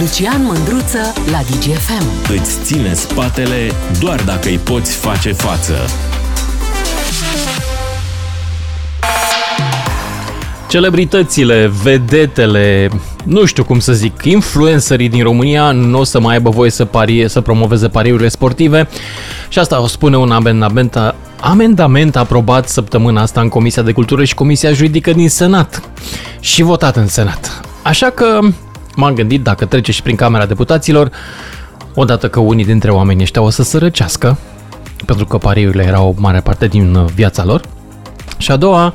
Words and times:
Lucian 0.00 0.44
Mândruță 0.44 1.12
la 1.30 1.38
DGFM. 1.38 2.32
Îți 2.40 2.62
ține 2.62 2.94
spatele 2.94 3.72
doar 4.00 4.22
dacă 4.22 4.48
îi 4.48 4.58
poți 4.58 4.96
face 4.96 5.32
față. 5.32 5.74
Celebritățile, 10.68 11.72
vedetele, 11.82 12.90
nu 13.24 13.44
știu 13.44 13.64
cum 13.64 13.78
să 13.78 13.92
zic, 13.92 14.24
influencerii 14.24 15.08
din 15.08 15.22
România 15.22 15.70
nu 15.70 15.98
o 15.98 16.04
să 16.04 16.20
mai 16.20 16.34
aibă 16.34 16.50
voie 16.50 16.70
să, 16.70 16.84
parie, 16.84 17.28
să 17.28 17.40
promoveze 17.40 17.88
pariurile 17.88 18.28
sportive 18.28 18.88
și 19.48 19.58
asta 19.58 19.82
o 19.82 19.86
spune 19.86 20.16
un 20.16 20.30
amendament, 20.30 21.14
amendament 21.40 22.16
aprobat 22.16 22.68
săptămâna 22.68 23.22
asta 23.22 23.40
în 23.40 23.48
Comisia 23.48 23.82
de 23.82 23.92
Cultură 23.92 24.24
și 24.24 24.34
Comisia 24.34 24.72
Juridică 24.72 25.12
din 25.12 25.28
Senat 25.28 25.82
și 26.40 26.62
votat 26.62 26.96
în 26.96 27.08
Senat. 27.08 27.60
Așa 27.82 28.10
că 28.10 28.38
m-am 28.98 29.14
gândit 29.14 29.42
dacă 29.42 29.64
trece 29.64 29.92
și 29.92 30.02
prin 30.02 30.16
Camera 30.16 30.46
Deputaților, 30.46 31.10
odată 31.94 32.28
că 32.28 32.40
unii 32.40 32.64
dintre 32.64 32.90
oamenii 32.90 33.22
ăștia 33.22 33.42
o 33.42 33.50
să 33.50 33.62
se 33.62 33.78
răcească, 33.78 34.38
pentru 35.04 35.26
că 35.26 35.38
pariurile 35.38 35.84
erau 35.84 36.08
o 36.08 36.20
mare 36.20 36.40
parte 36.40 36.66
din 36.66 37.04
viața 37.14 37.44
lor, 37.44 37.60
și 38.38 38.50
a 38.50 38.56
doua, 38.56 38.94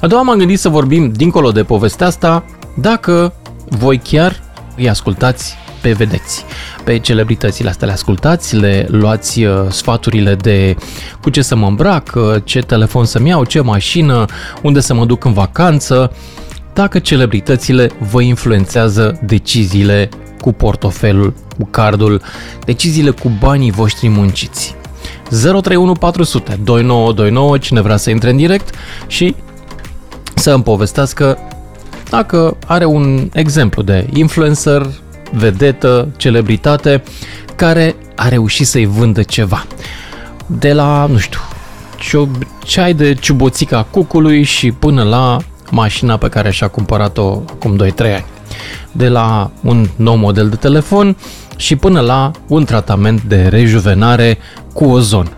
a 0.00 0.06
doua 0.06 0.22
m-am 0.22 0.38
gândit 0.38 0.58
să 0.58 0.68
vorbim, 0.68 1.12
dincolo 1.12 1.50
de 1.50 1.62
povestea 1.62 2.06
asta, 2.06 2.44
dacă 2.76 3.32
voi 3.68 3.98
chiar 3.98 4.42
îi 4.76 4.88
ascultați 4.88 5.56
pe 5.80 5.92
vedeți, 5.92 6.44
pe 6.84 6.98
celebritățile 6.98 7.68
astea 7.68 7.86
le 7.86 7.92
ascultați, 7.92 8.56
le 8.56 8.86
luați 8.90 9.42
uh, 9.42 9.54
sfaturile 9.68 10.34
de 10.34 10.76
cu 11.20 11.30
ce 11.30 11.42
să 11.42 11.56
mă 11.56 11.66
îmbrac, 11.66 12.12
uh, 12.14 12.34
ce 12.44 12.60
telefon 12.60 13.04
să-mi 13.04 13.28
iau, 13.28 13.44
ce 13.44 13.60
mașină, 13.60 14.24
unde 14.62 14.80
să 14.80 14.94
mă 14.94 15.04
duc 15.04 15.24
în 15.24 15.32
vacanță, 15.32 16.12
dacă 16.74 16.98
celebritățile 16.98 17.90
vă 18.10 18.22
influențează 18.22 19.20
deciziile 19.22 20.08
cu 20.40 20.52
portofelul, 20.52 21.34
cu 21.58 21.68
cardul, 21.70 22.22
deciziile 22.64 23.10
cu 23.10 23.30
banii 23.38 23.70
voștri 23.70 24.08
munciți. 24.08 24.76
031400 25.30 26.58
2929, 26.64 27.58
cine 27.58 27.80
vrea 27.80 27.96
să 27.96 28.10
intre 28.10 28.30
în 28.30 28.36
direct 28.36 28.74
și 29.06 29.34
să 30.34 30.50
îmi 30.50 30.62
povestească 30.62 31.38
dacă 32.10 32.56
are 32.66 32.84
un 32.84 33.28
exemplu 33.32 33.82
de 33.82 34.06
influencer, 34.12 34.86
vedetă, 35.32 36.08
celebritate 36.16 37.02
care 37.56 37.96
a 38.16 38.28
reușit 38.28 38.66
să-i 38.66 38.86
vândă 38.86 39.22
ceva. 39.22 39.66
De 40.46 40.72
la, 40.72 41.06
nu 41.06 41.18
știu, 41.18 41.40
ceai 42.64 42.94
de 42.94 43.14
ciuboțica 43.14 43.86
cucului 43.90 44.42
și 44.42 44.72
până 44.72 45.02
la 45.02 45.36
mașina 45.72 46.16
pe 46.16 46.28
care 46.28 46.50
și-a 46.50 46.68
cumpărat-o 46.68 47.42
acum 47.50 47.76
2-3 47.84 47.98
ani. 47.98 48.24
De 48.92 49.08
la 49.08 49.50
un 49.62 49.88
nou 49.96 50.16
model 50.16 50.48
de 50.48 50.56
telefon 50.56 51.16
și 51.56 51.76
până 51.76 52.00
la 52.00 52.30
un 52.46 52.64
tratament 52.64 53.22
de 53.22 53.46
rejuvenare 53.48 54.38
cu 54.72 54.84
ozon. 54.84 55.36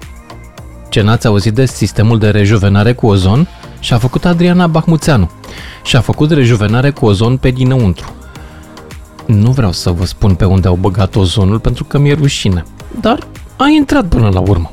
Ce 0.88 1.02
n-ați 1.02 1.26
auzit 1.26 1.54
de 1.54 1.66
sistemul 1.66 2.18
de 2.18 2.30
rejuvenare 2.30 2.92
cu 2.92 3.06
ozon? 3.06 3.48
Și-a 3.80 3.98
făcut 3.98 4.24
Adriana 4.24 4.66
Bahmuțeanu. 4.66 5.30
Și-a 5.84 6.00
făcut 6.00 6.30
rejuvenare 6.30 6.90
cu 6.90 7.06
ozon 7.06 7.36
pe 7.36 7.50
dinăuntru. 7.50 8.12
Nu 9.26 9.50
vreau 9.50 9.72
să 9.72 9.90
vă 9.90 10.04
spun 10.04 10.34
pe 10.34 10.44
unde 10.44 10.68
au 10.68 10.78
băgat 10.80 11.16
ozonul 11.16 11.58
pentru 11.58 11.84
că 11.84 11.98
mi-e 11.98 12.14
rușine. 12.14 12.64
Dar 13.00 13.18
a 13.58 13.68
intrat 13.68 14.08
până 14.08 14.28
la 14.32 14.40
urmă. 14.40 14.70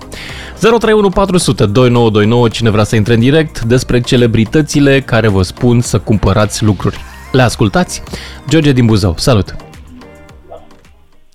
041400 0.61 1.65
2929, 1.65 2.47
cine 2.47 2.69
vrea 2.69 2.83
să 2.83 2.95
intre 2.95 3.13
în 3.13 3.19
direct, 3.19 3.61
despre 3.61 4.01
celebritățile 4.01 4.99
care 4.99 5.27
vă 5.27 5.41
spun 5.41 5.79
să 5.79 5.99
cumpărați 5.99 6.63
lucruri. 6.63 6.97
Le 7.31 7.41
ascultați? 7.41 8.03
George 8.49 8.71
din 8.71 8.85
Buzău, 8.85 9.13
salut! 9.17 9.55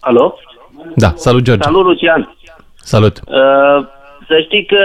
Alo? 0.01 0.35
Da, 0.97 1.13
salut 1.17 1.43
George! 1.43 1.63
Salut 1.63 1.85
Lucian! 1.85 2.37
Salut! 2.77 3.21
Uh, 3.27 3.87
să 4.29 4.41
știi 4.45 4.67
că 4.67 4.85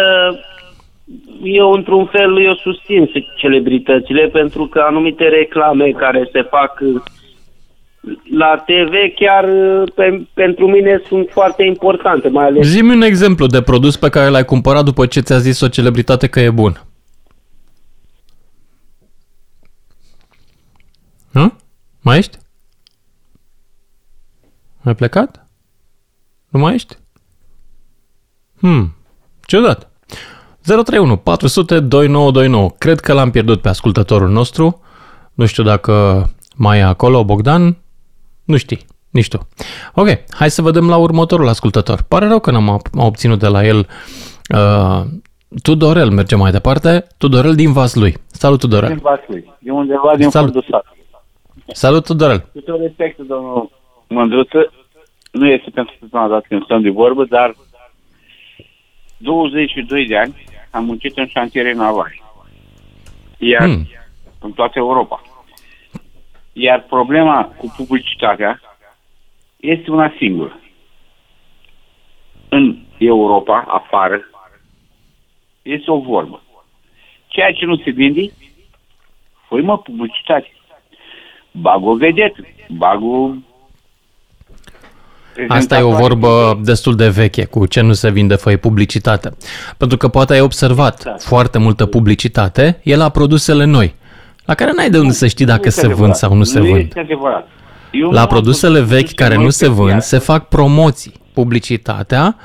eu, 1.44 1.72
într-un 1.72 2.06
fel, 2.06 2.44
eu 2.44 2.56
susțin 2.56 3.12
celebritățile 3.38 4.28
pentru 4.28 4.66
că 4.66 4.80
anumite 4.88 5.24
reclame 5.24 5.90
care 5.90 6.30
se 6.32 6.42
fac 6.42 6.80
la 8.30 8.64
TV 8.66 8.94
chiar 9.16 9.46
pe, 9.96 10.28
pentru 10.34 10.68
mine 10.68 11.02
sunt 11.08 11.30
foarte 11.32 11.64
importante, 11.64 12.28
mai 12.28 12.46
ales... 12.46 12.68
Zi-mi 12.68 12.94
un 12.94 13.02
exemplu 13.02 13.46
de 13.46 13.62
produs 13.62 13.98
pe 13.98 14.10
care 14.10 14.30
l-ai 14.30 14.46
cumpărat 14.46 14.84
după 14.84 15.06
ce 15.06 15.20
ți-a 15.20 15.38
zis 15.38 15.62
o 15.62 15.68
celebritate 15.68 16.28
că 16.28 16.40
e 16.40 16.50
bun. 16.50 16.82
Nu? 21.32 21.54
Mai 22.02 22.18
ești? 22.18 22.38
Ai 24.84 24.96
plecat? 24.96 25.48
Nu 26.50 26.60
mai 26.60 26.74
ești? 26.74 26.98
Hmm, 28.60 28.96
ciudat. 29.46 29.92
031 30.62 31.18
400 31.18 31.80
2929. 31.80 32.70
Cred 32.78 33.00
că 33.00 33.14
l-am 33.14 33.32
pierdut 33.32 33.62
pe 33.62 33.70
ascultătorul 33.70 34.30
nostru. 34.30 34.82
Nu 35.34 35.46
știu 35.46 35.64
dacă 35.64 36.26
mai 36.56 36.80
e 36.80 36.84
acolo, 36.84 37.26
Bogdan. 37.26 37.78
Nu 38.44 38.58
știi, 38.58 38.86
nici 39.10 39.28
tu. 39.28 39.48
Ok, 39.94 40.08
hai 40.30 40.50
să 40.50 40.62
vedem 40.62 40.90
la 40.90 40.98
următorul 40.98 41.48
ascultător. 41.48 42.02
Pare 42.08 42.28
rău 42.28 42.40
că 42.40 42.52
n-am 42.52 42.82
obținut 42.96 43.40
de 43.40 43.48
la 43.48 43.66
el 43.66 43.88
uh, 44.56 45.02
Tudorel 45.64 46.10
merge 46.10 46.36
mai 46.36 46.52
departe. 46.52 47.08
Tudorel 47.18 47.56
din 47.56 47.72
Vaslui. 47.72 48.14
Salut, 48.28 48.60
Tudorel. 48.60 48.88
Din 48.88 49.00
Vaslui. 49.02 49.54
E 49.64 49.72
undeva 49.72 50.16
din 50.16 50.30
Salut. 50.30 50.52
fundul 50.52 50.70
sat. 50.70 50.96
Salut, 51.68 52.06
Tudorel. 52.06 52.40
Cu 52.54 52.60
tot 52.60 52.80
respectul, 52.80 53.26
domnul 53.26 53.70
Mândruță, 54.08 54.72
nu 55.32 55.48
este 55.48 55.70
pentru 55.70 55.96
prima 56.00 56.28
dată 56.28 56.46
când 56.48 56.64
stăm 56.64 56.82
de 56.82 56.90
vorbă, 56.90 57.26
dar 57.26 57.56
22 59.18 60.08
de 60.08 60.18
ani 60.18 60.36
am 60.72 60.86
muncit 60.86 61.18
în 61.18 61.28
șantiere 61.28 61.74
navale. 61.74 62.22
Iar 63.38 63.68
hmm. 63.68 63.88
în 64.40 64.52
toată 64.52 64.74
Europa. 64.76 65.22
Iar 66.54 66.84
problema 66.90 67.44
cu 67.58 67.74
publicitatea 67.78 68.62
este 69.60 69.92
una 69.92 70.14
singură. 70.18 70.60
În 72.50 72.78
Europa, 72.98 73.66
afară, 73.68 74.22
este 75.62 75.92
o 75.92 76.00
vorbă. 76.00 76.44
Ceea 77.28 77.52
ce 77.52 77.66
nu 77.66 77.78
se 77.78 77.90
vinde, 77.90 78.22
foi 79.48 79.62
mă 79.62 79.78
publicitate. 79.78 80.52
Bag 81.52 81.86
o 81.86 81.96
vedetă, 81.96 82.48
bag 82.70 83.04
o 83.04 83.34
Asta 85.48 85.78
e 85.78 85.82
o 85.82 85.96
vorbă 85.96 86.60
destul 86.64 86.96
de 86.96 87.10
veche, 87.10 87.46
cu 87.46 87.66
ce 87.66 87.82
nu 87.82 87.94
se 87.94 88.10
vinde 88.10 88.36
făi 88.36 88.58
publicitate. 88.58 89.38
Pentru 89.78 89.98
că 89.98 90.08
poate 90.08 90.34
ai 90.34 90.42
observat 90.42 91.04
da. 91.04 91.16
foarte 91.18 91.58
multă 91.58 91.86
publicitate, 91.86 92.80
e 92.84 92.96
la 92.96 93.10
produsele 93.10 93.66
noi, 93.66 93.96
la 94.46 94.54
care 94.54 94.72
n-ai 94.76 94.90
de 94.90 95.00
unde 95.00 95.12
să 95.12 95.28
știi 95.28 95.46
dacă 95.46 95.70
se 95.70 95.88
vând 95.88 96.14
sau 96.14 96.34
nu 96.34 96.44
se 96.44 96.60
vând. 96.60 96.94
La 98.12 98.26
produsele 98.26 98.82
vechi 98.82 99.14
care 99.14 99.36
nu 99.36 99.50
se 99.50 99.70
vând, 99.70 100.02
se 100.02 100.18
fac 100.18 100.48
promoții. 100.48 101.14
Publicitatea 101.34 102.36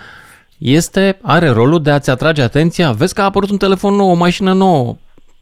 este, 0.59 1.19
are 1.23 1.49
rolul 1.49 1.83
de 1.83 1.91
a-ți 1.91 2.11
atrage 2.11 2.43
atenția. 2.43 2.93
Vezi 2.93 3.15
că 3.15 3.21
a 3.21 3.25
apărut 3.25 3.51
un 3.51 3.57
telefon 3.57 3.95
nou, 3.95 4.11
o 4.11 4.15
mașină 4.15 4.53
nouă, 4.53 4.97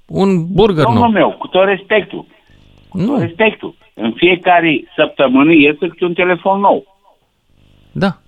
un 0.06 0.52
burger 0.52 0.84
Domnul 0.84 1.02
nou. 1.02 1.10
meu, 1.10 1.36
cu 1.38 1.46
tot 1.46 1.64
respectul. 1.64 2.26
Cu 2.88 2.98
nu. 2.98 3.06
tot 3.06 3.20
respectul. 3.20 3.74
În 3.94 4.12
fiecare 4.16 4.84
săptămână 4.96 5.52
este 5.52 5.88
câte 5.88 6.04
un 6.04 6.14
telefon 6.14 6.60
nou. 6.60 6.98
Da. 7.92 8.18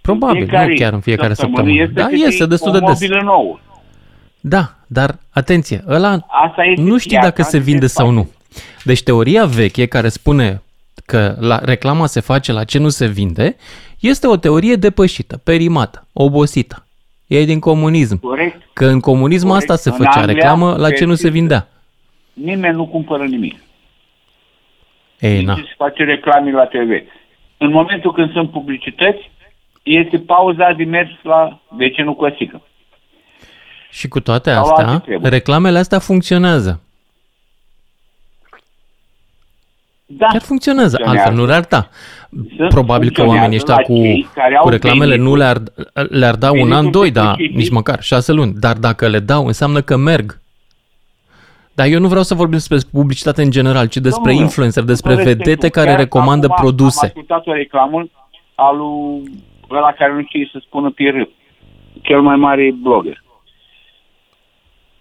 Probabil, 0.00 0.40
nu 0.40 0.74
chiar 0.74 0.92
în 0.92 1.00
fiecare 1.00 1.34
săptămână. 1.34 1.72
Este 1.72 1.92
da, 1.92 2.08
este 2.08 2.46
destul 2.46 2.72
de 2.72 2.78
des. 2.78 3.08
nouă. 3.08 3.58
Da, 4.40 4.74
dar 4.94 5.18
atenție, 5.30 5.84
ăla 5.88 6.18
Asta 6.46 6.64
este 6.64 6.82
nu 6.82 6.98
știi 6.98 7.18
dacă 7.18 7.42
se 7.42 7.58
vinde 7.58 7.86
sau 7.86 8.10
nu. 8.10 8.30
Deci 8.84 9.02
teoria 9.02 9.44
veche 9.44 9.86
care 9.86 10.08
spune 10.08 10.62
că 11.06 11.34
la, 11.40 11.58
reclama 11.58 12.06
se 12.06 12.20
face 12.20 12.52
la 12.52 12.64
ce 12.64 12.78
nu 12.78 12.88
se 12.88 13.06
vinde, 13.06 13.56
este 14.00 14.26
o 14.26 14.36
teorie 14.36 14.74
depășită, 14.74 15.40
perimată, 15.44 16.06
obosită. 16.12 16.86
E 17.26 17.44
din 17.44 17.60
comunism. 17.60 18.20
Corect. 18.20 18.62
Că 18.72 18.86
în 18.86 19.00
comunism 19.00 19.46
Corect. 19.46 19.70
asta 19.70 19.76
se 19.76 19.88
În 19.88 19.96
făcea, 19.96 20.20
Anglia, 20.20 20.34
reclamă 20.34 20.76
la 20.76 20.90
ce 20.90 21.04
nu 21.04 21.14
se 21.14 21.30
vindea. 21.30 21.68
Nimeni 22.32 22.76
nu 22.76 22.86
cumpără 22.86 23.24
nimic. 23.24 23.54
Ei, 25.20 25.44
na. 25.44 25.54
Se 25.54 25.74
face 25.76 26.04
reclame 26.04 26.50
la 26.50 26.64
TV. 26.64 26.90
În 27.58 27.70
momentul 27.70 28.12
când 28.12 28.32
sunt 28.32 28.50
publicități, 28.50 29.30
este 29.82 30.18
pauza 30.18 30.72
de 30.72 30.84
mers 30.84 31.10
la 31.22 31.60
vecinul 31.68 32.14
Cosică. 32.14 32.62
Și 33.94 34.08
cu 34.08 34.20
toate 34.20 34.50
Sau 34.50 34.62
astea, 34.68 34.86
alte 34.88 35.04
treburi. 35.06 35.30
reclamele 35.30 35.78
astea 35.78 35.98
funcționează. 35.98 36.80
Da, 40.06 40.26
Chiar 40.26 40.40
funcționează, 40.42 40.96
funcționează. 40.96 41.28
altfel 41.28 41.34
nu 41.44 41.46
le-ar 41.46 41.64
da. 41.64 41.88
Sunt- 42.56 42.68
Probabil 42.68 43.10
că 43.10 43.22
oamenii 43.26 43.56
ăștia 43.56 43.74
cu, 43.74 43.82
funcționează 43.82 44.18
la 44.18 44.24
cei 44.24 44.42
care 44.42 44.56
au 44.56 44.62
cu 44.62 44.68
reclamele 44.68 45.16
nu 45.16 45.30
venituri. 45.30 45.38
le-ar, 45.94 46.08
le-ar 46.10 46.34
da 46.36 46.46
un 46.50 46.52
Venituri 46.56 46.78
an, 46.78 46.90
doi, 46.90 47.10
da, 47.10 47.22
specifice. 47.32 47.58
nici 47.58 47.70
măcar 47.70 48.02
șase 48.02 48.32
luni. 48.32 48.52
Dar 48.52 48.76
dacă 48.76 49.08
le 49.08 49.18
dau, 49.18 49.46
înseamnă 49.46 49.80
că 49.80 49.96
merg. 49.96 50.38
Dar 51.74 51.86
eu 51.86 52.00
nu 52.00 52.08
vreau 52.08 52.22
să 52.22 52.34
vorbim 52.34 52.58
despre 52.58 52.78
publicitate 52.92 53.42
în 53.42 53.50
general, 53.50 53.86
ci 53.86 53.96
despre 53.96 54.22
Domnule, 54.24 54.44
influencer, 54.44 54.82
despre 54.82 55.10
cu 55.10 55.16
respectul, 55.16 55.44
vedete 55.44 55.68
care 55.68 55.88
chiar 55.88 55.98
recomandă 55.98 56.46
acum 56.50 56.64
produse. 56.64 56.98
Am 57.04 57.06
ascultat 57.06 57.46
o 57.46 57.52
reclamă 57.52 58.06
al 58.54 58.76
lui 58.76 59.22
ăla 59.70 59.92
care 59.92 60.12
nu 60.12 60.22
știe 60.26 60.48
să 60.52 60.58
spună 60.66 60.90
pe 60.90 61.28
cel 62.02 62.20
mai 62.20 62.36
mare 62.36 62.74
blogger. 62.82 63.22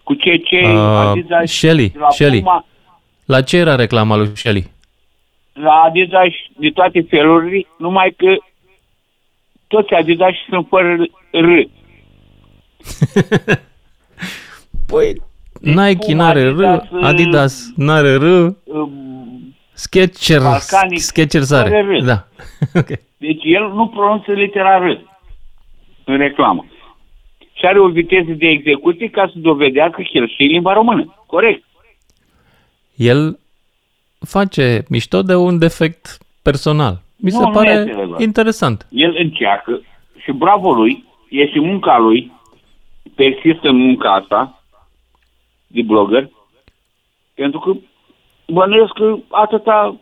Cu 0.04 0.14
ce 0.14 0.36
ce 0.38 0.56
Uh, 0.68 0.78
Adidas, 0.78 1.52
Shelly, 1.52 1.92
la 2.00 2.10
Shelly. 2.10 2.40
Puma, 2.40 2.66
La 3.26 3.42
ce 3.42 3.58
era 3.58 3.76
reclama 3.76 4.16
lui 4.16 4.32
Shelly? 4.36 4.72
la 5.54 5.72
Adidas 5.86 6.32
de 6.58 6.70
toate 6.70 7.06
felurile, 7.10 7.68
numai 7.78 8.14
că 8.18 8.36
toți 9.68 9.94
Adidas 9.94 10.32
sunt 10.50 10.68
fără 10.70 10.96
R. 11.32 11.48
Păi, 14.88 15.22
Nike 15.62 16.06
Puma, 16.06 16.24
n-are 16.24 16.42
R, 16.50 16.64
Adidas, 16.64 16.90
uh, 16.92 17.04
Adidas 17.04 17.72
n-are 17.76 18.14
R, 18.16 18.56
Um, 18.64 19.56
Skechers, 19.74 20.44
Balcanic, 20.44 21.00
Skechers 21.00 21.50
fără 21.50 21.62
are. 21.62 21.82
R. 22.00 22.04
Da. 22.04 22.28
ok. 22.80 22.88
Deci 23.18 23.42
el 23.44 23.72
nu 23.74 23.88
pronunță 23.88 24.32
litera 24.32 24.78
R 24.78 25.00
în 26.06 26.18
reclamă. 26.18 26.66
Și 27.64 27.70
are 27.70 27.80
o 27.80 27.88
viteză 27.90 28.32
de 28.32 28.48
execuție 28.48 29.10
ca 29.10 29.28
să 29.28 29.40
dovedească 29.40 30.02
că 30.02 30.08
el 30.12 30.28
știe 30.30 30.46
limba 30.46 30.74
română. 30.74 31.16
Corect. 31.26 31.64
El 32.96 33.40
face 34.20 34.84
mișto 34.90 35.22
de 35.22 35.36
un 35.36 35.58
defect 35.58 36.18
personal. 36.42 37.02
Mi 37.18 37.30
Nu, 37.30 37.38
se 37.40 37.44
nu 37.46 37.52
pare 37.52 37.70
este 37.70 37.84
relevant. 37.92 38.22
interesant. 38.22 38.88
El 38.90 39.16
încearcă 39.18 39.82
și 40.24 40.32
bravo 40.32 40.74
lui, 40.74 41.04
e 41.30 41.48
și 41.48 41.60
munca 41.60 41.98
lui, 41.98 42.32
persistă 43.16 43.68
în 43.70 43.76
munca 43.78 44.14
asta 44.14 44.64
de 45.68 45.82
blogger, 45.82 46.30
pentru 47.34 47.60
că 47.60 47.74
bănuiesc 48.48 48.94
că 48.94 49.16
atâta 49.30 49.96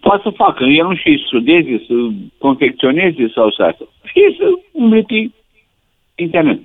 poate 0.00 0.22
să 0.22 0.30
facă. 0.30 0.64
El 0.64 0.86
nu 0.86 0.94
știe 0.96 1.16
să 1.18 1.24
studeze, 1.26 1.84
să 1.86 1.94
confecționeze 2.38 3.28
sau 3.34 3.50
să 3.50 3.62
asta. 3.62 3.84
Știe 4.04 4.34
să 4.38 4.44
umble 4.72 5.02
pe 5.02 5.30
internet. 6.14 6.60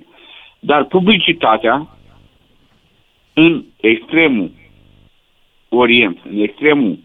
Dar 0.60 0.84
publicitatea 0.84 1.88
în 3.34 3.64
extremul 3.76 4.50
orient, 5.68 6.18
în 6.30 6.40
extremul 6.40 6.98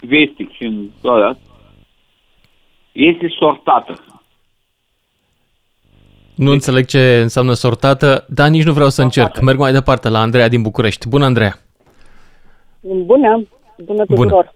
vestic 0.00 0.52
și 0.52 0.62
în 0.64 0.90
ăla, 1.04 1.36
este 2.92 3.28
sortată. 3.38 4.04
Nu 6.34 6.50
înțeleg 6.50 6.84
ce 6.84 7.20
înseamnă 7.22 7.52
sortată, 7.52 8.26
dar 8.28 8.48
nici 8.48 8.64
nu 8.64 8.72
vreau 8.72 8.88
să 8.88 9.02
încerc. 9.02 9.40
Merg 9.40 9.58
mai 9.58 9.72
departe 9.72 10.08
la 10.08 10.20
Andreea 10.20 10.48
din 10.48 10.62
București. 10.62 11.08
Bună, 11.08 11.24
Andreea! 11.24 11.58
Bună, 12.80 13.46
bună 13.84 14.04
tuturor. 14.04 14.54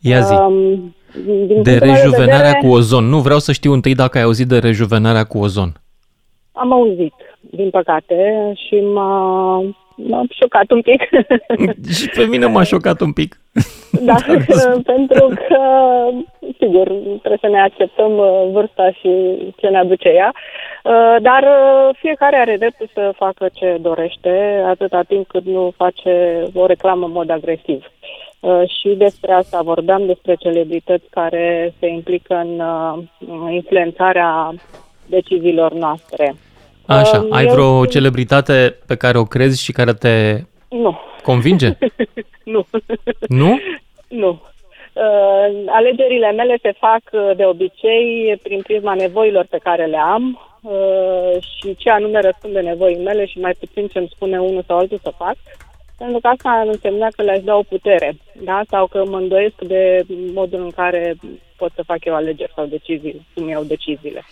Ia 0.00 0.20
zi. 0.20 0.32
Um, 0.32 0.94
din 1.24 1.62
De 1.62 1.70
punctul 1.70 1.86
meu 1.86 1.94
rejuvenarea 1.94 2.50
vedere, 2.50 2.58
cu 2.60 2.66
ozon. 2.66 3.04
Nu, 3.04 3.20
vreau 3.20 3.38
să 3.38 3.52
știu 3.52 3.72
întâi 3.72 3.94
dacă 3.94 4.18
ai 4.18 4.24
auzit 4.24 4.48
de 4.48 4.58
rejuvenarea 4.58 5.24
cu 5.24 5.38
ozon. 5.38 5.81
Am 6.52 6.72
auzit, 6.72 7.14
din 7.40 7.70
păcate, 7.70 8.52
și 8.66 8.74
m-a, 8.74 9.56
m-a 9.96 10.22
șocat 10.30 10.70
un 10.70 10.80
pic. 10.80 11.02
Și 11.98 12.08
pe 12.08 12.24
mine 12.24 12.46
m-a 12.46 12.62
șocat 12.62 13.00
un 13.00 13.12
pic. 13.12 13.40
da, 14.08 14.14
pentru 14.92 15.26
că, 15.48 15.60
sigur, 16.58 16.86
trebuie 17.18 17.38
să 17.40 17.48
ne 17.48 17.60
acceptăm 17.60 18.18
uh, 18.18 18.48
vârsta 18.52 18.90
și 18.90 19.10
ce 19.56 19.66
ne 19.66 19.78
aduce 19.78 20.08
ea, 20.08 20.32
Uh, 20.82 21.16
dar 21.20 21.42
uh, 21.42 21.96
fiecare 21.98 22.36
are 22.36 22.56
dreptul 22.56 22.90
să 22.94 23.12
facă 23.16 23.48
ce 23.52 23.78
dorește, 23.80 24.62
atâta 24.66 25.02
timp 25.02 25.26
cât 25.26 25.44
nu 25.44 25.72
face 25.76 26.42
o 26.54 26.66
reclamă 26.66 27.06
în 27.06 27.12
mod 27.12 27.30
agresiv. 27.30 27.84
Uh, 28.40 28.62
și 28.80 28.88
despre 28.88 29.32
asta 29.32 29.62
vorbeam, 29.62 30.06
despre 30.06 30.34
celebrități 30.34 31.04
care 31.10 31.74
se 31.78 31.86
implică 31.86 32.34
în 32.34 32.60
uh, 32.60 33.52
influențarea 33.52 34.52
deciziilor 35.16 35.72
noastre. 35.72 36.34
Așa, 36.86 37.18
Um, 37.20 37.32
ai 37.32 37.44
eu- 37.44 37.52
vreo 37.52 37.86
celebritate 37.86 38.76
pe 38.86 38.96
care 38.96 39.18
o 39.18 39.24
crezi 39.24 39.62
și 39.62 39.72
care 39.72 39.92
te 39.92 40.40
Nu, 40.68 40.98
convinge? 41.22 41.68
nu. 42.54 42.64
Nu? 43.28 43.60
Nu. 44.08 44.30
Uh, 44.94 45.64
alegerile 45.66 46.32
mele 46.32 46.58
se 46.62 46.72
fac 46.78 47.02
uh, 47.12 47.36
de 47.36 47.44
obicei 47.44 48.38
prin 48.42 48.60
prisma 48.62 48.94
nevoilor 48.94 49.46
pe 49.50 49.58
care 49.62 49.84
le 49.86 49.96
am 49.96 50.40
uh, 50.62 51.34
și 51.40 51.76
ce 51.76 51.90
anume 51.90 52.20
răspunde 52.20 52.60
nevoii 52.60 53.02
mele 53.04 53.26
și 53.26 53.38
mai 53.38 53.54
puțin 53.60 53.86
ce 53.86 53.98
îmi 53.98 54.12
spune 54.14 54.38
unul 54.40 54.64
sau 54.66 54.78
altul 54.78 54.98
să 55.02 55.12
fac. 55.16 55.36
Pentru 55.98 56.20
că 56.20 56.26
asta 56.28 56.48
ar 56.48 56.66
însemna 56.66 57.08
că 57.16 57.22
le-aș 57.22 57.40
da 57.42 57.54
o 57.56 57.62
putere, 57.62 58.16
da? 58.44 58.60
Sau 58.68 58.86
că 58.86 59.04
mă 59.06 59.16
îndoiesc 59.16 59.54
de 59.60 60.02
modul 60.34 60.60
în 60.62 60.70
care 60.70 61.14
pot 61.56 61.70
să 61.74 61.82
fac 61.86 62.04
eu 62.04 62.14
alegeri 62.14 62.52
sau 62.56 62.64
decizii, 62.66 63.26
cum 63.34 63.48
iau 63.48 63.62
deciziile. 63.64 64.22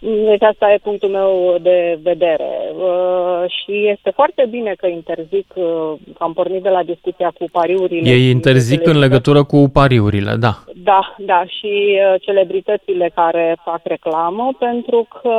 Deci 0.00 0.42
asta 0.42 0.72
e 0.72 0.78
punctul 0.78 1.08
meu 1.08 1.58
de 1.58 1.98
vedere. 2.02 2.63
Uh, 2.78 3.44
și 3.46 3.88
este 3.88 4.10
foarte 4.10 4.46
bine 4.50 4.74
că 4.76 4.86
interzic, 4.86 5.52
uh, 5.54 5.64
că 6.16 6.22
am 6.24 6.32
pornit 6.32 6.62
de 6.62 6.68
la 6.68 6.82
discuția 6.82 7.32
cu 7.38 7.44
pariurile. 7.52 8.10
Ei 8.10 8.18
și 8.20 8.28
interzic 8.30 8.78
în 8.78 8.82
celebrități. 8.84 9.10
legătură 9.10 9.44
cu 9.44 9.68
pariurile, 9.72 10.34
da. 10.38 10.54
Da, 10.74 11.14
da, 11.18 11.44
și 11.46 11.72
uh, 11.98 12.20
celebritățile 12.20 13.10
care 13.14 13.56
fac 13.64 13.80
reclamă, 13.84 14.50
pentru 14.58 15.06
că, 15.20 15.36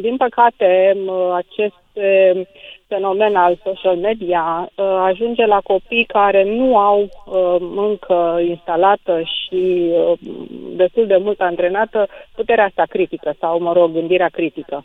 din 0.00 0.16
păcate, 0.16 0.92
m- 0.94 1.34
acest 1.34 1.82
uh, 1.92 2.40
fenomen 2.86 3.36
al 3.36 3.58
social 3.64 3.96
media 3.96 4.70
uh, 4.74 4.84
ajunge 5.10 5.46
la 5.46 5.60
copii 5.64 6.04
care 6.04 6.44
nu 6.44 6.76
au 6.76 7.00
uh, 7.00 7.56
încă 7.76 8.40
instalată 8.48 9.20
și 9.20 9.90
uh, 9.92 10.18
destul 10.76 11.06
de 11.06 11.16
mult 11.16 11.40
antrenată 11.40 12.08
puterea 12.34 12.64
asta 12.64 12.82
critică 12.88 13.34
sau, 13.40 13.60
mă 13.60 13.72
rog, 13.72 13.92
gândirea 13.92 14.28
critică. 14.28 14.84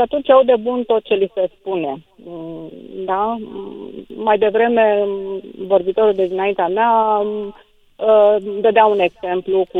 Și 0.00 0.06
atunci 0.06 0.30
au 0.30 0.42
de 0.42 0.54
bun 0.60 0.82
tot 0.86 1.02
ce 1.04 1.14
li 1.14 1.30
se 1.34 1.50
spune. 1.58 2.02
Mm, 2.24 2.68
Da? 3.04 3.36
Mm, 3.40 3.90
Mai 4.16 4.38
devreme, 4.38 5.02
mm, 5.06 5.40
vorbitorul 5.66 6.12
de 6.14 6.26
dinaintea 6.26 6.68
mea 6.68 6.90
mm, 7.24 7.54
uh, 7.96 8.36
dădea 8.60 8.84
un 8.86 8.98
exemplu 9.00 9.64
cu 9.72 9.78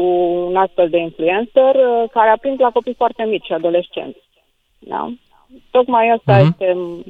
un 0.49 0.57
astfel 0.57 0.89
de 0.89 0.99
influencer 0.99 1.75
uh, 1.75 2.05
care 2.13 2.29
a 2.29 2.37
prins 2.37 2.59
la 2.59 2.71
copii 2.71 2.95
foarte 2.95 3.23
mici 3.25 3.45
și 3.45 3.53
adolescenți. 3.53 4.19
Da? 4.79 5.11
Tocmai 5.71 6.09
asta 6.09 6.37
Mhm. 6.39 6.47
este 6.51 6.73
mm, 6.73 7.05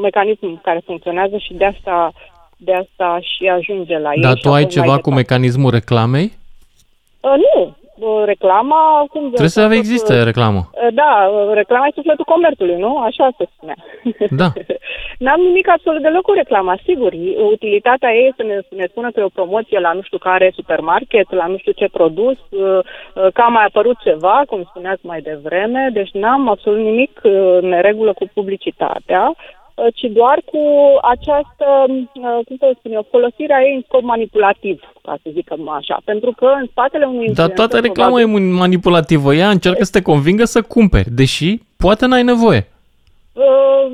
mecanismul 0.00 0.58
care 0.62 0.82
funcționează 0.84 1.36
și 1.38 1.54
de 1.54 1.64
asta, 1.64 2.12
de 2.56 2.74
asta 2.74 3.18
și 3.20 3.46
ajunge 3.48 3.98
la 3.98 4.12
ei. 4.14 4.20
Dar 4.22 4.36
și 4.36 4.42
tu 4.42 4.48
ai 4.48 4.62
apoi 4.62 4.62
mai 4.62 4.72
ceva 4.72 4.86
cu 4.96 5.10
departe. 5.10 5.14
mecanismul 5.14 5.70
reclamei? 5.70 6.32
Uh, 7.20 7.34
nu, 7.54 7.60
Uh, 7.62 7.72
reclama... 8.24 9.06
Cum 9.10 9.22
Trebuie 9.26 9.48
să 9.48 9.68
existe 9.70 10.22
reclamă. 10.22 10.60
Uh, 10.72 10.94
Da, 10.94 11.30
uh, 11.30 11.54
reclama 11.54 11.86
e 11.86 11.90
sufletul 11.94 12.24
comerțului, 12.24 12.76
nu? 12.76 12.96
Așa 12.98 13.28
se 13.38 13.44
spune. 13.52 13.74
Da. 14.30 14.48
N-am 15.24 15.40
nimic 15.40 15.68
absolut 15.68 16.02
deloc 16.02 16.22
cu 16.22 16.32
reclama, 16.32 16.78
sigur. 16.84 17.12
Utilitatea 17.52 18.14
ei 18.14 18.26
este 18.28 18.42
să 18.42 18.48
ne, 18.48 18.56
să 18.68 18.74
ne 18.74 18.86
spună 18.90 19.10
că 19.10 19.20
e 19.20 19.30
o 19.30 19.38
promoție 19.38 19.78
la 19.78 19.92
nu 19.92 20.02
știu 20.02 20.18
care 20.18 20.52
supermarket, 20.54 21.32
la 21.32 21.46
nu 21.46 21.56
știu 21.56 21.72
ce 21.72 21.88
produs, 21.92 22.38
uh, 22.50 22.60
uh, 22.60 23.26
că 23.32 23.40
a 23.40 23.48
mai 23.48 23.64
apărut 23.64 23.98
ceva, 23.98 24.42
cum 24.46 24.66
spuneați 24.70 25.06
mai 25.06 25.20
devreme, 25.20 25.90
deci 25.92 26.10
n-am 26.12 26.48
absolut 26.48 26.80
nimic 26.80 27.20
uh, 27.22 27.32
în 27.60 27.68
neregulă 27.68 28.12
cu 28.12 28.24
publicitatea, 28.34 29.22
uh, 29.28 29.65
ci 29.94 30.06
doar 30.12 30.38
cu 30.44 30.58
această, 31.02 31.66
uh, 31.88 32.38
cum 32.46 32.56
să 32.58 32.74
spun 32.78 32.92
eu, 32.92 33.06
folosirea 33.10 33.60
ei 33.66 33.74
în 33.74 33.82
scop 33.86 34.02
manipulativ, 34.02 34.80
ca 35.02 35.16
să 35.22 35.30
zicem 35.32 35.68
așa. 35.68 35.96
Pentru 36.04 36.32
că 36.36 36.44
în 36.60 36.66
spatele 36.70 37.04
unui 37.04 37.26
Dar 37.34 37.46
toată 37.46 37.62
influencer, 37.62 37.82
reclama 37.88 38.20
e 38.20 38.22
probabil- 38.24 38.52
manipulativă. 38.62 39.34
Ea 39.34 39.50
încearcă 39.50 39.84
să 39.84 39.90
te 39.90 40.02
convingă 40.02 40.44
să 40.44 40.62
cumperi, 40.62 41.10
deși 41.10 41.58
poate 41.76 42.06
n-ai 42.06 42.22
nevoie. 42.22 42.68
Uh, 43.32 43.44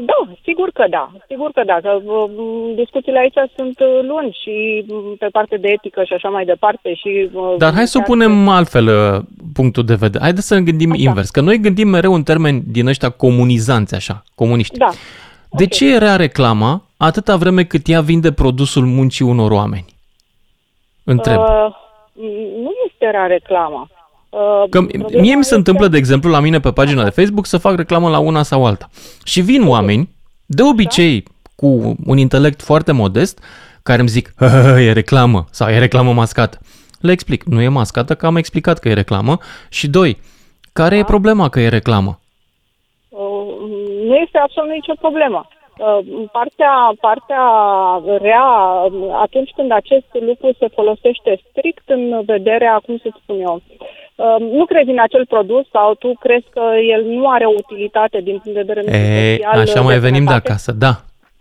Da, 0.05 0.33
sigur 0.43 0.71
că 0.75 0.85
da, 0.91 1.11
sigur 1.29 1.51
că 1.55 1.62
da, 1.67 1.79
că 1.83 1.91
uh, 2.05 2.31
discuțiile 2.75 3.19
aici 3.19 3.51
sunt 3.57 3.79
uh, 3.81 3.99
lungi 4.03 4.39
și 4.43 4.85
uh, 4.89 4.97
pe 5.19 5.27
parte 5.33 5.57
de 5.57 5.69
etică 5.69 6.05
și 6.05 6.12
așa 6.12 6.29
mai 6.29 6.45
departe 6.45 6.95
și... 6.95 7.29
uh, 7.33 7.55
Dar 7.59 7.73
hai 7.75 7.87
să 7.87 7.99
o 7.99 8.01
chiar- 8.01 8.09
punem 8.11 8.49
altfel 8.49 8.87
uh, 8.87 9.21
punctul 9.55 9.85
de 9.85 9.95
vedere. 9.95 10.23
Haideți 10.25 10.47
să 10.47 10.55
ne 10.55 10.61
gândim 10.62 10.91
Așa. 10.93 11.01
invers, 11.03 11.31
că 11.31 11.41
noi 11.41 11.59
gândim 11.59 11.89
mereu 11.89 12.15
în 12.15 12.23
termeni 12.23 12.62
din 12.67 12.87
ăștia 12.87 13.09
comunizanți, 13.09 13.95
așa, 13.95 14.23
comuniști. 14.35 14.77
Da. 14.79 14.89
De 15.53 15.63
ok. 15.65 15.71
ce 15.71 15.95
e 15.95 15.99
rea 15.99 16.17
reclama 16.17 16.83
atâta 16.97 17.37
vreme 17.37 17.65
cât 17.65 17.89
ea 17.89 18.01
vinde 18.01 18.33
produsul 18.33 18.87
muncii 18.87 19.25
unor 19.25 19.51
oameni? 19.51 19.85
Întreb. 21.05 21.39
Uh, 21.39 21.75
nu 22.63 22.71
este 22.87 23.11
rea 23.11 23.27
reclama. 23.27 23.89
Uh, 24.29 24.41
Că 24.71 24.83
problema 24.83 25.09
mie 25.09 25.21
mi 25.23 25.33
se 25.33 25.39
este- 25.39 25.55
întâmplă, 25.55 25.89
de 25.89 25.97
exemplu, 25.97 26.31
la 26.31 26.41
mine 26.41 26.61
pe 26.61 26.71
pagina 26.73 27.05
de 27.05 27.11
Facebook 27.11 27.47
să 27.47 27.59
fac 27.59 27.77
reclamă 27.77 28.09
la 28.09 28.19
una 28.19 28.43
sau 28.43 28.67
alta. 28.67 28.89
Și 29.25 29.41
vin 29.41 29.67
oameni, 29.67 30.09
de 30.47 30.63
obicei 30.63 31.25
cu 31.55 31.97
un 32.07 32.17
intelect 32.19 32.63
foarte 32.63 32.93
modest, 32.93 33.39
care 33.83 34.01
îmi 34.01 34.09
zic, 34.09 34.33
"Hă, 34.37 34.47
hă, 34.47 34.61
hă, 34.73 34.81
e 34.81 34.93
reclamă 34.93 35.47
sau 35.51 35.69
e 35.69 35.79
reclamă 35.79 36.13
mascată. 36.13 36.59
Le 37.01 37.13
explic, 37.13 37.45
nu 37.45 37.61
e 37.61 37.69
mascată, 37.69 38.15
că 38.15 38.27
am 38.27 38.37
explicat 38.37 38.79
că 38.79 38.89
e 38.89 38.93
reclamă. 38.93 39.39
Și 39.69 39.89
doi, 39.89 40.21
care 40.73 40.97
e 40.97 41.05
problema 41.05 41.49
că 41.49 41.61
e 41.61 41.69
reclamă? 41.69 42.21
Uh, 44.03 44.09
nu 44.09 44.15
este 44.15 44.39
absolut 44.39 44.71
nicio 44.71 44.95
problemă. 45.01 45.49
Uh, 45.79 46.29
partea, 46.33 46.75
partea 47.01 47.45
rea, 48.21 48.47
atunci 49.27 49.51
când 49.57 49.73
acest 49.73 50.09
lucru 50.29 50.49
se 50.59 50.69
folosește 50.75 51.41
strict 51.49 51.87
în 51.87 52.23
vederea, 52.25 52.81
cum 52.87 52.97
să 53.03 53.09
spun 53.23 53.41
eu, 53.41 53.63
uh, 54.15 54.37
nu 54.59 54.65
crezi 54.65 54.91
în 54.91 55.01
acel 55.01 55.27
produs 55.27 55.65
sau 55.73 55.95
tu 55.95 56.09
crezi 56.21 56.47
că 56.51 56.65
el 56.95 57.03
nu 57.05 57.31
are 57.31 57.45
o 57.45 57.55
utilitate 57.57 58.21
din 58.21 58.39
punct 58.39 58.59
de 58.59 58.65
vedere 58.65 58.81
e, 58.97 59.47
Așa 59.47 59.81
mai 59.81 59.99
venim 59.99 60.25
de 60.25 60.33
acasă, 60.33 60.73
da. 60.73 60.95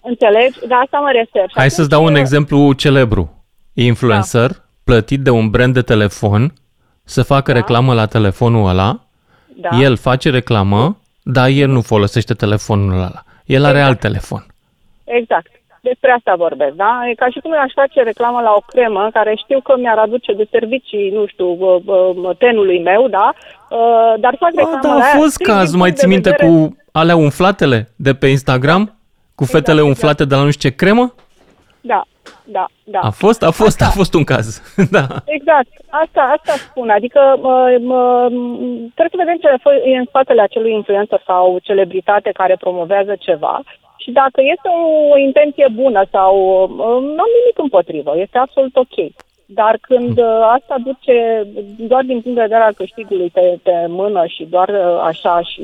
Înțelegi? 0.04 0.58
Da, 0.68 0.76
asta 0.76 0.98
mă 0.98 1.12
refer. 1.12 1.46
Hai 1.54 1.70
să-ți 1.70 1.90
dau 1.90 2.04
un 2.04 2.16
exemplu 2.16 2.74
celebru. 2.74 3.46
Influencer 3.74 4.48
da. 4.48 4.64
plătit 4.84 5.20
de 5.20 5.30
un 5.30 5.50
brand 5.50 5.74
de 5.74 5.82
telefon 5.82 6.54
să 7.04 7.24
facă 7.24 7.52
da. 7.52 7.58
reclamă 7.58 7.94
la 7.94 8.06
telefonul 8.06 8.70
ăla, 8.70 9.00
da. 9.56 9.70
el 9.80 9.98
face 9.98 10.30
reclamă, 10.30 11.01
dar 11.24 11.48
el 11.50 11.70
nu 11.70 11.82
folosește 11.82 12.34
telefonul 12.34 12.94
ăla. 12.94 13.24
El 13.46 13.56
exact. 13.56 13.76
are 13.76 13.82
alt 13.82 14.00
telefon. 14.00 14.46
Exact. 15.04 15.52
Despre 15.82 16.12
asta 16.12 16.34
vorbesc, 16.38 16.74
da? 16.76 17.02
E 17.10 17.14
ca 17.14 17.28
și 17.30 17.40
cum 17.40 17.52
aș 17.52 17.72
face 17.76 18.04
reclamă 18.04 18.42
la 18.42 18.54
o 18.58 18.64
cremă 18.68 19.10
care 19.14 19.36
știu 19.44 19.60
că 19.62 19.74
mi-ar 19.78 19.98
aduce 19.98 20.34
de 20.34 20.48
servicii, 20.52 21.10
nu 21.10 21.26
știu, 21.26 21.58
tenului 22.38 22.82
meu, 22.82 23.08
da? 23.08 23.34
Dar 24.20 24.36
fac 24.40 24.50
reclamă 24.56 24.80
da, 25.00 25.06
a 25.06 25.18
fost 25.18 25.38
caz, 25.38 25.76
mai 25.76 25.92
ții 25.92 26.08
minte 26.08 26.30
vedere... 26.30 26.50
cu 26.50 26.78
alea 26.92 27.16
umflatele 27.16 27.90
de 27.96 28.14
pe 28.14 28.28
Instagram? 28.28 28.96
Cu 29.36 29.44
fetele 29.46 29.80
exact, 29.80 29.88
umflate 29.88 30.24
exact. 30.24 30.30
de 30.30 30.36
la 30.36 30.44
nu 30.44 30.52
știu 30.52 30.70
ce 30.70 30.76
cremă? 30.76 31.14
Da, 31.82 32.02
da, 32.44 32.66
da. 32.84 33.00
A 33.00 33.10
fost, 33.10 33.44
a 33.44 33.52
fost, 33.52 33.82
asta. 33.82 33.86
a 33.86 33.90
fost 33.90 34.14
un 34.14 34.24
caz. 34.24 34.62
da. 34.98 35.06
Exact, 35.26 35.72
asta, 35.90 36.22
asta 36.38 36.54
spun. 36.70 36.90
Adică 36.90 37.38
mă, 37.42 37.78
mă, 37.82 38.28
trebuie 38.96 39.16
să 39.16 39.24
vedem 39.24 39.38
ce 39.42 39.90
e 39.92 39.98
în 39.98 40.06
spatele 40.06 40.42
acelui 40.42 40.74
influencer 40.74 41.22
sau 41.26 41.60
celebritate 41.64 42.30
care 42.34 42.56
promovează 42.60 43.16
ceva 43.20 43.62
și 43.98 44.12
dacă 44.12 44.40
este 44.54 44.68
o, 44.68 45.10
o 45.14 45.18
intenție 45.18 45.68
bună 45.74 46.04
sau 46.12 46.34
nu 47.16 47.22
am 47.26 47.32
nimic 47.40 47.58
împotrivă, 47.58 48.14
este 48.18 48.38
absolut 48.38 48.76
ok. 48.76 48.96
Dar 49.54 49.78
când 49.82 50.18
uh, 50.18 50.40
asta 50.58 50.76
duce 50.84 51.48
doar 51.78 52.04
din 52.04 52.22
punct 52.22 52.38
de 52.38 52.42
vedere 52.42 52.64
al 52.64 52.74
câștigului 52.74 53.30
pe, 53.34 53.60
pe 53.64 53.86
mână 53.88 54.26
și 54.26 54.44
doar 54.50 54.70
uh, 54.70 55.00
așa 55.04 55.42
și 55.42 55.62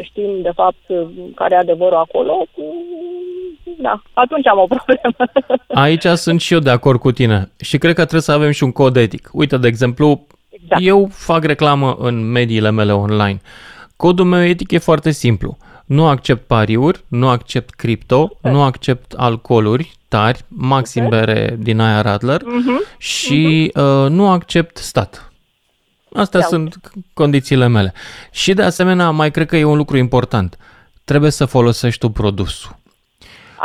știm 0.00 0.40
de 0.42 0.50
fapt 0.54 0.84
care 1.34 1.54
e 1.54 1.58
adevărul 1.58 1.96
acolo, 1.96 2.46
da, 3.78 4.02
atunci 4.12 4.46
am 4.46 4.58
o 4.58 4.66
problemă. 4.66 5.30
Aici 5.84 6.04
sunt 6.04 6.40
și 6.40 6.52
eu 6.52 6.58
de 6.58 6.70
acord 6.70 7.00
cu 7.00 7.12
tine 7.12 7.50
și 7.60 7.78
cred 7.78 7.94
că 7.94 8.00
trebuie 8.00 8.20
să 8.20 8.32
avem 8.32 8.50
și 8.50 8.62
un 8.62 8.72
cod 8.72 8.96
etic. 8.96 9.28
Uite, 9.32 9.56
de 9.56 9.66
exemplu, 9.66 10.26
exact. 10.48 10.82
eu 10.84 11.08
fac 11.12 11.44
reclamă 11.44 11.96
în 11.98 12.30
mediile 12.30 12.70
mele 12.70 12.92
online. 12.92 13.40
Codul 13.96 14.24
meu 14.24 14.42
etic 14.42 14.70
e 14.70 14.78
foarte 14.78 15.10
simplu. 15.10 15.56
Nu 15.86 16.06
accept 16.06 16.46
pariuri, 16.46 17.04
nu 17.08 17.28
accept 17.28 17.74
cripto, 17.74 18.30
Super. 18.32 18.52
nu 18.52 18.62
accept 18.62 19.12
alcooluri 19.12 19.96
tari, 20.08 20.44
maxim 20.48 21.02
Super. 21.02 21.24
bere 21.24 21.56
din 21.58 21.80
aia 21.80 22.00
Radler 22.00 22.40
uh-huh. 22.40 22.98
și 22.98 23.72
uh-huh. 23.72 24.04
Uh, 24.04 24.10
nu 24.10 24.28
accept 24.28 24.76
stat. 24.76 25.32
Astea 26.12 26.40
Iau. 26.40 26.48
sunt 26.48 26.80
condițiile 27.14 27.66
mele. 27.66 27.92
Și 28.30 28.54
de 28.54 28.62
asemenea, 28.62 29.10
mai 29.10 29.30
cred 29.30 29.46
că 29.46 29.56
e 29.56 29.64
un 29.64 29.76
lucru 29.76 29.96
important. 29.96 30.58
Trebuie 31.04 31.30
să 31.30 31.44
folosești 31.44 32.00
tu 32.00 32.08
produsul. 32.08 32.76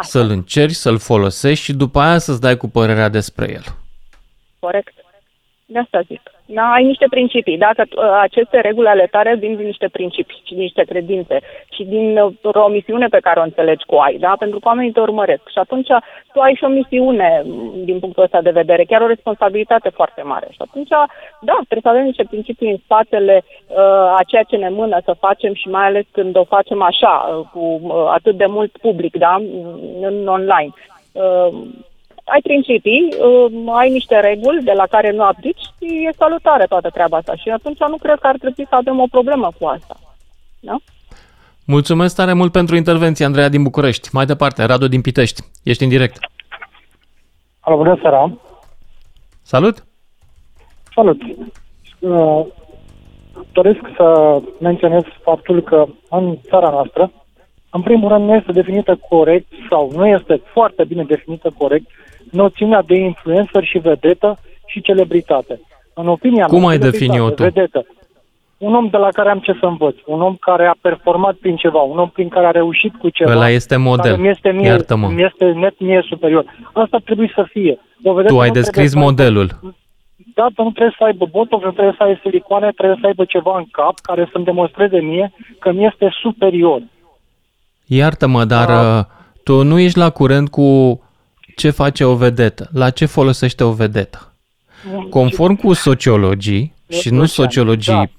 Asta. 0.01 0.20
Să-l 0.20 0.29
încerci, 0.29 0.75
să-l 0.75 0.98
folosești 0.98 1.63
și 1.63 1.74
după 1.74 2.00
aia 2.00 2.17
să-ți 2.17 2.41
dai 2.41 2.58
cu 2.58 2.67
părerea 2.67 3.10
despre 3.10 3.51
el. 3.51 3.63
Corect. 4.60 4.93
De 5.71 5.79
asta 5.79 5.99
zic. 6.07 6.21
Da, 6.45 6.71
ai 6.71 6.83
niște 6.83 7.05
principii. 7.09 7.57
Dacă 7.57 7.83
uh, 7.87 8.19
aceste 8.21 8.59
reguli 8.59 8.87
ale 8.87 9.07
tale 9.11 9.35
vin 9.35 9.55
din 9.55 9.65
niște 9.65 9.87
principii 9.87 10.41
și 10.45 10.53
din 10.53 10.61
niște 10.61 10.83
credințe 10.83 11.39
și 11.75 11.83
din 11.83 12.17
uh, 12.17 12.55
o 12.65 12.67
misiune 12.67 13.07
pe 13.07 13.19
care 13.19 13.39
o 13.39 13.43
înțelegi 13.43 13.85
cu 13.85 13.95
ai, 13.95 14.17
da? 14.17 14.33
Pentru 14.39 14.59
că 14.59 14.67
oamenii 14.67 14.91
te 14.91 14.99
urmăresc. 14.99 15.41
Și 15.49 15.57
atunci 15.57 15.87
tu 16.33 16.39
ai 16.39 16.53
și 16.55 16.63
o 16.63 16.67
misiune 16.67 17.41
mm, 17.45 17.83
din 17.83 17.99
punctul 17.99 18.23
ăsta 18.23 18.41
de 18.41 18.57
vedere, 18.61 18.83
chiar 18.83 19.01
o 19.01 19.07
responsabilitate 19.07 19.89
foarte 19.89 20.21
mare. 20.21 20.47
Și 20.49 20.61
atunci, 20.67 20.89
da, 21.41 21.55
trebuie 21.67 21.81
să 21.81 21.89
avem 21.89 22.03
niște 22.03 22.25
principii 22.29 22.71
în 22.71 22.77
spatele 22.83 23.43
uh, 23.67 23.77
a 24.19 24.21
ceea 24.27 24.43
ce 24.43 24.55
ne 24.55 24.69
mână 24.69 24.97
să 25.03 25.13
facem 25.19 25.53
și 25.53 25.67
mai 25.69 25.85
ales 25.85 26.05
când 26.11 26.35
o 26.35 26.43
facem 26.43 26.81
așa, 26.81 27.13
uh, 27.13 27.45
cu 27.53 27.79
uh, 27.81 27.93
atât 28.07 28.35
de 28.35 28.45
mult 28.45 28.77
public, 28.77 29.17
da? 29.17 29.35
În 30.01 30.27
online. 30.27 30.73
Uh, 31.11 31.53
ai 32.23 32.39
principii, 32.43 33.13
uh, 33.19 33.73
ai 33.77 33.89
niște 33.91 34.19
reguli 34.19 34.63
de 34.63 34.71
la 34.71 34.85
care 34.87 35.11
nu 35.11 35.23
abdici 35.23 35.61
și 35.61 36.07
e 36.07 36.15
salutare 36.17 36.65
toată 36.65 36.89
treaba 36.89 37.17
asta. 37.17 37.35
Și 37.35 37.49
atunci 37.49 37.79
nu 37.79 37.97
cred 37.97 38.19
că 38.19 38.27
ar 38.27 38.37
trebui 38.37 38.65
să 38.69 38.75
avem 38.75 38.99
o 38.99 39.07
problemă 39.11 39.51
cu 39.59 39.65
asta. 39.65 39.99
Da? 40.59 40.75
Mulțumesc 41.65 42.15
tare 42.15 42.33
mult 42.33 42.51
pentru 42.51 42.75
intervenție, 42.75 43.25
Andreea 43.25 43.49
din 43.49 43.63
București. 43.63 44.09
Mai 44.11 44.25
departe, 44.25 44.63
Radu 44.63 44.87
din 44.87 45.01
Pitești. 45.01 45.41
Ești 45.63 45.83
în 45.83 45.89
direct. 45.89 46.17
Alo, 47.59 47.77
bună 47.77 47.97
seara. 48.01 48.37
Salut. 49.41 49.85
Salut. 50.95 51.21
Uh, 51.99 52.45
doresc 53.51 53.79
să 53.95 54.39
menționez 54.59 55.03
faptul 55.21 55.61
că 55.61 55.85
în 56.09 56.37
țara 56.49 56.69
noastră, 56.69 57.11
în 57.69 57.81
primul 57.81 58.09
rând, 58.09 58.25
nu 58.25 58.35
este 58.35 58.51
definită 58.51 58.99
corect 59.09 59.51
sau 59.69 59.91
nu 59.95 60.07
este 60.07 60.41
foarte 60.53 60.83
bine 60.83 61.03
definită 61.03 61.53
corect 61.57 61.85
noțiunea 62.31 62.81
de 62.81 62.95
influencer 62.95 63.63
și 63.63 63.77
vedetă 63.77 64.39
și 64.65 64.81
celebritate. 64.81 65.61
În 65.93 66.07
opinia 66.07 66.45
Cum 66.45 66.65
ai 66.65 66.77
defini-o 66.77 67.29
tu? 67.29 67.43
Vedetă. 67.43 67.85
Un 68.57 68.75
om 68.75 68.88
de 68.88 68.97
la 68.97 69.09
care 69.09 69.29
am 69.29 69.39
ce 69.39 69.57
să 69.59 69.65
învăț, 69.65 69.95
un 70.05 70.21
om 70.21 70.35
care 70.35 70.65
a 70.65 70.75
performat 70.81 71.35
prin 71.35 71.55
ceva, 71.55 71.79
un 71.79 71.97
om 71.97 72.09
prin 72.09 72.27
care 72.27 72.45
a 72.45 72.51
reușit 72.51 72.95
cu 72.95 73.09
ceva. 73.09 73.31
Ăla 73.31 73.50
este 73.50 73.75
model, 73.75 74.17
mi 74.17 74.27
este 74.27 74.51
mie, 74.51 74.67
iartă-mă. 74.67 75.07
Mi 75.07 75.23
este 75.23 75.45
net 75.45 75.79
mie 75.79 76.05
superior. 76.09 76.45
Asta 76.73 76.97
trebuie 77.05 77.31
să 77.35 77.45
fie. 77.50 77.79
O 78.03 78.21
tu 78.21 78.39
ai 78.39 78.50
descris 78.50 78.93
modelul. 78.93 79.50
Aibă, 79.51 79.75
da, 80.33 80.63
nu 80.63 80.71
trebuie 80.71 80.95
să 80.97 81.03
aibă 81.03 81.27
botov, 81.31 81.63
nu 81.63 81.71
trebuie 81.71 81.95
să 81.97 82.03
aibă 82.03 82.19
silicoane, 82.23 82.71
trebuie 82.71 82.97
să 83.01 83.07
aibă 83.07 83.25
ceva 83.25 83.57
în 83.57 83.65
cap 83.71 84.00
care 84.00 84.29
să-mi 84.31 84.45
demonstreze 84.45 85.00
mie 85.00 85.33
că 85.59 85.71
mi 85.71 85.85
este 85.85 86.09
superior. 86.21 86.81
Iartă-mă, 87.85 88.45
dar 88.45 88.67
da. 88.67 88.97
Uh, 88.97 89.03
tu 89.43 89.63
nu 89.63 89.79
ești 89.79 89.97
la 89.97 90.09
curent 90.09 90.50
cu 90.50 91.00
ce 91.55 91.70
face 91.70 92.03
o 92.03 92.15
vedetă, 92.15 92.70
la 92.74 92.89
ce 92.89 93.05
folosește 93.05 93.63
o 93.63 93.72
vedetă. 93.72 94.34
Conform 95.10 95.55
cu 95.55 95.74
sociologii, 95.74 96.74
și 96.91 97.10
nu 97.10 97.25
sociologii, 97.25 98.12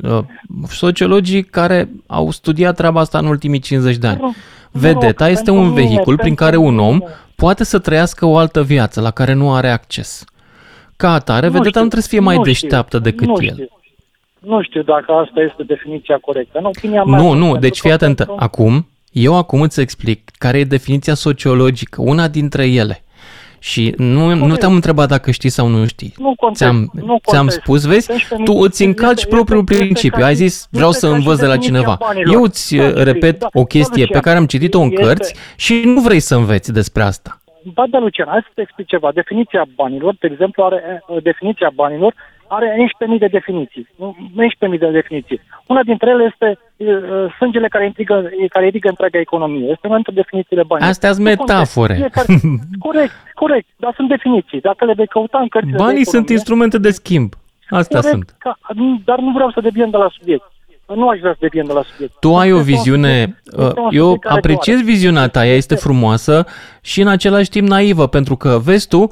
da. 0.00 0.16
Uh, 0.16 0.24
sociologii 0.68 1.42
care 1.42 1.88
au 2.06 2.30
studiat 2.30 2.76
treaba 2.76 3.00
asta 3.00 3.18
în 3.18 3.26
ultimii 3.26 3.58
50 3.58 3.96
de 3.96 4.06
ani. 4.06 4.36
Vedeta 4.70 5.28
este 5.28 5.50
un 5.50 5.72
vehicul 5.72 6.16
prin 6.16 6.34
care 6.34 6.56
un 6.56 6.78
om 6.78 7.00
poate 7.34 7.64
să 7.64 7.78
trăiască 7.78 8.26
o 8.26 8.36
altă 8.36 8.62
viață 8.62 9.00
la 9.00 9.10
care 9.10 9.32
nu 9.32 9.54
are 9.54 9.68
acces. 9.68 10.24
Ca 10.96 11.12
atare, 11.12 11.48
vedeta 11.48 11.80
nu 11.80 11.88
trebuie 11.88 12.02
să 12.02 12.08
fie 12.08 12.20
mai 12.20 12.36
deșteaptă 12.36 12.98
decât 12.98 13.28
el. 13.38 13.68
Nu 14.38 14.62
știu 14.62 14.82
dacă 14.82 15.12
asta 15.12 15.40
este 15.40 15.62
definiția 15.62 16.18
corectă. 16.18 16.58
În 16.58 16.64
opinia 16.64 17.04
mea, 17.04 17.20
nu, 17.20 17.32
nu, 17.32 17.56
deci 17.56 17.80
fii 17.80 17.92
atent. 17.92 18.20
Acum, 18.36 18.86
eu 19.12 19.36
acum 19.36 19.60
îți 19.60 19.80
explic 19.80 20.30
care 20.38 20.58
e 20.58 20.64
definiția 20.64 21.14
sociologică, 21.14 22.02
una 22.02 22.28
dintre 22.28 22.66
ele. 22.66 23.04
Și 23.58 23.94
nu, 23.96 24.34
nu 24.34 24.56
te-am 24.56 24.74
întrebat 24.74 25.08
dacă 25.08 25.30
știi 25.30 25.48
sau 25.48 25.66
nu 25.66 25.86
știi. 25.86 26.14
Nu 26.18 26.34
contest, 26.36 26.62
ți-am, 26.62 26.90
nu 26.92 27.18
ți-am 27.26 27.48
spus, 27.48 27.84
vezi, 27.84 28.10
tu 28.44 28.52
îți 28.52 28.84
încalci 28.84 29.26
propriul 29.26 29.64
principiu. 29.64 30.24
Ai 30.24 30.34
zis, 30.34 30.68
vreau 30.70 30.90
să 30.90 31.06
învăț 31.06 31.38
de 31.38 31.46
la 31.46 31.56
cineva. 31.56 31.98
Eu 32.32 32.42
îți 32.42 32.76
da, 32.76 33.02
repet 33.02 33.38
da, 33.38 33.48
o 33.52 33.64
chestie 33.64 34.06
pe 34.06 34.20
care 34.20 34.36
am 34.36 34.46
citit-o 34.46 34.80
în 34.80 34.90
cărți 34.90 35.34
și 35.56 35.82
nu 35.84 36.00
vrei 36.00 36.20
să 36.20 36.34
înveți 36.34 36.72
despre 36.72 37.02
asta. 37.02 37.40
Ba 37.74 37.84
da, 37.90 37.98
Lucian, 37.98 38.28
hai 38.28 38.40
să 38.42 38.50
te 38.54 38.60
explic 38.60 38.86
ceva. 38.86 39.12
Definiția 39.14 39.66
banilor, 39.74 40.16
de 40.20 40.28
exemplu, 40.32 40.62
are 40.62 41.04
definiția 41.22 41.70
banilor 41.74 42.14
are 42.56 42.68
11.000 43.14 43.18
de 43.18 43.26
definiții. 43.26 43.88
11.000 44.72 44.78
de 44.78 44.90
definiții. 44.90 45.40
Una 45.66 45.82
dintre 45.82 46.10
ele 46.10 46.24
este 46.32 46.58
uh, 46.76 47.34
sângele 47.38 47.68
care, 47.68 47.84
intrigă, 47.84 48.30
care 48.48 48.64
ridică 48.64 48.88
întreaga 48.88 49.18
economie. 49.18 49.68
Este 49.70 49.86
una 49.86 49.94
dintre 49.94 50.12
definițiile 50.14 50.62
banilor. 50.62 50.90
Astea 50.90 51.12
sunt 51.12 51.24
metafore. 51.24 51.94
Fiecare, 51.94 52.26
corect, 52.86 53.14
corect, 53.34 53.68
dar 53.76 53.92
sunt 53.96 54.08
definiții. 54.08 54.60
Dacă 54.60 54.84
le 54.84 54.92
vei 54.96 55.06
căuta 55.06 55.38
în 55.38 55.48
cărțile 55.48 55.76
Banii 55.76 56.06
sunt 56.06 56.28
instrumente 56.28 56.78
de 56.78 56.90
schimb. 56.90 57.32
Astea 57.68 58.00
corect, 58.00 58.14
sunt. 58.14 58.34
Ca, 58.38 58.58
dar 59.04 59.18
nu 59.18 59.30
vreau 59.32 59.50
să 59.50 59.60
deviem 59.60 59.90
de 59.90 59.96
la 59.96 60.08
subiect. 60.18 60.50
Nu 60.94 61.08
aș 61.08 61.18
vrea 61.18 61.32
să 61.32 61.38
deviem 61.40 61.66
de 61.66 61.72
la 61.72 61.82
subiect. 61.90 62.12
Tu 62.20 62.36
ai 62.36 62.52
o 62.52 62.60
viziune, 62.60 63.42
uh, 63.56 63.72
eu 63.90 64.18
apreciez 64.28 64.82
viziunea 64.82 65.28
ta, 65.28 65.46
ea 65.46 65.54
este 65.54 65.74
frumoasă 65.74 66.46
și 66.80 67.00
în 67.00 67.08
același 67.08 67.50
timp 67.50 67.68
naivă, 67.68 68.06
pentru 68.06 68.36
că, 68.36 68.60
vezi 68.64 68.88
tu, 68.88 69.08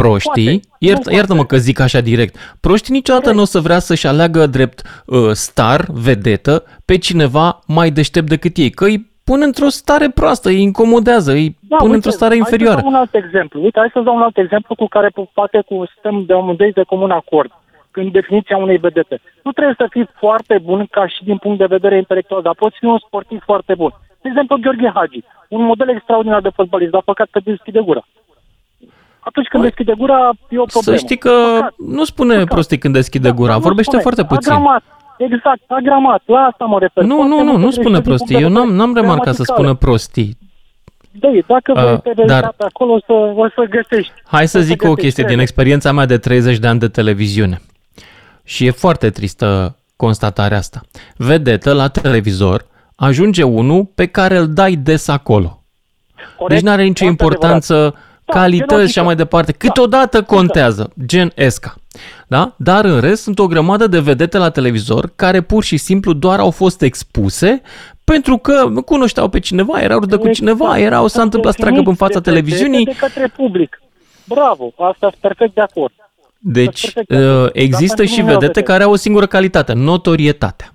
proștii, 0.00 0.60
iert, 0.78 1.04
iartă-mă 1.10 1.44
că 1.44 1.56
zic 1.56 1.80
așa 1.80 2.00
direct, 2.00 2.34
proștii 2.60 2.94
niciodată 2.94 3.32
nu 3.32 3.40
o 3.40 3.44
să 3.54 3.58
vrea 3.60 3.78
să-și 3.78 4.06
aleagă 4.06 4.46
drept 4.46 4.78
uh, 5.06 5.30
star, 5.32 5.80
vedetă, 6.06 6.64
pe 6.84 6.98
cineva 6.98 7.58
mai 7.66 7.90
deștept 7.90 8.28
decât 8.28 8.56
ei, 8.56 8.70
că 8.70 8.84
îi 8.84 8.98
pun 9.24 9.40
într-o 9.42 9.68
stare 9.68 10.08
proastă, 10.20 10.48
îi 10.48 10.62
incomodează, 10.62 11.30
îi 11.32 11.56
da, 11.60 11.76
pun 11.76 11.86
uite, 11.86 11.94
într-o 11.94 12.10
stare 12.10 12.36
inferioară. 12.36 12.80
Hai 12.80 12.84
să 12.84 12.90
dau 12.90 12.96
un 12.96 13.02
alt 13.04 13.14
exemplu. 13.24 13.62
Uite, 13.62 13.78
hai 13.78 13.90
să 13.92 14.00
dau 14.00 14.16
un 14.16 14.22
alt 14.22 14.36
exemplu 14.36 14.74
cu 14.74 14.86
care 14.86 15.10
poate 15.34 15.58
cu 15.68 15.76
stăm 15.98 16.24
de 16.26 16.32
amândoi 16.32 16.72
de 16.72 16.82
comun 16.82 17.10
acord 17.10 17.50
în 17.92 18.10
definiția 18.10 18.56
unei 18.56 18.76
vedete. 18.76 19.20
Nu 19.42 19.52
trebuie 19.52 19.74
să 19.78 19.86
fii 19.90 20.08
foarte 20.18 20.58
bun 20.62 20.86
ca 20.90 21.06
și 21.06 21.24
din 21.24 21.36
punct 21.36 21.58
de 21.58 21.74
vedere 21.76 21.96
intelectual, 21.96 22.42
dar 22.42 22.54
poți 22.54 22.76
fi 22.78 22.84
un 22.84 22.98
sportiv 22.98 23.40
foarte 23.44 23.74
bun. 23.74 23.92
De 24.22 24.28
exemplu, 24.28 24.56
Gheorghe 24.56 24.90
Hagi, 24.94 25.24
un 25.48 25.64
model 25.64 25.88
extraordinar 25.88 26.40
de 26.40 26.56
fotbalist, 26.58 26.90
dar 26.90 27.02
păcat 27.04 27.28
că 27.30 27.40
deschide 27.44 27.80
gura. 27.80 28.04
Atunci 29.28 29.46
când 29.52 29.62
deschide 29.62 29.94
gura, 30.02 30.18
e 30.54 30.58
o 30.58 30.64
problemă. 30.74 30.96
Să 30.98 31.04
știi 31.04 31.16
că 31.18 31.30
Păcat. 31.54 31.74
nu 31.98 32.04
spune 32.04 32.32
Păcat. 32.34 32.48
prostii 32.48 32.78
când 32.78 32.94
deschide 32.94 33.28
Da, 33.28 33.34
gura, 33.34 33.48
dar 33.48 33.56
nu 33.56 33.62
vorbește 33.68 33.96
spune. 33.96 34.02
foarte 34.02 34.24
puțin. 34.34 34.52
Agramat, 34.52 34.82
exact, 35.18 35.62
agramat, 35.66 36.22
la 36.26 36.38
asta 36.50 36.64
mă 36.64 36.78
refer. 36.78 37.02
Nu, 37.04 37.14
Foarte 37.14 37.30
nu, 37.34 37.38
nu, 37.42 37.44
multe 37.50 37.64
nu 37.64 37.70
spune 37.70 37.84
greșeli 37.88 38.02
din 38.02 38.08
prostii. 38.10 38.34
punct 38.36 38.42
Eu 38.42 38.48
de 38.48 38.54
n-am, 38.58 38.68
n-am 38.78 38.86
vedere 38.92 39.06
remarcat 39.06 39.34
să 39.34 39.42
gramaticale. 39.42 39.58
spună 39.58 39.74
prostii. 39.92 40.30
Da, 41.22 41.28
dacă 41.46 41.72
vrei 41.80 41.92
Uh, 41.92 42.00
te 42.00 42.12
vezi 42.14 42.28
dar- 42.28 42.54
pe 42.56 42.64
acolo, 42.68 42.92
o 42.92 42.98
să, 43.06 43.12
o 43.12 43.48
să 43.48 43.62
găsești. 43.76 44.12
Hai 44.26 44.48
să 44.48 44.58
O 44.58 44.60
zic 44.60 44.82
o 44.82 44.84
găsești, 44.84 45.00
chestie 45.02 45.22
din 45.22 45.32
crede. 45.36 45.42
experiența 45.42 45.92
mea 45.92 46.06
de 46.06 46.18
30 46.18 46.58
de 46.58 46.66
ani 46.66 46.78
de 46.78 46.88
televiziune. 46.88 47.60
Și 48.44 48.66
e 48.66 48.70
foarte 48.70 49.10
tristă 49.10 49.76
constatarea 49.96 50.58
asta. 50.58 50.80
Vedetă 51.16 51.72
la 51.72 51.88
televizor, 51.88 52.66
ajunge 52.96 53.42
unul 53.42 53.84
pe 53.94 54.06
care 54.06 54.36
îl 54.36 54.52
dai 54.52 54.72
des 54.72 55.08
acolo. 55.08 55.62
Corect? 56.36 56.54
Deci 56.54 56.60
nu 56.68 56.70
are 56.70 56.82
nicio 56.82 57.04
Foarte 57.04 57.24
importanță 57.24 57.94
Da, 58.32 58.40
calități 58.40 58.68
și 58.70 58.74
așa 58.74 58.80
genotică. 58.82 59.04
mai 59.04 59.14
departe. 59.14 59.52
Câteodată 59.52 60.22
contează, 60.22 60.92
gen 61.06 61.32
Esca. 61.34 61.74
Da? 62.26 62.52
Dar 62.56 62.84
în 62.84 63.00
rest 63.00 63.22
sunt 63.22 63.38
o 63.38 63.46
grămadă 63.46 63.86
de 63.86 64.00
vedete 64.00 64.38
la 64.38 64.50
televizor 64.50 65.10
care 65.16 65.40
pur 65.40 65.62
și 65.64 65.76
simplu 65.76 66.12
doar 66.12 66.38
au 66.38 66.50
fost 66.50 66.82
expuse 66.82 67.62
pentru 68.04 68.36
că 68.36 68.68
cunoșteau 68.84 69.28
pe 69.28 69.38
cineva, 69.40 69.80
erau 69.80 69.98
rudă 69.98 70.18
cu 70.18 70.28
cineva, 70.30 70.64
Exact. 70.64 70.80
erau 70.82 71.06
s-a 71.06 71.22
întâmplat 71.22 71.54
să 71.54 71.60
tragă 71.62 71.82
în 71.84 71.94
fața 71.94 72.18
de 72.18 72.30
televiziunii. 72.30 72.84
De 72.84 72.96
către 72.98 73.32
public. 73.36 73.82
Bravo, 74.24 74.72
asta 74.76 74.96
sunt 75.10 75.14
perfect 75.20 75.54
de 75.54 75.60
acord. 75.60 75.92
Deci 76.38 76.80
Perfect 76.80 77.08
de 77.08 77.16
acord. 77.16 77.42
uh, 77.44 77.50
există 77.52 77.96
Dar 77.96 78.06
și 78.06 78.14
pentru 78.14 78.22
mine 78.22 78.32
vedete 78.34 78.46
vedete. 78.46 78.62
care 78.72 78.82
au 78.84 78.90
o 78.92 78.96
singură 78.96 79.26
calitate, 79.26 79.72
notorietatea. 79.72 80.72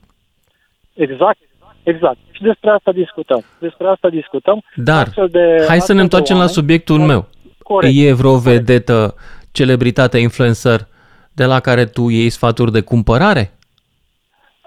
Exact, 0.93 1.37
exact. 1.83 2.17
Și 2.31 2.41
despre 2.41 2.69
asta 2.69 2.91
discutăm. 2.91 3.43
Despre 3.59 3.87
asta 3.87 4.09
discutăm. 4.09 4.63
Dar 4.75 5.05
Astfel 5.05 5.27
de- 5.31 5.55
hai 5.57 5.65
să 5.65 5.71
astfel 5.73 5.95
ne 5.95 6.01
de 6.01 6.01
întoarcem 6.01 6.35
la 6.35 6.41
oameni- 6.41 6.55
subiectul 6.55 6.99
meu. 6.99 7.27
Corect. 7.63 7.93
E 7.95 8.13
vreo 8.13 8.37
vedetă, 8.37 9.15
celebritate, 9.51 10.17
influencer 10.17 10.87
de 11.31 11.45
la 11.45 11.59
care 11.59 11.85
tu 11.85 12.09
iei 12.09 12.29
sfaturi 12.29 12.71
de 12.71 12.81
cumpărare? 12.81 13.51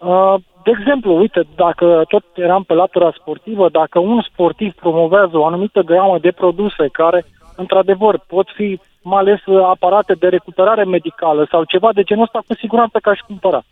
Uh, 0.00 0.34
de 0.64 0.72
exemplu, 0.78 1.16
uite, 1.16 1.46
dacă 1.56 2.04
tot 2.08 2.24
eram 2.34 2.62
pe 2.62 2.74
latura 2.74 3.12
sportivă, 3.16 3.68
dacă 3.68 3.98
un 3.98 4.22
sportiv 4.22 4.72
promovează 4.72 5.38
o 5.38 5.46
anumită 5.46 5.80
gamă 5.80 6.18
de 6.18 6.32
produse 6.32 6.88
care, 6.92 7.24
într-adevăr, 7.56 8.24
pot 8.26 8.48
fi 8.54 8.80
mai 9.02 9.18
ales 9.18 9.46
uh, 9.46 9.64
aparate 9.64 10.12
de 10.12 10.28
recuperare 10.28 10.84
medicală 10.84 11.46
sau 11.50 11.64
ceva 11.64 11.92
de 11.92 12.02
genul 12.02 12.22
ăsta, 12.22 12.42
cu 12.46 12.54
siguranță 12.54 12.98
că 12.98 13.08
aș 13.10 13.18
cumpăra. 13.18 13.62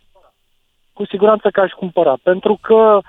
Cu 0.93 1.05
siguranță 1.05 1.49
că 1.49 1.59
aș 1.61 1.71
cumpăra. 1.71 2.15
Pentru 2.23 2.57
că 2.61 2.99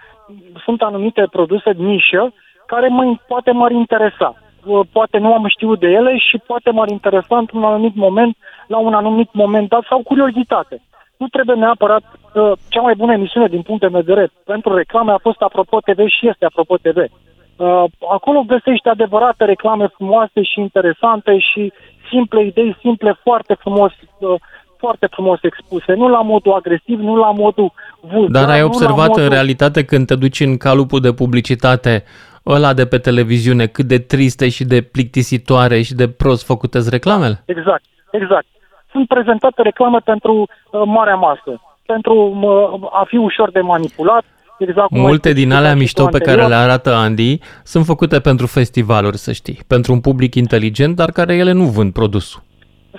sunt 0.64 0.82
anumite 0.82 1.26
produse 1.30 1.72
de 1.72 1.82
nișă 1.82 2.32
care 2.66 2.88
mă, 2.88 3.16
poate 3.28 3.50
m-ar 3.50 3.70
interesa. 3.70 4.34
Uh, 4.66 4.86
Poate 4.92 5.18
nu 5.18 5.32
am 5.32 5.46
știut 5.48 5.80
de 5.80 5.86
ele 5.86 6.16
și 6.18 6.38
poate 6.46 6.70
m-ar 6.70 6.88
interesa 6.88 7.36
într-un 7.38 7.64
anumit 7.64 7.94
moment, 7.94 8.36
la 8.66 8.78
un 8.78 8.94
anumit 8.94 9.28
moment 9.32 9.68
dat 9.68 9.84
sau 9.88 10.02
curiozitate. 10.02 10.82
Nu 11.16 11.26
trebuie 11.26 11.56
neapărat 11.56 12.02
uh, 12.02 12.52
cea 12.68 12.80
mai 12.80 12.94
bună 12.94 13.12
emisiune 13.12 13.46
din 13.46 13.62
punct 13.62 13.80
de 13.80 13.98
vedere 14.00 14.30
pentru 14.44 14.74
reclame 14.74 15.12
a 15.12 15.18
fost 15.18 15.40
Apropo 15.40 15.78
TV 15.80 15.98
și 16.06 16.28
este 16.28 16.44
Apropo 16.44 16.76
TV. 16.76 16.96
Uh, 16.96 17.84
acolo 18.10 18.40
găsești 18.46 18.88
adevărate 18.88 19.44
reclame 19.44 19.86
frumoase 19.86 20.42
și 20.42 20.60
interesante 20.60 21.38
și 21.38 21.72
simple 22.10 22.44
idei, 22.44 22.76
simple, 22.80 23.18
foarte 23.22 23.54
frumos, 23.58 23.92
uh, 24.18 24.34
foarte 24.76 25.06
frumos 25.10 25.38
expuse. 25.42 25.92
Nu 25.92 26.08
la 26.08 26.22
modul 26.22 26.52
agresiv, 26.52 26.98
nu 27.00 27.16
la 27.16 27.30
modul 27.30 27.72
vulgar. 28.00 28.42
Dar 28.42 28.50
ai 28.50 28.60
nu 28.60 28.66
la 28.66 28.72
observat 28.72 29.08
modul... 29.08 29.22
în 29.22 29.28
realitate 29.28 29.84
când 29.84 30.06
te 30.06 30.14
duci 30.14 30.40
în 30.40 30.56
calupul 30.56 31.00
de 31.00 31.12
publicitate 31.12 32.04
ăla 32.46 32.72
de 32.72 32.86
pe 32.86 32.98
televiziune 32.98 33.66
cât 33.66 33.84
de 33.84 33.98
triste 33.98 34.48
și 34.48 34.64
de 34.64 34.82
plictisitoare 34.82 35.82
și 35.82 35.94
de 35.94 36.08
prost 36.08 36.46
făcute 36.46 36.78
reclamele? 36.90 37.42
Exact, 37.44 37.84
exact. 38.10 38.46
Sunt 38.90 39.08
prezentate 39.08 39.62
reclame 39.62 39.98
pentru 40.04 40.32
uh, 40.70 40.82
marea 40.84 41.14
masă, 41.14 41.62
pentru 41.86 42.14
uh, 42.14 42.88
a 42.92 43.04
fi 43.08 43.16
ușor 43.16 43.50
de 43.50 43.60
manipulat. 43.60 44.24
Exact 44.58 44.88
cum 44.88 44.96
ai 44.96 45.02
Multe 45.02 45.32
din 45.32 45.32
specificat 45.32 45.58
alea 45.58 45.72
și 45.72 45.78
mișto 45.78 46.02
tu 46.02 46.08
pe 46.08 46.18
care 46.18 46.40
anterior. 46.40 46.48
le 46.48 46.64
arată 46.64 46.94
Andy 46.94 47.38
sunt 47.64 47.84
făcute 47.84 48.20
pentru 48.20 48.46
festivaluri, 48.46 49.16
să 49.16 49.32
știi, 49.32 49.58
pentru 49.68 49.92
un 49.92 50.00
public 50.00 50.34
inteligent, 50.34 50.96
dar 50.96 51.10
care 51.10 51.34
ele 51.34 51.52
nu 51.52 51.64
vând 51.64 51.92
produsul. 51.92 52.42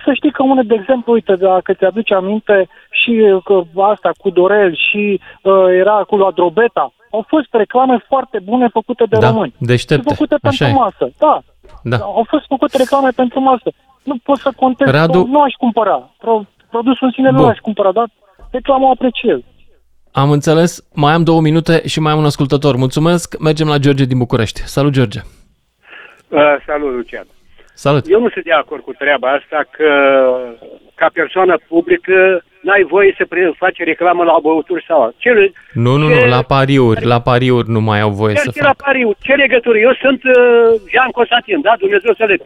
Să 0.06 0.14
știi 0.14 0.32
că 0.32 0.44
unul, 0.44 0.64
de 0.66 0.78
exemplu, 0.80 1.14
uite, 1.14 1.36
dacă 1.36 1.74
ți-aduce 1.74 2.14
aminte 2.14 2.68
și 2.90 3.10
uh, 3.10 3.44
că 3.44 3.82
asta 3.82 4.12
cu 4.18 4.30
Dorel 4.30 4.76
și 4.90 5.22
uh, 5.42 5.54
era 5.80 5.96
acolo 5.96 6.26
Adrobeta, 6.26 6.94
au 7.12 7.26
fost 7.28 7.48
reclame 7.52 8.06
foarte 8.08 8.40
bune 8.44 8.68
făcute 8.68 9.04
de 9.10 9.18
Da, 9.20 9.30
români. 9.30 9.54
deștepte, 9.60 10.10
Și 10.10 10.16
făcute 10.16 10.36
așa 10.42 10.66
pentru 10.66 10.66
e. 10.80 10.84
masă, 10.84 11.14
da. 11.18 11.42
Da. 11.84 11.98
Au 11.98 12.26
fost 12.30 12.46
făcute 12.48 12.78
reclame 12.78 13.10
pentru 13.10 13.40
masă. 13.40 13.72
Nu 14.04 14.16
pot 14.24 14.38
să 14.38 14.52
contest, 14.56 14.92
Radu- 14.92 15.26
nu 15.26 15.42
aș 15.42 15.54
cumpăra. 15.54 16.10
Pro, 16.18 16.42
produsul 16.70 17.08
în 17.08 17.12
sine 17.14 17.30
nu 17.30 17.38
Bun. 17.38 17.50
aș 17.50 17.58
cumpăra, 17.58 17.92
dar 17.92 18.08
reclama 18.52 18.88
o 18.88 18.92
apreciez. 18.92 19.40
Am 20.12 20.32
înțeles, 20.32 20.88
mai 20.94 21.14
am 21.14 21.24
două 21.24 21.42
minute 21.42 21.88
și 21.88 22.00
mai 22.00 22.12
am 22.12 22.20
un 22.20 22.26
ascultător. 22.26 22.76
Mulțumesc, 22.76 23.40
mergem 23.40 23.68
la 23.68 23.78
George 23.78 24.06
din 24.06 24.18
București. 24.18 24.62
Salut, 24.62 24.92
George! 24.92 25.20
Uh, 26.30 26.40
salut, 26.66 26.94
Lucian. 26.96 27.26
Salut! 27.84 28.04
Eu 28.16 28.20
nu 28.22 28.30
sunt 28.30 28.44
de 28.44 28.52
acord 28.52 28.82
cu 28.84 28.94
treaba 29.02 29.28
asta 29.40 29.60
că 29.78 29.90
ca 30.96 31.08
persoană 31.14 31.56
publică 31.68 32.44
n-ai 32.62 32.84
voie 32.94 33.14
să 33.18 33.26
pre- 33.26 33.54
faci 33.58 33.78
reclamă 33.92 34.24
la 34.24 34.38
băuturi 34.42 34.84
sau 34.88 35.14
ce, 35.18 35.52
Nu, 35.74 35.96
nu, 35.96 36.08
Ce- 36.10 36.20
nu, 36.24 36.30
la 36.36 36.42
pariuri, 36.42 37.06
la 37.06 37.20
pariuri 37.22 37.70
nu 37.70 37.82
mai 37.82 38.00
au 38.00 38.10
voie 38.10 38.36
să 38.36 38.52
ce 38.54 38.62
la 38.62 38.68
facă. 38.68 38.84
pariuri, 38.86 39.18
ce 39.22 39.34
legătură? 39.34 39.78
Eu 39.78 39.94
sunt 40.04 40.22
uh, 40.24 40.34
Jean 40.94 41.10
Constantin, 41.12 41.62
da? 41.62 41.74
Dumnezeu 41.80 42.14
să 42.14 42.24
le 42.26 42.38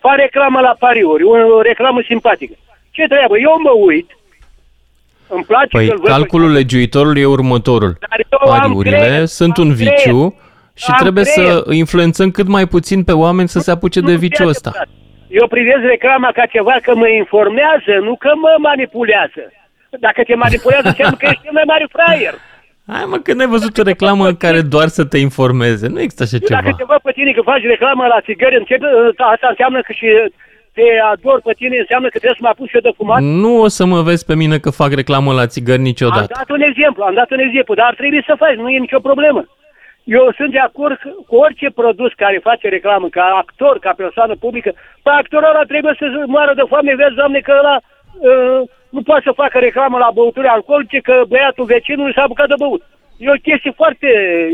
Fac 0.00 0.16
reclamă 0.16 0.60
la 0.60 0.74
pariuri, 0.78 1.22
o, 1.22 1.34
o 1.56 1.60
reclamă 1.60 2.00
simpatică. 2.06 2.54
Ce 2.90 3.04
treabă? 3.06 3.38
Eu 3.38 3.60
mă 3.62 3.70
uit, 3.86 4.08
îmi 5.28 5.44
place 5.44 5.68
Păi, 5.76 5.86
că-l 5.86 5.96
văd 5.96 6.04
pe- 6.04 6.10
calculul 6.10 6.52
legiuitorului 6.52 7.20
e 7.20 7.26
următorul. 7.26 7.96
Dar 8.08 8.18
eu 8.32 8.38
am 8.52 8.58
Pariurile 8.60 8.96
creier, 8.98 9.24
sunt 9.24 9.56
am 9.56 9.64
un 9.68 9.74
creier. 9.74 9.92
viciu 9.96 10.40
și 10.82 10.90
Am 10.90 10.96
trebuie 11.04 11.24
creier. 11.24 11.50
să 11.50 11.64
influențăm 11.82 12.28
cât 12.30 12.48
mai 12.56 12.66
puțin 12.74 12.98
pe 13.08 13.12
oameni 13.24 13.48
să 13.54 13.58
se 13.66 13.70
apuce 13.70 14.00
de 14.00 14.12
Nu 14.12 14.18
viciul 14.26 14.46
e 14.46 14.48
ăsta. 14.54 14.68
adevărat. 14.68 14.96
Eu 15.40 15.46
privesc 15.56 15.82
reclama 15.94 16.28
ca 16.38 16.44
ceva 16.54 16.74
că 16.86 16.92
mă 17.02 17.08
informează, 17.08 17.92
nu 18.08 18.14
că 18.24 18.30
mă 18.44 18.52
manipulează. 18.68 19.42
Dacă 20.06 20.20
te 20.28 20.34
manipulează, 20.34 20.86
înseamnă 20.88 21.16
că 21.20 21.26
ești 21.30 21.42
cel 21.44 21.52
mai 21.58 21.66
mare 21.72 21.86
fraier. 21.96 22.34
Hai 22.92 23.04
mă, 23.10 23.16
când 23.26 23.40
ai 23.40 23.46
văzut 23.56 23.78
o 23.78 23.82
reclamă 23.92 24.24
în 24.32 24.36
care 24.44 24.60
doar 24.74 24.88
să 24.96 25.04
te 25.12 25.18
informeze, 25.28 25.86
nu 25.94 26.00
există 26.00 26.22
așa 26.22 26.36
Eu 26.40 26.48
dacă 26.56 26.64
ceva. 26.70 26.76
te 26.80 26.84
văd 26.92 27.00
pe 27.08 27.12
tine 27.18 27.30
că 27.36 27.42
faci 27.52 27.64
reclamă 27.74 28.04
la 28.14 28.20
țigări, 28.26 28.56
începe, 28.62 28.86
asta 29.34 29.46
înseamnă 29.54 29.80
că 29.86 29.92
și 30.00 30.06
te 30.76 30.82
ador 31.12 31.38
pe 31.48 31.52
tine, 31.60 31.76
înseamnă 31.84 32.06
că 32.12 32.18
trebuie 32.18 32.38
să 32.40 32.44
mă 32.46 32.52
apuc 32.52 32.66
și 32.68 32.76
eu 32.78 32.84
de 32.88 32.92
fumat. 33.00 33.20
Nu 33.44 33.52
o 33.64 33.68
să 33.78 33.84
mă 33.92 34.00
vezi 34.08 34.24
pe 34.30 34.34
mine 34.42 34.56
că 34.64 34.70
fac 34.82 34.90
reclamă 35.00 35.30
la 35.40 35.46
țigări 35.54 35.78
Am 35.84 35.88
niciodată. 35.90 36.32
dat 36.40 36.50
un 36.56 36.62
exemplu, 36.70 37.00
am 37.08 37.14
dat 37.20 37.30
un 37.36 37.38
exemplu, 37.46 37.72
dar 37.78 37.86
ar 37.90 37.94
trebui 38.00 38.22
să 38.28 38.34
faci, 38.42 38.56
nu 38.62 38.68
e 38.68 38.78
nicio 38.86 39.00
problemă. 39.08 39.40
Eu 40.16 40.24
sunt 40.38 40.50
de 40.56 40.58
acord 40.68 40.98
cu 41.28 41.34
orice 41.44 41.68
produs 41.80 42.12
care 42.22 42.38
face 42.48 42.68
reclamă, 42.68 43.08
ca 43.08 43.24
actor, 43.42 43.78
ca 43.78 43.92
persoană 44.02 44.34
publică, 44.44 44.70
pe 45.04 45.10
actorul 45.20 45.48
ăla 45.52 45.62
trebuie 45.72 45.94
să 45.98 46.04
moară 46.26 46.52
de 46.54 46.62
foame, 46.68 46.94
vezi, 46.94 47.14
doamne, 47.20 47.40
că 47.40 47.52
ăla 47.60 47.76
uh, 47.80 48.60
nu 48.94 49.02
poate 49.02 49.22
să 49.24 49.32
facă 49.42 49.58
reclamă 49.58 49.98
la 49.98 50.10
băuturi 50.14 50.46
alcoolice, 50.46 50.98
că 51.08 51.14
băiatul 51.28 51.64
vecinului 51.64 52.12
s-a 52.16 52.24
bucat 52.26 52.48
de 52.48 52.54
băut. 52.58 52.82
E 53.16 53.30
o 53.30 53.42
chestie 53.48 53.72
foarte, 53.80 54.06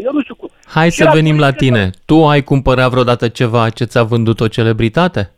eu 0.04 0.12
nu 0.12 0.20
știu 0.22 0.34
cum. 0.34 0.48
Hai 0.74 0.90
Și 0.90 0.96
să 1.02 1.10
venim 1.12 1.38
la 1.38 1.50
politică- 1.50 1.64
tine. 1.64 1.90
Tu 2.06 2.16
ai 2.26 2.42
cumpărat 2.42 2.90
vreodată 2.90 3.28
ceva 3.28 3.68
ce 3.68 3.84
ți-a 3.84 4.02
vândut 4.02 4.40
o 4.40 4.48
celebritate? 4.48 5.30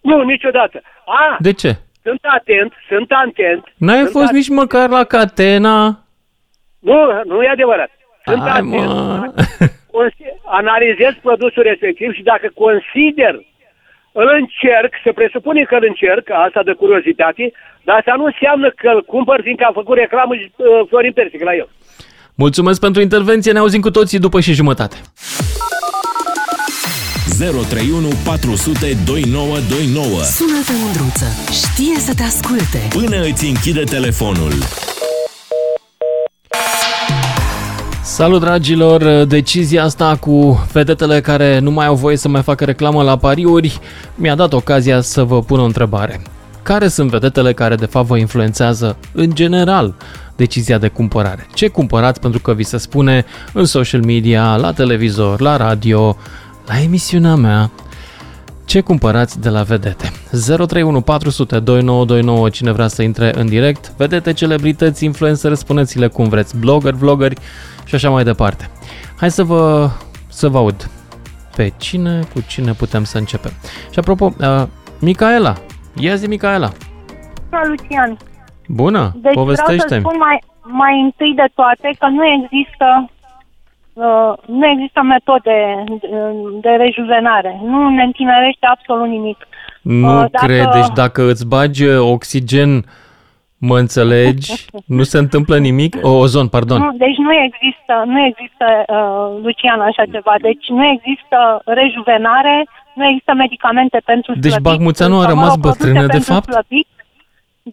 Nu, 0.00 0.22
niciodată. 0.22 0.80
A, 1.06 1.36
De 1.38 1.52
ce? 1.52 1.70
sunt 2.02 2.20
atent, 2.38 2.72
sunt 2.88 3.10
atent. 3.26 3.62
N-ai 3.76 3.96
sunt 3.98 4.10
fost 4.10 4.24
atent. 4.24 4.38
nici 4.38 4.48
măcar 4.48 4.88
la 4.88 5.04
Catena? 5.04 5.98
Nu, 6.78 6.98
nu 7.24 7.42
e 7.42 7.48
adevărat. 7.48 7.90
Sunt 8.28 8.40
Hai, 8.40 8.50
atent. 8.50 8.68
mă. 8.70 9.32
Consi- 9.94 10.36
analizez 10.60 11.12
produsul 11.26 11.62
respectiv 11.70 12.08
și 12.16 12.22
dacă 12.32 12.46
consider 12.64 13.34
îl 14.22 14.28
încerc, 14.40 14.92
se 15.04 15.12
presupune 15.18 15.62
că 15.68 15.74
îl 15.80 15.84
încerc, 15.92 16.24
asta 16.46 16.60
de 16.68 16.72
curiozitate, 16.82 17.44
dar 17.86 17.94
asta 17.98 18.14
nu 18.20 18.24
înseamnă 18.32 18.68
că 18.80 18.88
îl 18.94 19.02
cumpăr 19.14 19.38
fiindcă 19.46 19.64
a 19.68 19.78
făcut 19.80 19.96
reclamă 20.04 20.34
uh, 20.34 20.66
Florin 20.88 21.12
Persic 21.18 21.42
la 21.48 21.54
el. 21.54 21.68
Mulțumesc 22.44 22.80
pentru 22.80 23.00
intervenție, 23.02 23.52
ne 23.52 23.58
auzim 23.58 23.80
cu 23.80 23.90
toții 23.90 24.18
după 24.26 24.38
și 24.40 24.52
jumătate. 24.60 24.96
031 27.38 28.08
400 28.24 28.86
2929 29.06 30.22
Sună-te, 30.38 30.72
Mândruță. 30.82 31.28
Știe 31.62 31.96
să 32.06 32.12
te 32.14 32.22
asculte. 32.22 32.78
Până 32.98 33.16
îți 33.30 33.44
închide 33.52 33.82
telefonul. 33.96 34.52
Salut, 38.04 38.40
dragilor! 38.40 39.24
Decizia 39.24 39.84
asta 39.84 40.16
cu 40.16 40.66
vedetele 40.72 41.20
care 41.20 41.58
nu 41.58 41.70
mai 41.70 41.86
au 41.86 41.94
voie 41.94 42.16
să 42.16 42.28
mai 42.28 42.42
facă 42.42 42.64
reclamă 42.64 43.02
la 43.02 43.16
pariuri 43.16 43.78
mi-a 44.14 44.34
dat 44.34 44.52
ocazia 44.52 45.00
să 45.00 45.22
vă 45.22 45.42
pun 45.42 45.60
o 45.60 45.64
întrebare. 45.64 46.22
care 46.62 46.88
sunt 46.88 47.10
vedetele 47.10 47.52
care 47.52 47.74
de 47.74 47.86
fapt 47.86 48.06
vă 48.06 48.16
influențează 48.16 48.96
în 49.12 49.34
general 49.34 49.94
decizia 50.36 50.78
de 50.78 50.88
cumpărare. 50.88 51.46
Ce 51.54 51.68
cumpărați 51.68 52.20
pentru 52.20 52.40
că 52.40 52.52
vi 52.52 52.62
se 52.62 52.76
spune 52.76 53.24
în 53.52 53.64
social 53.64 54.02
media, 54.02 54.56
la 54.56 54.72
televizor, 54.72 55.40
la 55.40 55.56
radio, 55.56 56.16
la 56.66 56.80
emisiunea 56.80 57.34
mea, 57.34 57.70
ce 58.64 58.80
cumpărați 58.80 59.40
de 59.40 59.48
la 59.48 59.62
vedete? 59.62 60.12
031 60.30 61.00
400 61.00 61.58
2929 61.58 62.48
cine 62.48 62.72
vrea 62.72 62.88
să 62.88 63.02
intre 63.02 63.32
în 63.38 63.46
direct, 63.46 63.92
vedete, 63.96 64.32
celebrități, 64.32 65.04
influencer, 65.04 65.54
spuneți-le 65.54 66.06
cum 66.06 66.28
vreți, 66.28 66.56
blogger, 66.56 66.92
vlogger 66.92 67.32
și 67.84 67.94
așa 67.94 68.10
mai 68.10 68.24
departe. 68.24 68.70
Hai 69.20 69.30
să 69.30 69.42
vă, 69.42 69.88
să 70.28 70.48
vă 70.48 70.58
aud 70.58 70.90
pe 71.56 71.72
cine, 71.76 72.20
cu 72.32 72.40
cine 72.48 72.72
putem 72.72 73.04
să 73.04 73.18
începem. 73.18 73.50
Și 73.92 73.98
apropo, 73.98 74.24
uh, 74.40 74.62
Micaela, 75.00 75.52
ia 75.94 76.14
zi 76.14 76.26
Micaela. 76.28 76.70
Bună, 77.50 77.62
Lucian. 77.68 78.16
Bună, 78.68 79.12
Deci 79.16 79.34
povestește 79.34 79.84
vreau 79.84 80.00
să 80.00 80.08
spun 80.08 80.18
mai, 80.18 80.38
mai 80.62 81.00
întâi 81.00 81.32
de 81.36 81.48
toate 81.54 81.88
că 81.98 82.06
nu 82.08 82.24
există 82.26 83.10
uh, 83.92 84.32
nu 84.46 84.66
există 84.66 85.00
metode 85.02 85.84
de, 86.00 86.08
de 86.60 86.68
rejuvenare. 86.68 87.60
Nu 87.64 87.88
ne 87.88 88.02
întinerește 88.02 88.66
absolut 88.74 89.08
nimic. 89.08 89.38
Nu 89.82 90.08
Uh, 90.08 90.14
dacă... 90.14 90.28
dacă- 90.32 90.46
cred, 90.46 90.68
deci 90.72 90.92
dacă 90.94 91.22
îți 91.30 91.46
bagi 91.46 91.84
uh, 91.84 91.98
oxigen, 91.98 92.84
mă 93.58 93.78
înțelegi, 93.78 94.52
nu 94.86 95.02
se 95.02 95.18
întâmplă 95.18 95.58
nimic, 95.58 95.92
o, 96.02 96.10
ozon, 96.24 96.48
pardon. 96.48 96.78
Nu, 96.78 96.92
deci 97.06 97.16
nu 97.16 97.32
există, 97.46 97.94
nu 98.06 98.18
există, 98.24 98.66
uh, 98.88 99.42
Lucian, 99.42 99.80
așa 99.80 100.04
ceva. 100.12 100.34
Deci 100.40 100.66
nu 100.68 100.84
există 100.94 101.38
rejuvenare, 101.64 102.66
nu 102.94 103.04
există 103.06 103.32
medicamente 103.34 103.98
pentru 104.04 104.32
Deci 104.34 104.50
slăbit. 104.50 104.68
Bacmuțeanu 104.68 105.16
a 105.18 105.22
sau, 105.22 105.26
mă 105.26 105.30
rămas 105.32 105.52
rog, 105.54 105.60
produse 105.60 105.84
bătrână 105.84 106.06
de 106.06 106.16
pentru 106.16 106.32
fapt? 106.32 106.48
Slăbit. 106.50 106.88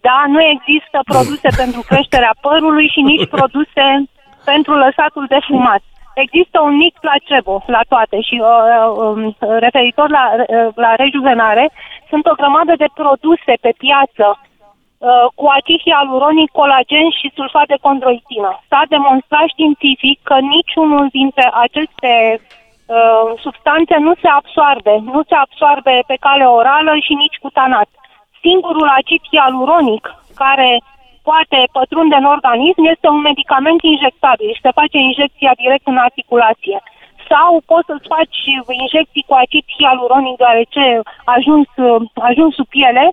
Da, 0.06 0.18
nu 0.34 0.40
există 0.54 0.98
produse 1.12 1.48
pentru 1.62 1.80
creșterea 1.90 2.34
părului 2.46 2.88
și 2.94 3.00
nici 3.10 3.26
produse 3.36 3.84
pentru 4.50 4.72
lăsatul 4.84 5.26
de 5.34 5.40
fumat. 5.48 5.82
Există 6.24 6.56
un 6.68 6.74
mic 6.84 6.94
placebo 7.04 7.54
la 7.76 7.82
toate 7.92 8.16
și 8.28 8.36
uh, 8.40 8.48
um, 9.02 9.36
referitor 9.66 10.08
la, 10.18 10.24
uh, 10.36 10.68
la 10.84 10.92
rejuvenare, 11.02 11.64
sunt 12.10 12.24
o 12.26 12.38
grămadă 12.40 12.72
de 12.82 12.88
produse 13.00 13.52
pe 13.64 13.72
piață 13.84 14.26
uh, 14.28 14.51
cu 15.38 15.46
acid 15.58 15.80
hialuronic, 15.86 16.50
colagen 16.50 17.08
și 17.18 17.34
sulfat 17.36 17.66
de 17.72 17.82
condroitină. 17.86 18.50
S-a 18.68 18.82
demonstrat 18.94 19.46
științific 19.54 20.16
că 20.28 20.36
niciunul 20.54 21.06
dintre 21.18 21.46
aceste 21.64 22.12
uh, 22.40 23.28
substanțe 23.44 23.96
nu 24.06 24.12
se 24.22 24.28
absoarbe, 24.28 24.94
nu 25.12 25.20
se 25.28 25.36
absoarbe 25.44 25.94
pe 26.06 26.16
cale 26.26 26.44
orală 26.58 26.92
și 27.06 27.14
nici 27.22 27.40
cutanat. 27.44 27.88
Singurul 28.44 28.88
acid 28.98 29.22
hialuronic 29.30 30.04
care 30.42 30.70
poate 31.28 31.58
pătrunde 31.78 32.16
în 32.22 32.28
organism 32.36 32.82
este 32.94 33.06
un 33.08 33.20
medicament 33.30 33.80
injectabil 33.82 34.50
și 34.54 34.64
se 34.66 34.78
face 34.80 34.98
injecția 34.98 35.52
direct 35.62 35.86
în 35.92 35.98
articulație. 36.08 36.78
Sau 37.32 37.50
poți 37.70 37.88
să-ți 37.90 38.10
faci 38.14 38.38
injecții 38.82 39.24
cu 39.28 39.34
acid 39.42 39.64
hialuronic, 39.76 40.36
deoarece 40.36 40.84
ajuns, 41.36 41.68
ajuns 42.30 42.52
sub 42.54 42.68
piele, 42.74 43.04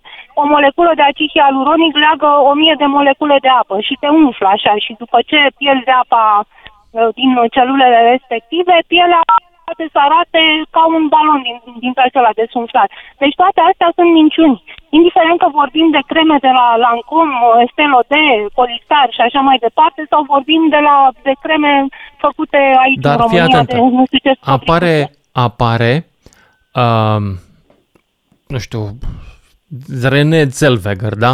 o 0.42 0.44
moleculă 0.54 0.92
de 0.96 1.06
acid 1.08 1.30
hialuronic 1.36 1.94
leagă 2.04 2.30
o 2.50 2.52
mie 2.62 2.76
de 2.82 2.88
molecule 2.98 3.38
de 3.46 3.52
apă 3.62 3.76
și 3.88 3.98
te 4.02 4.08
umflă 4.08 4.48
așa 4.52 4.74
și 4.86 4.92
după 5.02 5.18
ce 5.30 5.40
pierzi 5.58 5.92
apa 6.04 6.26
uh, 6.44 7.10
din 7.18 7.32
celulele 7.56 8.00
respective, 8.12 8.76
pielea 8.88 9.24
poate 9.70 9.86
să 9.94 10.00
arate 10.08 10.42
ca 10.76 10.84
un 10.98 11.04
balon 11.14 11.42
din, 11.48 11.58
din 11.84 11.94
acela 12.08 12.32
desumflat. 12.42 12.90
Deci 13.22 13.36
toate 13.42 13.60
astea 13.70 13.90
sunt 13.98 14.10
minciuni. 14.20 14.58
Indiferent 14.98 15.38
că 15.44 15.48
vorbim 15.62 15.88
de 15.96 16.02
creme 16.12 16.38
de 16.46 16.52
la 16.60 16.68
Lancome, 16.86 17.36
Estée 17.64 17.90
Lauder, 17.94 18.38
Polistar 18.60 19.08
și 19.16 19.22
așa 19.28 19.42
mai 19.48 19.58
departe, 19.66 20.02
sau 20.12 20.22
vorbim 20.34 20.62
de 20.76 20.82
la 20.88 20.96
de 21.28 21.34
creme 21.44 21.72
făcute 22.26 22.60
aici 22.84 23.04
Dar 23.08 23.20
în 23.20 23.28
fii 23.30 23.40
România 23.40 23.60
atentă, 23.62 23.76
de 23.76 23.96
nu 23.98 24.04
știu 24.10 24.22
ce 24.26 24.32
apare, 24.58 24.96
apare, 25.46 25.94
um, 26.82 27.24
nu 28.54 28.60
știu, 28.66 28.82
René 30.14 30.42
Zellweger, 30.58 31.16
da? 31.26 31.34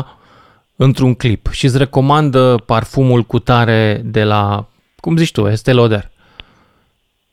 Într-un 0.86 1.14
clip 1.22 1.44
și 1.58 1.66
îți 1.66 1.82
recomandă 1.84 2.44
parfumul 2.72 3.22
cu 3.32 3.38
tare 3.50 4.02
de 4.04 4.24
la, 4.24 4.44
cum 5.04 5.14
zici 5.22 5.36
tu, 5.36 5.42
Estée 5.48 5.74
Lauder. 5.74 6.04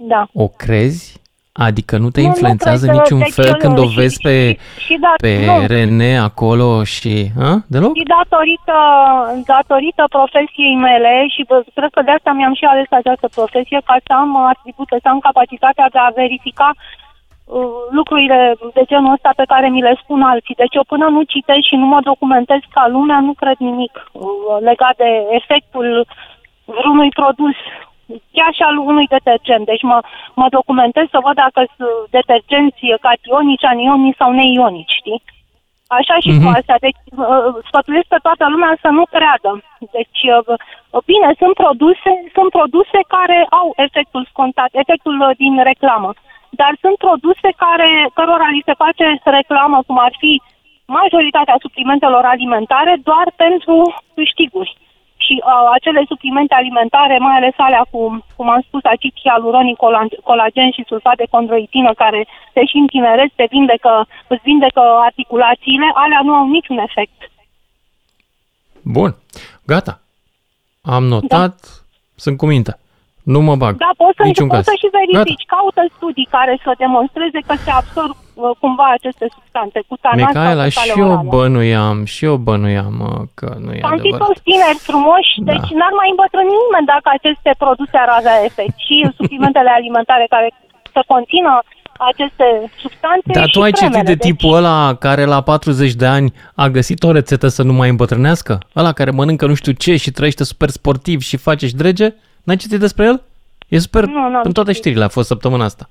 Da. 0.08 0.26
O 0.34 0.46
crezi? 0.48 1.20
Adică 1.66 1.94
nu 2.04 2.08
te 2.10 2.20
Nu, 2.20 2.26
nu 2.26 2.32
influențează 2.32 2.84
cred 2.86 2.96
că- 2.96 3.02
niciun 3.02 3.18
deci 3.18 3.32
fel 3.38 3.46
eu 3.52 3.56
când 3.62 3.74
nu, 3.76 3.82
o 3.82 3.88
și- 3.88 3.98
vezi 4.00 4.16
pe, 4.26 4.34
și- 4.52 4.58
și 4.86 4.94
da- 5.04 5.14
pe 5.24 5.32
nu. 5.46 5.66
René 5.74 6.12
acolo 6.30 6.68
și... 6.94 7.12
A? 7.48 7.50
Deloc? 7.74 7.92
Și 7.98 8.04
datorită, 8.18 8.76
datorită 9.54 10.04
profesiei 10.16 10.76
mele 10.88 11.12
și 11.34 11.42
bă, 11.48 11.56
cred 11.74 11.90
că 11.96 12.02
de 12.02 12.10
asta 12.10 12.30
mi-am 12.32 12.54
și 12.60 12.64
ales 12.64 12.88
această 13.00 13.26
profesie 13.38 13.80
ca 13.88 13.96
să 14.06 14.12
am 14.22 14.30
atribute, 14.52 14.96
să 15.02 15.08
am 15.08 15.18
capacitatea 15.28 15.86
de 15.94 15.98
a 16.06 16.16
verifica 16.22 16.68
uh, 16.76 17.72
lucrurile 17.98 18.38
de 18.76 18.82
genul 18.90 19.12
ăsta 19.16 19.30
pe 19.40 19.46
care 19.52 19.66
mi 19.68 19.82
le 19.88 19.94
spun 20.02 20.20
alții. 20.32 20.60
Deci 20.62 20.74
eu 20.78 20.84
până 20.92 21.06
nu 21.16 21.22
citesc 21.34 21.64
și 21.70 21.76
nu 21.82 21.86
mă 21.94 22.00
documentez 22.10 22.60
ca 22.76 22.84
lumea, 22.96 23.18
nu 23.28 23.32
cred 23.42 23.56
nimic 23.68 23.94
uh, 24.12 24.22
legat 24.68 24.94
de 25.04 25.10
efectul 25.40 25.86
vreunui 26.64 27.10
produs 27.20 27.56
chiar 28.36 28.52
și 28.54 28.62
al 28.62 28.76
unui 28.76 29.06
detergent. 29.16 29.64
Deci 29.66 29.82
mă, 29.82 29.98
mă 30.34 30.46
documentez 30.58 31.06
să 31.10 31.18
văd 31.26 31.34
dacă 31.34 31.60
sunt 31.76 32.10
detergenți 32.10 32.84
cationici, 33.00 33.64
anionici 33.64 34.20
sau 34.20 34.30
neionici, 34.32 34.98
știi? 35.00 35.22
Așa 35.98 36.16
și 36.24 36.30
cu 36.42 36.48
Mhm. 36.48 36.56
astea. 36.58 36.78
Deci 36.86 37.00
uh, 37.16 37.52
sfătuiesc 37.68 38.08
pe 38.12 38.24
toată 38.26 38.44
lumea 38.52 38.72
să 38.84 38.88
nu 38.98 39.04
creadă. 39.14 39.50
Deci, 39.96 40.20
uh, 40.36 41.02
bine, 41.10 41.28
sunt 41.40 41.54
produse, 41.64 42.10
sunt 42.36 42.50
produse 42.58 42.98
care 43.14 43.38
au 43.60 43.68
efectul 43.86 44.22
scontat, 44.32 44.70
efectul 44.82 45.16
uh, 45.20 45.30
din 45.42 45.54
reclamă. 45.70 46.10
Dar 46.60 46.72
sunt 46.82 46.96
produse 47.06 47.48
care, 47.64 47.90
cărora 48.18 48.48
li 48.54 48.62
se 48.68 48.74
face 48.84 49.04
reclamă, 49.38 49.78
cum 49.86 49.98
ar 49.98 50.12
fi 50.22 50.32
majoritatea 50.86 51.56
suplimentelor 51.64 52.24
alimentare, 52.24 52.94
doar 53.08 53.26
pentru 53.36 53.76
câștiguri. 54.14 54.76
Și 55.24 55.34
uh, 55.42 55.68
acele 55.76 56.02
suplimente 56.12 56.54
alimentare, 56.54 57.18
mai 57.18 57.36
ales 57.36 57.54
alea 57.56 57.84
cu, 57.90 58.00
cum 58.36 58.48
am 58.50 58.62
spus, 58.66 58.82
acid 58.84 59.12
hialuronic, 59.22 59.76
cola- 59.84 60.20
colagen 60.28 60.70
și 60.76 60.84
sulfat 60.90 61.16
de 61.16 61.26
condroitină, 61.30 61.90
care 62.02 62.26
te 62.52 62.62
și 62.70 62.76
întineresc, 62.76 63.32
te 63.34 63.46
vindecă, 63.50 64.06
îți 64.32 64.40
vindecă 64.44 64.82
articulațiile, 65.08 65.88
alea 65.94 66.20
nu 66.24 66.34
au 66.34 66.46
niciun 66.48 66.78
efect. 66.78 67.18
Bun, 68.82 69.10
gata. 69.66 70.00
Am 70.82 71.04
notat, 71.04 71.54
sunt 72.16 72.36
cu 72.36 72.46
minte. 72.46 72.76
Nu 73.22 73.40
mă 73.40 73.56
bag. 73.56 73.76
Da, 73.76 73.90
poți 73.96 74.16
să, 74.16 74.22
Niciun 74.22 74.48
poți 74.48 74.64
caz. 74.64 74.66
să 74.68 74.74
și 74.82 74.88
verifici. 74.98 75.44
Caută 75.46 75.82
studii 75.96 76.28
care 76.30 76.60
să 76.64 76.72
demonstreze 76.78 77.38
că 77.46 77.54
se 77.64 77.70
absorb 77.70 78.16
uh, 78.16 78.21
cumva 78.62 78.86
aceste 78.98 79.26
substanțe 79.36 79.78
cu 79.88 79.94
tanat 80.04 80.18
sau 80.32 80.42
Micaela, 80.42 80.64
cu 80.64 80.70
și 80.74 80.78
cale 80.78 80.92
eu 81.02 81.10
orală. 81.12 81.28
bănuiam, 81.34 81.98
și 82.12 82.22
eu 82.28 82.36
bănuiam 82.48 82.92
mă, 83.02 83.10
că 83.38 83.48
nu 83.64 83.70
e 83.72 83.80
Am 83.90 83.96
fi 83.96 83.98
adevărat. 84.00 84.26
toți 84.26 84.42
tineri 84.48 84.80
frumoși, 84.88 85.32
deci 85.50 85.68
n-ar 85.78 85.92
mai 86.00 86.08
îmbătrâni 86.14 86.52
nimeni 86.62 86.86
dacă 86.94 87.06
aceste 87.18 87.50
produse 87.64 87.96
ar 88.04 88.10
avea 88.20 88.36
efect. 88.48 88.74
Și 88.86 88.96
suplimentele 89.18 89.70
alimentare 89.78 90.26
care 90.34 90.48
să 90.94 91.00
conțină 91.12 91.52
aceste 92.10 92.46
substanțe 92.82 93.30
Dar 93.38 93.46
și 93.48 93.52
tu 93.54 93.62
ai 93.62 93.72
citit 93.72 93.94
cremele. 93.94 94.14
de 94.14 94.16
tipul 94.26 94.54
ăla 94.60 94.94
care 95.06 95.24
la 95.34 95.40
40 95.40 95.92
de 96.02 96.06
ani 96.16 96.28
a 96.54 96.66
găsit 96.68 97.02
o 97.02 97.10
rețetă 97.12 97.48
să 97.56 97.62
nu 97.62 97.72
mai 97.72 97.88
îmbătrânească? 97.88 98.52
Ăla 98.76 98.92
care 98.92 99.10
mănâncă 99.10 99.46
nu 99.46 99.54
știu 99.54 99.72
ce 99.72 99.96
și 99.96 100.10
trăiește 100.10 100.44
super 100.44 100.68
sportiv 100.68 101.20
și 101.20 101.36
face 101.36 101.66
și 101.66 101.74
drege? 101.82 102.06
N-ai 102.42 102.56
citit 102.56 102.78
despre 102.80 103.04
el? 103.04 103.22
E 103.68 103.78
super, 103.78 104.04
Nu, 104.04 104.28
n-am 104.28 104.40
în 104.44 104.52
toate 104.52 104.72
știrile 104.72 105.04
a 105.04 105.08
fost 105.08 105.26
săptămâna 105.26 105.64
asta. 105.64 105.88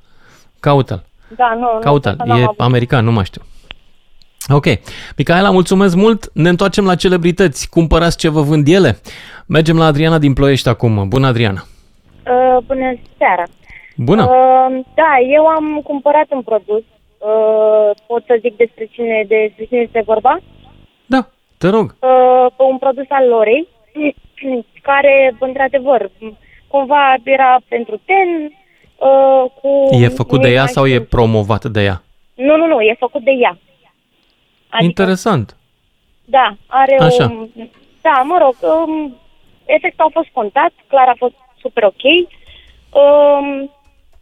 Caută-l, 0.59 1.03
Da, 1.35 1.53
nu, 1.59 1.79
caută-l, 1.79 2.15
nu, 2.17 2.25
n-am 2.25 2.39
e 2.39 2.43
avut. 2.43 2.59
american, 2.59 3.05
nu 3.05 3.11
mai 3.11 3.23
știu. 3.25 3.41
Ok. 4.49 4.65
Micaela, 5.17 5.49
mulțumesc 5.51 5.95
mult. 5.95 6.29
Ne 6.33 6.49
întoarcem 6.49 6.85
la 6.85 6.95
celebrități. 6.95 7.69
Cumpărați 7.69 8.17
ce 8.17 8.29
vă 8.29 8.41
vând 8.41 8.67
ele? 8.67 8.97
Mergem 9.47 9.77
la 9.77 9.85
Adriana 9.85 10.17
din 10.17 10.33
Ploiești 10.33 10.69
acum. 10.69 11.07
Bună, 11.07 11.27
Adriana. 11.27 11.61
Uh, 12.25 12.63
bună 12.65 12.93
seara! 13.17 13.43
Bună. 13.95 14.23
Uh, 14.23 14.79
da, 14.95 15.11
eu 15.33 15.45
am 15.45 15.81
cumpărat 15.83 16.25
un 16.29 16.41
produs. 16.41 16.83
Uh, 17.17 17.89
pot 18.07 18.23
să 18.25 18.37
zic 18.41 18.55
despre 18.57 18.85
cine, 18.91 19.25
despre 19.27 19.65
cine 19.65 19.79
este 19.79 20.01
vorba? 20.05 20.39
Da, 21.05 21.27
te 21.57 21.67
rog. 21.69 21.95
Uh, 21.99 22.67
un 22.71 22.77
produs 22.77 23.05
al 23.09 23.27
Lorei, 23.27 23.67
care, 24.89 25.35
într-adevăr, 25.39 26.11
cumva 26.67 27.15
era 27.23 27.57
pentru 27.67 28.01
ten, 28.05 28.29
uh, 29.07 29.51
cu... 29.61 29.95
E 29.95 30.07
făcut 30.07 30.41
de 30.41 30.47
nu 30.47 30.53
ea 30.53 30.63
mai 30.63 30.71
sau 30.71 30.85
e 30.85 30.89
știu. 30.93 31.03
promovat 31.03 31.65
de 31.65 31.81
ea? 31.81 32.01
Nu, 32.35 32.55
nu, 32.55 32.65
nu, 32.67 32.81
e 32.81 32.95
făcut 32.99 33.23
de 33.23 33.31
ea. 33.31 33.57
Adică, 34.69 34.83
Interesant. 34.83 35.55
Da, 36.25 36.55
are 36.67 36.95
Așa. 36.99 37.25
o... 37.25 37.45
Da, 38.01 38.21
mă 38.25 38.37
rog, 38.41 38.55
um, 38.73 39.15
efectul 39.65 40.05
a 40.05 40.09
fost 40.13 40.29
contat, 40.33 40.71
clar 40.87 41.07
a 41.07 41.15
fost 41.17 41.33
super 41.59 41.83
ok. 41.83 42.03
Um, 43.01 43.47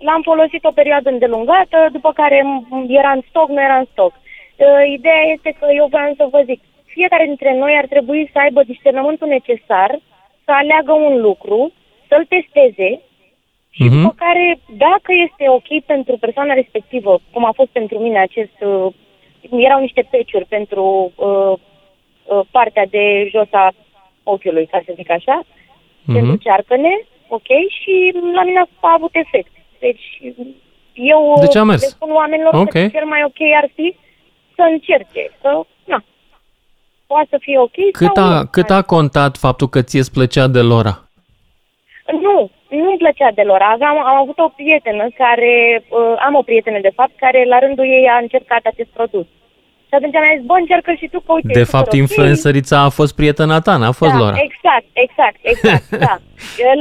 l-am 0.08 0.22
folosit 0.22 0.64
o 0.64 0.72
perioadă 0.72 1.10
îndelungată, 1.10 1.78
după 1.92 2.12
care 2.14 2.40
m- 2.42 2.88
era 2.88 3.12
în 3.12 3.22
stoc, 3.30 3.48
nu 3.50 3.62
era 3.62 3.78
în 3.78 3.88
stoc. 3.92 4.14
Uh, 4.14 4.92
ideea 4.98 5.22
este 5.36 5.56
că 5.60 5.66
eu 5.76 5.88
vreau 5.90 6.14
să 6.18 6.28
vă 6.32 6.42
zic, 6.46 6.62
fiecare 6.86 7.26
dintre 7.26 7.58
noi 7.58 7.74
ar 7.78 7.86
trebui 7.86 8.30
să 8.34 8.40
aibă 8.40 8.64
discernământul 8.64 9.28
necesar 9.28 10.00
să 10.46 10.52
aleagă 10.52 10.92
un 10.92 11.22
lucru, 11.22 11.72
să-l 12.08 12.26
testeze 12.26 13.02
și 13.80 13.86
Mhm. 13.88 14.02
după 14.02 14.14
care, 14.18 14.60
dacă 14.86 15.12
este 15.28 15.50
ok 15.50 15.70
pentru 15.86 16.18
persoana 16.18 16.54
respectivă, 16.54 17.20
cum 17.34 17.46
a 17.46 17.52
fost 17.52 17.70
pentru 17.70 17.98
mine 18.00 18.20
acest... 18.20 18.58
Uh, 18.62 18.94
erau 19.68 19.80
niște 19.80 20.08
peciuri 20.12 20.46
pentru 20.46 21.12
uh, 21.16 21.54
uh, 22.26 22.46
partea 22.52 22.86
de 22.90 23.28
jos 23.32 23.48
a 23.52 23.72
ochiului, 24.24 24.66
ca 24.72 24.82
să 24.86 24.92
zic 24.96 25.10
așa, 25.12 25.42
Mhm. 26.04 26.14
pentru 26.14 26.36
cearcăne, 26.36 26.94
ok, 27.28 27.48
și 27.80 28.14
la 28.34 28.44
mine 28.44 28.60
a 28.82 28.94
avut 28.94 29.10
efect. 29.16 29.52
Deci 29.80 30.22
eu 30.94 31.34
Deci 31.40 31.56
a 31.56 31.64
mers. 31.64 31.82
le 31.82 31.88
spun 31.88 32.12
oamenilor 32.12 32.54
Ok. 32.54 32.70
că 32.70 32.88
cel 32.88 33.06
mai 33.06 33.24
ok 33.26 33.42
ar 33.62 33.70
fi 33.76 33.96
să 34.56 34.62
încerce, 34.72 35.32
să, 35.42 35.62
na, 35.86 36.04
poate 37.08 37.28
să 37.30 37.38
fie 37.40 37.60
ok 37.60 37.76
Cât 37.92 38.16
sau 38.16 38.26
a, 38.26 38.40
nu. 38.40 38.46
cât 38.52 38.70
a 38.70 38.82
contat 38.82 39.38
faptul 39.38 39.68
că 39.68 39.82
ție 39.82 40.00
îți 40.00 40.12
plăcea 40.14 40.48
de 40.48 40.60
Lora? 40.62 41.10
Nu, 42.22 42.50
nu-mi 42.70 43.02
plăcea 43.04 43.32
deloc. 43.40 43.62
Aveam, 43.62 43.96
am 44.12 44.18
avut 44.24 44.38
o 44.40 44.54
prietenă 44.60 45.06
care, 45.24 45.54
uh, 45.98 46.16
am 46.28 46.34
o 46.36 46.42
prietenă 46.50 46.80
de 46.88 46.92
fapt, 46.96 47.14
care 47.26 47.40
la 47.54 47.60
rândul 47.60 47.86
ei 47.86 48.08
a 48.14 48.18
încercat 48.26 48.64
acest 48.72 48.90
produs. 48.98 49.28
Și 49.90 49.96
atunci 49.98 50.14
mi-a 50.14 50.38
zis, 50.38 50.46
bă, 50.50 50.56
încercă 50.60 50.92
și 51.00 51.08
tu, 51.12 51.20
că 51.20 51.32
uite, 51.34 51.54
De 51.58 51.60
e 51.60 51.64
super 51.64 51.76
fapt, 51.76 51.92
ok. 51.94 52.00
influențărița 52.06 52.78
a 52.84 52.90
fost 53.00 53.14
prietena 53.20 53.60
ta, 53.66 53.74
n-a 53.78 53.92
fost 54.02 54.12
da, 54.12 54.18
Lora. 54.22 54.38
Exact, 54.48 54.88
exact, 55.06 55.40
exact, 55.52 55.88
da. 56.06 56.16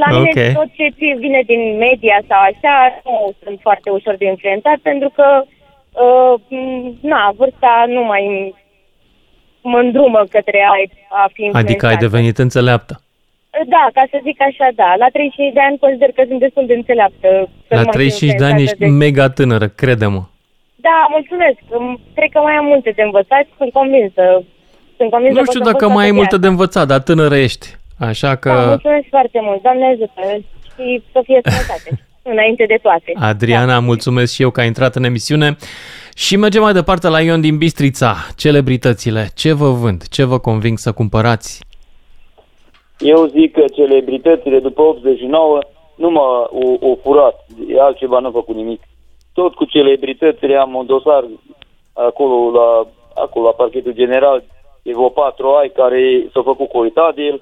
La 0.01 0.07
mine 0.15 0.31
Ok. 0.33 0.39
tot 0.59 0.69
ce 0.77 0.85
ți 0.97 1.07
vine 1.23 1.41
din 1.51 1.61
media 1.77 2.17
sau 2.29 2.39
așa, 2.51 2.75
nu 3.05 3.33
sunt 3.43 3.57
foarte 3.61 3.89
ușor 3.89 4.15
de 4.15 4.25
influențat, 4.25 4.77
pentru 4.89 5.09
că, 5.17 5.27
uh, 6.05 6.33
m, 6.47 6.97
na, 7.01 7.33
vârsta 7.37 7.85
nu 7.87 8.01
mai 8.03 8.23
mă 9.61 9.77
îndrumă 9.77 10.21
către 10.29 10.59
a, 10.69 10.73
a 11.23 11.29
fi 11.33 11.43
influențat. 11.43 11.63
Adică 11.63 11.87
ai 11.87 11.97
devenit 11.97 12.37
înțeleaptă. 12.37 13.01
Da, 13.73 13.83
ca 13.97 14.03
să 14.11 14.17
zic 14.27 14.37
așa, 14.49 14.67
da. 14.81 14.89
La 15.03 15.07
35 15.07 15.53
de 15.57 15.63
ani 15.67 15.77
consider 15.85 16.09
că 16.17 16.21
sunt 16.29 16.39
destul 16.45 16.65
de 16.71 16.75
înțeleaptă. 16.81 17.29
să 17.67 17.73
La 17.77 17.81
nu 17.83 17.89
mă 17.89 17.91
35 17.97 18.39
de 18.41 18.45
ani 18.49 18.59
influențată 18.61 18.61
ești 18.67 18.79
de- 18.83 18.99
mega 19.05 19.27
tânără, 19.37 19.67
crede-mă. 19.81 20.21
Da, 20.87 20.97
mulțumesc. 21.15 21.59
Îmi- 21.77 21.99
Cred 22.17 22.29
că 22.35 22.39
mai 22.47 22.55
am 22.61 22.65
multe 22.73 22.91
de 22.99 23.03
învățat 23.09 23.43
și 23.47 23.53
sunt 23.61 23.71
convinsă. 23.79 24.23
Sunt 24.97 25.09
convinsă 25.13 25.37
Nu 25.39 25.43
că 25.45 25.49
știu 25.51 25.61
o 25.61 25.63
să 25.65 25.69
dacă 25.71 25.83
învăț 25.85 25.97
mai 25.97 26.05
ai 26.07 26.11
toată 26.15 26.21
multe 26.23 26.37
de 26.43 26.47
învățat, 26.53 26.85
dar 26.91 26.99
tânără 27.09 27.35
ești. 27.47 27.65
Așa 28.09 28.31
viața. 28.33 28.49
Da, 28.49 28.61
că, 28.61 28.67
mulțumesc 28.75 29.07
foarte 29.15 29.39
mult. 29.47 29.59
Doamne 29.67 29.85
ajută 29.93 30.21
și 30.75 30.85
să 31.13 31.19
fie 31.27 31.39
sănătate. 31.49 31.89
înainte 32.33 32.63
de 32.73 32.77
toate. 32.85 33.09
Adriana, 33.31 33.75
mulțumesc 33.91 34.29
și 34.33 34.41
eu 34.45 34.49
că 34.51 34.59
ai 34.61 34.67
intrat 34.73 34.93
în 34.99 35.03
emisiune. 35.11 35.49
Și 36.15 36.33
mergem 36.43 36.61
mai 36.61 36.73
departe 36.73 37.07
la 37.07 37.21
Ion 37.21 37.41
din 37.41 37.57
Bistrița. 37.57 38.15
Celebritățile, 38.35 39.27
ce 39.35 39.51
vă 39.53 39.69
vând? 39.69 40.07
Ce 40.07 40.23
vă 40.23 40.37
conving 40.39 40.77
să 40.77 40.91
cumpărați? 40.91 41.59
Eu 42.99 43.25
zic 43.25 43.51
că 43.53 43.63
celebritățile 43.73 44.59
după 44.59 44.81
89 44.81 45.59
nu 45.95 46.09
m-a 46.09 46.49
o, 46.51 46.87
o 46.89 46.95
furat, 47.03 47.45
altceva 47.79 48.19
n-a 48.19 48.31
făcut 48.31 48.55
nimic. 48.55 48.81
Tot 49.33 49.53
cu 49.53 49.65
celebritățile 49.65 50.55
am 50.55 50.73
un 50.75 50.85
dosar 50.85 51.25
acolo 51.93 52.51
la, 52.51 52.87
acolo 53.23 53.45
la 53.45 53.51
parchetul 53.51 53.93
general, 53.93 54.43
e 54.83 54.91
vreo 54.93 55.09
patru 55.09 55.47
ai 55.47 55.71
care 55.75 56.27
s-au 56.33 56.43
făcut 56.43 56.69
coitat 56.69 57.15
de 57.15 57.21
el. 57.21 57.41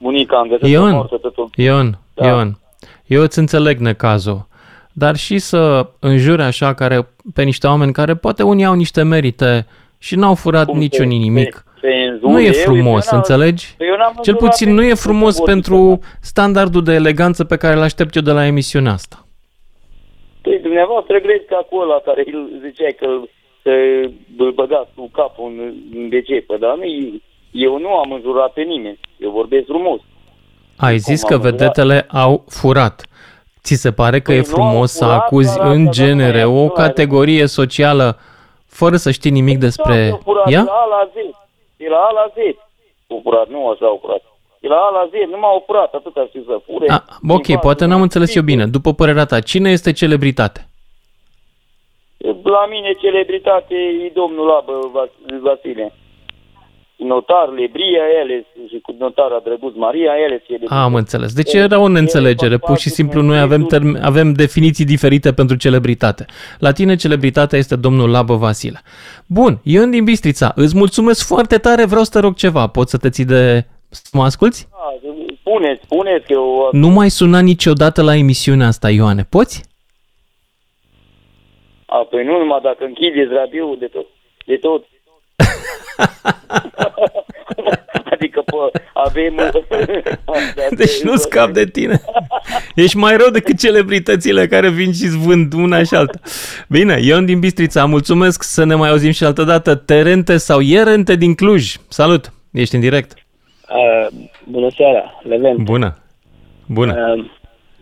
Bunica 0.00 0.38
am 0.38 0.48
găsit 0.48 0.66
Ion, 0.66 0.90
moartă 0.90 1.16
totul. 1.16 1.48
Ion, 1.56 1.98
Da. 2.14 2.26
Ion, 2.28 2.58
eu 3.06 3.22
îți 3.22 3.38
înțeleg 3.38 3.78
necazul, 3.78 4.46
dar 4.92 5.16
și 5.16 5.38
să 5.38 5.86
înjuri 5.98 6.42
așa 6.42 6.74
care, 6.74 7.08
pe 7.34 7.42
niște 7.42 7.66
oameni 7.66 7.92
care 7.92 8.14
poate 8.14 8.42
unii 8.42 8.64
au 8.64 8.74
niște 8.74 9.02
merite 9.02 9.66
și 9.98 10.14
n-au 10.16 10.34
furat 10.34 10.66
Cum 10.66 10.78
niciun 10.78 11.10
se- 11.10 11.16
nimic. 11.16 11.54
se 11.54 11.62
înzure, 11.88 12.32
Nu 12.32 12.40
e 12.40 12.46
eu- 12.46 12.52
frumos, 12.52 13.04
eu 13.04 13.10
n-am- 13.10 13.22
înțelegi? 13.28 13.74
eu 13.78 13.96
n-am 13.96 14.12
Cel 14.22 14.32
înjurat 14.34 14.38
puțin 14.50 14.66
pe 14.66 14.72
nu 14.72 14.78
e 14.78 14.82
nimeni, 14.82 14.98
frumos 14.98 15.38
nu 15.38 15.44
pentru 15.44 15.98
standardul 16.20 16.82
de 16.82 16.92
eleganță 16.94 17.44
pe 17.44 17.56
care 17.56 17.74
îl 17.76 17.82
aștept 17.82 18.14
eu 18.14 18.22
de 18.22 18.30
la 18.30 18.46
emisiunea 18.46 18.92
asta. 18.92 19.26
Păi 20.42 20.58
dumneavoastră 20.62 21.20
crezi 21.20 21.44
că 21.48 21.54
acolo 21.60 21.84
la 21.84 22.00
care 22.04 22.24
îl 22.32 22.48
ziceai 22.66 22.96
că 22.98 23.04
îl- 23.06 23.30
să 23.62 23.70
îl 24.38 24.50
băgați 24.52 24.90
cu 24.96 25.08
capul 25.12 25.44
în, 25.58 25.74
în 25.98 26.08
decepă, 26.08 26.56
dar 26.56 26.74
nu, 26.76 26.84
eu 27.50 27.78
nu 27.78 27.88
am 27.94 28.12
înjurat 28.12 28.52
pe 28.52 28.62
nimeni. 28.62 28.98
Eu 29.18 29.30
vorbesc 29.30 29.64
frumos. 29.66 30.00
Ai 30.76 30.98
zis 30.98 31.22
am 31.22 31.28
că 31.28 31.34
înjurat? 31.34 31.56
vedetele 31.58 32.06
au 32.10 32.44
furat. 32.48 33.06
Ți 33.62 33.74
se 33.74 33.92
pare 33.92 34.20
că 34.20 34.30
Păi 34.30 34.40
e 34.40 34.44
nu 34.48 34.54
au 34.54 34.54
frumos 34.68 34.90
să 34.92 35.04
furat, 35.04 35.20
acuzi 35.20 35.56
doar 35.56 35.66
în 35.74 35.86
asta, 35.86 36.00
doamne, 36.02 36.22
genere 36.24 36.44
o 36.44 36.52
nu 36.52 36.60
are- 36.62 36.82
categorie 36.86 37.46
socială 37.46 38.18
fără 38.66 38.96
să 38.96 39.10
știi 39.10 39.30
nimic 39.30 39.58
despre 39.58 40.08
Au 40.10 40.20
furat 40.24 40.44
de 40.46 40.52
ea? 40.52 40.62
la 40.62 40.70
A 40.72 40.86
la 40.86 41.10
Z. 41.12 41.16
De 41.84 41.88
la 41.94 42.00
A 42.08 42.10
la 42.20 42.26
Z. 42.36 42.38
Au 43.10 43.20
furat, 43.22 43.48
nu 43.48 43.68
așa 43.68 43.86
au 43.86 43.98
furat. 44.02 44.22
De 44.60 44.68
la 44.68 44.76
A 44.76 44.90
la 44.98 45.04
Z, 45.12 45.12
nu 45.30 45.38
m-au 45.38 45.62
furat, 45.66 45.94
atât 45.94 46.16
ar 46.16 46.28
fi 46.32 46.40
să 46.46 46.60
fure. 46.66 46.86
A, 46.90 47.04
ok, 47.28 47.48
poate 47.60 47.84
n-am 47.84 48.02
înțeles 48.02 48.34
eu 48.34 48.42
bine. 48.42 48.66
După 48.66 48.92
părerea 48.92 49.24
ta, 49.24 49.40
cine 49.40 49.70
este 49.70 49.92
celebritate? 49.92 50.68
La 52.42 52.66
mine 52.74 52.92
celebritate 52.92 53.74
e 54.04 54.10
domnul 54.14 54.46
Labă 54.46 54.90
Vas- 54.92 55.40
Vasile. 55.40 55.92
Notar 56.96 57.48
Lebria 57.48 58.02
Eles 58.22 58.44
și 58.68 58.78
cu 58.82 58.94
notara 58.98 59.40
Drăguț 59.44 59.74
Maria 59.74 60.12
Eles. 60.26 60.40
e 60.48 60.58
Am 60.68 60.94
înțeles. 60.94 61.34
Deci 61.34 61.52
era 61.52 61.78
o 61.78 61.88
neînțelegere. 61.88 62.58
Pur 62.58 62.78
și 62.78 62.88
simplu 62.88 63.22
noi 63.22 63.38
avem, 63.38 63.66
term- 63.66 64.02
avem 64.02 64.32
definiții 64.32 64.84
diferite 64.84 65.32
pentru 65.32 65.56
celebritate. 65.56 66.26
La 66.58 66.72
tine 66.72 66.96
celebritatea 66.96 67.58
este 67.58 67.76
domnul 67.76 68.10
Labă 68.10 68.34
Vasile. 68.34 68.80
Bun, 69.26 69.60
Ion 69.62 69.90
din 69.90 70.04
Bistrița, 70.04 70.52
îți 70.54 70.76
mulțumesc 70.76 71.26
foarte 71.26 71.58
tare, 71.58 71.84
vreau 71.84 72.02
să 72.02 72.10
te 72.10 72.18
rog 72.18 72.34
ceva. 72.34 72.66
Poți 72.66 72.90
să 72.90 72.98
te 72.98 73.08
ții 73.08 73.24
de... 73.24 73.66
să 73.88 74.10
mă 74.12 74.22
asculți? 74.22 74.68
Da, 74.70 75.08
Spuneți, 75.40 75.82
spuneți 75.84 76.26
că 76.26 76.32
eu... 76.32 76.68
Nu 76.72 76.88
mai 76.88 77.10
suna 77.10 77.40
niciodată 77.40 78.02
la 78.02 78.16
emisiunea 78.16 78.66
asta, 78.66 78.90
Ioane. 78.90 79.22
Poți? 79.30 79.62
A, 81.86 81.96
păi 82.10 82.24
nu 82.24 82.38
numai 82.38 82.60
dacă 82.62 82.84
închideți 82.84 83.32
radioul 83.32 83.76
de 83.78 83.86
tot. 83.86 84.06
De 84.46 84.56
tot. 84.56 84.84
adică, 88.12 88.42
pă, 88.46 88.70
avem... 88.92 89.34
Deci 90.80 91.00
nu 91.02 91.16
scap 91.16 91.50
de 91.50 91.66
tine. 91.66 92.00
Ești 92.74 92.96
mai 92.96 93.16
rău 93.16 93.28
decât 93.28 93.58
celebritățile 93.58 94.46
care 94.46 94.70
vin 94.70 94.92
și 94.92 95.04
îți 95.04 95.18
vând 95.18 95.52
una 95.52 95.82
și 95.82 95.94
alta. 95.94 96.18
Bine, 96.68 96.98
Ion 97.02 97.24
din 97.24 97.40
Bistrița, 97.40 97.84
mulțumesc 97.84 98.42
să 98.42 98.64
ne 98.64 98.74
mai 98.74 98.90
auzim 98.90 99.10
și 99.10 99.24
altă 99.24 99.42
dată. 99.42 99.74
Terente 99.74 100.36
sau 100.36 100.60
Ierente 100.60 101.16
din 101.16 101.34
Cluj. 101.34 101.76
Salut, 101.88 102.32
ești 102.52 102.74
în 102.74 102.80
direct. 102.80 103.12
Uh, 103.68 104.06
bună 104.44 104.68
seara, 104.76 105.20
Leven. 105.22 105.56
Bună. 105.62 105.98
Bună. 106.66 107.14
Uh, 107.16 107.24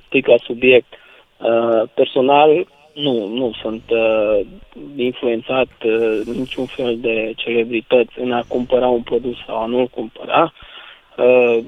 strict 0.07 0.27
la 0.27 0.37
subiect. 0.45 0.93
Uh, 1.38 1.88
personal, 1.95 2.67
nu, 2.93 3.27
nu 3.27 3.53
sunt 3.63 3.83
uh, 3.89 4.41
influențat 4.97 5.69
uh, 5.85 6.21
niciun 6.25 6.67
fel 6.67 6.99
de 6.99 7.33
celebrități 7.37 8.19
în 8.19 8.33
a 8.33 8.45
cumpăra 8.49 8.89
un 8.89 9.03
produs 9.03 9.37
sau 9.47 9.63
a 9.63 9.67
nu-l 9.67 9.87
cumpăra. 9.87 10.53
Uh, 11.17 11.59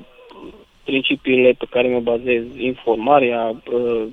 principiile 0.85 1.53
pe 1.59 1.67
care 1.71 1.89
mă 1.89 2.01
bazez, 2.01 2.43
informarea, 2.57 3.63
uh, 3.73 4.07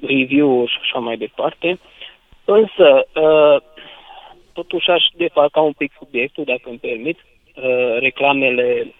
review-ul 0.00 0.66
și 0.66 0.78
așa 0.80 0.98
mai 0.98 1.16
departe. 1.16 1.78
Însă, 2.44 3.06
uh, 3.14 3.62
totuși 4.52 4.90
aș 4.90 5.04
defalca 5.16 5.60
un 5.60 5.72
pic 5.72 5.92
subiectul, 5.98 6.44
dacă 6.44 6.62
îmi 6.64 6.78
permit. 6.78 7.18
Uh, 7.56 7.98
reclamele 7.98 8.94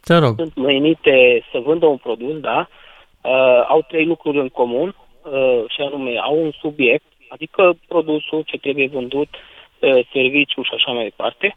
Te 0.00 0.16
rog. 0.16 0.34
sunt 0.36 0.56
menite 0.56 1.44
să 1.52 1.58
vândă 1.58 1.86
un 1.86 1.96
produs, 1.96 2.40
da, 2.40 2.68
uh, 3.22 3.64
au 3.68 3.84
trei 3.88 4.04
lucruri 4.04 4.38
în 4.38 4.48
comun, 4.48 4.88
uh, 4.88 5.09
și 5.68 5.80
anume 5.80 6.18
au 6.18 6.42
un 6.42 6.50
subiect, 6.60 7.04
adică 7.28 7.76
produsul 7.88 8.42
ce 8.46 8.56
trebuie 8.58 8.88
vândut, 8.88 9.28
uh, 9.78 10.06
serviciul 10.12 10.64
și 10.64 10.74
așa 10.74 10.92
mai 10.92 11.02
departe, 11.02 11.54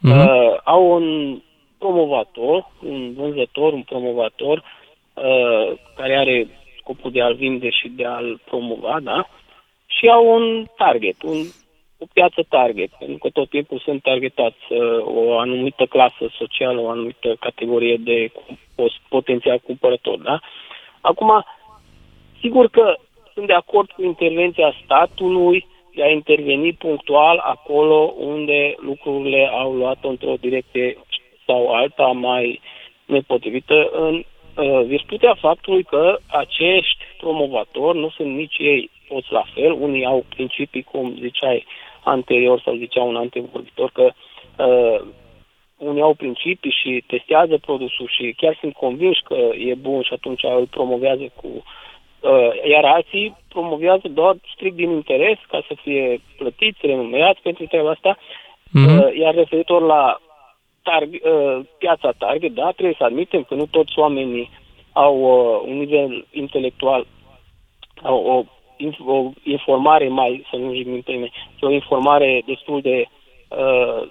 Mhm. 0.00 0.18
uh, 0.18 0.56
au 0.64 0.90
un 0.92 1.38
promovator, 1.78 2.66
un 2.82 3.12
vânzător, 3.14 3.72
un 3.72 3.82
promovator 3.82 4.62
uh, 5.14 5.72
care 5.96 6.16
are 6.16 6.48
scopul 6.78 7.10
de 7.10 7.20
a-l 7.22 7.34
vinde 7.34 7.70
și 7.70 7.88
de 7.88 8.04
a-l 8.04 8.40
promova, 8.44 8.98
da, 9.02 9.28
și 9.86 10.08
au 10.08 10.34
un 10.34 10.66
target, 10.76 11.22
un, 11.22 11.36
o 11.98 12.04
piață 12.12 12.46
target, 12.48 12.90
pentru 12.98 13.18
că 13.18 13.28
tot 13.28 13.48
timpul 13.48 13.78
sunt 13.78 14.02
targetați 14.02 14.56
uh, 14.68 15.04
o 15.04 15.38
anumită 15.38 15.86
clasă 15.86 16.30
socială, 16.38 16.80
o 16.80 16.88
anumită 16.88 17.36
categorie 17.40 17.96
de 17.96 18.28
cu- 18.28 18.58
pos- 18.74 19.00
potențial 19.08 19.58
cumpărător, 19.58 20.18
da? 20.18 20.40
Acum, 21.00 21.44
sigur 22.40 22.68
că 22.68 22.96
sunt 23.34 23.46
de 23.46 23.52
acord 23.52 23.90
cu 23.90 24.02
intervenția 24.02 24.74
statului 24.84 25.66
de 25.94 26.02
a 26.02 26.08
interveni 26.10 26.72
punctual 26.72 27.38
acolo 27.38 28.14
unde 28.16 28.74
lucrurile 28.76 29.50
au 29.52 29.74
luat-o 29.74 30.08
într-o 30.08 30.34
direcție 30.40 30.98
sau 31.46 31.74
alta 31.74 32.06
mai 32.06 32.60
nepotrivită 33.04 33.90
în 33.92 34.14
uh, 34.56 34.84
virtutea 34.84 35.34
faptului 35.34 35.82
că 35.82 36.18
acești 36.26 37.04
promovatori 37.18 37.98
nu 37.98 38.10
sunt 38.10 38.34
nici 38.34 38.56
ei 38.58 38.90
toți 39.08 39.32
la 39.32 39.44
fel. 39.54 39.72
Unii 39.72 40.04
au 40.04 40.24
principii, 40.28 40.82
cum 40.82 41.16
ziceai 41.20 41.66
anterior 42.04 42.60
sau 42.60 42.74
zicea 42.74 43.02
un 43.02 43.16
antevorbitor, 43.16 43.90
că 43.92 44.10
uh, 44.58 45.00
unii 45.76 46.02
au 46.02 46.14
principii 46.14 46.76
și 46.82 47.04
testează 47.06 47.58
produsul 47.58 48.08
și 48.08 48.34
chiar 48.36 48.56
sunt 48.60 48.72
convinși 48.72 49.22
că 49.22 49.48
e 49.58 49.74
bun 49.74 50.02
și 50.02 50.12
atunci 50.12 50.42
îl 50.42 50.66
promovează 50.66 51.32
cu... 51.34 51.46
Uh, 51.46 51.62
iar 52.68 52.84
alții 52.84 53.36
promovează 53.48 54.08
doar 54.08 54.36
strict 54.54 54.76
din 54.76 54.90
interes 54.90 55.38
ca 55.48 55.64
să 55.68 55.74
fie 55.82 56.20
plătiți, 56.36 56.86
remunerați 56.86 57.40
pentru 57.42 57.66
treaba 57.66 57.90
asta. 57.90 58.18
Mhm. 58.70 58.98
Uh, 58.98 59.16
iar 59.16 59.34
referitor 59.34 59.82
la 59.82 60.20
targ, 60.82 61.08
uh, 61.12 61.60
piața 61.78 62.12
target, 62.18 62.52
da, 62.52 62.70
trebuie 62.70 62.94
să 62.98 63.04
admitem 63.04 63.42
că 63.42 63.54
nu 63.54 63.66
toți 63.66 63.98
oamenii 63.98 64.50
au 64.92 65.16
uh, 65.20 65.62
un 65.66 65.78
nivel 65.78 66.26
intelectual, 66.30 67.06
au 68.02 68.24
o, 68.24 68.42
inf- 68.86 69.06
o 69.06 69.30
informare 69.42 70.08
mai, 70.08 70.46
să 70.50 70.56
nu 70.56 70.72
zic 70.72 71.04
termeni, 71.04 71.32
ci 71.56 71.62
o 71.62 71.70
informare 71.70 72.42
destul 72.46 72.80
de 72.80 73.04
uh, 73.48 74.06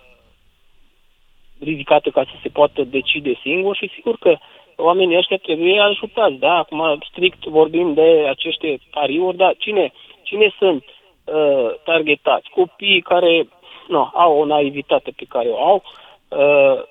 ridicată 1.59 2.09
ca 2.09 2.23
să 2.23 2.35
se 2.41 2.49
poată 2.49 2.83
decide 2.83 3.39
singur 3.41 3.75
și 3.75 3.91
sigur 3.93 4.17
că 4.19 4.37
oamenii 4.79 5.17
ăștia 5.17 5.37
trebuie 5.37 5.79
ajutați, 5.79 6.35
da? 6.35 6.57
Acum 6.57 6.97
strict 7.09 7.45
vorbim 7.45 7.93
de 7.93 8.25
aceste 8.29 8.79
pariuri, 8.91 9.37
dar 9.37 9.55
cine, 9.57 9.91
cine 10.23 10.53
sunt 10.57 10.83
uh, 11.23 11.69
targetați? 11.83 12.49
Copiii 12.49 13.01
care 13.01 13.47
nu, 13.87 14.09
au 14.13 14.39
o 14.39 14.45
naivitate 14.45 15.11
pe 15.15 15.25
care 15.29 15.47
o 15.47 15.65
au, 15.65 15.83
uh, 16.29 16.83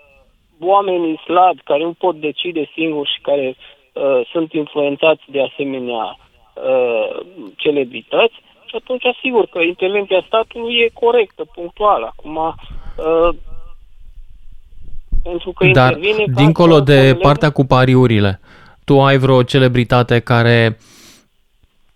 oamenii 0.61 1.19
slabi 1.25 1.61
care 1.65 1.83
nu 1.83 1.93
pot 1.93 2.17
decide 2.17 2.71
singuri 2.75 3.11
și 3.15 3.21
care 3.21 3.57
uh, 3.93 4.21
sunt 4.33 4.53
influențați 4.53 5.23
de 5.27 5.43
asemenea 5.43 6.17
uh, 6.55 7.21
celebrități 7.57 8.35
și 8.69 8.75
atunci 8.77 9.05
sigur 9.23 9.47
că 9.47 9.61
intervenția 9.61 10.25
statului 10.27 10.75
e 10.75 10.91
corectă, 10.93 11.45
punctuală. 11.55 12.07
Acum, 12.07 12.37
uh, 12.37 13.29
pentru 15.29 15.53
că 15.53 15.67
Dar, 15.67 15.93
intervine 15.93 16.25
ca 16.25 16.33
dincolo 16.43 16.75
să 16.75 16.81
de 16.81 16.93
înțelegem- 16.99 17.21
partea 17.23 17.51
cu 17.51 17.65
pariurile, 17.65 18.41
tu 18.85 19.01
ai 19.01 19.19
vreo 19.19 19.43
celebritate 19.43 20.19
care 20.19 20.79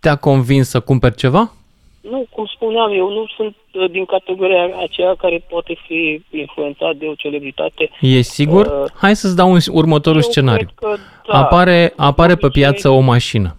te-a 0.01 0.17
convins 0.17 0.69
să 0.69 0.81
cumperi 0.81 1.15
ceva? 1.15 1.53
Nu, 2.01 2.27
cum 2.31 2.47
spuneam, 2.55 2.93
eu 2.93 3.09
nu 3.11 3.27
sunt 3.37 3.57
uh, 3.73 3.91
din 3.91 4.05
categoria 4.05 4.65
aceea 4.87 5.15
care 5.19 5.45
poate 5.49 5.77
fi 5.87 6.23
influențat 6.31 6.95
de 6.97 7.07
o 7.07 7.15
celebritate. 7.15 7.91
E 8.01 8.21
sigur? 8.21 8.67
Uh, 8.67 8.91
Hai 8.95 9.17
să-ți 9.17 9.37
dau 9.37 9.51
un 9.53 9.59
următorul 9.71 10.23
eu 10.23 10.31
scenariu. 10.31 10.69
cred 10.75 10.91
că 10.93 11.01
da. 11.33 11.39
Apare, 11.39 11.93
apare 11.97 12.35
pe 12.35 12.49
piață 12.49 12.89
o 12.89 13.01
mașină 13.01 13.57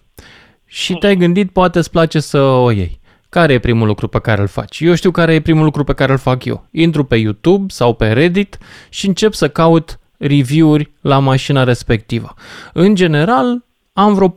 și 0.65 0.93
te-ai 0.93 1.15
gândit, 1.15 1.51
poate 1.51 1.77
îți 1.77 1.91
place 1.91 2.19
să 2.19 2.39
o 2.41 2.71
iei. 2.71 2.99
Care 3.33 3.53
e 3.53 3.59
primul 3.59 3.87
lucru 3.87 4.07
pe 4.07 4.19
care 4.19 4.41
îl 4.41 4.47
faci? 4.47 4.79
Eu 4.79 4.95
știu 4.95 5.11
care 5.11 5.33
e 5.33 5.41
primul 5.41 5.63
lucru 5.63 5.83
pe 5.83 5.93
care 5.93 6.11
îl 6.11 6.17
fac 6.17 6.45
eu. 6.45 6.65
Intru 6.71 7.03
pe 7.03 7.15
YouTube 7.15 7.65
sau 7.67 7.93
pe 7.93 8.11
Reddit 8.11 8.57
și 8.89 9.07
încep 9.07 9.33
să 9.33 9.49
caut 9.49 9.99
review-uri 10.17 10.91
la 11.01 11.19
mașina 11.19 11.63
respectivă. 11.63 12.33
În 12.73 12.95
general, 12.95 13.65
am 13.93 14.13
vreo 14.13 14.29
4-5 14.29 14.33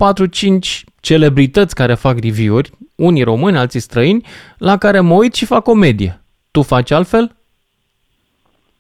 celebrități 1.01 1.75
care 1.75 1.95
fac 1.95 2.19
review-uri, 2.19 2.71
unii 2.95 3.23
români, 3.23 3.57
alții 3.57 3.81
străini, 3.81 4.27
la 4.59 4.77
care 4.77 5.01
mă 5.01 5.15
uit 5.15 5.35
și 5.35 5.45
fac 5.45 5.63
comedie. 5.63 6.23
Tu 6.51 6.63
faci 6.63 6.91
altfel? 6.91 7.37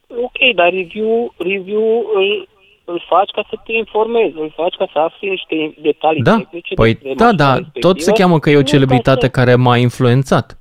Ok, 0.08 0.54
dar 0.54 0.70
review, 0.70 1.34
review 1.36 2.04
îl, 2.14 2.48
îl 2.92 3.04
faci 3.08 3.30
ca 3.30 3.44
să 3.50 3.56
te 3.64 3.72
informezi, 3.72 4.36
îl 4.38 4.50
faci 4.56 4.74
ca 4.74 4.88
să 4.92 4.98
afli 4.98 5.28
niște 5.28 5.74
detalii 5.80 6.22
Da? 6.22 6.36
tehnice 6.36 6.74
Păi 6.74 6.92
despre 6.92 7.14
da, 7.14 7.24
mașina 7.24 7.44
da, 7.44 7.54
respectivă. 7.54 7.86
tot 7.92 8.00
se 8.00 8.12
cheamă 8.12 8.38
că 8.38 8.50
e 8.50 8.54
o 8.54 8.56
Nu 8.58 8.64
ca 8.64 8.70
celebritate 8.70 9.24
să- 9.26 9.30
care 9.38 9.54
m-a 9.54 9.76
influențat. 9.76 10.58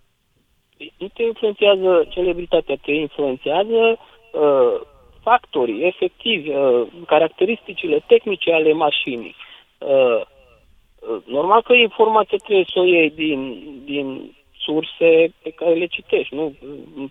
Nu 0.98 1.08
te 1.14 1.24
influențează 1.24 2.06
celebritatea, 2.10 2.76
te 2.82 2.92
influențează 2.92 3.98
uh, 4.32 4.82
factorii 5.22 5.84
efectivi, 5.84 6.50
uh, 6.50 6.82
caracteristicile 7.06 8.04
tehnice 8.08 8.52
ale 8.54 8.74
mașinii. 8.74 9.36
Uh, 9.78 10.22
uh, 10.22 11.18
normal 11.26 11.62
că 11.62 11.74
informația 11.74 12.38
trebuie 12.44 12.66
să 12.74 12.80
o 12.80 12.84
iei 12.84 13.10
din, 13.10 13.58
din 13.86 14.36
surse 14.58 15.34
pe 15.44 15.50
care 15.50 15.74
le 15.74 15.86
citești, 15.86 16.36
nu? 16.36 16.54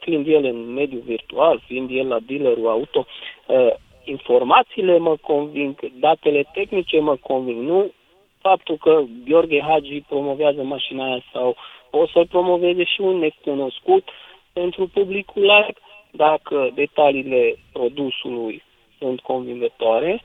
Fiind 0.00 0.27
el 0.27 0.44
în 0.44 0.72
mediul 0.72 1.03
virtual, 1.05 1.62
fiind 1.66 1.90
el 1.92 2.07
la 2.09 2.18
dealerul 2.27 2.68
auto, 2.68 3.07
uh, 3.46 3.72
informațiile 4.04 4.98
mă 4.98 5.16
conving, 5.16 5.74
datele 5.98 6.44
tehnice 6.52 7.00
mă 7.00 7.16
conving, 7.16 7.62
nu 7.62 7.92
faptul 8.38 8.76
că 8.76 9.02
Gheorghe 9.24 9.60
Hagi 9.60 10.04
promovează 10.08 10.62
mașina 10.62 11.04
aia 11.04 11.22
sau 11.32 11.56
o 11.90 12.06
să 12.06 12.24
promoveze 12.28 12.84
și 12.84 13.00
un 13.00 13.16
necunoscut 13.18 14.08
pentru 14.52 14.86
publicul 14.86 15.44
larg, 15.44 15.76
dacă 16.10 16.70
detaliile 16.74 17.56
produsului 17.72 18.62
sunt 18.98 19.20
convingătoare, 19.20 20.22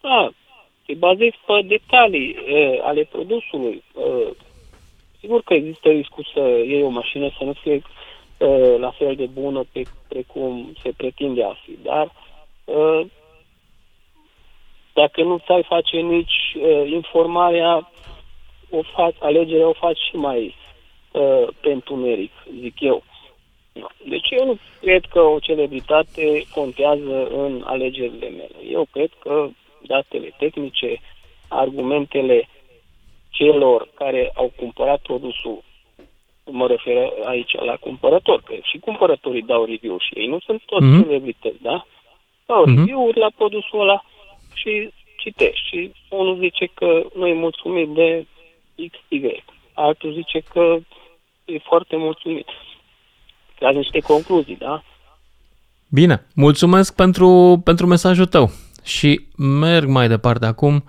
da, 0.00 0.30
te 0.86 0.94
bazezi 0.94 1.38
pe 1.46 1.62
detalii 1.66 2.36
uh, 2.36 2.78
ale 2.82 3.02
produsului. 3.04 3.82
Uh, 3.94 4.30
sigur 5.20 5.42
că 5.42 5.54
există 5.54 5.88
riscul 5.88 6.26
să 6.34 6.40
iei 6.40 6.82
o 6.82 6.88
mașină 6.88 7.28
să 7.38 7.44
nu 7.44 7.52
fie 7.52 7.74
uh, 7.74 8.74
la 8.78 8.90
fel 8.90 9.14
de 9.14 9.26
bună 9.26 9.64
pe, 9.72 9.82
precum 10.08 10.72
se 10.82 10.92
pretinde 10.96 11.44
a 11.44 11.52
fi, 11.64 11.78
dar 11.82 12.04
uh, 12.04 12.31
dacă 14.92 15.22
nu 15.22 15.38
ți-ai 15.38 15.62
face 15.62 15.96
nici 15.96 16.56
uh, 16.56 16.90
informarea, 16.90 17.90
o 18.70 18.82
faci, 18.82 19.16
alegerea 19.18 19.68
o 19.68 19.72
faci 19.72 19.98
și 20.10 20.16
mai 20.16 20.54
uh, 21.12 21.48
pe 21.60 21.72
întuneric, 21.72 22.32
zic 22.60 22.80
eu. 22.80 23.02
Deci 24.08 24.30
eu 24.30 24.46
nu 24.46 24.58
cred 24.80 25.04
că 25.04 25.20
o 25.20 25.38
celebritate 25.38 26.42
contează 26.54 27.26
în 27.26 27.62
alegerile 27.64 28.28
mele. 28.28 28.70
Eu 28.70 28.86
cred 28.90 29.10
că 29.18 29.48
datele 29.80 30.34
tehnice, 30.38 31.00
argumentele 31.48 32.48
celor 33.30 33.88
care 33.94 34.30
au 34.34 34.52
cumpărat 34.56 35.00
produsul, 35.00 35.62
mă 36.44 36.66
refer 36.66 37.12
aici 37.24 37.52
la 37.52 37.76
cumpărători, 37.76 38.42
că 38.42 38.54
și 38.62 38.78
cumpărătorii 38.78 39.42
dau 39.42 39.64
review 39.64 39.98
și 39.98 40.18
ei 40.18 40.26
nu 40.26 40.38
sunt 40.38 40.62
toți 40.66 40.84
Mhm. 40.84 40.98
mm-hmm. 40.98 41.06
celebrități, 41.06 41.62
da? 41.62 41.86
Dau 42.46 42.60
Mhm. 42.64 42.70
mm-hmm. 42.72 42.76
review-uri 42.78 43.18
la 43.18 43.30
produsul 43.36 43.80
ăla 43.80 44.02
și 44.54 44.92
citești. 45.16 45.66
Și 45.68 45.92
unul 46.10 46.36
zice 46.38 46.66
că 46.74 47.02
nu 47.14 47.26
e 47.26 47.34
mulțumit 47.34 47.88
de 47.88 48.26
XY, 48.76 49.44
altul 49.74 50.12
zice 50.12 50.38
că 50.52 50.76
e 51.44 51.58
foarte 51.58 51.96
mulțumit. 51.96 52.46
Tragi 53.58 53.76
niște 53.76 53.98
concluzii, 54.00 54.56
da? 54.56 54.82
Bine, 55.90 56.26
mulțumesc 56.34 56.94
pentru, 56.94 57.60
pentru 57.64 57.86
mesajul 57.86 58.26
tău 58.26 58.50
și 58.84 59.26
merg 59.36 59.88
mai 59.88 60.08
departe 60.08 60.46
acum 60.46 60.84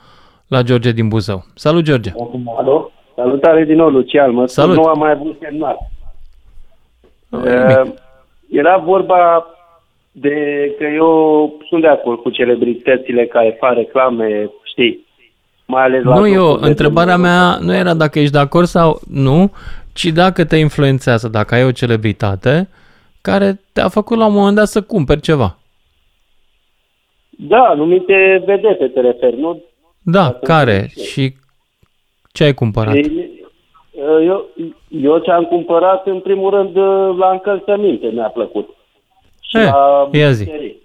la 0.47 0.61
George 0.61 0.91
din 0.91 1.07
Buzău. 1.07 1.43
Salut, 1.55 1.83
George! 1.83 2.11
Alo? 2.57 2.91
Salutare 3.15 3.63
din 3.63 3.75
nou, 3.75 3.89
Lucian. 3.89 4.31
Mă 4.31 4.45
spun, 4.47 4.63
Salut. 4.63 4.75
nu 4.75 4.83
am 4.83 4.97
mai 4.99 5.11
avut 5.11 5.37
semnal. 5.41 5.77
Nu, 7.29 7.39
Uh, 7.39 7.91
era 8.49 8.77
vorba 8.77 9.45
de 10.15 10.35
că 10.77 10.83
eu 10.83 11.53
sunt 11.67 11.81
de 11.81 11.87
acord 11.87 12.21
cu 12.21 12.29
celebritățile 12.29 13.25
care 13.25 13.57
fac 13.59 13.73
reclame, 13.73 14.51
știi, 14.63 15.07
mai 15.65 15.83
ales 15.83 16.03
la... 16.03 16.19
Nu, 16.19 16.27
eu, 16.27 16.43
locuri 16.43 16.61
de 16.61 16.67
întrebarea 16.67 17.13
drumuri. 17.13 17.33
mea 17.33 17.57
nu 17.61 17.73
era 17.75 17.93
dacă 17.93 18.19
ești 18.19 18.31
de 18.31 18.37
acord 18.39 18.65
sau 18.65 18.99
nu, 19.09 19.51
ci 19.93 20.05
dacă 20.05 20.45
te 20.45 20.57
influențează, 20.57 21.27
dacă 21.27 21.55
ai 21.55 21.65
o 21.65 21.71
celebritate 21.71 22.69
care 23.21 23.61
te-a 23.73 23.87
făcut 23.87 24.17
la 24.17 24.25
un 24.25 24.33
moment 24.33 24.55
dat 24.55 24.67
să 24.67 24.81
cumperi 24.81 25.21
ceva. 25.21 25.57
Da, 27.29 27.63
anumite 27.63 28.43
vedete 28.45 28.87
te 28.87 28.99
referi, 28.99 29.39
nu? 29.39 29.63
Da, 30.03 30.37
care? 30.43 30.87
Și 31.13 31.33
ce 32.31 32.43
ai 32.43 32.53
cumpărat? 32.53 32.95
Ei, 32.95 33.31
Eu, 34.25 34.49
eu 34.89 35.17
ce-am 35.17 35.43
cumpărat, 35.43 36.07
în 36.07 36.19
primul 36.19 36.49
rând, 36.49 36.77
la 37.17 37.31
încălțăminte 37.31 38.07
mi-a 38.07 38.27
plăcut. 38.27 38.69
Și 39.53 39.59
Eh, 39.59 39.71
la 39.71 40.09
ia 40.11 40.31
zi. 40.31 40.43
bucătării. 40.43 40.81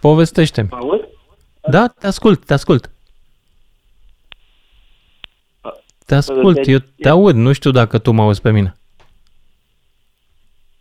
Povestește-mi. 0.00 0.68
Mă 0.70 0.76
auzi? 0.76 1.04
Da, 1.70 1.88
te 1.88 2.06
ascult, 2.06 2.44
te 2.44 2.52
ascult. 2.52 2.90
Te 6.06 6.14
ascult, 6.14 6.54
Deci- 6.54 6.66
eu 6.66 6.78
te 7.00 7.08
aud, 7.08 7.34
nu 7.34 7.52
știu 7.52 7.70
dacă 7.70 7.98
tu 7.98 8.10
mă 8.12 8.22
auzi 8.22 8.40
pe 8.40 8.50
mine. 8.50 8.76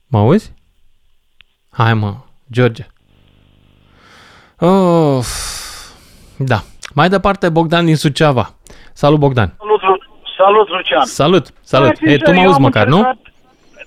Mă 0.08 0.18
auzi? 0.20 0.54
Hai 1.70 1.94
mă, 1.94 2.16
George. 2.52 2.88
Of. 4.60 5.28
Da. 6.38 6.64
Mai 6.94 7.10
departe, 7.10 7.50
Bogdan 7.50 7.86
din 7.86 7.96
Suceava. 7.96 8.54
Salut, 8.94 9.20
Bogdan. 9.20 9.56
Salut, 9.58 9.82
Lu- 9.82 9.98
salut 10.38 10.68
Lucian. 10.70 11.06
Salut, 11.06 11.54
salut. 11.62 11.88
Da, 11.88 11.92
Ei, 11.92 11.98
sincer, 12.10 12.22
tu 12.22 12.30
mă 12.34 12.36
eu 12.42 12.44
auzi 12.46 12.56
am 12.56 12.62
măcar, 12.62 12.88
nu? 12.88 13.20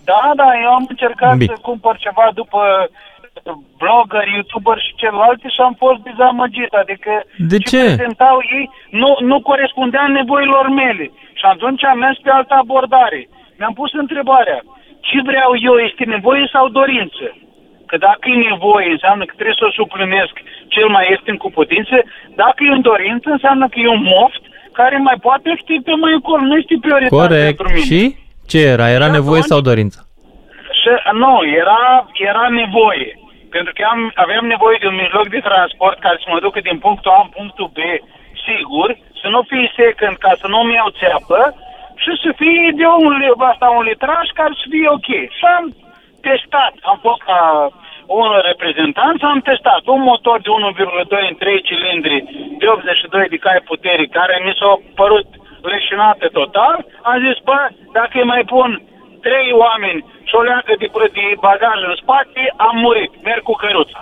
Încercat- 0.08 0.36
Da, 0.36 0.44
da, 0.44 0.48
eu 0.64 0.70
am 0.78 0.84
încercat 0.88 1.36
Bine. 1.36 1.52
să 1.54 1.58
cumpăr 1.68 1.94
ceva 2.06 2.26
după 2.34 2.60
blogger, 3.80 4.26
youtuber 4.36 4.78
și 4.86 4.92
celelalte 5.02 5.48
și 5.54 5.60
am 5.68 5.74
fost 5.84 5.98
dezamăgit. 6.08 6.72
Adică 6.82 7.12
De 7.52 7.58
ce? 7.70 7.80
prezentau 7.84 8.36
ei 8.56 8.70
nu, 8.90 9.10
nu 9.30 9.36
corespundea 9.40 10.06
nevoilor 10.18 10.66
mele. 10.68 11.06
Și 11.40 11.44
atunci 11.52 11.84
am 11.84 11.98
mers 11.98 12.18
pe 12.22 12.30
altă 12.30 12.54
abordare. 12.54 13.28
Mi-am 13.58 13.72
pus 13.80 13.90
întrebarea, 13.92 14.60
ce 15.00 15.18
vreau 15.30 15.50
eu 15.68 15.74
este 15.88 16.04
nevoie 16.04 16.44
sau 16.52 16.68
dorință. 16.68 17.26
Că 17.86 17.96
dacă 17.96 18.24
e 18.28 18.48
nevoie, 18.50 18.90
înseamnă 18.90 19.24
că 19.24 19.32
trebuie 19.34 19.56
să 19.58 19.64
o 19.68 19.76
suplinesc 19.80 20.34
cel 20.74 20.88
mai 20.88 21.06
ieftin 21.10 21.36
cu 21.36 21.50
putință. 21.50 21.96
Dacă 22.42 22.58
e 22.64 22.72
în 22.78 22.80
dorință, 22.80 23.28
înseamnă 23.30 23.68
că 23.68 23.78
e 23.80 23.88
un 23.98 24.02
moft 24.16 24.42
care 24.72 24.96
mai 24.96 25.16
poate 25.20 25.48
fi 25.66 25.74
pe 25.84 25.94
mai 26.02 26.12
încolo. 26.12 26.42
Nu 26.42 26.56
este 26.56 26.74
prioritate 26.80 27.14
Corect. 27.22 27.44
pentru 27.46 27.68
mine. 27.74 27.84
Și 27.90 28.16
ce 28.52 28.58
era? 28.74 28.86
Era 28.98 29.04
Și 29.10 29.16
nevoie 29.18 29.40
atunci- 29.42 29.52
sau 29.52 29.60
dorință? 29.70 29.98
Și, 30.80 30.90
nu, 31.24 31.32
era, 31.62 31.82
era 32.30 32.44
nevoie. 32.62 33.10
Pentru 33.54 33.72
că 33.76 33.82
am, 33.92 34.00
aveam 34.24 34.44
nevoie 34.54 34.76
de 34.80 34.86
un 34.92 34.98
mijloc 35.04 35.26
de 35.28 35.40
transport 35.48 35.96
care 36.04 36.16
să 36.22 36.28
mă 36.32 36.38
ducă 36.46 36.58
din 36.68 36.78
punctul 36.84 37.10
A 37.16 37.20
în 37.24 37.30
punctul 37.38 37.68
B 37.76 37.78
sigur, 38.48 38.88
să 39.20 39.26
nu 39.34 39.40
fie 39.50 39.66
second 39.82 40.16
ca 40.24 40.32
să 40.42 40.46
nu-mi 40.54 40.74
iau 40.78 40.90
țeapă 41.00 41.40
și 42.02 42.12
să 42.22 42.30
fie 42.40 42.66
de 42.80 42.86
un, 43.06 43.12
li- 43.20 43.40
asta, 43.50 43.66
un 43.78 43.84
litraj 43.90 44.26
care 44.40 44.52
să 44.60 44.66
fie 44.72 44.88
ok. 44.98 45.08
Și 45.38 45.44
am 45.56 45.64
testat, 46.28 46.72
am 46.90 46.98
fost 47.06 47.20
ca 47.30 47.40
un 48.20 48.28
reprezentant 48.50 49.16
și 49.20 49.26
am 49.32 49.40
testat 49.50 49.82
un 49.94 50.02
motor 50.10 50.38
de 50.44 50.50
1,2 50.50 51.30
în 51.30 51.36
3 51.42 51.62
cilindri 51.68 52.16
de 52.60 52.66
82 52.66 53.28
de 53.34 53.36
cai 53.44 53.60
putere 53.72 54.04
care 54.18 54.34
mi 54.46 54.54
s-au 54.58 54.74
părut 55.00 55.26
leșinate 55.74 56.26
total. 56.38 56.76
Am 57.10 57.16
zis, 57.26 57.36
bă, 57.48 57.60
dacă 57.98 58.14
îi 58.18 58.30
mai 58.32 58.44
pun 58.54 58.70
trei 59.26 59.50
oameni 59.64 60.04
și 60.28 60.34
o 60.38 60.42
leagă 60.48 60.72
de, 60.82 60.88
de 61.16 61.24
bagaj 61.46 61.78
în 61.88 61.96
spate, 62.02 62.42
am 62.66 62.74
murit, 62.84 63.12
merg 63.28 63.42
cu 63.48 63.54
căruța. 63.62 64.00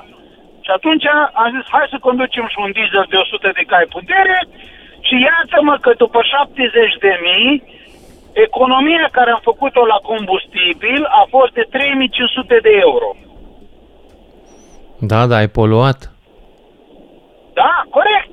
Și 0.64 0.70
atunci 0.76 1.06
am 1.40 1.48
zis, 1.56 1.64
hai 1.74 1.92
să 1.94 2.06
conducem 2.06 2.46
și 2.52 2.58
un 2.64 2.70
diesel 2.76 3.06
de 3.12 3.16
100 3.16 3.50
de 3.58 3.64
cai 3.70 3.86
putere 3.96 4.38
și 5.06 5.14
iată-mă 5.28 5.74
că 5.84 5.90
după 6.02 6.20
70 6.22 6.96
de 7.06 7.12
mii, 7.26 7.54
economia 8.46 9.08
care 9.16 9.30
am 9.30 9.42
făcut-o 9.50 9.82
la 9.92 9.98
combustibil 10.10 11.00
a 11.20 11.22
fost 11.34 11.52
de 11.52 11.64
3500 11.70 12.58
de 12.66 12.72
euro. 12.86 13.08
Da, 15.10 15.26
da, 15.26 15.36
ai 15.36 15.48
poluat. 15.48 15.98
Da, 17.60 17.72
corect. 17.96 18.32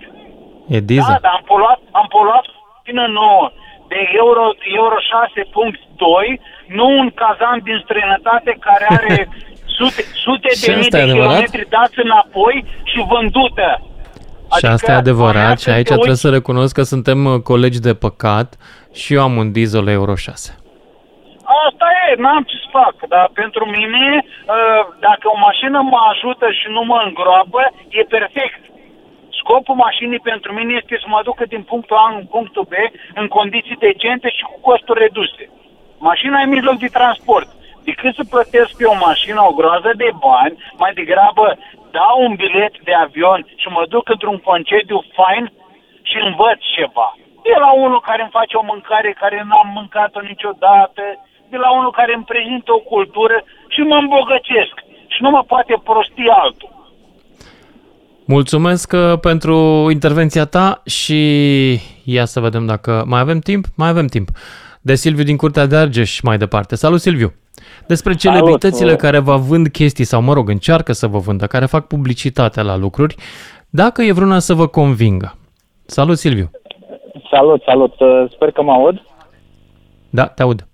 E 0.76 0.80
diesel. 0.80 1.14
Da, 1.14 1.20
dar 1.26 1.34
am 1.40 1.44
poluat, 1.46 1.80
am 1.92 2.08
poluat 2.10 2.46
până 2.86 3.06
9 3.08 3.52
de 3.88 4.00
euro, 4.22 4.44
euro 4.82 4.96
6.2, 4.96 6.42
nu 6.78 6.86
un 7.02 7.10
cazan 7.22 7.60
din 7.64 7.78
străinătate 7.84 8.58
care 8.68 8.86
are 8.98 9.18
sute, 9.78 10.02
sute 10.26 10.50
Și 10.50 10.66
de 10.66 10.72
mii 10.72 10.80
asta 10.80 10.98
de 10.98 11.04
e 11.04 11.06
adevărat? 11.08 11.30
kilometri 11.32 11.70
dați 11.70 12.00
înapoi 12.08 12.66
și 12.84 13.00
vândută. 13.12 13.70
Și 14.58 14.66
asta 14.66 14.86
e 14.86 14.90
a 14.90 14.92
mea 14.92 15.02
adevărat 15.06 15.56
și 15.60 15.64
când 15.66 15.76
aici 15.76 15.86
te 15.88 15.94
trebuie 15.94 16.10
uiți- 16.16 16.22
să 16.26 16.30
recunosc 16.30 16.74
că 16.76 16.82
suntem 16.94 17.26
uh, 17.26 17.40
colegi 17.50 17.80
de 17.88 17.94
păcat 18.06 18.48
și 18.94 19.14
eu 19.14 19.22
am 19.22 19.36
un 19.42 19.52
diesel 19.52 19.88
Euro 19.88 20.16
6. 20.16 20.58
Asta 21.68 21.88
e, 22.10 22.22
n-am 22.22 22.44
ce 22.50 22.56
să 22.64 22.68
fac, 22.80 22.96
dar 23.14 23.30
pentru 23.34 23.64
mine, 23.66 24.04
uh, 24.26 24.82
dacă 25.08 25.26
o 25.34 25.38
mașină 25.48 25.78
mă 25.94 26.00
ajută 26.14 26.46
și 26.60 26.66
nu 26.76 26.82
mă 26.92 26.98
îngroapă, 27.08 27.62
e 27.90 28.02
perfect. 28.16 28.62
Scopul 29.44 29.76
mașinii 29.88 30.28
pentru 30.32 30.54
mine 30.54 30.74
este 30.82 30.96
să 31.04 31.08
mă 31.10 31.20
ducă 31.24 31.44
din 31.46 31.64
punctul 31.72 31.98
A 32.06 32.08
în 32.20 32.26
punctul 32.36 32.66
B 32.72 32.74
în 33.22 33.28
condiții 33.28 33.84
decente 33.88 34.30
și 34.30 34.44
cu 34.52 34.58
costuri 34.70 35.00
reduse. 35.00 35.44
Mașina 36.10 36.42
e 36.42 36.54
mijloc 36.56 36.78
de 36.84 36.96
transport. 37.00 37.50
Decât 37.90 38.14
să 38.16 38.24
plătesc 38.34 38.72
pe 38.78 38.86
o 38.94 38.96
mașină 39.08 39.42
o 39.50 39.54
groază 39.60 39.92
de 40.04 40.10
bani, 40.28 40.56
mai 40.82 40.94
degrabă 41.00 41.48
dau 41.98 42.16
un 42.28 42.34
bilet 42.42 42.74
de 42.88 42.94
avion 42.94 43.42
și 43.62 43.68
mă 43.68 43.84
duc 43.94 44.10
într-un 44.10 44.38
concediu 44.50 45.00
fain 45.18 45.46
și 46.10 46.18
învăț 46.28 46.60
ceva. 46.76 47.10
De 47.48 47.56
la 47.64 47.72
unul 47.86 48.02
care 48.10 48.22
îmi 48.22 48.38
face 48.40 48.56
o 48.58 48.70
mâncare 48.72 49.12
care 49.22 49.38
n-am 49.48 49.70
mâncat-o 49.78 50.20
niciodată, 50.32 51.04
de 51.52 51.58
la 51.58 51.70
unul 51.80 51.92
care 51.92 52.14
îmi 52.16 52.30
prezintă 52.32 52.70
o 52.74 52.86
cultură 52.94 53.38
și 53.74 53.82
mă 53.82 53.96
îmbogățesc. 53.96 54.76
Și 55.14 55.20
nu 55.24 55.30
mă 55.30 55.44
poate 55.44 55.74
prosti 55.84 56.28
altul. 56.44 56.73
Mulțumesc 58.26 58.92
uh, 58.94 59.20
pentru 59.20 59.56
intervenția 59.92 60.46
ta 60.46 60.82
și 60.86 61.20
ia 62.04 62.26
să 62.26 62.40
vedem 62.40 62.66
dacă 62.66 63.04
mai 63.08 63.20
avem 63.20 63.40
timp. 63.40 63.66
Mai 63.76 63.90
avem 63.90 64.06
timp. 64.06 64.30
De 64.82 64.96
Silviu 64.96 65.24
din 65.24 65.38
Curtea 65.38 65.66
de 65.66 65.76
Argeș 65.76 66.22
mai 66.22 66.38
departe. 66.38 66.76
Salut, 66.76 67.00
Silviu! 67.00 67.34
Despre 67.88 68.14
celebritățile 68.14 68.86
Salut. 68.86 69.00
care 69.00 69.20
vă 69.20 69.36
vând 69.36 69.68
chestii 69.68 70.04
sau, 70.04 70.22
mă 70.22 70.34
rog, 70.34 70.50
încearcă 70.50 70.92
să 70.92 71.08
vă 71.08 71.18
vândă, 71.18 71.46
care 71.48 71.66
fac 71.66 71.88
publicitate 71.88 72.62
la 72.62 72.78
lucruri, 72.78 73.16
dacă 73.70 74.02
e 74.02 74.12
vreuna 74.12 74.40
să 74.40 74.54
vă 74.54 74.68
convingă. 74.68 75.38
Salut, 75.86 76.18
Silviu! 76.18 76.52
Salut, 77.32 77.62
salut. 77.66 78.00
Uh, 78.00 78.24
Sper 78.32 78.52
că 78.52 78.62
mă 78.62 78.72
aud. 78.72 79.02
Da, 80.10 80.26
te 80.28 80.42
aud. 80.42 80.68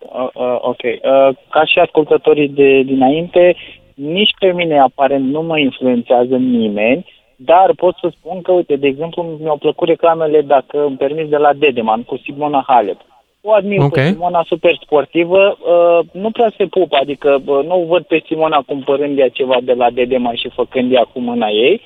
Uh, 0.00 0.28
uh, 0.34 0.56
ok. 0.60 0.82
Uh, 0.82 1.36
ca 1.50 1.64
și 1.64 1.78
ascultătorii 1.78 2.48
de 2.48 2.82
dinainte, 2.82 3.56
nici 4.00 4.34
pe 4.38 4.52
mine 4.52 4.78
aparent 4.78 5.24
nu 5.24 5.42
mă 5.42 5.58
influențează 5.58 6.36
nimeni, 6.36 7.06
dar 7.36 7.72
pot 7.76 7.94
să 8.00 8.12
spun 8.16 8.42
că, 8.42 8.52
uite, 8.52 8.76
de 8.76 8.86
exemplu, 8.86 9.38
mi-au 9.40 9.56
plăcut 9.56 9.88
reclamele, 9.88 10.40
dacă 10.40 10.84
îmi 10.84 10.96
permis, 10.96 11.28
de 11.28 11.36
la 11.36 11.52
Dedeman 11.52 12.02
cu 12.02 12.16
Simona 12.16 12.64
Halep. 12.66 13.00
O 13.42 13.52
admir 13.52 13.80
Ok. 13.80 13.92
pe 13.92 14.06
Simona 14.06 14.42
super 14.46 14.78
sportivă, 14.82 15.58
uh, 15.58 15.98
nu 16.12 16.30
prea 16.30 16.52
se 16.56 16.66
pupă, 16.66 16.96
adică 17.00 17.42
uh, 17.46 17.64
nu 17.64 17.86
văd 17.88 18.02
pe 18.02 18.22
Simona 18.26 18.62
cumpărând 18.66 19.18
ea 19.18 19.28
ceva 19.28 19.56
de 19.62 19.72
la 19.72 19.90
Dedeman 19.90 20.34
și 20.34 20.48
făcând 20.48 20.92
ea 20.92 21.04
cu 21.12 21.20
mâna 21.20 21.48
ei, 21.48 21.80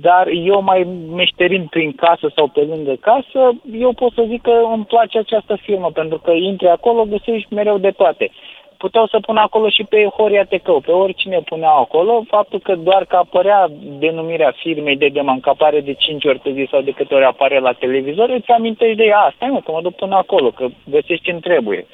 dar 0.00 0.28
eu 0.28 0.62
mai 0.62 0.86
meșterind 1.14 1.68
prin 1.68 1.92
casă 1.92 2.32
sau 2.34 2.46
pe 2.48 2.60
lângă 2.60 2.96
casă, 3.00 3.52
eu 3.72 3.92
pot 3.92 4.12
să 4.12 4.24
zic 4.28 4.42
că 4.42 4.60
îmi 4.74 4.84
place 4.84 5.18
această 5.18 5.58
firmă, 5.62 5.90
pentru 5.94 6.18
că 6.18 6.30
intri 6.30 6.68
acolo, 6.68 7.04
găsești 7.04 7.54
mereu 7.54 7.78
de 7.78 7.90
toate. 7.90 8.30
Puteau 8.78 9.06
să 9.06 9.18
pună 9.20 9.40
acolo 9.40 9.68
și 9.68 9.84
pe 9.84 10.04
Horia 10.16 10.44
Tecău, 10.44 10.80
pe 10.80 10.90
oricine 10.90 11.40
puneau 11.40 11.80
acolo, 11.80 12.24
faptul 12.28 12.58
că 12.60 12.74
doar 12.74 13.04
că 13.04 13.16
apărea 13.16 13.68
denumirea 13.98 14.54
firmei 14.62 14.96
de 14.96 15.08
deman, 15.08 15.40
că 15.40 15.48
apare 15.48 15.80
de 15.80 15.92
5 15.94 16.24
ori 16.24 16.38
pe 16.38 16.52
zi 16.52 16.68
sau 16.70 16.80
de 16.80 16.90
câte 16.90 17.14
ori 17.14 17.24
apare 17.24 17.58
la 17.60 17.72
televizor, 17.72 18.28
îți 18.28 18.50
amintești 18.50 18.96
de 18.96 19.04
ea, 19.04 19.18
"A, 19.18 19.32
stai 19.36 19.48
mă, 19.48 19.60
că 19.60 19.70
mă 19.72 19.80
duc 19.82 19.94
până 19.94 20.14
acolo, 20.16 20.50
că 20.50 20.66
găsești 20.90 21.24
ce 21.24 21.32
trebuie. 21.32 21.86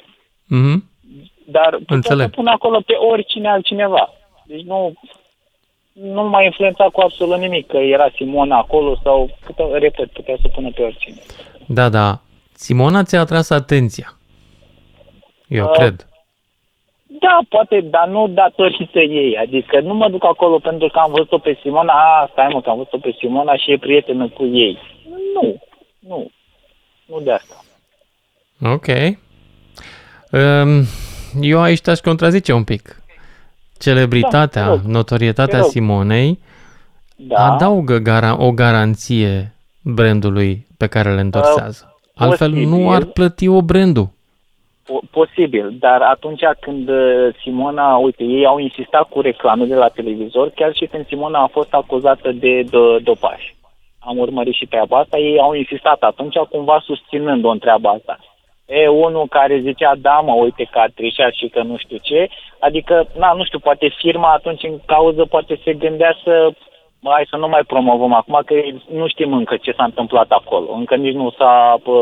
Mhm. 0.47 0.83
Dar 1.45 1.69
puteau 1.69 1.95
Înțeleg. 1.97 2.25
să 2.25 2.35
pună 2.35 2.51
acolo 2.51 2.79
pe 2.85 2.93
oricine 2.93 3.49
altcineva. 3.49 4.09
Deci 4.45 4.61
nu, 4.61 4.93
nu 5.93 6.23
m-a 6.29 6.41
influențat 6.43 6.89
cu 6.89 7.01
absolut 7.01 7.37
nimic 7.37 7.67
că 7.67 7.77
era 7.77 8.09
Simona 8.15 8.57
acolo 8.57 8.95
sau, 9.03 9.29
putea, 9.45 9.65
repet, 9.71 10.11
putea 10.11 10.35
să 10.41 10.47
pună 10.47 10.69
pe 10.75 10.81
oricine. 10.81 11.15
Da, 11.67 11.89
da. 11.89 12.19
Simona 12.53 13.03
ți-a 13.03 13.19
atras 13.19 13.49
atenția. 13.49 14.13
Eu 15.47 15.65
Uh, 15.65 15.71
cred. 15.71 16.07
Da, 17.23 17.39
poate, 17.49 17.81
dar 17.81 18.07
nu 18.07 18.27
datorită 18.27 18.99
ei. 18.99 19.37
Adică 19.37 19.79
nu 19.79 19.93
mă 19.93 20.09
duc 20.09 20.23
acolo 20.25 20.59
pentru 20.59 20.87
că 20.87 20.99
am 20.99 21.11
văzut-o 21.11 21.37
pe 21.37 21.57
Simona, 21.61 21.93
a, 21.93 22.29
stai 22.31 22.49
mă, 22.53 22.61
că 22.61 22.69
am 22.69 22.77
văzut-o 22.77 22.97
pe 22.97 23.15
Simona 23.19 23.55
și 23.55 23.71
e 23.71 23.77
prietenă 23.77 24.27
cu 24.29 24.45
ei. 24.45 24.77
Nu, 25.33 25.61
nu, 25.99 26.31
nu 27.05 27.19
de 27.19 27.31
asta. 27.31 27.55
Ok. 28.73 28.87
Um, 30.31 30.83
Eu 31.41 31.61
aici 31.61 31.81
te-aș 31.81 31.99
contrazice 31.99 32.53
un 32.53 32.63
pic. 32.63 33.01
Celebritatea, 33.79 34.63
Da, 34.63 34.69
te 34.69 34.75
rog. 34.75 34.79
notorietatea 34.85 35.53
Te 35.55 35.61
rog. 35.61 35.69
Simonei 35.69 36.39
Da. 37.15 37.53
adaugă 37.53 37.97
gara- 37.97 38.37
o 38.37 38.51
garanție 38.51 39.55
brandului 39.83 40.67
pe 40.77 40.87
care 40.87 41.13
le 41.13 41.19
endorsează. 41.19 41.95
Altfel 42.15 42.49
nu 42.51 42.59
Uh, 42.59 42.65
posibil. 42.67 42.93
ar 42.93 43.03
plăti 43.03 43.47
o 43.47 43.61
brandul. 43.61 44.09
Po- 44.85 45.01
Posibil, 45.11 45.75
dar 45.79 46.01
atunci 46.01 46.41
când 46.59 46.89
uh, 46.89 47.35
Simona, 47.41 47.95
uite, 47.97 48.23
ei 48.23 48.45
au 48.45 48.57
insistat 48.59 49.09
cu 49.09 49.21
reclame 49.21 49.65
de 49.65 49.75
la 49.75 49.87
televizor, 49.87 50.49
chiar 50.49 50.73
și 50.75 50.85
când 50.85 51.07
Simona 51.07 51.39
a 51.39 51.47
fost 51.47 51.73
acuzată 51.73 52.31
de, 52.31 52.61
de 52.61 52.97
dopaj. 53.03 53.53
Am 53.99 54.17
urmărit 54.17 54.53
și 54.53 54.65
treaba 54.65 54.97
asta, 54.97 55.17
ei 55.17 55.39
au 55.39 55.53
insistat 55.53 56.01
atunci 56.01 56.35
cumva 56.35 56.81
susținând-o 56.85 57.49
în 57.49 57.59
treaba 57.59 57.89
asta. 57.89 58.19
E 58.65 58.87
unul 58.87 59.27
care 59.27 59.59
zicea, 59.59 59.93
da 59.97 60.19
mă, 60.19 60.33
uite 60.33 60.67
că 60.71 60.79
a 60.79 60.85
trișat 60.95 61.33
și 61.33 61.47
că 61.47 61.61
nu 61.61 61.77
știu 61.77 61.97
ce, 62.01 62.27
adică, 62.59 63.07
na, 63.17 63.33
nu 63.33 63.43
știu, 63.43 63.59
poate 63.59 63.87
firma 63.97 64.31
atunci 64.31 64.63
în 64.63 64.79
cauză 64.85 65.25
poate 65.25 65.59
se 65.63 65.73
gândea 65.73 66.17
să, 66.23 66.49
"Bă, 67.01 67.09
hai 67.13 67.25
să 67.29 67.35
nu 67.35 67.47
mai 67.47 67.61
promovăm 67.67 68.13
acum, 68.13 68.41
că 68.45 68.53
nu 68.91 69.07
știm 69.07 69.33
încă 69.33 69.57
ce 69.57 69.71
s-a 69.71 69.83
întâmplat 69.83 70.29
acolo, 70.29 70.73
încă 70.73 70.95
nici 70.95 71.13
nu 71.13 71.31
s-a, 71.37 71.79
pă, 71.83 71.93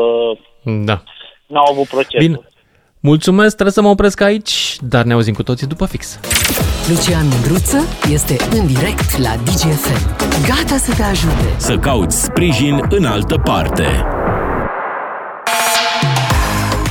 Da. 0.84 0.96
n-au 1.46 1.64
avut 1.70 1.86
procesul. 1.86 2.18
Bine. 2.20 2.38
Mulțumesc, 3.04 3.52
trebuie 3.52 3.72
să 3.72 3.82
mă 3.82 3.88
opresc 3.88 4.20
aici, 4.20 4.76
dar 4.80 5.04
ne 5.04 5.12
auzim 5.12 5.34
cu 5.34 5.42
toții 5.42 5.66
după 5.66 5.86
fix. 5.86 6.18
Lucian 6.88 7.26
Mândruță 7.28 7.76
este 8.10 8.36
în 8.50 8.66
direct 8.66 9.18
la 9.18 9.36
DGFM. 9.44 10.16
Gata 10.46 10.76
să 10.76 10.94
te 10.96 11.02
ajute. 11.02 11.54
Să 11.56 11.78
cauți 11.78 12.22
sprijin 12.22 12.80
în 12.88 13.04
altă 13.04 13.36
parte. 13.44 13.86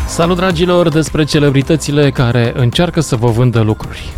Salut 0.08 0.36
dragilor 0.36 0.90
despre 0.90 1.24
celebritățile 1.24 2.12
care 2.12 2.54
încearcă 2.56 3.00
să 3.02 3.16
vă 3.16 3.28
vândă 3.28 3.62
lucruri. 3.62 4.10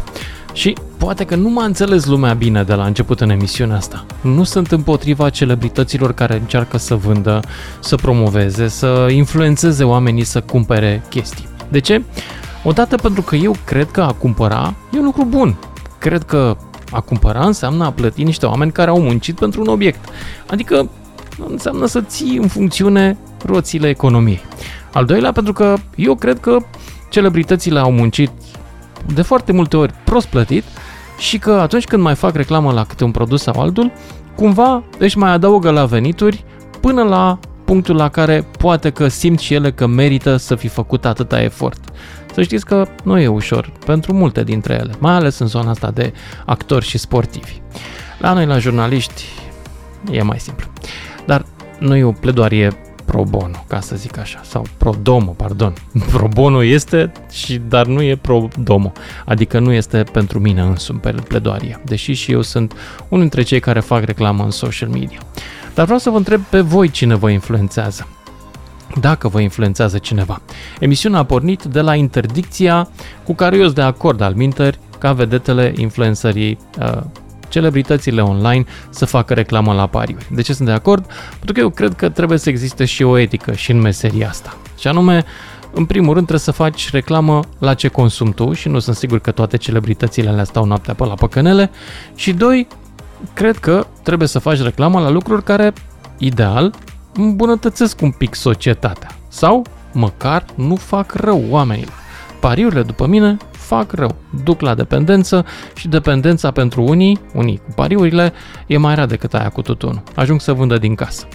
Și 0.53 0.77
poate 0.97 1.25
că 1.25 1.35
nu 1.35 1.49
m-a 1.49 1.63
înțeles 1.63 2.05
lumea 2.05 2.33
bine 2.33 2.63
de 2.63 2.73
la 2.73 2.85
început 2.85 3.21
în 3.21 3.29
emisiunea 3.29 3.75
asta. 3.75 4.05
Nu 4.21 4.43
sunt 4.43 4.71
împotriva 4.71 5.29
celebrităților 5.29 6.13
care 6.13 6.33
încearcă 6.33 6.77
să 6.77 6.95
vândă, 6.95 7.39
să 7.79 7.95
promoveze, 7.95 8.67
să 8.67 9.07
influențeze 9.11 9.83
oamenii 9.83 10.23
să 10.23 10.41
cumpere 10.41 11.03
chestii. 11.09 11.51
De 11.73 11.79
ce? 11.79 12.03
Odată 12.63 12.95
pentru 12.95 13.21
că 13.21 13.35
eu 13.35 13.55
cred 13.65 13.91
că 13.91 14.01
a 14.01 14.11
cumpăra 14.11 14.73
e 14.91 14.97
un 14.97 15.03
lucru 15.03 15.25
bun. 15.25 15.55
Cred 15.97 16.23
că 16.23 16.57
a 16.91 16.99
cumpăra 16.99 17.45
înseamnă 17.45 17.85
a 17.85 17.91
plăti 17.91 18.23
niște 18.23 18.45
oameni 18.45 18.71
care 18.71 18.89
au 18.89 19.01
muncit 19.01 19.39
pentru 19.39 19.61
un 19.61 19.67
obiect. 19.67 20.09
Adică 20.47 20.89
înseamnă 21.49 21.85
să 21.85 22.01
ții 22.01 22.37
în 22.37 22.47
funcțiune 22.47 23.17
roțile 23.45 23.89
economiei. 23.89 24.41
Al 24.91 25.05
doilea, 25.05 25.31
pentru 25.31 25.53
că 25.53 25.75
eu 25.95 26.15
cred 26.15 26.39
că 26.39 26.57
celebritățile 27.09 27.79
au 27.79 27.91
muncit 27.91 28.29
de 29.13 29.21
foarte 29.21 29.51
multe 29.51 29.77
ori 29.77 29.93
prost 30.03 30.27
plătit 30.27 30.63
și 31.17 31.37
că 31.37 31.51
atunci 31.51 31.85
când 31.85 32.03
mai 32.03 32.15
fac 32.15 32.35
reclamă 32.35 32.71
la 32.71 32.83
câte 32.83 33.03
un 33.03 33.11
produs 33.11 33.41
sau 33.41 33.61
altul, 33.61 33.91
cumva 34.35 34.83
își 34.97 35.17
mai 35.17 35.31
adaugă 35.31 35.69
la 35.69 35.85
venituri 35.85 36.45
până 36.81 37.03
la 37.03 37.39
punctul 37.73 37.95
la 37.95 38.09
care 38.09 38.45
poate 38.57 38.89
că 38.89 39.07
simt 39.07 39.39
și 39.39 39.53
ele 39.53 39.71
că 39.71 39.85
merită 39.85 40.37
să 40.37 40.55
fi 40.55 40.67
făcut 40.67 41.05
atâta 41.05 41.41
efort. 41.41 41.79
Să 42.33 42.41
știți 42.41 42.65
că 42.65 42.87
nu 43.03 43.19
e 43.19 43.27
ușor 43.27 43.71
pentru 43.85 44.13
multe 44.13 44.43
dintre 44.43 44.73
ele, 44.73 44.93
mai 44.99 45.13
ales 45.13 45.39
în 45.39 45.47
zona 45.47 45.69
asta 45.69 45.91
de 45.91 46.13
actori 46.45 46.85
și 46.85 46.97
sportivi. 46.97 47.61
La 48.19 48.33
noi, 48.33 48.45
la 48.45 48.57
jurnaliști, 48.57 49.23
e 50.11 50.21
mai 50.21 50.39
simplu. 50.39 50.67
Dar 51.25 51.45
nu 51.79 51.95
e 51.95 52.03
o 52.03 52.11
pledoarie 52.11 52.77
pro 53.05 53.23
bono, 53.23 53.65
ca 53.67 53.79
să 53.79 53.95
zic 53.95 54.17
așa, 54.17 54.41
sau 54.43 54.65
pro 54.77 54.93
domo, 55.01 55.31
pardon. 55.31 55.73
Pro 56.13 56.27
bono 56.27 56.63
este, 56.63 57.11
și, 57.31 57.61
dar 57.67 57.85
nu 57.85 58.01
e 58.01 58.15
pro 58.15 58.47
domo, 58.59 58.91
adică 59.25 59.59
nu 59.59 59.71
este 59.71 60.03
pentru 60.11 60.39
mine 60.39 60.61
însumi 60.61 60.99
pe 60.99 61.15
pledoaria, 61.27 61.81
deși 61.85 62.13
și 62.13 62.31
eu 62.31 62.41
sunt 62.41 62.73
unul 63.07 63.21
dintre 63.21 63.41
cei 63.41 63.59
care 63.59 63.79
fac 63.79 64.03
reclamă 64.03 64.43
în 64.43 64.51
social 64.51 64.89
media. 64.89 65.19
Dar 65.73 65.85
vreau 65.85 65.99
să 65.99 66.09
vă 66.09 66.17
întreb 66.17 66.41
pe 66.41 66.61
voi 66.61 66.89
cine 66.89 67.15
vă 67.15 67.29
influențează. 67.29 68.07
Dacă 68.99 69.27
vă 69.27 69.39
influențează 69.39 69.97
cineva. 69.97 70.41
Emisiunea 70.79 71.19
a 71.19 71.23
pornit 71.23 71.63
de 71.63 71.81
la 71.81 71.95
interdicția 71.95 72.89
cu 73.23 73.33
care 73.33 73.55
eu 73.55 73.63
sunt 73.63 73.75
de 73.75 73.81
acord 73.81 74.21
al 74.21 74.33
minteri 74.33 74.79
ca 74.99 75.13
vedetele 75.13 75.73
influențării 75.77 76.57
uh, 76.79 77.01
celebritățile 77.49 78.21
online 78.21 78.65
să 78.89 79.05
facă 79.05 79.33
reclamă 79.33 79.73
la 79.73 79.87
pariuri. 79.87 80.27
De 80.31 80.41
ce 80.41 80.53
sunt 80.53 80.67
de 80.67 80.73
acord? 80.73 81.05
Pentru 81.29 81.53
că 81.53 81.59
eu 81.59 81.69
cred 81.69 81.93
că 81.93 82.09
trebuie 82.09 82.37
să 82.37 82.49
existe 82.49 82.85
și 82.85 83.03
o 83.03 83.17
etică 83.17 83.53
și 83.53 83.71
în 83.71 83.81
meseria 83.81 84.29
asta. 84.29 84.57
Și 84.79 84.87
anume, 84.87 85.25
în 85.73 85.85
primul 85.85 86.13
rând 86.13 86.27
trebuie 86.27 86.39
să 86.39 86.51
faci 86.51 86.91
reclamă 86.91 87.39
la 87.59 87.73
ce 87.73 87.87
consumi 87.87 88.33
tu 88.33 88.53
și 88.53 88.67
nu 88.67 88.79
sunt 88.79 88.95
sigur 88.95 89.19
că 89.19 89.31
toate 89.31 89.57
celebritățile 89.57 90.29
alea 90.29 90.43
stau 90.43 90.65
noaptea 90.65 90.93
pe 90.93 91.05
la 91.05 91.13
păcănele. 91.13 91.71
Și 92.15 92.33
doi, 92.33 92.67
cred 93.33 93.57
că 93.57 93.87
trebuie 94.03 94.27
să 94.27 94.39
faci 94.39 94.61
reclamă 94.61 94.99
la 94.99 95.09
lucruri 95.09 95.43
care, 95.43 95.73
ideal, 96.17 96.73
îmbunătățesc 97.13 98.01
un 98.01 98.11
pic 98.11 98.35
societatea. 98.35 99.09
Sau, 99.27 99.65
măcar, 99.91 100.45
nu 100.55 100.75
fac 100.75 101.13
rău 101.13 101.43
oamenilor. 101.49 101.93
Pariurile, 102.39 102.81
după 102.81 103.07
mine, 103.07 103.37
fac 103.51 103.91
rău, 103.91 104.15
duc 104.43 104.61
la 104.61 104.75
dependență 104.75 105.45
și 105.75 105.87
dependența 105.87 106.51
pentru 106.51 106.83
unii, 106.83 107.19
unii 107.33 107.57
cu 107.57 107.71
pariurile, 107.75 108.33
e 108.67 108.77
mai 108.77 108.95
rea 108.95 109.05
decât 109.05 109.33
aia 109.33 109.49
cu 109.49 109.61
tutunul. 109.61 110.03
Ajung 110.15 110.41
să 110.41 110.53
vândă 110.53 110.77
din 110.77 110.95
casă. 110.95 111.27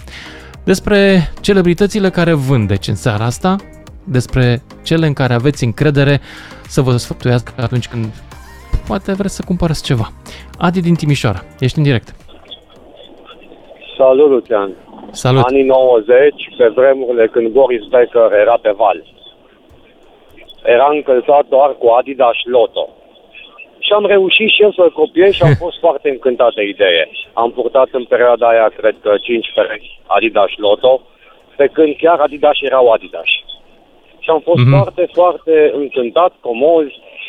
Despre 0.63 1.31
celebritățile 1.41 2.09
care 2.09 2.33
vând, 2.33 2.67
deci 2.67 2.87
în 2.87 2.95
seara 2.95 3.25
asta, 3.25 3.55
despre 4.03 4.63
cele 4.81 5.07
în 5.07 5.13
care 5.13 5.33
aveți 5.33 5.63
încredere 5.63 6.21
să 6.67 6.81
vă 6.81 6.97
sfătuiască 6.97 7.51
atunci 7.55 7.87
când 7.87 8.05
poate 8.91 9.11
vreți 9.19 9.35
să 9.35 9.43
cumpărați 9.49 9.83
ceva. 9.89 10.07
Adi 10.65 10.81
din 10.87 10.95
Timișoara, 11.01 11.41
ești 11.65 11.77
în 11.77 11.83
direct. 11.89 12.07
Salut, 13.97 14.29
Lucian. 14.29 14.71
Salut. 15.11 15.43
Anii 15.49 15.63
90, 15.63 16.33
pe 16.57 16.67
vremurile 16.67 17.27
când 17.27 17.47
Boris 17.59 17.83
Becker 17.93 18.31
era 18.43 18.57
pe 18.61 18.71
val. 18.81 18.99
Era 20.75 20.87
încălțat 20.91 21.45
doar 21.53 21.69
cu 21.79 21.87
Adidas 21.99 22.37
Lotto. 22.43 22.85
Și 23.85 23.91
am 23.97 24.05
reușit 24.05 24.49
și 24.49 24.61
eu 24.61 24.71
să-l 24.71 24.91
copiez 24.91 25.31
și 25.33 25.43
am 25.43 25.55
fost 25.63 25.77
foarte 25.79 26.09
încântat 26.09 26.53
de 26.53 26.63
idee. 26.63 27.09
Am 27.33 27.51
purtat 27.51 27.89
în 27.91 28.03
perioada 28.13 28.47
aia, 28.47 28.67
cred 28.77 28.95
că, 29.01 29.11
5 29.21 29.51
perechi 29.55 29.99
Adidas 30.05 30.51
Lotto, 30.55 31.01
pe 31.57 31.67
când 31.67 31.95
chiar 32.01 32.19
Adidas 32.19 32.57
erau 32.61 32.91
Adidas. 32.91 33.29
Și 34.23 34.29
am 34.29 34.39
fost 34.47 34.57
Mhm. 34.59 34.67
mm-hmm. 34.67 34.77
foarte, 34.81 35.03
foarte 35.13 35.71
încântat, 35.81 36.33
comoz. 36.39 36.87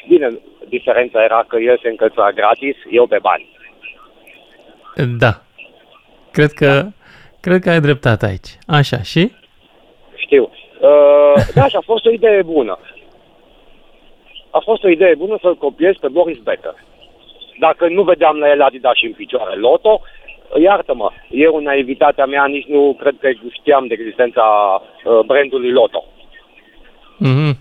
Bine, 0.09 0.39
diferența 0.69 1.23
era 1.23 1.45
că 1.49 1.57
el 1.59 1.79
se 1.83 1.89
încălța 1.89 2.31
gratis, 2.31 2.77
eu 2.91 3.07
pe 3.07 3.19
bani. 3.23 3.49
Da. 5.19 5.43
Cred 6.33 6.53
că, 6.53 6.87
cred 7.41 7.61
că 7.61 7.71
ai 7.71 7.81
dreptate 7.81 8.27
aici. 8.27 8.59
Așa, 8.67 9.03
și? 9.03 9.33
Știu. 10.15 10.51
Uh, 10.81 11.43
da, 11.55 11.67
și 11.69 11.77
a 11.77 11.83
fost 11.85 12.07
o 12.07 12.11
idee 12.11 12.43
bună. 12.43 12.79
A 14.51 14.59
fost 14.59 14.85
o 14.85 14.89
idee 14.89 15.15
bună 15.15 15.39
să-l 15.41 15.57
copiez 15.57 15.95
pe 16.01 16.09
Boris 16.09 16.39
Becker. 16.39 16.75
Dacă 17.59 17.89
nu 17.89 18.03
vedeam 18.03 18.37
la 18.37 18.49
el 18.49 18.63
Adidas 18.63 18.97
și 18.97 19.07
în 19.07 19.13
picioare 19.13 19.55
Loto, 19.57 20.01
iartă-mă, 20.63 21.11
eu 21.31 21.55
în 21.55 21.63
naivitatea 21.63 22.27
mea 22.27 22.47
nici 22.47 22.67
nu 22.67 22.97
cred 23.01 23.15
că 23.21 23.29
știam 23.53 23.87
de 23.87 23.95
existența 23.99 24.43
uh, 25.05 25.19
brandului 25.27 25.71
Loto. 25.71 26.05
Mhm. 27.19 27.57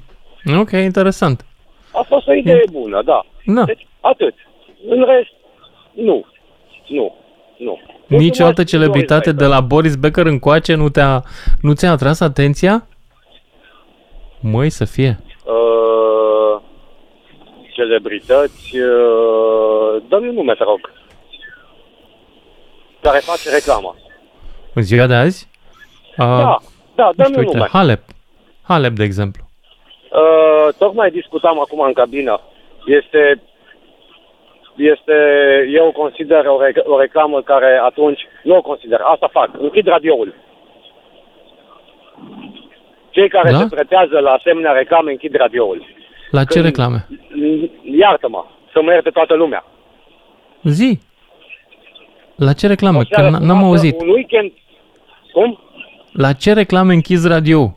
Ok, 0.60 0.72
interesant. 0.72 1.46
A 1.94 2.02
fost 2.08 2.28
o 2.28 2.34
idee 2.34 2.64
bună, 2.72 3.02
da. 3.02 3.26
Da. 3.46 3.64
Deci, 3.64 3.88
atât. 4.02 4.34
În 4.88 5.06
rest, 5.06 5.30
nu. 5.94 6.26
Nu. 6.88 7.16
Nu. 7.58 7.80
Nici 8.08 8.40
o 8.40 8.46
altă 8.46 8.64
celebritate 8.64 9.32
de 9.32 9.46
la 9.46 9.62
Boris 9.62 9.96
Becker 9.96 10.26
încoace 10.26 10.76
nu 10.76 10.90
te-a, 10.90 11.24
nu 11.62 11.74
ți-a 11.74 11.92
atras 11.92 12.20
atenția? 12.20 12.88
Măi, 14.40 14.70
să 14.70 14.86
fie. 14.86 15.20
Uh, 15.46 16.62
celebrități, 17.74 18.78
uh, 18.78 20.02
dă-mi 20.10 20.28
un 20.28 20.34
nume, 20.34 20.54
te 20.54 20.64
rog. 20.64 20.92
Care 23.02 23.20
face 23.20 23.50
reclamă. 23.50 23.96
În 24.74 24.84
ziua 24.84 25.06
de 25.08 25.14
azi? 25.14 25.48
A, 26.18 26.26
Da, 26.26 26.58
da, 26.96 27.06
nu 27.06 27.14
dă-mi 27.16 27.28
știu, 27.28 27.40
un 27.40 27.46
uite, 27.46 27.58
nume. 27.58 27.70
Halep. 27.72 28.02
Halep, 28.62 28.94
de 28.94 29.04
exemplu. 29.04 29.44
Uh, 30.12 30.49
tocmai 30.78 31.12
discutam 31.12 31.60
acum 31.60 31.80
în 31.80 31.94
cabină. 31.94 32.40
Este, 32.86 33.42
este, 34.76 35.14
eu 35.74 35.92
consider 35.92 36.46
o, 36.46 36.58
rec- 36.66 36.86
o 36.86 37.00
reclamă 37.00 37.42
care 37.42 37.80
atunci, 37.84 38.20
nu 38.44 38.56
o 38.56 38.62
consider, 38.62 39.00
asta 39.04 39.30
fac, 39.32 39.50
închid 39.60 39.88
radioul. 39.88 40.34
Cei 43.10 43.30
care 43.30 43.52
Da? 43.52 43.58
se 43.58 43.66
pretează 43.76 44.20
la 44.20 44.32
asemenea 44.32 44.72
reclame 44.72 45.12
închid 45.12 45.36
radioul. 45.36 45.86
La 46.32 46.44
ce 46.44 46.54
Când- 46.54 46.66
reclame? 46.66 47.08
Iartă-mă, 48.00 48.46
să 48.74 48.82
mă 48.82 48.92
ierte 48.92 49.10
toată 49.10 49.34
lumea. 49.36 49.66
Zi. 50.64 51.00
La 52.36 52.54
ce 52.54 52.68
reclame? 52.68 52.98
O 52.98 53.00
Că 53.00 53.08
seară 53.12 53.28
n- 53.28 53.32
n-am 53.32 53.40
frumoasă, 53.40 53.66
auzit. 53.66 54.02
Un 54.02 54.10
weekend, 54.10 54.52
cum? 55.34 55.60
La 56.14 56.34
ce 56.34 56.54
reclame 56.54 56.94
închizi 56.94 57.28
radio? 57.28 57.72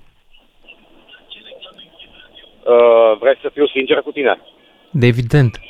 Uh, 2.65 3.19
vreți 3.21 3.41
să 3.41 3.49
fiu 3.53 3.67
sincer 3.67 3.99
cu 4.03 4.11
tine? 4.13 4.41
De 4.91 5.07
evident. 5.07 5.61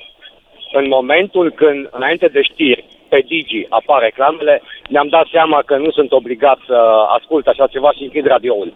în 0.72 0.86
momentul 0.88 1.51
când, 1.53 1.88
înainte 1.90 2.26
de 2.26 2.43
știri, 2.43 2.84
pe 3.09 3.24
Digi 3.26 3.66
apar 3.68 4.03
reclamele, 4.03 4.62
ne-am 4.88 5.09
dat 5.09 5.26
seama 5.32 5.62
că 5.66 5.76
nu 5.76 5.90
sunt 5.90 6.12
obligat 6.12 6.59
să 6.66 6.78
ascult 7.18 7.47
așa 7.47 7.66
ceva 7.66 7.93
și 7.93 8.03
închid 8.03 8.26
radioul. 8.26 8.72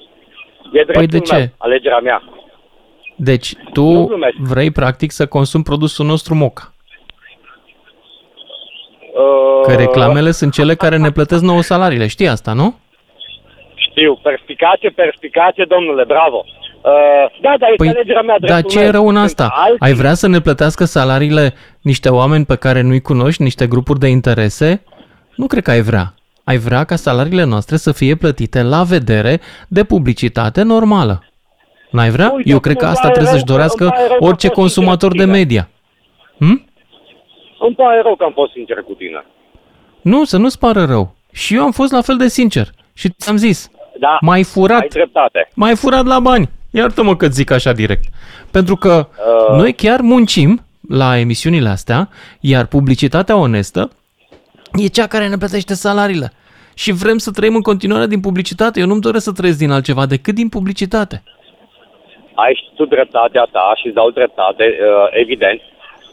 E 0.73 0.83
dreptul 0.83 0.95
Păi 0.95 1.07
de 1.07 1.21
ce? 1.21 1.35
meu, 1.37 1.45
alegerea 1.59 1.99
mea. 1.99 2.23
Deci 3.17 3.55
tu 3.73 3.83
Nu 3.83 4.07
glumesc. 4.07 4.37
vrei 4.37 4.71
practic 4.71 5.11
să 5.11 5.27
consumi 5.27 5.62
produsul 5.64 6.07
nostru 6.07 6.35
Moca. 6.35 6.73
Uh, 9.14 9.61
Că 9.67 9.75
reclamele 9.75 10.31
sunt 10.31 10.53
cele 10.53 10.75
care 10.75 10.97
ne 10.97 11.11
plătesc 11.11 11.43
nouă 11.43 11.61
salariile. 11.61 12.07
Știi 12.07 12.29
asta, 12.29 12.53
nu? 12.53 12.75
Știu, 13.75 14.19
perspicace, 14.23 14.89
perspicace, 14.91 15.64
domnule, 15.64 16.05
bravo. 16.05 16.45
Uh, 16.87 16.93
da, 17.43 17.55
dar 17.59 17.70
este 17.70 17.89
alegerea 17.89 18.22
mea, 18.22 18.37
Dar 18.41 18.49
dreptul 18.51 18.70
ce 18.70 18.78
e 18.78 18.82
meu. 18.82 18.91
rău 18.91 19.03
în 19.09 19.14
Sunt 19.14 19.24
asta? 19.24 19.49
alții- 19.55 19.76
Ai 19.78 19.93
vrea 19.93 20.14
să 20.14 20.28
ne 20.28 20.41
plătească 20.41 20.84
salariile 20.84 21.55
niște 21.80 22.09
oameni 22.09 22.45
pe 22.45 22.57
care 22.57 22.80
nu-i 22.80 23.01
cunoști, 23.01 23.43
niște 23.43 23.66
grupuri 23.66 23.99
de 23.99 24.09
interese? 24.09 24.82
Nu 25.37 25.47
cred 25.47 25.62
că 25.62 25.70
ai 25.70 25.80
vrea. 25.80 26.14
Ai 26.45 26.57
vrea 26.57 26.84
ca 26.84 26.97
salariile 26.97 27.45
noastre 27.45 27.76
să 27.76 27.93
fie 27.93 28.14
plătite 28.14 28.62
la 28.62 28.82
vedere 28.82 29.41
de 29.68 29.84
publicitate 29.84 30.62
normală. 30.62 31.24
N-ai 31.91 32.11
vrea? 32.11 32.30
Uite, 32.34 32.51
Eu 32.51 32.59
cred 32.61 32.76
că 32.76 32.84
îmi 32.84 32.91
asta 32.93 33.09
pare 33.09 33.12
trebuie 33.14 33.32
rău 33.32 33.41
să-și 33.41 33.47
că- 33.47 33.53
dorească 33.53 33.82
îmi 33.84 33.93
pare 33.93 34.07
rău 34.09 34.18
că 34.18 34.24
orice 34.24 34.47
am 34.47 34.53
fost 34.55 34.61
consumator 34.74 35.12
de 35.12 35.18
sincer 35.18 35.26
cu 35.43 35.49
tine. 35.49 35.59
media. 35.59 35.68
Hm? 36.39 36.64
Îmi 37.66 37.74
pare 37.74 38.01
rău 38.03 38.16
că 38.16 38.24
am 38.24 38.32
fost 38.34 38.53
sincer 38.53 38.76
cu 38.76 38.93
tine. 38.93 39.24
Nu, 40.01 40.24
să 40.24 40.37
nu-ți 40.37 40.59
pară 40.59 40.84
rău. 40.84 41.14
Și 41.32 41.55
eu 41.55 41.62
am 41.62 41.70
fost 41.72 41.93
la 41.93 42.01
fel 42.01 42.16
de 42.16 42.28
sincer. 42.28 42.66
Și 42.95 43.09
ți-am 43.11 43.37
zis, 43.37 43.70
Da, 43.99 44.18
m-ai 44.20 44.43
furat. 44.43 44.80
ai 44.80 44.89
dreptate. 44.89 45.49
M-ai 45.55 45.74
furat 45.76 46.05
la 46.05 46.18
bani. 46.20 46.49
Iartă-mă 46.77 47.16
că 47.16 47.27
zic 47.27 47.51
așa 47.51 47.72
direct. 47.72 48.05
Pentru 48.51 48.77
că 48.77 49.07
Uh. 49.49 49.57
noi 49.57 49.72
chiar 49.72 50.01
muncim 50.01 50.61
la 50.89 51.18
emisiunile 51.18 51.68
astea, 51.68 52.09
iar 52.41 52.66
publicitatea 52.66 53.37
onestă 53.37 53.91
e 54.83 54.87
cea 54.87 55.07
care 55.07 55.29
ne 55.29 55.37
plătește 55.37 55.74
salariile. 55.74 56.33
Și 56.74 56.93
vrem 56.93 57.18
să 57.18 57.31
trăim 57.31 57.55
în 57.55 57.61
continuare 57.70 58.07
din 58.07 58.20
publicitate. 58.20 58.81
Eu 58.81 58.87
nu-mi 58.87 59.01
doresc 59.01 59.24
să 59.24 59.33
trăiesc 59.33 59.59
din 59.59 59.70
altceva 59.70 60.07
decât 60.07 60.35
din 60.35 60.49
publicitate. 60.49 61.22
ai 62.35 62.55
și 62.55 62.64
tu 62.77 62.85
dreptatea 62.85 63.49
ta 63.53 63.72
și 63.81 63.87
îți 63.87 63.95
dau 63.95 64.11
dreptate, 64.11 64.64
uh, 64.64 65.09
evident, 65.11 65.61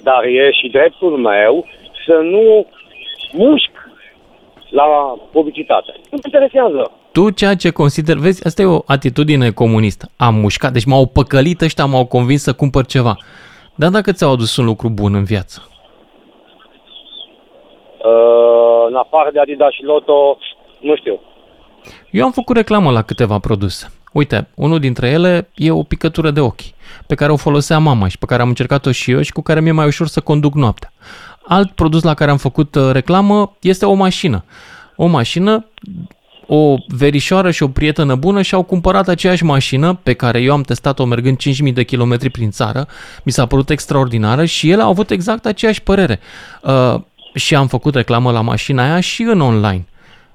dar 0.03 0.23
e 0.23 0.51
și 0.51 0.67
dreptul 0.77 1.17
meu 1.17 1.67
să 2.05 2.15
nu 2.33 2.67
mușc 3.33 3.71
la 4.69 4.85
publicitate. 5.31 5.91
Nu 5.95 6.17
mă 6.17 6.19
interesează. 6.25 6.91
Tu 7.13 7.29
ceea 7.29 7.55
ce 7.55 7.69
consider, 7.69 8.17
vezi, 8.17 8.45
asta 8.45 8.61
e 8.61 8.65
o 8.65 8.81
atitudine 8.85 9.51
comunistă. 9.51 10.09
Am 10.17 10.35
mușcat, 10.35 10.71
deci 10.71 10.85
m-au 10.85 11.05
păcălit 11.05 11.61
ăștia, 11.61 11.85
m-au 11.85 12.05
convins 12.05 12.41
să 12.41 12.53
cumpăr 12.53 12.85
ceva. 12.85 13.17
Dar 13.75 13.89
dacă 13.89 14.11
ți-au 14.11 14.31
adus 14.31 14.57
un 14.57 14.65
lucru 14.65 14.89
bun 14.89 15.13
în 15.13 15.23
viață? 15.23 15.67
Uh, 18.03 18.87
în 18.89 18.95
afară 18.95 19.29
de 19.33 19.39
Adidas 19.39 19.71
și 19.71 19.83
Loto, 19.83 20.37
nu 20.79 20.95
știu. 20.95 21.19
Eu 22.11 22.25
am 22.25 22.31
făcut 22.31 22.55
reclamă 22.55 22.91
la 22.91 23.01
câteva 23.01 23.39
produse. 23.39 23.91
Uite, 24.13 24.47
unul 24.55 24.79
dintre 24.79 25.09
ele 25.09 25.49
e 25.55 25.71
o 25.71 25.83
picătură 25.83 26.31
de 26.31 26.39
ochi, 26.39 26.61
pe 27.07 27.15
care 27.15 27.31
o 27.31 27.37
folosea 27.37 27.77
mama 27.77 28.07
și 28.07 28.17
pe 28.17 28.25
care 28.25 28.41
am 28.41 28.47
încercat-o 28.47 28.91
și 28.91 29.11
eu 29.11 29.21
și 29.21 29.31
cu 29.31 29.41
care 29.41 29.61
mi-e 29.61 29.71
mai 29.71 29.85
ușor 29.85 30.07
să 30.07 30.19
conduc 30.19 30.53
noaptea. 30.53 30.93
Alt 31.47 31.71
produs 31.71 32.03
la 32.03 32.13
care 32.13 32.31
am 32.31 32.37
făcut 32.37 32.75
uh, 32.75 32.89
reclamă 32.91 33.55
este 33.61 33.85
o 33.85 33.93
mașină. 33.93 34.43
O 34.95 35.05
mașină, 35.05 35.65
o 36.47 36.75
verișoară 36.87 37.51
și 37.51 37.63
o 37.63 37.67
prietenă 37.67 38.15
bună 38.15 38.41
și-au 38.41 38.63
cumpărat 38.63 39.07
aceeași 39.07 39.43
mașină 39.43 39.99
pe 40.03 40.13
care 40.13 40.41
eu 40.41 40.53
am 40.53 40.61
testat-o 40.61 41.05
mergând 41.05 41.37
5.000 41.67 41.73
de 41.73 41.83
kilometri 41.83 42.29
prin 42.29 42.49
țară. 42.49 42.85
Mi 43.23 43.31
s-a 43.31 43.45
părut 43.45 43.69
extraordinară 43.69 44.45
și 44.45 44.69
ele 44.69 44.81
au 44.81 44.89
avut 44.89 45.09
exact 45.09 45.45
aceeași 45.45 45.83
părere. 45.83 46.19
Uh, 46.63 47.01
și 47.35 47.55
am 47.55 47.67
făcut 47.67 47.95
reclamă 47.95 48.31
la 48.31 48.41
mașina 48.41 48.83
aia 48.83 48.99
și 48.99 49.21
în 49.21 49.41
online. 49.41 49.85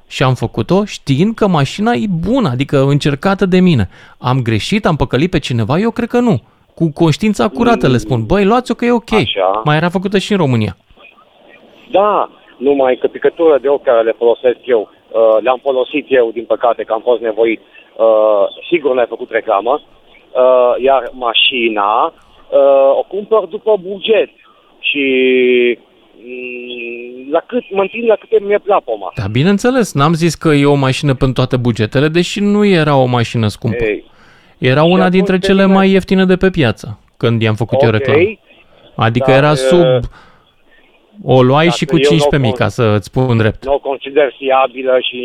Și 0.08 0.22
am 0.22 0.34
făcut-o 0.34 0.84
știind 0.84 1.34
că 1.34 1.48
mașina 1.48 1.92
e 1.92 2.06
bună, 2.26 2.48
adică 2.48 2.82
încercată 2.82 3.46
de 3.46 3.60
mine. 3.60 3.88
Am 4.18 4.42
greșit, 4.42 4.86
am 4.86 4.96
păcălit 4.96 5.30
pe 5.30 5.38
cineva? 5.38 5.78
Eu 5.78 5.90
cred 5.90 6.08
că 6.08 6.18
nu. 6.18 6.42
Cu 6.74 6.92
conștiința 6.92 7.48
curată 7.48 7.88
le 7.88 7.96
spun, 7.96 8.26
băi, 8.26 8.44
luați-o 8.44 8.74
că 8.74 8.84
e 8.84 8.92
ok. 8.92 9.12
Așa. 9.12 9.60
Mai 9.64 9.76
era 9.76 9.88
făcută 9.88 10.18
și 10.18 10.32
în 10.32 10.38
România. 10.38 10.76
Da, 11.90 12.30
numai 12.56 12.98
că 13.00 13.06
picătură 13.06 13.58
de 13.60 13.68
ochi 13.68 13.82
care 13.82 14.02
le 14.02 14.14
folosesc 14.18 14.58
eu, 14.64 14.90
uh, 15.12 15.36
le-am 15.42 15.60
folosit 15.62 16.06
eu, 16.08 16.30
din 16.32 16.44
păcate, 16.44 16.82
că 16.84 16.92
am 16.92 17.00
fost 17.04 17.20
nevoit. 17.20 17.60
Uh, 17.60 18.44
sigur 18.70 18.94
le-ai 18.94 19.06
făcut 19.14 19.30
reclamă. 19.30 19.80
Uh, 19.82 20.82
iar 20.84 21.02
mașina 21.12 21.90
uh, 22.06 22.90
o 23.00 23.02
cumpăr 23.08 23.44
după 23.44 23.76
buget. 23.88 24.30
Și 24.80 25.04
mm, 26.16 27.30
la 27.30 27.40
cât, 27.46 27.62
mă 27.70 27.80
întind 27.80 28.08
la 28.08 28.14
câte 28.16 28.38
mi-e 28.46 28.58
plapoma. 28.58 29.12
Da, 29.16 29.24
bineînțeles, 29.30 29.92
n-am 29.94 30.12
zis 30.12 30.34
că 30.34 30.48
e 30.48 30.64
o 30.66 30.74
mașină 30.74 31.14
pentru 31.14 31.32
toate 31.42 31.56
bugetele, 31.56 32.08
deși 32.08 32.40
nu 32.40 32.64
era 32.66 32.96
o 32.96 33.04
mașină 33.04 33.46
scumpă. 33.46 33.84
Ei, 33.84 34.04
Era 34.58 34.80
Și 34.80 34.86
una 34.86 34.94
atunci 34.98 35.12
dintre 35.12 35.38
pe 35.38 35.46
cele 35.46 35.62
mine- 35.62 35.74
mai 35.76 35.90
ieftine 35.90 36.24
de 36.24 36.36
pe 36.36 36.50
piață, 36.50 36.98
când 37.16 37.42
i-am 37.42 37.54
făcut 37.54 37.82
eu 37.82 37.88
Ok, 37.88 37.94
reclamă. 37.94 38.22
Adică 38.96 39.30
dar, 39.30 39.38
era 39.38 39.54
sub... 39.54 39.84
uh, 41.22 41.36
O 41.36 41.42
luai 41.42 41.64
dacă 41.64 41.76
și 41.76 41.84
cu 41.84 41.96
eu 41.98 42.10
nu 42.16 42.38
15.000, 42.38 42.52
con- 42.52 42.56
ca 42.56 42.68
să 42.68 42.82
îți 42.82 43.06
spun 43.06 43.36
drept. 43.36 43.64
nu 43.64 43.72
o 43.72 43.78
consider 43.78 44.34
fiabilă 44.38 44.96
și 45.00 45.22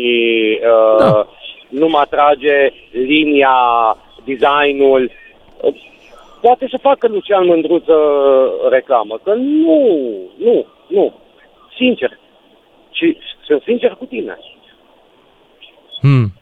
uh, 0.62 0.98
Da. 0.98 1.26
nu 1.68 1.88
mă 1.88 1.98
atrage 1.98 2.72
linia, 2.90 3.56
designul. 4.24 5.10
Uh, 5.60 5.74
Poate 6.40 6.66
să 6.70 6.78
facă 6.82 7.08
Lucian 7.08 7.46
Mândruță 7.46 7.94
reclamă, 8.70 9.20
că 9.24 9.34
nu, 9.34 9.78
nu, 10.38 10.66
nu, 10.86 11.14
sincer. 11.76 12.18
Și 12.92 13.16
sunt 13.46 13.62
sincer 13.62 13.90
cu 13.90 14.04
tine. 14.04 14.38
Hmm. 16.00 16.32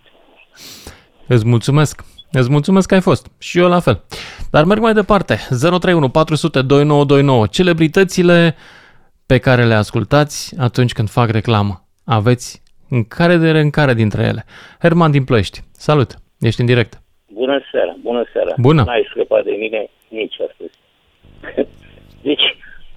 Îți 1.27 1.47
mulțumesc. 1.47 2.05
Îți 2.33 2.51
mulțumesc 2.51 2.89
că 2.89 2.95
ai 2.95 3.01
fost. 3.01 3.27
Și 3.39 3.59
eu 3.59 3.69
la 3.69 3.81
fel. 3.81 4.03
Dar 4.51 4.65
merg 4.65 4.81
mai 4.81 4.93
departe. 4.93 5.35
031 5.49 6.09
400 6.09 6.63
2929. 6.63 7.47
Celebritățile 7.47 8.55
pe 9.33 9.39
care 9.39 9.65
le 9.65 9.75
ascultați 9.75 10.55
atunci 10.61 10.93
când 10.93 11.09
fac 11.09 11.29
reclamă. 11.31 11.75
Aveți 12.19 12.63
în 12.91 13.03
care 13.17 13.37
de 13.37 13.49
în 13.51 13.71
care 13.71 13.95
dintre 13.95 14.23
ele. 14.23 14.43
Herman 14.83 15.11
din 15.11 15.25
Plăști. 15.25 15.59
Salut. 15.73 16.11
Ești 16.41 16.61
în 16.61 16.67
direct. 16.67 16.93
Bună 17.33 17.61
seara, 17.71 17.95
bună 18.03 18.25
seara. 18.33 18.53
Bună. 18.57 18.83
N-ai 18.83 19.07
scăpat 19.11 19.45
de 19.45 19.51
mine 19.59 19.89
nici 20.09 20.37
astăzi. 20.49 20.75
Deci, 22.29 22.47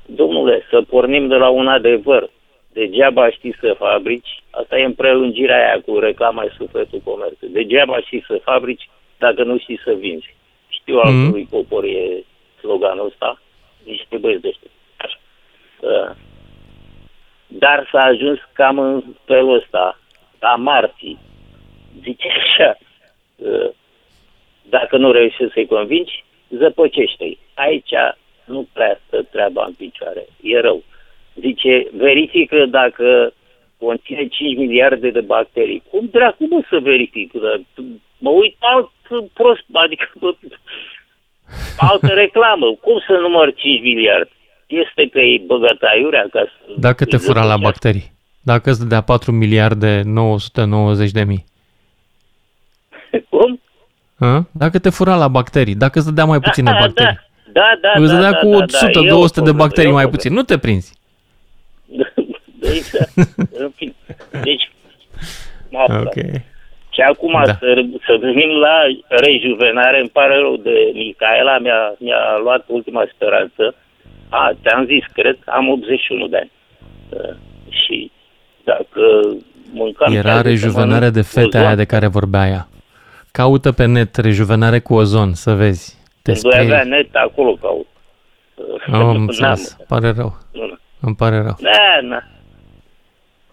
domnule, 0.06 0.62
să 0.70 0.82
pornim 0.82 1.28
de 1.28 1.36
la 1.36 1.50
un 1.50 1.68
adevăr. 1.68 2.30
Degeaba 2.74 3.30
știi 3.30 3.56
să 3.60 3.76
fabrici, 3.78 4.44
asta 4.50 4.78
e 4.78 4.84
în 4.84 4.94
prelungirea 4.94 5.56
aia 5.58 5.82
cu 5.86 6.00
reclama 6.00 6.44
și 6.44 6.56
sufletul 6.58 7.02
comerțului. 7.04 7.54
Degeaba 7.54 8.00
știi 8.00 8.24
să 8.28 8.42
fabrici 8.44 8.90
dacă 9.18 9.44
nu 9.44 9.58
știi 9.58 9.80
să 9.84 9.92
vinzi. 10.00 10.36
Știu 10.68 10.98
al 10.98 11.12
Mhm. 11.14 11.26
cărui 11.26 11.48
popor 11.50 11.84
e 11.84 12.24
sloganul 12.60 13.06
ăsta, 13.06 13.42
niște 13.84 14.18
băieți 14.18 14.42
de 14.42 14.48
ăștia. 14.48 14.70
Așa. 14.98 15.18
Uh, 15.82 16.16
Dar 17.60 17.88
s-a 17.92 18.00
ajuns 18.00 18.40
cam 18.54 18.80
în 18.80 19.04
felul 19.26 19.56
ăsta, 19.56 20.00
la 20.40 20.56
marții. 20.56 21.18
Zice 22.04 22.28
așa, 22.28 22.78
uh, 23.36 23.70
dacă 24.70 24.98
nu 24.98 25.12
reușești 25.12 25.54
să-i 25.54 25.66
convingi, 25.66 26.24
zăpăcește-i. 26.50 27.40
Aici 27.54 27.94
nu 28.46 28.68
prea 28.74 29.00
stă 29.08 29.24
treaba 29.24 29.66
în 29.66 29.74
picioare. 29.74 30.26
E 30.42 30.60
rău. 30.60 30.84
Zice, 31.36 31.88
verifică 31.94 32.66
dacă 32.66 33.34
conține 33.78 34.28
5 34.28 34.58
miliarde 34.58 35.10
de 35.10 35.22
bacterii. 35.22 35.84
Cum 35.90 36.08
dracu 36.12 36.48
mă 36.50 36.62
să 36.70 36.80
verific? 36.80 37.32
Dar 37.32 37.60
Mă 38.18 38.30
uit 38.30 38.56
alt 38.60 38.92
prost, 39.34 39.64
adică 39.72 40.12
bă, 40.20 40.34
altă 41.78 42.14
reclamă. 42.24 42.76
Cum 42.82 43.00
să 43.08 43.14
număr 43.14 43.54
5 43.54 43.82
miliarde? 43.82 44.30
Este 44.66 45.08
că 45.12 45.20
e 45.20 45.42
băgat 45.46 45.78
aiurea 45.94 46.28
ca 46.32 46.40
să... 46.44 46.74
Dacă 46.78 47.06
te 47.06 47.18
fura 47.18 47.44
la 47.46 47.58
bacterii. 47.58 48.14
Dacă 48.44 48.70
îți 48.70 48.80
dădea 48.80 49.02
4 49.02 49.32
miliarde 49.32 50.02
990 50.06 51.12
de 51.12 51.24
mii. 51.24 51.46
Cum? 53.30 53.62
Hă? 54.20 54.42
Dacă 54.52 54.80
te 54.80 54.90
fura 54.90 55.16
la 55.16 55.28
bacterii, 55.28 55.76
dacă 55.76 55.98
îți 56.00 56.08
dădea 56.08 56.26
mai 56.26 56.40
puține 56.40 56.72
Da, 56.72 56.78
bacterii. 56.80 57.20
Da, 57.54 57.78
da, 57.82 57.92
îți 58.02 58.12
da, 58.12 58.16
dădea 58.16 58.32
da, 58.32 58.38
cu 58.38 58.50
da, 58.50 58.56
100, 58.56 58.90
da, 58.94 59.00
e 59.00 59.12
o 59.12 59.16
200 59.16 59.40
de 59.40 59.42
problemă, 59.42 59.58
bacterii 59.58 59.90
e 59.90 59.94
o 59.94 59.96
mai 59.96 60.08
problemă. 60.08 60.24
puțin. 60.24 60.34
Nu 60.34 60.42
te 60.44 60.58
prinzi. 60.58 60.94
Exact. 62.62 63.12
În 63.64 63.72
fin. 63.76 63.94
Deci, 64.44 64.72
asta. 65.74 66.02
Ok. 66.06 66.16
Și 66.90 67.02
acum 67.02 67.32
Da. 67.32 67.46
da. 67.46 67.54
să, 67.60 67.86
să 68.06 68.18
venim 68.20 68.50
la 68.50 68.76
rejuvenare, 69.08 70.00
îmi 70.00 70.10
pare 70.10 70.36
rău 70.38 70.56
de 70.58 70.92
Micaela, 70.94 71.58
mi-a, 71.60 71.96
mi-a 72.00 72.38
luat 72.44 72.64
ultima 72.68 73.08
speranță. 73.14 73.76
A, 74.38 74.52
te-am 74.62 74.86
zis, 74.86 75.04
cred, 75.14 75.38
am 75.46 75.70
81 75.70 76.28
de 76.28 76.38
ani. 76.38 76.52
Uh, 77.10 77.36
și 77.70 78.12
dacă 78.64 79.02
mâncam... 79.74 80.14
Era 80.14 80.30
chiar 80.30 80.42
de 80.42 80.50
rejuvenare 80.50 80.90
mănânc 80.94 81.14
de 81.14 81.22
fete 81.22 81.48
ozon, 81.58 81.62
aia 81.66 81.76
de 81.76 81.86
care 81.86 82.08
vorbea 82.08 82.48
ea. 82.48 82.68
Caută 83.32 83.72
pe 83.72 83.86
net 83.86 84.16
rejuvenare 84.16 84.80
cu 84.80 84.94
ozon, 84.94 85.34
să 85.34 85.54
vezi. 85.54 85.98
Te 86.22 86.32
Când 86.32 86.44
voi 86.44 86.60
avea 86.60 86.80
sperii. 86.82 86.90
net, 86.92 87.16
acolo 87.16 87.54
caut. 87.62 87.88
Uh, 88.56 88.66
Am 88.94 89.00
n-am. 89.06 89.16
înțeles. 89.16 89.78
Pare 89.88 90.12
rău. 90.16 90.38
Nu. 90.54 90.78
Îmi 91.02 91.16
pare 91.16 91.36
rău. 91.42 91.56
Da, 91.60 91.72
da. 92.10 92.20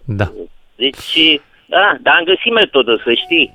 Da. 0.05 0.33
Deci, 0.77 1.41
da, 1.67 1.97
dar 2.03 2.15
am 2.19 2.25
găsit 2.25 2.53
metodă, 2.53 3.01
să 3.05 3.13
știi. 3.13 3.55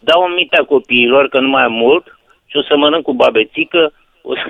Dau 0.00 0.22
în 0.24 0.32
mintea 0.34 0.64
copiilor 0.64 1.28
că 1.28 1.40
nu 1.40 1.48
mai 1.48 1.62
am 1.62 1.72
mult 1.72 2.18
și 2.46 2.56
o 2.56 2.62
să 2.62 2.76
mănânc 2.76 3.02
cu 3.02 3.12
babețică. 3.14 3.92
O 4.22 4.34
să... 4.34 4.40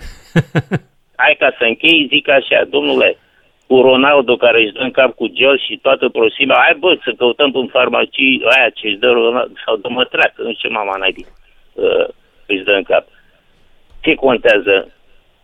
Hai 1.22 1.36
ca 1.38 1.54
să 1.58 1.64
închei, 1.64 2.06
zic 2.12 2.28
așa, 2.28 2.64
domnule, 2.70 3.18
cu 3.66 3.80
Ronaldo 3.80 4.36
care 4.36 4.62
își 4.62 4.72
dă 4.72 4.80
în 4.80 4.90
cap 4.90 5.14
cu 5.14 5.26
gel 5.26 5.58
și 5.58 5.78
toată 5.82 6.08
prosimea, 6.08 6.56
hai 6.64 6.76
bă, 6.78 6.98
să 7.04 7.14
căutăm 7.18 7.50
în 7.54 7.66
farmacii 7.66 8.42
aia 8.56 8.70
ce 8.70 8.86
își 8.86 8.96
dă 8.96 9.08
Ronaldo, 9.08 9.54
sau 9.64 9.76
dă 9.76 9.88
mătreacă, 9.88 10.42
nu 10.42 10.52
știu 10.52 10.68
ce 10.68 10.74
mama 10.74 10.96
naibii, 10.96 11.26
uh, 11.72 12.06
își 12.46 12.64
dă 12.64 12.72
în 12.72 12.82
cap. 12.82 13.06
Ce 14.00 14.14
contează? 14.14 14.74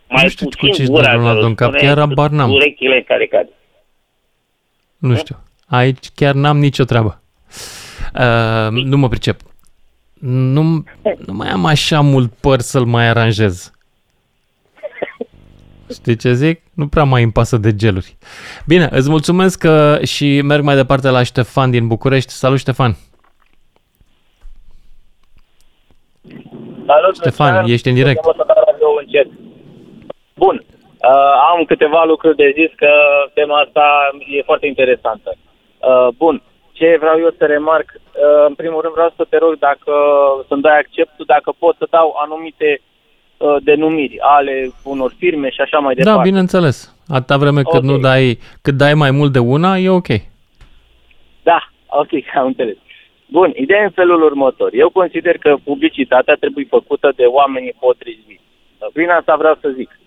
Mai 0.07 0.23
Nu 0.23 0.29
știu 0.29 0.45
cu 0.45 0.55
puțin 0.55 0.73
ce 0.73 0.81
își 0.81 0.91
dă 0.91 0.95
gura 0.95 1.13
Ronaldo 1.13 1.39
care 1.39 1.47
în 1.47 1.55
cap, 1.55 1.67
spune 1.67 1.83
chiar 1.87 1.97
habar 1.97 2.29
n-am. 2.29 2.51
Urechile 2.51 3.01
care 3.01 3.25
cad. 3.25 3.47
Nu 4.97 5.15
știu. 5.15 5.35
Aici 5.67 6.07
chiar 6.15 6.33
n-am 6.33 6.57
nicio 6.57 6.83
treabă. 6.83 7.21
Uh, 8.13 8.83
nu 8.83 8.97
mă 8.97 9.07
pricep. 9.07 9.39
Nu, 10.19 10.61
nu 11.25 11.33
mai 11.33 11.49
am 11.49 11.65
așa 11.65 12.01
mult 12.01 12.33
păr 12.41 12.59
să-l 12.59 12.85
mai 12.85 13.07
aranjez. 13.07 13.71
Știi 15.93 16.15
ce 16.15 16.33
zic? 16.33 16.61
Nu 16.73 16.87
prea 16.87 17.03
mai 17.03 17.23
îmi 17.23 17.31
pasă 17.31 17.57
de 17.57 17.75
geluri. 17.75 18.17
Bine, 18.67 18.87
îți 18.91 19.09
mulțumesc 19.09 19.59
că 19.59 19.99
și 20.03 20.41
merg 20.41 20.63
mai 20.63 20.75
departe 20.75 21.09
la 21.09 21.23
Ștefan 21.23 21.71
din 21.71 21.87
București. 21.87 22.31
Salut, 22.31 22.59
Ștefan! 22.59 22.91
Salut, 26.85 27.15
Ștefan, 27.15 27.53
Lucian. 27.53 27.73
ești 27.73 27.87
în 27.89 27.93
direct. 27.93 28.25
Eu 28.25 28.33
mă 28.37 28.43
să 28.45 28.63
radio 28.65 28.87
încet. 28.99 29.27
Bun. 30.35 30.63
Uh, 31.09 31.33
am 31.51 31.63
câteva 31.63 32.03
lucruri 32.03 32.35
de 32.35 32.53
zis 32.59 32.71
că 32.75 32.91
tema 33.33 33.59
asta 33.59 33.85
e 34.37 34.49
foarte 34.49 34.67
interesantă. 34.67 35.35
Uh, 35.35 36.07
bun. 36.17 36.41
ce 36.71 36.97
vreau 36.99 37.19
eu 37.19 37.31
să 37.37 37.45
remarc, 37.45 37.89
uh, 37.95 38.45
în 38.47 38.53
primul 38.53 38.81
rând 38.81 38.93
vreau 38.93 39.13
să 39.15 39.25
te 39.29 39.37
rog 39.37 39.57
dacă 39.57 39.93
să-mi 40.47 40.61
dai 40.61 40.77
acceptul, 40.79 41.25
dacă 41.25 41.53
pot 41.59 41.75
să 41.77 41.87
dau 41.89 42.15
anumite 42.23 42.69
uh, 42.81 42.88
denumiri 43.63 44.19
ale 44.19 44.71
unor 44.83 45.13
firme 45.17 45.49
și 45.49 45.61
așa 45.61 45.77
mai 45.77 45.95
Da, 45.95 46.03
departe. 46.03 46.29
bineînțeles. 46.29 46.95
Atâta 47.07 47.37
vreme 47.37 47.61
cât 47.61 47.73
Ok. 47.73 47.83
nu 47.83 47.97
dai, 47.97 48.39
cât 48.61 48.73
dai 48.75 48.93
mai 48.93 49.11
mult 49.11 49.31
de 49.31 49.39
una, 49.39 49.77
e 49.77 49.89
ok. 49.89 50.07
Da, 51.43 51.59
ok, 51.87 52.09
am 52.39 52.45
înțeles. 52.45 52.75
Bun, 53.25 53.51
ideea 53.55 53.81
e 53.81 53.83
în 53.83 53.89
felul 53.89 54.23
următor. 54.23 54.69
Eu 54.73 54.89
consider 54.89 55.37
că 55.37 55.55
publicitatea 55.63 56.35
trebuie 56.39 56.65
făcută 56.69 57.13
de 57.15 57.23
oamenii 57.23 57.75
potriviți. 57.79 58.41
Prin 58.93 59.09
asta 59.09 59.35
vreau 59.35 59.57
să 59.61 59.69
zic. 59.75 59.99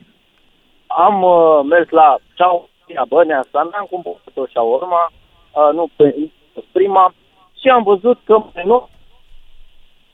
Am 0.87 1.22
uh, 1.22 1.61
mers 1.68 1.89
la 1.89 2.16
Ceauria 2.35 3.05
Băneasa, 3.09 3.68
mi-am 3.70 3.87
cumpărat 3.91 4.35
o 4.35 4.47
shawarma, 4.47 5.12
uh, 5.12 5.70
nu 5.74 5.89
pe 5.97 6.14
prima, 6.72 7.14
și 7.61 7.68
am 7.68 7.83
văzut 7.83 8.18
că 8.24 8.43
nu 8.64 8.89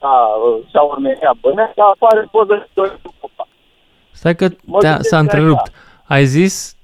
la 0.01 0.11
uh, 0.11 0.64
shawarmeria 0.68 1.34
Băneasa 1.40 1.84
apare 1.94 2.28
poză 2.30 2.55
de 2.55 2.68
Dorian 2.74 2.99
Popa. 3.20 3.49
Stai 4.11 4.34
că 4.34 4.49
Mă 4.64 4.78
te-a, 4.78 4.88
gândesc 4.90 5.09
s-a 5.09 5.16
că 5.16 5.22
întrerupt. 5.22 5.72
Ai 6.07 6.24
zis 6.24 6.76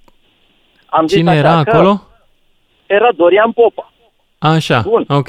Am 0.86 1.06
zis 1.06 1.16
cine 1.16 1.30
așa 1.30 1.38
era 1.38 1.62
că 1.62 1.70
acolo? 1.70 2.02
Era 2.86 3.08
Dorian 3.16 3.52
Popa. 3.52 3.92
Așa, 4.38 4.80
Bun. 4.80 5.04
ok. 5.08 5.28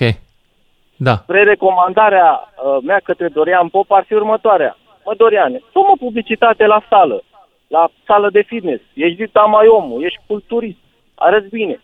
Da. 0.98 1.16
Spre 1.16 1.44
recomandarea 1.44 2.54
uh, 2.66 2.78
mea 2.84 3.00
către 3.04 3.28
Dorian 3.28 3.68
Pop 3.68 3.92
ar 3.92 4.04
fi 4.08 4.14
următoarea. 4.14 4.78
Mă, 5.06 5.14
Doriane, 5.18 5.62
fă 5.72 5.80
mă 5.88 5.94
publicitate 6.00 6.66
la 6.66 6.84
sală, 6.90 7.24
la 7.68 7.90
sală 8.06 8.30
de 8.30 8.42
fitness. 8.42 8.84
Ești 8.94 9.16
Vita 9.16 9.42
Maiomu, 9.42 10.00
ești 10.02 10.20
culturist, 10.28 10.78
arăți 11.16 11.48
bine. 11.48 11.82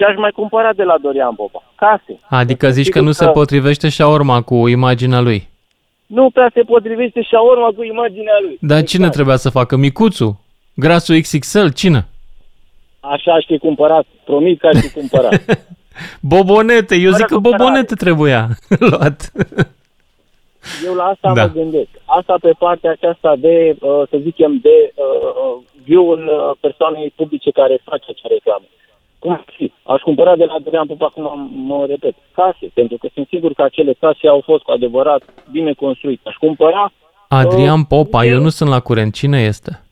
Ce 0.00 0.06
aș 0.06 0.16
mai 0.16 0.30
cumpăra 0.30 0.72
de 0.72 0.82
la 0.82 0.94
Dorian 1.02 1.34
Popa? 1.34 1.62
Case. 1.74 2.18
Adică 2.28 2.70
zici 2.70 2.84
că 2.88 2.90
Sigur 2.98 3.06
nu 3.06 3.12
se 3.12 3.26
potrivește 3.26 3.88
shawarma 3.88 4.42
cu 4.42 4.68
imaginea 4.68 5.20
lui. 5.20 5.48
Nu 6.06 6.30
prea 6.30 6.50
se 6.54 6.62
potrivește 6.62 7.22
și 7.22 7.34
urma 7.50 7.68
cu 7.76 7.82
imaginea 7.82 8.32
lui. 8.42 8.56
Dar 8.60 8.82
cine 8.82 9.08
trebuia 9.08 9.36
să 9.36 9.50
facă? 9.50 9.76
Micuțu? 9.76 10.44
Grasul 10.74 11.20
XXL? 11.20 11.66
Cine? 11.74 12.06
Așa 13.00 13.32
aș 13.32 13.44
fi 13.46 13.58
cumpărat. 13.58 14.04
Promit 14.24 14.60
că 14.60 14.66
aș 14.66 14.78
fi 14.80 14.90
cumpărat. 14.90 15.42
Bobonete, 16.32 16.94
eu 16.96 17.10
zic 17.10 17.26
că 17.26 17.34
Fără 17.34 17.40
supărare. 17.42 17.62
bobonete 17.62 17.94
trebuia 17.94 18.48
luat. 18.90 19.32
Eu 20.86 20.94
la 20.94 21.04
asta 21.04 21.32
Da. 21.34 21.42
mă 21.44 21.50
gândesc. 21.54 21.88
Asta 22.04 22.34
pe 22.40 22.52
partea 22.58 22.90
aceasta 22.90 23.36
de, 23.36 23.76
uh, 23.80 24.02
să 24.10 24.16
zicem, 24.22 24.58
de 24.62 24.92
uh, 24.94 25.62
view-ul 25.84 26.22
uh, 26.26 26.56
persoanei 26.60 27.12
publice 27.16 27.50
care 27.50 27.80
face 27.84 28.04
acea 28.08 28.28
reclamă. 28.34 28.64
Cum 29.20 29.30
ar 29.32 29.44
fi? 29.56 29.72
Aș 29.82 30.00
cumpăra 30.00 30.36
de 30.36 30.44
la 30.44 30.52
Adrian 30.54 30.86
Popa, 30.86 31.06
acum 31.06 31.28
am- 31.28 31.50
mă 31.54 31.84
repet, 31.88 32.14
case, 32.34 32.70
pentru 32.74 32.96
că 32.96 33.08
sunt 33.14 33.26
sigur 33.28 33.52
că 33.52 33.62
acele 33.62 33.92
case 33.92 34.28
au 34.28 34.40
fost 34.44 34.62
cu 34.62 34.70
adevărat 34.70 35.22
bine 35.50 35.72
construite. 35.72 36.20
Aș 36.28 36.34
cumpăra 36.34 36.92
Adrian 37.28 37.84
Popa, 37.84 38.24
eu 38.24 38.40
nu 38.40 38.48
sunt 38.48 38.68
la 38.70 38.80
curent. 38.80 39.14
Cine 39.14 39.40
este? 39.40 39.82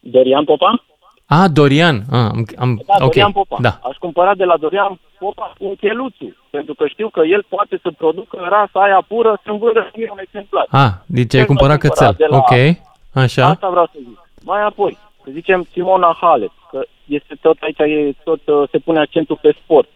Dorian 0.00 0.44
Popa? 0.44 0.84
A, 1.26 1.48
Dorian. 1.48 2.02
A, 2.10 2.18
am, 2.18 2.44
am, 2.58 2.82
Da, 2.86 2.94
ok. 2.94 3.00
Dorian 3.12 3.32
Popa. 3.32 3.56
Da. 3.60 3.78
Aș 3.82 3.96
cumpăra 3.96 4.34
de 4.34 4.44
la 4.44 4.56
Dorian 4.56 4.98
Popa 5.18 5.52
un 5.58 5.74
cheluțu, 5.74 6.36
pentru 6.50 6.74
că 6.74 6.86
știu 6.86 7.08
că 7.08 7.20
el 7.24 7.44
poate 7.48 7.78
să 7.82 7.90
producă 7.98 8.36
rasa 8.50 8.80
aia 8.86 9.04
pură 9.08 9.40
să 9.44 9.50
vândă 9.52 9.90
mie 9.96 10.08
un 10.12 10.18
exemplar. 10.20 10.66
A, 10.70 11.02
deci 11.06 11.34
ai 11.34 11.40
Ce 11.40 11.46
cumpărat 11.46 11.76
aș 11.76 11.80
cumpăra 11.88 12.06
cățel. 12.06 12.14
de 12.18 12.26
la- 12.30 12.36
Ok. 12.36 12.76
Așa. 13.24 13.46
Asta 13.46 13.68
vreau 13.68 13.84
să 13.92 13.98
zic. 13.98 14.18
Mai 14.44 14.62
apoi, 14.62 14.98
să 15.24 15.30
zicem 15.32 15.66
Simona 15.72 16.16
Halep, 16.20 16.52
că 16.70 16.80
este 17.06 17.34
tot 17.40 17.56
aici, 17.60 17.78
e 17.78 18.12
tot, 18.24 18.40
uh, 18.46 18.68
se 18.70 18.78
pune 18.78 18.98
accentul 18.98 19.38
pe 19.42 19.54
sport. 19.62 19.88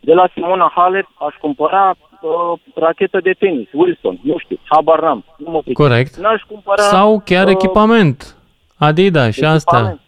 De 0.00 0.14
la 0.14 0.28
Simona 0.32 0.72
Halep 0.74 1.06
aș 1.18 1.34
cumpăra 1.40 1.94
uh, 2.20 2.58
rachetă 2.74 3.20
de 3.20 3.32
tenis, 3.38 3.68
Wilson, 3.72 4.18
nu 4.22 4.38
știu, 4.38 4.58
habar 4.64 5.00
n-am, 5.00 5.24
nu 5.36 5.50
mă 5.50 5.58
pricep. 5.58 5.74
Corect. 5.74 6.14
N-aș 6.16 6.42
cumpăra... 6.42 6.82
Sau 6.82 7.22
chiar 7.24 7.46
uh, 7.46 7.50
echipament. 7.52 8.36
Adidas 8.78 9.32
și 9.34 9.44
asta. 9.44 9.76
echipament. 9.76 10.00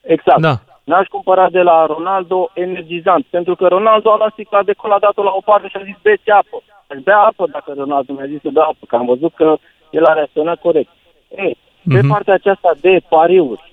Exact. 0.00 0.40
Da. 0.40 0.54
N-aș 0.84 1.06
cumpăra 1.06 1.50
de 1.50 1.60
la 1.60 1.86
Ronaldo 1.86 2.50
energizant, 2.54 3.24
pentru 3.30 3.54
că 3.56 3.66
Ronaldo 3.66 4.10
a 4.10 4.16
luat 4.16 4.32
sticla 4.32 4.62
de 4.62 4.72
cola, 4.72 4.94
a 4.94 4.98
dat-o 4.98 5.22
la 5.22 5.30
o 5.34 5.40
parte 5.44 5.68
și 5.68 5.76
a 5.76 5.84
zis 5.84 5.96
beți 6.02 6.30
apă. 6.30 6.62
Aș 6.86 6.98
bea 7.02 7.18
apă 7.18 7.46
dacă 7.52 7.72
Ronaldo 7.76 8.12
mi-a 8.12 8.26
zis 8.26 8.40
să 8.40 8.48
bea 8.52 8.62
apă, 8.64 8.84
că 8.88 8.96
am 8.96 9.06
văzut 9.06 9.34
că 9.34 9.56
el 9.90 10.04
a 10.04 10.12
reacționat 10.12 10.60
corect. 10.60 10.90
Ei, 11.36 11.56
pe 11.88 11.98
Mhm. 12.00 12.08
partea 12.08 12.34
aceasta 12.34 12.70
de 12.80 13.00
pariuri, 13.08 13.72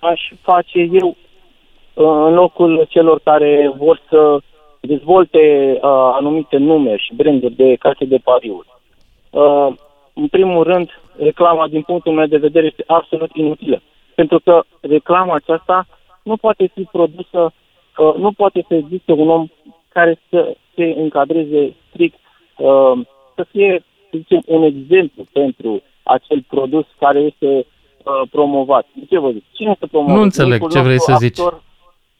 aș 0.00 0.20
face 0.42 0.78
eu 0.78 1.08
uh, 1.08 1.16
în 1.98 2.34
locul 2.34 2.86
celor 2.88 3.20
care 3.24 3.72
vor 3.78 4.00
să 4.08 4.38
dezvolte 4.80 5.72
uh, 5.74 5.90
anumite 6.12 6.56
nume 6.56 6.96
și 6.96 7.14
branduri 7.14 7.54
de 7.54 7.74
case 7.74 8.04
de 8.04 8.18
pariuri. 8.24 8.68
Uh, 9.30 9.68
în 10.14 10.28
primul 10.28 10.62
rând, 10.62 10.88
reclama 11.18 11.68
din 11.68 11.82
punctul 11.82 12.12
meu 12.12 12.26
de 12.26 12.36
vedere 12.36 12.66
este 12.66 12.84
absolut 12.86 13.30
inutilă. 13.34 13.82
Pentru 14.14 14.40
că 14.44 14.62
reclama 14.80 15.34
aceasta 15.34 15.86
nu 16.22 16.36
poate 16.36 16.70
fi 16.74 16.82
produsă, 16.82 17.52
uh, 17.98 18.14
nu 18.16 18.32
poate 18.32 18.64
să 18.68 18.74
existe 18.74 19.12
un 19.12 19.28
om 19.28 19.46
care 19.88 20.20
să 20.30 20.56
se 20.74 20.94
încadreze 20.96 21.74
strict, 21.88 22.18
uh, 22.56 22.92
să 23.34 23.46
fie, 23.50 23.84
să 24.10 24.16
zicem, 24.18 24.42
un 24.46 24.62
exemplu 24.62 25.24
pentru 25.32 25.82
acel 26.02 26.44
produs 26.48 26.84
care 26.98 27.18
este 27.18 27.46
uh, 27.56 28.28
promovat. 28.30 28.86
Ce 29.08 29.18
vă 29.18 29.30
zic? 29.30 29.44
Cine 29.52 29.76
să 29.78 29.86
promoveze? 29.86 30.16
Nu 30.16 30.22
înțeleg 30.22 30.62
Unicul 30.62 30.70
ce 30.70 30.80
vrei 30.80 30.92
nostru 30.94 31.12
să 31.12 31.18
zici. 31.18 31.38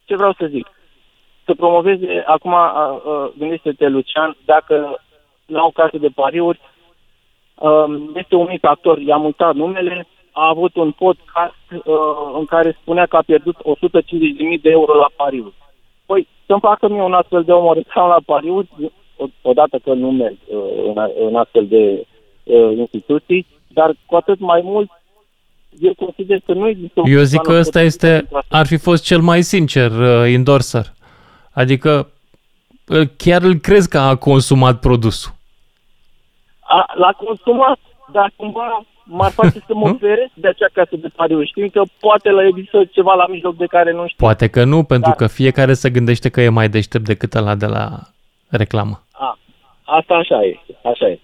Ce 0.07 0.15
vreau 0.15 0.33
să 0.39 0.45
zic? 0.45 0.67
Să 1.45 1.53
promoveze, 1.53 2.23
acum 2.25 2.51
uh, 2.51 3.01
uh, 3.05 3.29
gândește-te, 3.37 3.87
Lucian, 3.87 4.37
dacă 4.45 5.01
la 5.45 5.63
o 5.63 5.69
casă 5.69 5.97
de 5.97 6.07
pariuri 6.15 6.59
um, 7.55 8.11
este 8.15 8.35
un 8.35 8.47
mic 8.49 8.65
actor, 8.65 8.97
i-am 8.99 9.23
uitat 9.23 9.55
numele, 9.55 10.07
a 10.31 10.47
avut 10.47 10.75
un 10.75 10.91
podcast 10.91 11.55
uh, 11.71 11.83
în 12.39 12.45
care 12.45 12.77
spunea 12.81 13.05
că 13.05 13.15
a 13.17 13.21
pierdut 13.25 13.55
150.000 13.55 13.61
de 14.61 14.69
euro 14.69 14.93
la 14.93 15.09
pariuri. 15.15 15.53
Păi, 16.05 16.27
să-mi 16.45 16.59
facă 16.59 16.87
mie 16.87 17.01
un 17.01 17.13
astfel 17.13 17.43
de 17.43 17.51
om 17.51 17.65
o 17.65 17.73
reclamă 17.73 18.07
la 18.07 18.19
pariuri, 18.25 18.67
o- 19.17 19.25
odată 19.41 19.79
că 19.83 19.93
nu 19.93 20.11
merg 20.11 20.37
uh, 20.47 20.57
în, 20.85 20.97
a- 20.97 21.11
în 21.27 21.35
astfel 21.35 21.65
de 21.67 22.05
uh, 22.43 22.71
instituții, 22.77 23.45
dar 23.67 23.93
cu 24.05 24.15
atât 24.15 24.39
mai 24.39 24.61
mult, 24.63 24.89
eu 25.81 25.93
consider 25.93 26.39
că 26.45 26.53
nu 26.53 26.67
există... 26.67 26.99
o 26.99 27.09
Eu 27.09 27.21
zic 27.21 27.41
că 27.41 27.51
persoană 27.51 27.59
ăsta 27.59 27.81
este, 27.81 28.27
ar 28.49 28.65
fi 28.65 28.77
fost 28.77 29.03
cel 29.03 29.19
mai 29.21 29.41
sincer 29.41 29.91
uh, 29.91 30.23
endorser. 30.33 30.85
Adică 31.51 32.09
îl- 32.85 33.05
chiar 33.17 33.41
îl 33.41 33.55
crezi 33.55 33.89
că 33.89 33.97
a 33.97 34.15
consumat 34.15 34.79
produsul. 34.79 35.31
A, 36.59 36.85
l-a 36.95 37.11
consumat, 37.25 37.79
dar 38.11 38.31
cumva 38.35 38.85
m-ar 39.03 39.31
face 39.31 39.59
să 39.67 39.73
mă 39.73 39.95
feresc 39.99 40.31
de 40.33 40.47
acea 40.47 40.67
casă 40.73 40.95
de 40.95 41.07
pariuri. 41.15 41.47
Știm 41.47 41.67
că 41.67 41.81
poate 41.99 42.29
la 42.29 42.45
există 42.47 42.85
ceva 42.85 43.13
la 43.13 43.27
mijloc 43.27 43.55
de 43.55 43.65
care 43.65 43.91
nu 43.91 44.03
știu. 44.07 44.25
Poate 44.25 44.47
că 44.47 44.63
nu, 44.63 44.83
pentru 44.83 45.09
Dar- 45.09 45.17
că 45.17 45.27
fiecare 45.27 45.73
se 45.73 45.89
gândește 45.89 46.29
că 46.29 46.41
e 46.41 46.49
mai 46.49 46.69
deștept 46.69 47.05
decât 47.05 47.33
ăla 47.33 47.55
de 47.55 47.65
la 47.65 47.99
reclamă. 48.49 49.03
A, 49.11 49.37
asta 49.83 50.13
așa 50.13 50.43
e, 50.45 50.59
așa 50.83 51.07
e. 51.07 51.19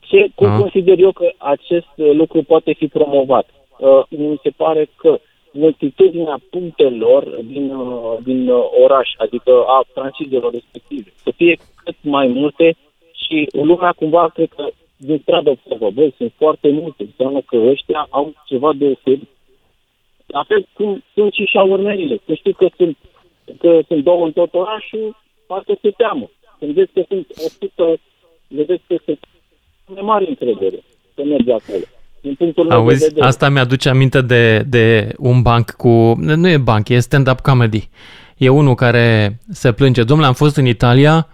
Ce, 0.00 0.26
cum 0.34 0.46
A. 0.46 0.58
consider 0.58 0.98
eu 0.98 1.12
că 1.12 1.24
acest 1.38 1.88
uh, 1.96 2.10
lucru 2.14 2.42
poate 2.42 2.72
fi 2.72 2.86
promovat? 2.86 3.46
Uh, 3.78 4.02
mi 4.08 4.40
se 4.42 4.50
pare 4.50 4.88
că 4.96 5.20
multitudinea 5.52 6.38
punctelor 6.50 7.24
din, 7.24 7.70
uh, 7.70 8.16
din 8.22 8.48
uh, 8.48 8.64
oraș, 8.82 9.08
adică 9.16 9.64
a 9.66 9.84
francizelor 9.92 10.52
respective, 10.52 11.12
să 11.22 11.30
fie 11.36 11.58
cât 11.84 11.96
mai 12.00 12.26
multe 12.26 12.76
și 13.14 13.48
lumea 13.52 13.92
cumva, 13.92 14.28
cred 14.28 14.48
că 14.56 14.68
din 14.96 15.18
stradă 15.22 15.50
observă, 15.50 15.90
băi, 15.90 16.14
sunt 16.16 16.32
foarte 16.36 16.68
multe, 16.70 17.02
înseamnă 17.02 17.40
că 17.40 17.56
ăștia 17.56 18.06
au 18.10 18.32
ceva 18.46 18.72
deosebit. 18.72 19.28
La 20.26 20.42
fel 20.42 20.68
cum 20.72 21.02
sunt 21.14 21.32
și 21.32 21.44
șaurmerile, 21.44 22.20
că 22.26 22.34
știu 22.34 22.52
că 22.52 22.68
sunt, 22.76 22.96
că 23.58 23.80
sunt 23.86 24.02
două 24.04 24.24
în 24.24 24.32
tot 24.32 24.54
orașul, 24.54 25.16
parcă 25.46 25.78
se 25.82 25.90
teamă. 25.90 26.30
Când 26.58 26.72
vezi 26.72 26.92
că 26.92 27.02
sunt 27.08 27.26
100, 27.30 27.96
vedeți 28.48 28.82
că 28.86 28.96
se 29.04 29.18
mai 29.86 30.02
mare 30.02 30.28
încredere 30.28 30.82
să 31.14 31.24
mergi 31.24 31.50
acolo. 31.50 31.84
Din 32.26 32.34
punctul 32.34 32.64
meu 32.66 32.78
de 32.78 32.82
Auzi, 32.90 33.04
vedere. 33.06 33.26
asta 33.26 33.48
mi-aduce 33.48 33.88
aminte 33.88 34.20
de, 34.20 34.58
de 34.58 35.14
un 35.18 35.42
banc 35.42 35.70
cu... 35.70 36.14
Nu 36.18 36.48
e 36.48 36.56
banc, 36.56 36.88
e 36.88 36.98
stand-up 36.98 37.40
comedy. 37.40 37.88
E 38.36 38.48
unul 38.48 38.74
care 38.74 39.38
se 39.50 39.72
plânge. 39.72 40.02
Domnule, 40.04 40.28
am 40.28 40.34
fost 40.34 40.56
în 40.56 40.66
Italia, 40.66 41.28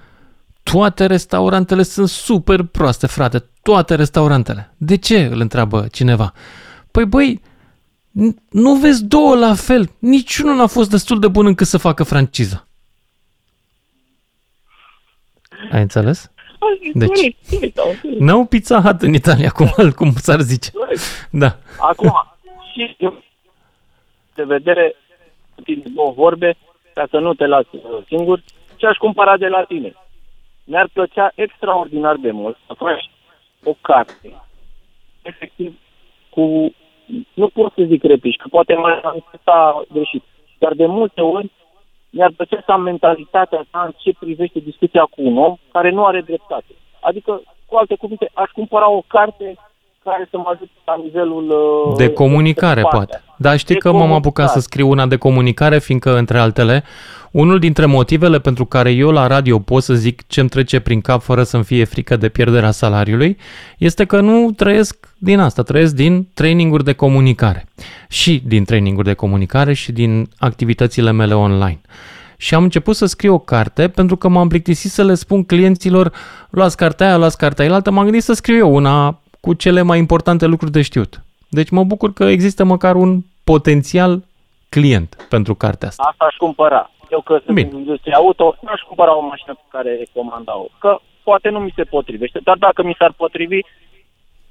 toate 0.62 1.06
restaurantele 1.06 1.82
sunt 1.82 2.08
super 2.08 2.62
proaste, 2.62 3.06
frate. 3.06 3.44
Toate 3.62 3.94
restaurantele. 3.94 4.74
De 4.76 4.96
ce? 4.96 5.24
Îl 5.24 5.40
întreabă 5.40 5.86
cineva. 5.92 6.32
Păi, 6.90 7.04
băi, 7.04 7.40
n- 8.10 8.36
nu 8.50 8.74
vezi 8.74 9.04
două 9.04 9.36
la 9.36 9.54
fel. 9.54 9.90
Niciunul 9.98 10.56
n-a 10.56 10.66
fost 10.66 10.90
destul 10.90 11.20
de 11.20 11.28
bun 11.28 11.46
încât 11.46 11.66
să 11.66 11.78
facă 11.78 12.02
franciza. 12.02 12.66
Ai 15.72 15.80
înțeles? 15.80 16.30
Deci, 16.94 17.36
n-au 18.18 18.44
Pizza 18.44 18.80
Hut 18.80 19.02
în 19.02 19.14
Italia, 19.14 19.50
cum, 19.50 19.66
cum 19.96 20.10
s-ar 20.10 20.40
zice. 20.40 20.70
Da. 21.30 21.56
Acum, 21.78 22.12
și 22.72 22.96
eu, 22.98 23.22
de 24.34 24.42
vedere, 24.42 24.94
tine 25.64 25.82
două 25.94 26.12
vorbe, 26.16 26.56
ca 26.94 27.06
să 27.10 27.18
nu 27.18 27.34
te 27.34 27.46
las 27.46 27.64
uh, 27.70 27.80
singur, 28.06 28.42
ce 28.76 28.86
aș 28.86 28.96
cumpăra 28.96 29.36
de 29.36 29.46
la 29.46 29.62
tine? 29.62 29.92
mi-ar 30.64 30.88
plăcea 30.92 31.32
extraordinar 31.34 32.16
de 32.16 32.30
mult 32.30 32.56
să 32.66 32.72
faci 32.76 33.10
o 33.64 33.74
carte, 33.80 34.42
efectiv, 35.22 35.78
cu, 36.30 36.74
nu 37.34 37.48
pot 37.48 37.72
să 37.72 37.82
zic 37.86 38.02
repici, 38.02 38.36
că 38.36 38.48
poate 38.50 38.74
mai 38.74 39.00
am 39.00 39.24
sta 39.40 39.84
greșit, 39.92 40.22
dar 40.58 40.74
de 40.74 40.86
multe 40.86 41.20
ori 41.20 41.50
mi-ar 42.14 42.32
plăcea 42.36 42.62
să 42.66 42.72
am 42.72 42.82
mentalitatea 42.82 43.64
ta 43.70 43.82
în 43.84 43.92
ce 43.96 44.10
privește 44.18 44.58
discuția 44.58 45.02
cu 45.02 45.20
un 45.22 45.36
om 45.38 45.56
care 45.72 45.90
nu 45.90 46.04
are 46.04 46.20
dreptate. 46.20 46.72
Adică, 47.00 47.42
cu 47.66 47.76
alte 47.76 47.94
cuvinte, 47.94 48.30
aș 48.34 48.50
cumpăra 48.50 48.88
o 48.90 49.02
carte 49.06 49.54
care 50.04 50.28
să 50.30 50.36
mă 50.36 50.44
ajute 50.46 50.70
la 50.86 50.94
nivelul... 51.04 51.50
uh, 51.88 51.96
De 51.96 52.08
comunicare, 52.08 52.80
partea. 52.80 52.98
poate. 52.98 53.22
Dar 53.36 53.56
știi 53.58 53.74
De 53.74 53.80
că 53.80 53.92
m-am 53.92 54.00
apucat 54.02 54.22
comunicare. 54.22 54.60
să 54.60 54.60
scriu 54.60 54.88
una 54.88 55.06
de 55.06 55.16
comunicare, 55.16 55.78
fiindcă, 55.78 56.16
între 56.16 56.38
altele, 56.38 56.84
unul 57.30 57.58
dintre 57.58 57.86
motivele 57.86 58.38
pentru 58.38 58.64
care 58.64 58.90
eu 58.90 59.10
la 59.10 59.26
radio 59.26 59.58
pot 59.58 59.82
să 59.82 59.94
zic 59.94 60.26
ce-mi 60.26 60.48
trece 60.48 60.80
prin 60.80 61.00
cap 61.00 61.22
fără 61.22 61.42
să-mi 61.42 61.64
fie 61.64 61.84
frică 61.84 62.16
de 62.16 62.28
pierderea 62.28 62.70
salariului, 62.70 63.36
este 63.78 64.04
că 64.04 64.20
nu 64.20 64.50
trăiesc 64.56 65.08
din 65.18 65.38
asta, 65.38 65.62
trăiesc 65.62 65.94
din 65.94 66.28
traininguri 66.34 66.84
de 66.84 66.92
comunicare. 66.92 67.66
Și 68.08 68.42
din 68.46 68.64
traininguri 68.64 69.06
de 69.06 69.14
comunicare 69.14 69.72
și 69.72 69.92
din 69.92 70.28
activitățile 70.38 71.12
mele 71.12 71.34
online. 71.34 71.80
Și 72.36 72.54
am 72.54 72.62
început 72.62 72.96
să 72.96 73.06
scriu 73.06 73.34
o 73.34 73.38
carte 73.38 73.88
pentru 73.88 74.16
că 74.16 74.28
m-am 74.28 74.48
plictisit 74.48 74.90
să 74.90 75.04
le 75.04 75.14
spun 75.14 75.44
clienților 75.44 76.12
luați 76.50 76.76
cartea 76.76 77.06
aia, 77.06 77.16
luați 77.16 77.38
cartea 77.38 77.64
aia 77.64 77.74
altă, 77.74 77.90
m-am 77.90 78.04
gândit 78.04 78.22
să 78.22 78.32
scriu 78.32 78.56
eu 78.56 78.74
una 78.74 79.20
cu 79.44 79.54
cele 79.54 79.82
mai 79.82 79.98
importante 79.98 80.46
lucruri 80.46 80.72
de 80.72 80.82
știut. 80.82 81.12
Deci 81.48 81.70
mă 81.70 81.84
bucur 81.84 82.12
că 82.12 82.24
există 82.24 82.64
măcar 82.64 82.94
un 82.94 83.20
potențial 83.44 84.22
client 84.68 85.26
pentru 85.28 85.54
cartea 85.54 85.88
asta. 85.88 86.02
Asta 86.10 86.24
aș 86.24 86.34
cumpăra. 86.34 86.90
Eu 87.10 87.20
că 87.20 87.40
sunt 87.44 87.56
Bine. 87.56 87.68
în 87.72 87.78
industria 87.78 88.16
auto, 88.16 88.56
nu 88.60 88.68
aș 88.72 88.80
cumpăra 88.80 89.16
o 89.16 89.26
mașină 89.26 89.54
pe 89.54 89.66
care 89.68 89.90
recomanda-o. 89.96 90.66
Că 90.78 90.98
poate 91.22 91.48
nu 91.48 91.58
mi 91.58 91.72
se 91.76 91.84
potrivește, 91.84 92.40
dar 92.44 92.56
dacă 92.56 92.82
mi 92.82 92.96
s-ar 92.98 93.12
potrivi, 93.16 93.60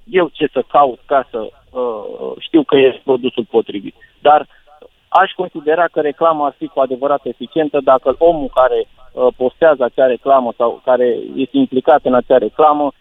eu 0.04 0.30
ce 0.32 0.48
să 0.52 0.64
caut 0.68 1.00
ca 1.06 1.28
să 1.32 1.40
uh, 1.42 2.32
știu 2.40 2.64
că 2.64 2.76
e 2.76 3.02
produsul 3.04 3.46
potrivit. 3.50 3.96
Dar 4.22 4.48
aș 5.08 5.32
considera 5.32 5.86
că 5.92 6.02
reclama 6.02 6.46
ar 6.46 6.56
fi 6.58 6.68
cu 6.68 6.80
adevărat 6.80 7.26
eficientă 7.26 7.80
dacă 7.84 8.16
omul 8.18 8.50
care 8.54 8.80
uh, 8.86 9.28
postează 9.38 9.84
acea 9.84 10.06
reclamă 10.06 10.54
sau 10.58 10.82
care 10.86 11.18
este 11.36 11.58
implicat 11.58 12.00
în 12.04 12.14
acea 12.14 12.38
reclamă 12.38 12.92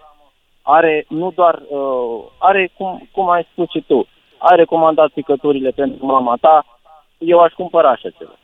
are 0.73 1.05
nu 1.09 1.33
doar, 1.35 1.62
uh, 1.68 2.23
are, 2.39 2.71
cum, 2.77 3.09
cum 3.12 3.31
ai 3.31 3.47
spus 3.53 3.71
și 3.71 3.85
tu, 3.87 4.07
ai 4.39 4.57
recomandat 4.57 5.09
picăturile 5.09 5.71
pentru 5.71 6.07
mama 6.07 6.37
ta, 6.41 6.64
eu 7.18 7.39
aș 7.39 7.53
cumpăra 7.53 7.89
așa 7.89 8.09
ceva. 8.18 8.39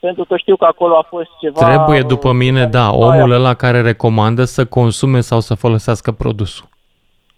Pentru 0.00 0.24
că 0.24 0.36
știu 0.36 0.56
că 0.56 0.64
acolo 0.64 0.96
a 0.96 1.06
fost 1.08 1.28
ceva... 1.40 1.68
Trebuie, 1.68 2.02
după 2.02 2.32
mine, 2.32 2.64
da, 2.66 2.90
omul 2.92 3.30
ăla 3.30 3.54
care 3.54 3.80
recomandă 3.80 4.44
să 4.44 4.64
consume 4.64 5.20
sau 5.20 5.40
să 5.40 5.54
folosească 5.54 6.12
produsul. 6.12 6.68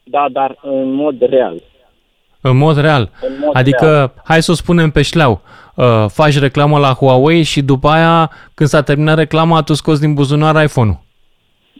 Da, 0.04 0.26
dar 0.32 0.58
în 0.62 0.92
mod 0.92 1.20
real. 1.20 1.62
În 2.40 2.56
mod 2.56 2.76
real. 2.76 3.10
În 3.22 3.38
mod 3.44 3.56
adică, 3.56 3.86
real. 3.86 4.12
hai 4.24 4.42
să 4.42 4.50
o 4.50 4.54
spunem 4.54 4.90
pe 4.90 5.02
șleau, 5.02 5.40
uh, 5.74 6.04
faci 6.08 6.38
reclamă 6.38 6.78
la 6.78 6.92
Huawei 6.92 7.42
și 7.42 7.62
după 7.62 7.88
aia, 7.88 8.30
când 8.54 8.68
s-a 8.68 8.82
terminat 8.82 9.16
reclama, 9.16 9.62
tu 9.62 9.74
scoți 9.74 10.00
din 10.00 10.14
buzunar 10.14 10.62
iPhone-ul. 10.62 10.98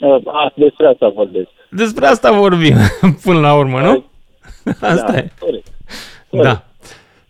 Uh, 0.01 0.21
a, 0.27 0.53
despre 0.55 0.87
asta 0.87 1.09
vorbesc. 1.09 1.49
Despre 1.71 2.07
asta 2.07 2.33
vorbim, 2.33 2.77
până 3.25 3.41
la 3.41 3.55
urmă, 3.55 3.81
nu? 3.81 4.05
Asta 4.81 5.13
da, 5.13 5.19
e. 5.19 5.31
Corect. 5.39 5.67
Da. 6.31 6.63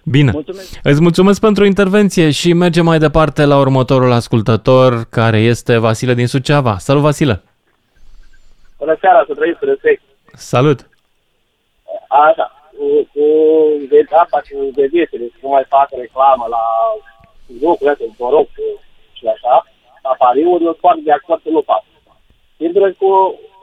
Bine. 0.04 0.30
Mulțumesc. 0.30 0.80
Îți 0.82 1.00
mulțumesc 1.02 1.40
pentru 1.40 1.64
intervenție 1.64 2.30
și 2.30 2.52
mergem 2.52 2.84
mai 2.84 2.98
departe 2.98 3.44
la 3.44 3.58
următorul 3.58 4.12
ascultător, 4.12 5.04
care 5.10 5.38
este 5.38 5.76
Vasile 5.78 6.14
din 6.14 6.26
Suceava. 6.26 6.78
Salut, 6.78 7.02
Vasile! 7.02 7.42
Bună 8.78 8.96
seara, 9.00 9.24
să 9.26 9.34
trăiți 9.34 9.58
cu 9.58 9.64
respect. 9.64 10.02
Salut! 10.32 10.88
Așa, 12.08 12.46
cu, 12.76 12.86
cu 13.12 13.24
de 13.88 14.06
asta 14.22 14.38
cu 14.48 14.56
vedetele, 14.74 15.26
cum 15.40 15.50
mai 15.50 15.64
fac 15.68 15.88
reclamă 15.98 16.46
la 16.56 16.64
locul 17.60 17.88
ăsta, 17.88 18.04
noroc 18.18 18.48
și 19.12 19.24
așa, 19.34 19.54
la 20.02 20.14
pariuri, 20.18 20.64
eu 20.64 20.76
foarte 20.80 21.02
de 21.04 21.12
acord 21.12 21.42
să 21.42 21.48
nu 21.50 21.62
fac. 21.70 21.82
Intră 22.56 22.92
cu 23.00 23.10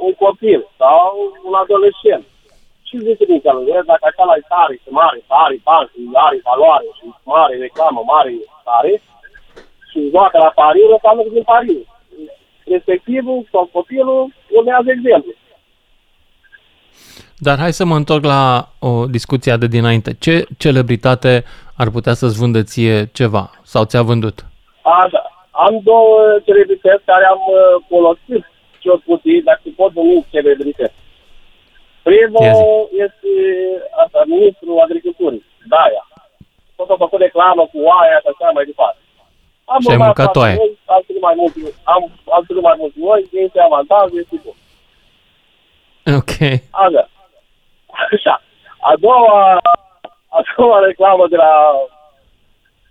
un 0.08 0.14
copil 0.26 0.62
sau 0.82 1.08
un 1.48 1.54
adolescent. 1.64 2.26
Și 2.88 2.96
zice 3.08 3.26
din 3.32 3.42
calul, 3.46 3.64
vezi, 3.68 3.90
dacă 3.92 4.06
așa 4.08 4.24
la 4.32 4.38
tare 4.54 4.76
și 4.84 4.90
mare, 5.00 5.20
tare, 5.34 5.56
bani, 5.70 5.90
și 5.92 6.00
are 6.26 6.38
valoare 6.50 6.88
și 6.98 7.06
mare 7.34 7.56
reclamă, 7.66 8.02
mare 8.14 8.32
tare, 8.68 8.94
și 9.90 10.00
joacă 10.14 10.38
la 10.46 10.52
pariuri, 10.60 10.96
înseamnă 10.98 11.22
că 11.24 11.30
din 11.38 11.46
pariuri. 11.52 11.88
Respectivul 12.74 13.40
sau 13.52 13.64
copilul 13.78 14.22
urmează 14.58 14.90
exemplu. 14.98 15.32
Dar 17.46 17.58
hai 17.58 17.74
să 17.74 17.86
mă 17.86 17.96
întorc 17.96 18.24
la 18.24 18.44
o 18.80 19.06
discuție 19.06 19.56
de 19.56 19.68
dinainte. 19.68 20.12
Ce 20.20 20.46
celebritate 20.58 21.44
ar 21.78 21.90
putea 21.90 22.14
să-ți 22.14 22.40
vândă 22.40 22.62
ție 22.64 23.10
ceva 23.20 23.44
sau 23.64 23.84
ți-a 23.86 24.02
vândut? 24.02 24.46
Așa. 24.82 25.22
Am 25.52 25.80
două 25.84 26.40
celebrități 26.46 27.04
care 27.06 27.26
am 27.26 27.42
uh, 27.48 27.86
folosit 27.88 28.44
cel 28.84 28.98
puțin, 29.10 29.40
dacă 29.50 29.60
se 29.64 29.70
pot 29.80 29.92
numi 29.94 30.26
celebrități. 30.32 31.00
Primul 32.10 32.44
Ia 32.46 32.54
zi. 32.54 32.64
este 33.06 33.32
asta, 34.04 34.20
ministrul 34.36 34.80
agriculturii, 34.86 35.44
Daia. 35.72 36.04
Tot 36.76 36.90
a 36.90 36.96
făcut 37.06 37.20
reclamă 37.28 37.64
cu 37.72 37.78
oaia 37.90 38.18
și 38.24 38.30
așa 38.32 38.52
mai 38.58 38.66
departe. 38.72 39.00
Am 39.74 39.80
Și 39.82 39.88
ai 39.90 39.96
urmat 39.96 40.08
mâncat 40.08 40.24
foarte 40.32 40.40
oaie. 40.44 40.56
mulți, 40.62 40.80
Alții 40.96 41.14
nu 41.18 41.24
mai 41.28 41.36
mulți, 41.42 41.60
am, 41.94 42.02
alții 42.38 42.56
nu 42.60 42.62
mai 42.68 42.76
mulți 42.82 43.00
noi, 43.08 43.22
este 43.46 43.60
avantaj, 43.60 44.08
este 44.22 44.36
bun. 44.44 44.56
Ok. 46.20 46.34
Așa. 46.86 47.04
Așa. 48.12 48.36
A 48.90 48.94
doua, 49.06 49.58
a 50.38 50.40
doua 50.58 50.78
reclamă 50.90 51.28
de 51.28 51.36
la 51.36 51.52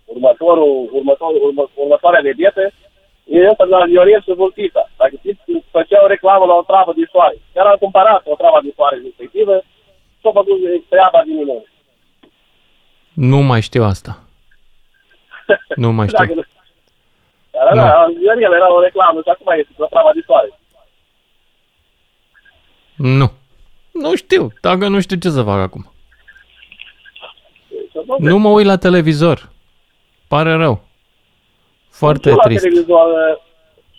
următorul, 0.05 0.89
următorul, 0.91 1.39
urmă, 1.47 1.69
următoarea 1.73 2.21
vedetă 2.21 2.71
e 3.25 3.47
asta 3.51 3.65
de 3.65 3.75
la 3.75 3.85
Ionescu 3.95 4.33
Vultita. 4.33 4.89
Dacă 4.97 5.13
știți, 5.19 5.41
făcea 5.71 6.03
o 6.03 6.07
reclamă 6.07 6.45
la 6.45 6.53
o 6.53 6.63
travă 6.71 6.91
de 6.95 7.05
soare. 7.11 7.35
Chiar 7.53 7.65
am 7.65 7.77
cumpărat 7.79 8.21
o 8.25 8.35
travă 8.35 8.59
de 8.63 8.71
soare 8.75 8.97
respectivă 9.03 9.53
și-a 10.21 10.31
făcut 10.31 10.57
treaba 10.89 11.21
din 11.25 11.35
minune. 11.35 11.63
Nu 13.13 13.37
mai 13.37 13.61
știu 13.61 13.83
asta. 13.83 14.23
Nu 15.75 15.91
mai 15.91 16.07
știu. 16.07 16.17
Dacă 16.25 16.33
nu- 16.33 16.43
Dar 17.51 17.75
da, 17.75 18.05
el 18.43 18.53
era 18.53 18.73
o 18.73 18.81
reclamă 18.81 19.19
și 19.23 19.29
acum 19.29 19.47
este 19.59 19.71
o 19.77 19.85
travă 19.85 20.11
de 20.13 20.21
soare. 20.25 20.49
Nu. 22.95 23.31
Nu 23.91 24.15
știu. 24.15 24.51
Dacă 24.61 24.87
nu 24.87 24.99
știu 25.01 25.17
ce 25.17 25.29
să 25.29 25.43
fac 25.43 25.59
acum. 25.59 25.91
Nu 28.17 28.37
mă 28.37 28.49
uit 28.49 28.65
la 28.65 28.77
televizor. 28.77 29.49
Pare 30.27 30.53
rău. 30.53 30.81
Foarte 32.01 32.27
Nici 32.29 32.35
eu 32.37 32.41
la 32.43 32.47
trist. 32.49 32.63
televizor, 32.65 33.07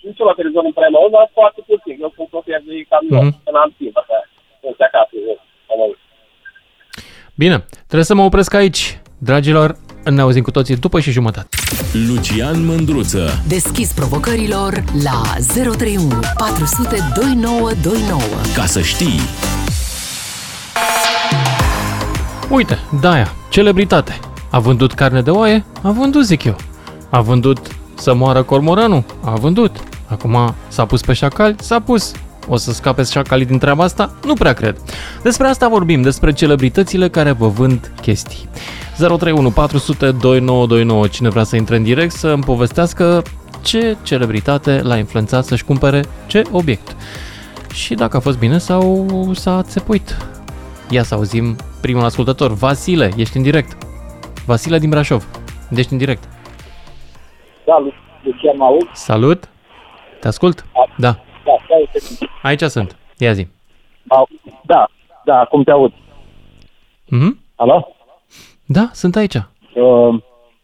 nici 0.07 0.19
eu 0.21 0.27
la 0.31 0.35
televizor 0.39 0.63
nu 0.67 0.73
prea 0.77 0.89
mă 0.93 0.99
uit, 1.03 1.13
dar 1.15 1.25
foarte 1.39 1.61
puțin. 1.69 1.95
Eu 2.05 2.11
sunt 2.17 2.27
Sofia 2.35 2.59
de 2.67 2.73
camion, 2.93 3.25
Mhm. 3.27 3.37
când 3.43 3.57
am 3.63 3.69
timp, 3.79 3.95
așa, 4.01 4.17
sunt 4.61 4.79
acasă. 4.87 5.13
eu, 5.29 5.35
am 5.73 5.79
auzit. 5.85 6.03
Bine, 7.41 7.57
trebuie 7.89 8.09
să 8.11 8.15
mă 8.19 8.23
opresc 8.29 8.51
aici. 8.61 8.81
Dragilor, 9.29 9.67
ne 10.17 10.21
auzim 10.25 10.43
cu 10.47 10.51
toții 10.57 10.75
după 10.85 10.97
și 10.99 11.11
jumătate. 11.19 11.49
Lucian 12.07 12.57
Mândruță. 12.65 13.23
Deschis 13.47 13.89
provocărilor 13.99 14.71
la 15.07 15.19
031 15.53 16.19
400 16.37 16.97
2929. 17.15 18.21
Ca 18.55 18.65
să 18.65 18.81
știi. 18.81 19.19
Uite, 22.49 22.77
Daia, 23.01 23.27
celebritate. 23.49 24.19
A 24.51 24.59
vândut 24.59 24.93
carne 24.93 25.21
de 25.21 25.29
oaie? 25.29 25.65
A 25.83 25.91
vândut, 25.91 26.23
zic 26.25 26.43
eu. 26.43 26.55
A 27.09 27.21
vândut 27.21 27.57
să 27.95 28.13
moară 28.13 28.43
cormoranul? 28.43 29.03
A 29.21 29.33
vândut. 29.33 29.75
Acum 30.07 30.53
s-a 30.67 30.85
pus 30.85 31.01
pe 31.01 31.13
șacali? 31.13 31.55
S-a 31.59 31.79
pus. 31.79 32.11
O 32.47 32.57
să 32.57 32.71
scape 32.71 33.03
șacalii 33.03 33.45
din 33.45 33.57
treaba 33.57 33.83
asta? 33.83 34.13
Nu 34.25 34.33
prea 34.33 34.53
cred. 34.53 34.77
Despre 35.23 35.47
asta 35.47 35.67
vorbim, 35.67 36.01
despre 36.01 36.33
celebritățile 36.33 37.09
care 37.09 37.31
vă 37.31 37.47
vând 37.47 37.91
chestii. 38.01 38.49
031 38.97 39.51
400 39.51 40.11
2929. 40.11 41.07
Cine 41.07 41.29
vrea 41.29 41.43
să 41.43 41.55
intre 41.55 41.75
în 41.75 41.83
direct 41.83 42.11
să 42.11 42.27
îmi 42.27 42.43
povestească 42.43 43.21
ce 43.61 43.97
celebritate 44.03 44.81
l-a 44.83 44.97
influențat 44.97 45.45
să-și 45.45 45.63
cumpere 45.63 46.03
ce 46.25 46.41
obiect. 46.51 46.95
Și 47.73 47.93
dacă 47.93 48.17
a 48.17 48.19
fost 48.19 48.37
bine 48.37 48.57
sau 48.57 49.07
s-a 49.35 49.63
țepuit. 49.63 50.17
Ia 50.89 51.03
să 51.03 51.13
auzim 51.13 51.55
primul 51.81 52.03
ascultător. 52.03 52.53
Vasile, 52.53 53.11
ești 53.15 53.37
în 53.37 53.43
direct. 53.43 53.77
Vasile 54.45 54.79
din 54.79 54.89
Brașov. 54.89 55.25
Ești 55.69 55.91
în 55.91 55.97
direct. 55.97 56.23
Da, 57.65 57.77
Lu- 57.79 57.93
Lucian, 58.23 58.57
mă 58.57 58.63
aud? 58.65 58.89
Salut. 58.93 59.49
Te 60.19 60.27
ascult? 60.27 60.65
Da. 60.97 61.11
Da, 61.45 61.55
da, 61.69 61.75
este. 61.93 62.25
Aici 62.41 62.61
sunt. 62.61 62.95
Ia 63.17 63.31
zi. 63.33 63.47
Au- 64.07 64.27
Da, 64.65 64.85
da, 65.25 65.39
acum 65.39 65.63
te 65.63 65.71
aud. 65.71 65.91
Mhm. 67.09 67.39
Alo? 67.55 67.95
Da, 68.65 68.89
sunt 68.93 69.15
aici. 69.15 69.35
Uh, 69.35 70.15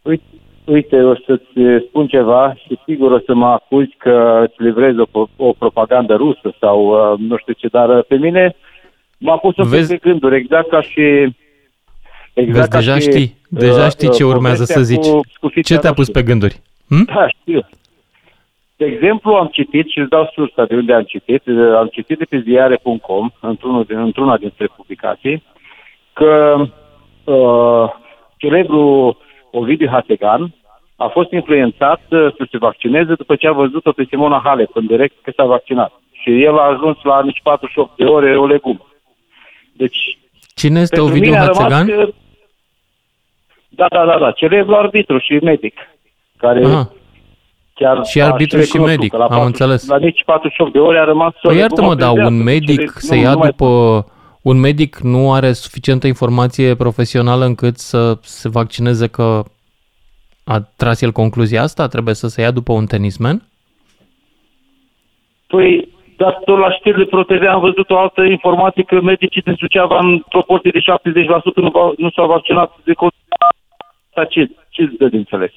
uite, 0.02 0.24
uite, 0.64 0.96
o 1.02 1.14
să-ți 1.14 1.84
spun 1.88 2.06
ceva 2.06 2.54
și 2.54 2.78
sigur 2.86 3.12
o 3.12 3.18
să 3.26 3.34
mă 3.34 3.46
acuzi 3.46 3.94
că 3.98 4.40
îți 4.46 4.54
livrez 4.62 4.94
o, 5.12 5.26
o 5.36 5.52
propagandă 5.52 6.14
rusă 6.14 6.54
sau 6.60 6.86
uh, 7.12 7.18
nu 7.18 7.36
știu 7.36 7.52
ce, 7.52 7.66
dar 7.66 7.88
uh, 7.98 8.04
pe 8.08 8.16
mine 8.16 8.56
m-a 9.18 9.36
pus 9.36 9.54
să 9.54 9.62
Vezi- 9.64 9.88
pe 9.88 9.96
gânduri, 10.08 10.36
exact 10.36 10.68
ca 10.68 10.80
și... 10.80 11.00
Vezi, 12.34 12.48
Exact 12.48 12.70
ca 12.70 12.78
deja 12.78 12.94
și, 12.94 13.00
știi, 13.10 13.36
deja 13.48 13.88
știi 13.88 14.10
ce 14.10 14.24
urmează 14.24 14.64
să 14.64 14.72
povestea 14.72 14.96
zici. 14.96 15.10
cu- 15.12 15.20
cu 15.40 15.48
fița 15.48 15.74
Ce 15.74 15.80
te-a 15.80 15.92
pus 15.92 16.06
roșie. 16.06 16.22
pe 16.22 16.28
gânduri? 16.28 16.60
Hm? 16.92 17.04
Da, 17.04 17.28
știu. 17.28 17.60
De 18.76 18.84
exemplu, 18.84 19.32
am 19.32 19.48
citit 19.52 19.88
și 19.88 19.98
îți 19.98 20.08
dau 20.08 20.30
sursa 20.34 20.64
de 20.64 20.74
unde 20.74 20.92
am 20.92 21.02
citit. 21.02 21.46
uh, 21.46 21.76
Am 21.76 21.86
citit 21.86 22.18
de 22.18 22.24
pe 22.24 22.40
ziare.com, 22.40 23.30
într-unul 23.40 23.84
din, 23.84 23.98
într-una 23.98 24.36
dintre 24.36 24.66
publicații, 24.76 25.42
că 26.12 26.56
uh, 27.24 27.90
celebrul 28.36 29.16
Ovidiu 29.50 29.88
Hategan 29.88 30.54
a 30.96 31.06
fost 31.06 31.30
influențat 31.30 32.00
uh, 32.10 32.32
să 32.36 32.46
se 32.50 32.58
vaccineze 32.58 33.14
după 33.14 33.36
ce 33.36 33.46
a 33.48 33.52
văzut-o 33.52 33.92
pe 33.92 34.04
Simona 34.08 34.40
Halep 34.44 34.70
în 34.74 34.86
direct 34.86 35.14
că 35.22 35.32
s-a 35.36 35.44
vaccinat. 35.44 35.92
Și 36.12 36.42
el 36.42 36.58
a 36.58 36.62
ajuns 36.62 36.96
la 37.02 37.22
nici 37.22 37.40
48 37.42 37.96
de 37.96 38.04
ore 38.04 38.36
o 38.36 38.46
legumă. 38.46 38.86
Deci, 39.72 40.18
Cine 40.54 40.80
este 40.80 40.96
pentru 40.96 41.12
Ovidiu 41.12 41.30
mine 41.30 41.42
a 41.42 41.46
rămas 41.46 41.58
Hațegan? 41.58 41.86
Că... 41.86 42.08
Da, 43.68 43.86
da, 43.88 44.04
da, 44.04 44.18
da, 44.18 44.30
celebrul 44.30 44.74
arbitru 44.74 45.18
și 45.18 45.38
medic, 45.42 45.74
care 46.42 46.64
Aha. 46.64 46.90
chiar 47.74 48.04
Și 48.04 48.20
a 48.20 48.24
arbitru 48.26 48.60
și 48.60 48.64
recunoscut 48.72 48.96
medic, 48.96 49.10
că 49.10 49.16
la 49.16 49.22
am 49.24 49.28
40 49.30 49.50
înțeles. 49.60 49.88
La 49.88 49.98
nici 49.98 50.22
48 50.26 50.72
de 50.72 50.78
ore 50.78 50.98
a 50.98 51.04
rămas 51.04 51.32
Păi 51.42 51.54
o 51.54 51.58
iartă-mă, 51.58 51.88
legumă 51.88 51.94
dar 51.94 52.12
pe 52.12 52.18
un 52.20 52.42
viață. 52.42 52.42
medic 52.50 52.76
Deci, 52.78 52.88
se 52.94 53.14
nu- 53.14 53.20
ia 53.20 53.32
nu 53.32 53.38
mai- 53.38 53.48
după... 53.48 53.66
Un 54.42 54.60
medic 54.60 54.96
nu 54.98 55.32
are 55.32 55.52
suficientă 55.52 56.06
informație 56.06 56.74
profesională 56.74 57.44
încât 57.44 57.76
să 57.76 58.18
se 58.20 58.48
vaccineze 58.48 59.06
că 59.06 59.42
a 60.44 60.60
tras 60.76 61.00
el 61.02 61.10
concluzia 61.12 61.62
asta? 61.62 61.86
Trebuie 61.86 62.14
să 62.14 62.28
se 62.28 62.40
ia 62.40 62.50
după 62.50 62.72
un 62.72 62.86
tenismen? 62.86 63.42
Păi, 65.46 65.88
dar 66.16 66.40
tot 66.44 66.58
la 66.58 66.72
știri 66.72 66.96
de 66.98 67.04
ProTV 67.04 67.42
am 67.48 67.60
văzut 67.60 67.90
o 67.90 67.98
altă 67.98 68.22
informație 68.22 68.82
că 68.82 69.00
medicii 69.00 69.42
din 69.42 69.54
Suceava 69.58 69.98
în 69.98 70.18
proporție 70.28 70.70
de 70.74 70.80
70% 70.80 71.60
nu, 71.60 71.70
va- 71.70 71.92
nu 71.96 72.10
s-au 72.10 72.26
vaccinat 72.26 72.72
de 72.84 72.92
COVID. 72.92 73.14
Asta 74.08 74.24
ce, 74.24 74.50
ce 74.68 74.82
îți 74.82 74.96
dă 74.96 75.06
de 75.08 75.16
înțeles? 75.16 75.50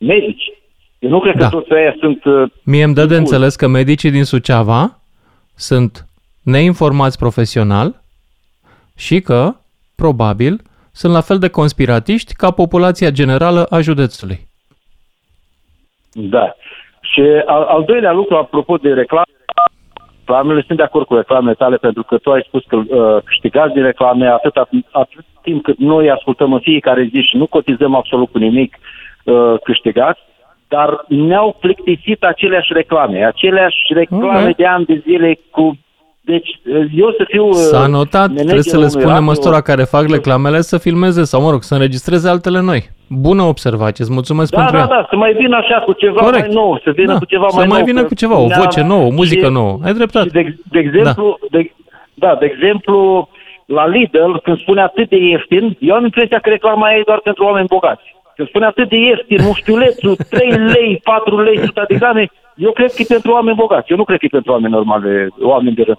Medici. 0.00 0.52
Eu 0.98 1.10
nu 1.10 1.20
cred 1.20 1.36
Da. 1.36 1.48
că 1.48 1.56
toți 1.56 1.72
ăia 1.72 1.94
sunt... 1.98 2.24
uh, 2.24 2.50
Mie 2.64 2.84
îmi 2.84 2.94
dă 2.94 3.00
de 3.00 3.06
buni. 3.06 3.18
înțeles 3.18 3.56
că 3.56 3.66
medicii 3.68 4.10
din 4.10 4.24
Suceava 4.24 4.98
sunt 5.56 6.06
neinformați 6.42 7.18
profesional 7.18 8.00
și 8.96 9.20
că, 9.20 9.54
probabil, 9.96 10.60
sunt 10.92 11.12
la 11.12 11.20
fel 11.20 11.38
de 11.38 11.48
conspiratiști 11.48 12.34
ca 12.34 12.50
populația 12.50 13.10
generală 13.10 13.64
a 13.64 13.80
județului. 13.80 14.38
Da. 16.12 16.54
Și 17.00 17.20
al, 17.46 17.62
al 17.62 17.84
doilea 17.84 18.12
lucru, 18.12 18.36
apropo 18.36 18.76
de 18.76 18.88
reclame, 18.92 19.24
reclamele, 20.18 20.62
sunt 20.66 20.78
de 20.78 20.84
acord 20.84 21.06
cu 21.06 21.14
reclamele 21.14 21.54
tale, 21.54 21.76
pentru 21.76 22.02
că 22.02 22.18
tu 22.18 22.30
ai 22.32 22.44
spus 22.46 22.64
că 22.66 22.76
uh, 22.76 23.22
câștigați 23.24 23.74
din 23.74 23.82
reclame 23.82 24.26
atât, 24.26 24.56
atât 24.90 25.24
timp 25.42 25.62
cât 25.62 25.78
noi 25.78 26.10
ascultăm 26.10 26.52
în 26.52 26.60
fiecare 26.60 27.08
zi 27.12 27.20
și 27.20 27.36
nu 27.36 27.46
cotizăm 27.46 27.94
absolut 27.94 28.30
cu 28.30 28.38
nimic, 28.38 28.76
uh, 28.80 28.99
câștigați, 29.64 30.20
dar 30.68 31.04
ne-au 31.08 31.56
plictisit 31.60 32.22
aceleași 32.24 32.72
reclame, 32.72 33.24
aceleași 33.26 33.76
reclame 33.94 34.48
Ok. 34.48 34.56
de 34.56 34.66
ani 34.66 34.84
de 34.84 35.02
zile 35.06 35.38
cu... 35.50 35.78
Deci, 36.22 36.48
uh, 36.66 36.86
eu 36.96 37.10
să 37.18 37.24
fiu... 37.28 37.46
uh, 37.46 37.54
S-a 37.54 37.86
notat, 37.86 38.24
trebuie 38.24 38.44
managerul 38.44 38.62
să 38.62 38.76
le 38.76 38.84
unui 38.86 38.90
spunem 38.90 39.08
radio- 39.08 39.24
măstora 39.24 39.60
care 39.60 39.82
fac 39.82 40.08
reclamele 40.10 40.60
să 40.60 40.78
filmeze 40.78 41.24
sau, 41.24 41.42
mă 41.42 41.50
rog, 41.50 41.62
să 41.62 41.74
înregistreze 41.74 42.28
altele 42.28 42.60
noi. 42.60 42.90
Bună 43.08 43.42
observație, 43.42 44.04
îți 44.04 44.12
mulțumesc 44.12 44.50
Da, 44.50 44.56
pentru 44.58 44.76
da, 44.76 44.82
ea. 44.82 44.88
da, 45.00 45.06
să 45.10 45.16
mai 45.16 45.32
vină 45.32 45.56
așa 45.56 45.78
cu 45.86 45.92
ceva 45.92 46.20
Corect. 46.20 46.44
mai 46.46 46.54
nou, 46.54 46.80
să 46.84 46.90
vină 46.90 47.12
Da, 47.12 47.18
cu 47.18 47.24
ceva 47.24 47.46
să 47.48 47.56
mai 47.56 47.66
nou. 47.66 47.74
mai 47.76 47.84
vină 47.84 48.00
că 48.00 48.06
cu 48.06 48.14
ceva, 48.14 48.36
o 48.38 48.46
ne-a- 48.46 48.58
voce 48.58 48.82
nouă, 48.82 49.04
o 49.06 49.10
muzică 49.10 49.46
și- 49.46 49.52
nouă. 49.52 49.78
Ai 49.84 49.92
dreptate. 49.94 50.26
Și 50.26 50.32
de, 50.32 50.54
de 50.70 50.78
exemplu, 50.78 51.38
da. 51.50 51.58
De, 51.58 51.72
da, 52.14 52.36
de 52.40 52.46
exemplu, 52.46 53.28
la 53.66 53.86
Lidl, 53.86 54.32
când 54.42 54.58
spune 54.60 54.80
atât 54.82 55.08
de 55.08 55.16
ieftin, 55.16 55.76
eu 55.80 55.94
am 55.94 56.04
impresia 56.04 56.38
că 56.38 56.48
reclama 56.48 56.92
e 56.92 57.02
doar 57.06 57.20
pentru 57.24 57.44
oameni 57.44 57.66
bogați. 57.66 58.06
Când 58.40 58.52
spune 58.52 58.66
atât 58.66 58.88
de 58.88 58.96
ieftin, 58.96 59.42
mușchiulețul, 59.42 60.16
3 60.16 60.50
lei, 60.50 61.00
4 61.04 61.40
lei, 61.40 61.58
100 61.58 61.84
de 61.88 61.94
grame, 61.94 62.30
eu 62.56 62.72
cred 62.72 62.92
că 62.92 63.02
e 63.02 63.04
pentru 63.08 63.30
oameni 63.32 63.56
bogați. 63.56 63.90
Eu 63.90 63.96
nu 63.96 64.04
cred 64.04 64.18
că 64.18 64.24
e 64.24 64.28
pentru 64.28 64.52
oameni 64.52 64.72
normale, 64.72 65.28
oameni 65.40 65.74
de 65.74 65.82
rând. 65.82 65.98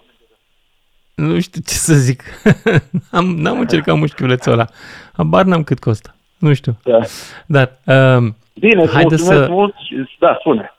Nu 1.16 1.40
știu 1.40 1.62
ce 1.66 1.74
să 1.74 1.94
zic. 1.94 2.24
am, 3.18 3.26
n-am 3.26 3.60
încercat 3.60 3.98
mușchiulețul 3.98 4.52
ăla. 4.52 4.66
Habar 5.14 5.46
n-am 5.46 5.64
cât 5.64 5.80
costă. 5.80 6.16
Nu 6.38 6.54
știu. 6.54 6.78
Da. 6.84 7.00
Dar, 7.46 7.72
um, 8.18 8.36
Bine, 8.54 8.82
îți 8.82 8.94
haideți 8.94 9.24
mulțumesc 9.24 9.46
să... 9.46 9.52
mult. 9.52 9.74
și- 9.76 10.18
Da, 10.20 10.38
spune. 10.40 10.74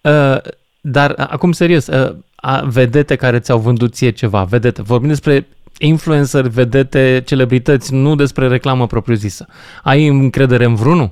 Uh, 0.00 0.36
dar, 0.80 1.14
acum 1.16 1.52
serios, 1.52 1.86
uh, 1.86 2.16
a, 2.34 2.60
vedete 2.64 3.16
care 3.16 3.38
ți-au 3.38 3.58
vândut 3.58 3.94
ție 3.94 4.10
ceva, 4.10 4.42
vedete, 4.44 4.82
vorbim 4.82 5.08
despre 5.08 5.46
influencer, 5.78 6.42
vedete, 6.54 7.22
celebrități, 7.26 7.94
nu 7.94 8.14
despre 8.14 8.48
reclamă 8.48 8.86
propriu-zisă. 8.86 9.46
Ai 9.82 10.06
încredere 10.06 10.64
în 10.64 10.74
vreunul? 10.74 11.10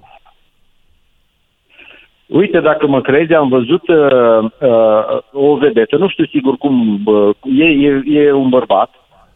Uite, 2.27 2.61
dacă 2.61 2.87
mă 2.87 3.01
crezi, 3.01 3.35
am 3.35 3.49
văzut 3.49 3.89
uh, 3.89 4.51
uh, 4.61 5.21
o 5.33 5.57
vedetă, 5.57 5.97
nu 5.97 6.09
știu 6.09 6.25
sigur 6.25 6.57
cum, 6.57 7.01
uh, 7.05 7.31
e, 7.59 7.65
e, 7.65 8.03
e 8.07 8.33
un 8.33 8.49
bărbat 8.49 8.91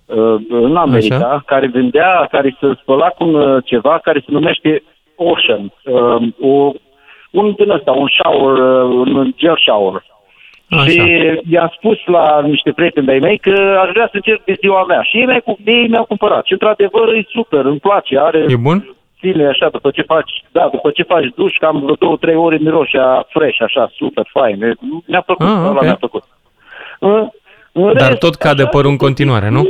uh, 0.06 0.40
în 0.48 0.76
America 0.76 1.14
Așa. 1.14 1.42
care 1.46 1.66
vendea, 1.66 2.28
care 2.30 2.56
se 2.60 2.66
spăla 2.80 3.08
cu 3.08 3.24
uh, 3.24 3.56
ceva 3.64 3.98
care 4.02 4.18
se 4.18 4.32
numește 4.32 4.82
Ocean, 5.16 5.72
uh, 5.84 6.28
o, 6.40 6.72
un 7.30 7.54
din 7.56 7.70
ăsta, 7.70 7.92
un 7.92 8.08
shower, 8.22 8.58
uh, 8.58 9.06
un 9.06 9.32
gel 9.36 9.56
shower. 9.56 10.04
Așa. 10.70 10.90
Și 10.90 11.40
i-am 11.50 11.72
spus 11.76 11.98
la 12.06 12.40
niște 12.40 12.72
prieteni 12.72 13.06
de-ai 13.06 13.18
mei 13.18 13.38
că 13.38 13.78
aș 13.84 13.90
vrea 13.92 14.04
să 14.10 14.16
încerc 14.16 14.44
de 14.44 14.56
ziua 14.60 14.84
mea. 14.84 15.02
Și 15.02 15.16
ei, 15.18 15.24
mi-au, 15.26 15.58
ei 15.64 15.88
mi-au 15.88 16.04
cumpărat. 16.04 16.44
Și 16.44 16.52
într-adevăr 16.52 17.08
e 17.14 17.24
super, 17.28 17.64
îmi 17.64 17.78
place, 17.78 18.18
are 18.18 18.46
E 18.48 18.56
bun? 18.56 18.94
zile 19.20 19.46
așa, 19.46 19.68
după 19.68 19.90
ce 19.90 20.02
faci, 20.02 20.44
da, 20.52 20.68
după 20.72 20.90
ce 20.90 21.02
faci 21.02 21.26
duș, 21.36 21.52
cam 21.56 21.80
vreo 21.82 21.94
două, 21.94 22.16
trei 22.16 22.34
ore 22.34 22.56
miroși 22.60 22.96
a 22.96 23.26
fresh, 23.28 23.60
așa, 23.60 23.90
super 23.96 24.26
fain. 24.32 24.62
E- 24.62 24.74
Mi-a 25.06 25.20
plăcut, 25.20 25.46
Ah, 25.46 25.52
ăla 25.58 25.70
ok. 25.70 25.82
mi-a 25.82 25.94
plăcut. 25.94 26.24
În, 26.98 27.28
în 27.72 27.92
Dar 27.96 28.08
rest, 28.08 28.18
tot 28.20 28.34
cade 28.34 28.64
părul 28.66 28.90
în 28.90 28.96
continuare, 28.96 29.48
nu? 29.48 29.66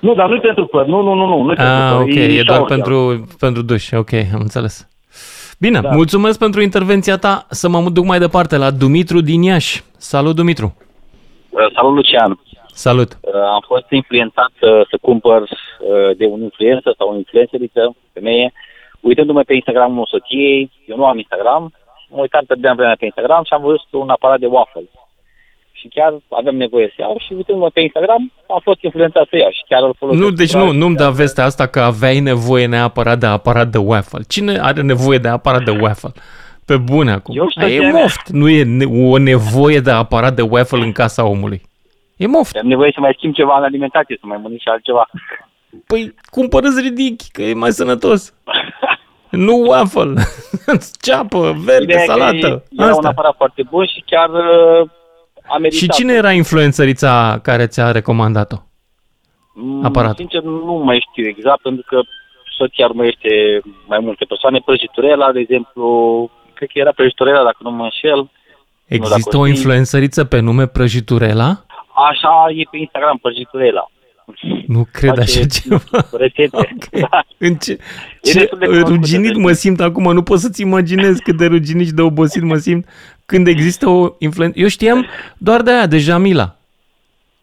Nu, 0.00 0.14
dar 0.14 0.28
nu 0.28 0.40
pentru 0.40 0.66
păr, 0.66 0.86
nu, 0.86 1.02
nu, 1.02 1.14
nu, 1.14 1.26
nu, 1.26 1.36
nu 1.42 1.46
pentru 1.46 1.64
Ah, 1.64 1.90
păr, 1.92 2.00
ok, 2.00 2.14
e 2.14 2.42
doar 2.42 2.56
shower 2.58 2.68
gel. 2.68 2.76
pentru, 2.76 3.26
pentru 3.38 3.62
duș, 3.62 3.90
ok, 3.92 4.12
am 4.12 4.40
înțeles. 4.40 4.88
Bine, 5.58 5.80
Da. 5.80 5.90
mulțumesc 5.90 6.38
pentru 6.38 6.60
intervenția 6.62 7.16
ta, 7.16 7.46
să 7.50 7.68
mă 7.68 7.90
duc 7.92 8.04
mai 8.04 8.18
departe 8.18 8.56
la 8.56 8.70
Dumitru 8.70 9.20
din 9.20 9.42
Iași. 9.42 9.82
Salut, 9.96 10.34
Dumitru! 10.36 10.76
Uh, 11.50 11.66
Salut, 11.74 11.94
Lucian. 11.94 12.40
Salut! 12.66 13.10
Uh, 13.20 13.34
Am 13.34 13.62
fost 13.66 13.90
influențat 13.90 14.52
uh, 14.60 14.70
să 14.90 14.98
cumpăr 15.00 15.40
uh, 15.42 16.16
de 16.16 16.26
un 16.26 16.40
influencer 16.42 16.94
sau 16.98 17.08
o 17.12 17.16
influenceriță, 17.16 17.96
femeie, 18.12 18.52
uitându-mă 19.00 19.42
pe 19.42 19.54
Instagramul 19.54 20.06
soției. 20.10 20.70
Eu 20.86 20.96
nu 20.96 21.04
am 21.06 21.16
Instagram. 21.18 21.72
Mă 22.08 22.20
uitam 22.20 22.44
pe 22.46 22.54
de 22.54 22.70
vremea 22.76 22.96
pe 22.98 23.04
Instagram 23.04 23.44
și 23.44 23.52
am 23.52 23.62
văzut 23.62 23.88
un 23.90 24.08
aparat 24.08 24.38
de 24.38 24.46
waffle. 24.46 24.88
Și 25.86 25.92
chiar 25.98 26.14
aveam 26.28 26.56
nevoie 26.56 26.86
să 26.88 26.94
iau 26.98 27.16
și 27.26 27.32
uitându-mă 27.32 27.70
pe 27.70 27.80
Instagram 27.80 28.32
am 28.48 28.60
fost 28.62 28.82
influențat 28.82 29.26
să 29.30 29.36
iau 29.36 29.50
și 29.50 29.62
chiar 29.68 29.82
îl 29.82 29.94
folosesc. 29.98 30.22
Nu, 30.24 30.30
deci 30.30 30.54
nu, 30.54 30.72
nu-mi 30.72 30.96
da 30.96 31.10
vestea 31.10 31.44
asta 31.44 31.66
că 31.66 31.80
aveai 31.80 32.20
nevoie 32.20 32.66
neapărat 32.66 33.18
de 33.18 33.26
aparat 33.26 33.68
de 33.68 33.78
waffle. 33.78 34.20
Cine 34.28 34.58
are 34.60 34.82
nevoie 34.82 35.18
de 35.18 35.28
aparat 35.28 35.62
de 35.64 35.70
waffle? 35.80 36.12
Pe 36.64 36.76
bune 36.76 37.10
acum. 37.10 37.36
Eu 37.36 37.48
știu 37.48 37.66
Aia 37.66 37.78
ce 37.80 37.86
e 37.86 37.90
mea. 37.90 38.00
moft. 38.00 38.28
Nu 38.28 38.48
e 38.48 38.62
ne- 38.64 39.10
o 39.10 39.18
nevoie 39.18 39.80
de 39.80 39.90
aparat 39.90 40.34
de 40.34 40.42
waffle 40.42 40.84
în 40.84 40.92
casa 40.92 41.24
omului. 41.26 41.62
E 42.16 42.26
moft. 42.26 42.56
Am 42.56 42.66
nevoie 42.66 42.90
să 42.94 43.00
mai 43.00 43.14
schimb 43.16 43.34
ceva 43.34 43.56
în 43.58 43.64
alimentație, 43.64 44.16
să 44.20 44.26
mai 44.26 44.38
mănânc 44.42 44.60
și 44.60 44.68
altceva. 44.68 45.08
Păi 45.86 46.14
cumpără-ți 46.30 46.80
ridichi, 46.80 47.30
că 47.30 47.42
e 47.42 47.54
mai 47.54 47.70
sănătos. 47.72 48.34
nu 49.46 49.64
waffle. 49.68 50.12
Ceapă, 51.04 51.54
verde, 51.64 51.82
Ideea 51.82 52.02
e 52.02 52.06
că 52.06 52.12
salată. 52.12 52.46
Era 52.78 52.86
un 52.86 52.90
Asta. 52.90 53.08
aparat 53.08 53.34
foarte 53.36 53.62
bun 53.70 53.84
și 53.86 54.02
chiar 54.06 54.28
uh, 54.30 54.88
a 55.48 55.56
meritat. 55.58 55.80
Și 55.80 55.88
cine 55.88 56.12
era 56.12 56.32
influențărița 56.32 57.38
care 57.42 57.66
ți-a 57.66 57.90
recomandat-o? 57.90 58.56
Mm, 59.54 59.84
Aparat. 59.84 60.16
Sincer, 60.16 60.42
nu 60.42 60.72
mai 60.84 61.06
știu 61.10 61.28
exact, 61.28 61.60
pentru 61.62 61.84
că 61.86 62.00
soția 62.58 62.86
urmărește 62.86 63.60
mai 63.86 63.98
multe 63.98 64.24
persoane. 64.24 64.62
Prăjiturela, 64.64 65.32
de 65.32 65.40
exemplu, 65.40 65.86
cred 66.54 66.68
că 66.72 66.78
era 66.78 66.92
prăjiturela, 66.92 67.42
dacă 67.44 67.56
nu 67.58 67.70
mă 67.70 67.82
înșel. 67.82 68.16
Nu, 68.16 68.30
Există 68.86 69.18
dacă 69.18 69.36
o 69.36 69.44
știi. 69.46 69.56
influențăriță 69.56 70.24
pe 70.24 70.38
nume 70.40 70.66
Prăjiturela? 70.66 71.64
Așa 72.10 72.32
e 72.54 72.62
pe 72.70 72.76
Instagram, 72.76 73.16
prăjiturela. 73.22 73.90
Nu 74.66 74.86
cred 74.92 75.08
Face 75.14 75.20
așa 75.38 75.46
ceva. 75.46 75.82
Rețete. 76.12 76.76
Da. 77.00 77.24
În 77.38 77.54
ce, 77.54 77.72
E 77.72 77.78
ce 78.22 78.38
destul 78.38 78.58
de 78.58 78.64
cunoscută, 78.64 78.94
ruginit 78.94 79.32
deci. 79.32 79.42
mă 79.42 79.52
simt 79.52 79.80
acum, 79.80 80.12
nu 80.12 80.22
pot 80.22 80.38
să-ți 80.38 80.60
imaginez 80.62 81.18
cât 81.18 81.36
de 81.36 81.46
ruginit 81.46 81.86
și 81.86 81.92
de 81.92 82.02
obosit 82.02 82.42
mă 82.42 82.56
simt 82.56 82.88
când 83.26 83.46
există 83.46 83.88
o 83.88 84.14
influență. 84.18 84.58
Eu 84.58 84.68
știam 84.68 85.06
doar 85.38 85.62
de 85.62 85.70
aia, 85.70 85.86
de 85.86 85.98
Jamila. 85.98 86.56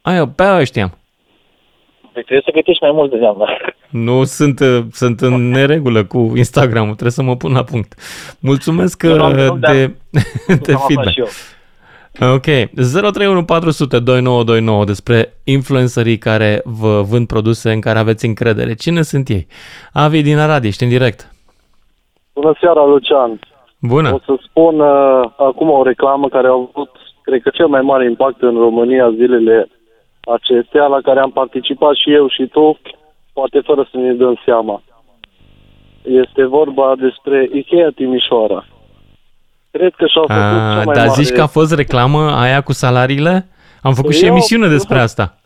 Aia, 0.02 0.28
pe 0.28 0.44
aia 0.44 0.64
știam. 0.64 0.98
Deci 2.14 2.24
trebuie 2.26 2.42
să 2.46 2.52
gătești 2.54 2.84
mai 2.84 2.92
mult 2.94 3.12
de 3.12 3.18
zeamă. 3.20 3.46
Nu 3.90 4.24
sunt, 4.24 4.60
uh, 4.60 4.84
sunt 4.92 5.22
în 5.22 5.50
neregulă 5.50 6.04
cu 6.04 6.32
Instagram-ul, 6.36 6.90
trebuie 6.92 7.12
să 7.12 7.24
mă 7.24 7.36
pun 7.36 7.52
la 7.54 7.64
punct. 7.64 7.94
Mulțumesc 8.40 9.04
Eu 9.04 9.16
n-am 9.16 9.32
uh, 9.32 9.38
nimic, 9.38 9.60
dar 9.60 9.74
de, 9.76 9.86
de 10.66 10.72
am 10.72 10.76
aflat 10.76 10.82
feedback. 10.88 11.10
și 11.12 11.20
eu. 11.20 11.28
Ok, 12.20 12.46
031 12.76 13.44
400 13.46 14.00
2929 14.00 14.86
despre 14.86 15.34
influencerii 15.44 16.18
care 16.18 16.62
vă 16.64 17.02
vând 17.02 17.28
produse 17.28 17.72
în 17.72 17.80
care 17.80 18.00
aveți 18.00 18.26
încredere. 18.26 18.74
Cine 18.74 19.02
sunt 19.02 19.28
ei? 19.30 19.48
Avi 19.94 20.22
din 20.22 20.38
Arad, 20.38 20.64
ești 20.64 20.84
în 20.84 20.90
direct. 20.90 21.32
Bună 22.34 22.54
seara, 22.60 22.86
Lucian. 22.86 23.40
Bună. 23.80 24.14
O 24.14 24.20
să 24.26 24.36
spun 24.48 24.80
uh, 24.80 25.24
acum 25.38 25.70
o 25.70 25.84
reclamă 25.84 26.28
care 26.30 26.48
a 26.48 26.52
avut, 26.52 26.92
cred 27.22 27.42
că, 27.42 27.50
cel 27.50 27.68
mai 27.68 27.82
mare 27.82 28.06
impact 28.06 28.42
în 28.42 28.58
România 28.58 29.12
zilele 29.12 29.68
acestea, 30.22 30.86
la 30.86 31.02
care 31.02 31.20
am 31.20 31.32
participat 31.32 31.96
și 31.96 32.14
eu 32.14 32.28
și 32.28 32.48
tu, 32.48 32.80
poate 33.34 33.60
fără 33.60 33.88
să 33.92 33.98
ne 33.98 34.14
dăm 34.14 34.40
seama. 34.46 34.82
Este 36.04 36.46
vorba 36.46 36.96
despre 37.00 37.50
Ikea 37.54 37.90
Timișoara. 37.96 38.66
Cred 39.78 39.94
că 39.98 40.06
și-au 40.08 40.26
făcut 40.28 40.42
cea 40.44 40.80
A, 40.80 40.84
mai 40.84 40.96
dar 40.96 41.08
mare... 41.08 41.24
zici 41.24 41.34
că 41.36 41.42
a 41.42 41.48
fost 41.48 41.74
reclamă 41.74 42.32
aia 42.32 42.62
cu 42.62 42.72
salariile? 42.74 43.48
Am 43.82 43.94
făcut 43.94 44.14
și 44.14 44.26
Eu- 44.26 44.32
emisiune 44.32 44.68
despre 44.68 45.00
asta. 45.00 45.38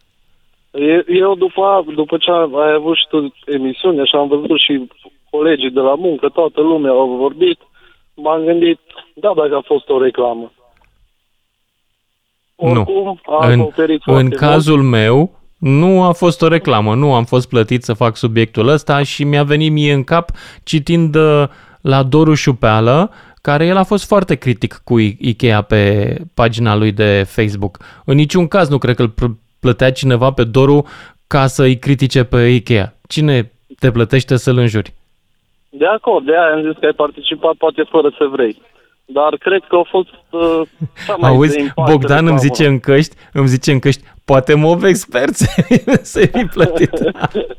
E- 0.71 1.05
Eu 1.07 1.35
după, 1.35 1.85
după 1.95 2.17
ce 2.17 2.31
ai 2.31 2.73
avut 2.75 2.95
și 2.95 3.05
tu 3.09 3.33
emisiune 3.45 4.03
și 4.03 4.15
am 4.15 4.27
văzut 4.27 4.59
și 4.59 4.87
colegii 5.29 5.71
de 5.71 5.79
la 5.79 5.95
muncă, 5.95 6.27
toată 6.33 6.61
lumea 6.61 6.91
au 6.91 7.15
vorbit, 7.19 7.59
m-am 8.13 8.43
gândit, 8.45 8.79
da, 9.13 9.31
dacă 9.35 9.55
a 9.55 9.61
fost 9.65 9.89
o 9.89 10.01
reclamă. 10.01 10.51
Oricum, 12.55 12.93
nu. 13.03 13.19
a 13.37 13.47
În, 13.47 13.59
acoperit 13.59 14.01
în 14.05 14.13
foarte 14.13 14.35
cazul 14.35 14.81
meu, 14.81 15.31
nu 15.57 16.03
a 16.03 16.11
fost 16.11 16.41
o 16.41 16.47
reclamă, 16.47 16.95
nu 16.95 17.13
am 17.13 17.23
fost 17.25 17.49
plătit 17.49 17.83
să 17.83 17.93
fac 17.93 18.15
subiectul 18.15 18.67
ăsta 18.67 19.03
și 19.03 19.23
mi-a 19.23 19.43
venit 19.43 19.71
mie 19.71 19.93
în 19.93 20.03
cap 20.03 20.29
citind 20.63 21.15
uh, 21.15 21.43
la 21.81 22.03
Doru 22.03 22.33
Șupeală, 22.33 23.11
care 23.49 23.65
el 23.65 23.77
a 23.77 23.83
fost 23.83 24.07
foarte 24.07 24.35
critic 24.35 24.81
cu 24.83 24.99
I- 24.99 25.17
Ikea 25.19 25.61
pe 25.61 25.81
pagina 26.33 26.75
lui 26.75 26.91
de 26.91 27.23
Facebook. 27.27 27.77
În 28.05 28.15
niciun 28.15 28.47
caz 28.47 28.69
nu 28.69 28.77
cred 28.77 28.95
că 28.95 29.01
îl 29.01 29.09
pl- 29.09 29.37
plătea 29.59 29.91
cineva 29.91 30.31
pe 30.31 30.43
Doru 30.43 30.87
ca 31.27 31.47
să-i 31.47 31.77
critique 31.79 32.23
pe 32.23 32.47
Ikea. 32.47 32.93
Cine 33.07 33.51
te 33.79 33.91
plătește 33.91 34.35
să-l 34.37 34.57
înjuri? 34.57 34.93
De 35.69 35.85
acord, 35.85 36.25
de 36.25 36.31
aia 36.31 36.53
am 36.53 36.61
zis 36.61 36.79
că 36.79 36.85
ai 36.85 36.91
participat 36.95 37.53
poate 37.53 37.83
fără 37.89 38.09
să 38.17 38.25
vrei. 38.31 38.61
Dar 39.05 39.35
cred 39.39 39.61
că 39.69 39.75
a 39.75 39.87
fost 39.89 40.09
uh, 40.29 40.61
cea 41.05 41.15
mai 41.15 41.31
de 41.31 41.35
Auzi, 41.37 41.59
impact 41.59 41.91
Bogdan 41.91 42.17
îmi 42.17 42.27
reclamă. 42.27 42.39
zice 42.39 42.65
în 42.67 42.79
căști, 42.79 43.15
îmi 43.33 43.47
zice 43.47 43.71
în 43.71 43.79
căști, 43.79 44.03
poate 44.25 44.53
mob 44.55 44.83
experți 44.83 45.45
să-i 46.11 46.27
fi 46.27 46.45
plătit. 46.45 46.91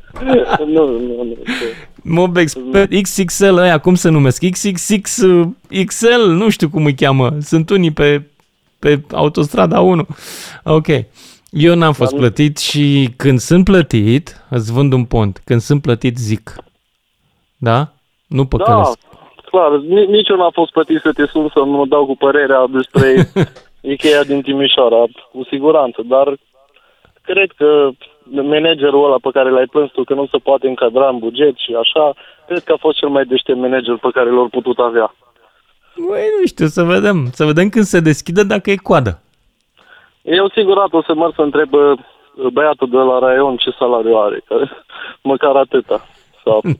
nu, 0.75 0.85
nu, 0.87 1.23
nu. 1.23 1.37
Mob 2.03 2.37
expert, 2.37 2.91
XXL 3.01 3.57
ăia, 3.57 3.77
cum 3.77 3.95
se 3.95 4.09
numesc? 4.09 4.43
XXXL, 4.49 6.21
nu 6.27 6.49
știu 6.49 6.69
cum 6.69 6.85
îi 6.85 6.95
cheamă. 6.95 7.29
Sunt 7.41 7.69
unii 7.69 7.91
pe, 7.91 8.21
pe 8.79 9.01
autostrada 9.13 9.79
1. 9.81 10.05
Ok. 10.63 10.87
Eu 11.49 11.75
n-am 11.75 11.93
fost 11.93 12.11
Dar- 12.11 12.19
plătit 12.19 12.57
și 12.57 13.09
când 13.17 13.39
sunt 13.39 13.63
plătit, 13.63 14.45
îți 14.49 14.71
vând 14.71 14.93
un 14.93 15.05
pont. 15.05 15.41
Când 15.45 15.61
sunt 15.61 15.81
plătit, 15.81 16.17
zic. 16.17 16.55
Da? 17.57 17.93
Nu 18.27 18.43
Da, 18.43 18.57
păcălesc. 18.57 18.97
clar, 19.51 19.71
ni- 19.79 20.05
nici 20.05 20.29
eu 20.29 20.35
n-am 20.37 20.51
fost 20.53 20.71
plătit 20.71 20.99
să 21.01 21.11
te 21.13 21.25
sun 21.25 21.49
să 21.53 21.63
mă 21.63 21.85
dau 21.85 22.05
cu 22.05 22.15
părerea 22.17 22.65
despre 22.69 23.31
Ikea 23.93 24.23
din 24.23 24.41
Timișoara, 24.41 25.03
cu 25.31 25.43
siguranță, 25.49 26.01
dar 26.05 26.37
cred 27.21 27.51
că 27.57 27.89
managerul 28.31 29.05
ăla 29.05 29.17
pe 29.21 29.29
care 29.33 29.49
l-ai 29.49 29.65
plâns 29.65 29.91
tu 29.91 30.03
că 30.03 30.13
nu 30.13 30.27
se 30.31 30.37
poate 30.37 30.67
încadra 30.67 31.09
în 31.09 31.17
buget 31.17 31.55
și 31.57 31.75
așa, 31.79 32.13
cred 32.47 32.63
că 32.63 32.71
a 32.73 32.77
fost 32.79 32.97
cel 32.97 33.09
mai 33.09 33.25
deștept 33.25 33.59
manager 33.59 33.97
pe 33.97 34.09
care 34.13 34.29
l-au 34.29 34.47
putut 34.47 34.77
avea. 34.77 35.15
Băi, 36.07 36.23
nu 36.39 36.45
știu, 36.45 36.65
să 36.65 36.83
vedem. 36.83 37.29
Să 37.31 37.45
vedem 37.45 37.69
când 37.69 37.85
se 37.85 37.99
deschide 37.99 38.43
dacă 38.43 38.71
e 38.71 38.75
coadă. 38.75 39.21
Eu 40.21 40.49
sigurat 40.49 40.93
o 40.93 41.01
să 41.01 41.13
merg 41.13 41.33
să 41.35 41.41
întreb 41.41 41.73
uh, 41.73 41.99
băiatul 42.53 42.89
de 42.89 42.97
la 42.97 43.19
raion 43.19 43.55
ce 43.55 43.69
salariu 43.79 44.15
are, 44.15 44.41
că 44.47 44.55
măcar 45.31 45.55
atâta. 45.55 46.05
Sau... 46.43 46.61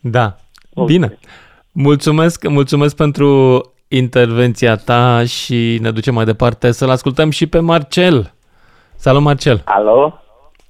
Da. 0.00 0.34
Bine. 0.86 1.18
Mulțumesc, 1.72 2.48
mulțumesc 2.48 2.96
pentru 2.96 3.60
intervenția 3.88 4.76
ta 4.76 5.24
și 5.24 5.78
ne 5.80 5.90
ducem 5.90 6.14
mai 6.14 6.24
departe 6.24 6.70
să-l 6.70 6.90
ascultăm 6.90 7.30
și 7.30 7.46
pe 7.46 7.58
Marcel. 7.58 8.32
Salut, 9.02 9.22
Marcel. 9.22 9.60
Alo? 9.64 10.14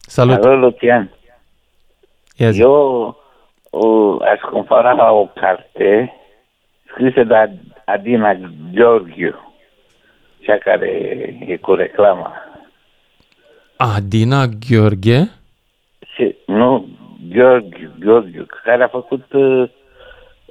Salut. 0.08 0.44
Alo, 0.44 0.56
Lucian. 0.56 1.10
Yes. 2.36 2.58
Eu 2.58 3.16
o, 3.70 4.16
aș 4.22 4.40
compara 4.40 5.12
o 5.12 5.26
carte 5.26 6.12
scrisă 6.90 7.24
de 7.24 7.34
Ad- 7.34 7.82
Adina 7.84 8.34
Gheorghiu, 8.74 9.34
cea 10.40 10.58
care 10.58 10.88
e 11.46 11.56
cu 11.56 11.74
reclama. 11.74 12.32
Adina 13.76 14.46
Gheorghe? 14.46 15.30
Și, 16.14 16.36
nu, 16.46 16.88
Gheorghiu, 17.28 17.90
Gheorghiu, 17.98 18.46
care 18.64 18.82
a 18.82 18.88
făcut, 18.88 19.32
uh, 19.32 19.68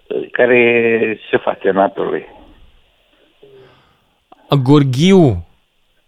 uh, 0.08 0.30
care 0.32 0.58
e 0.60 1.20
șefa 1.30 1.58
senatului. 1.62 2.26
Gorghiu. 4.64 5.48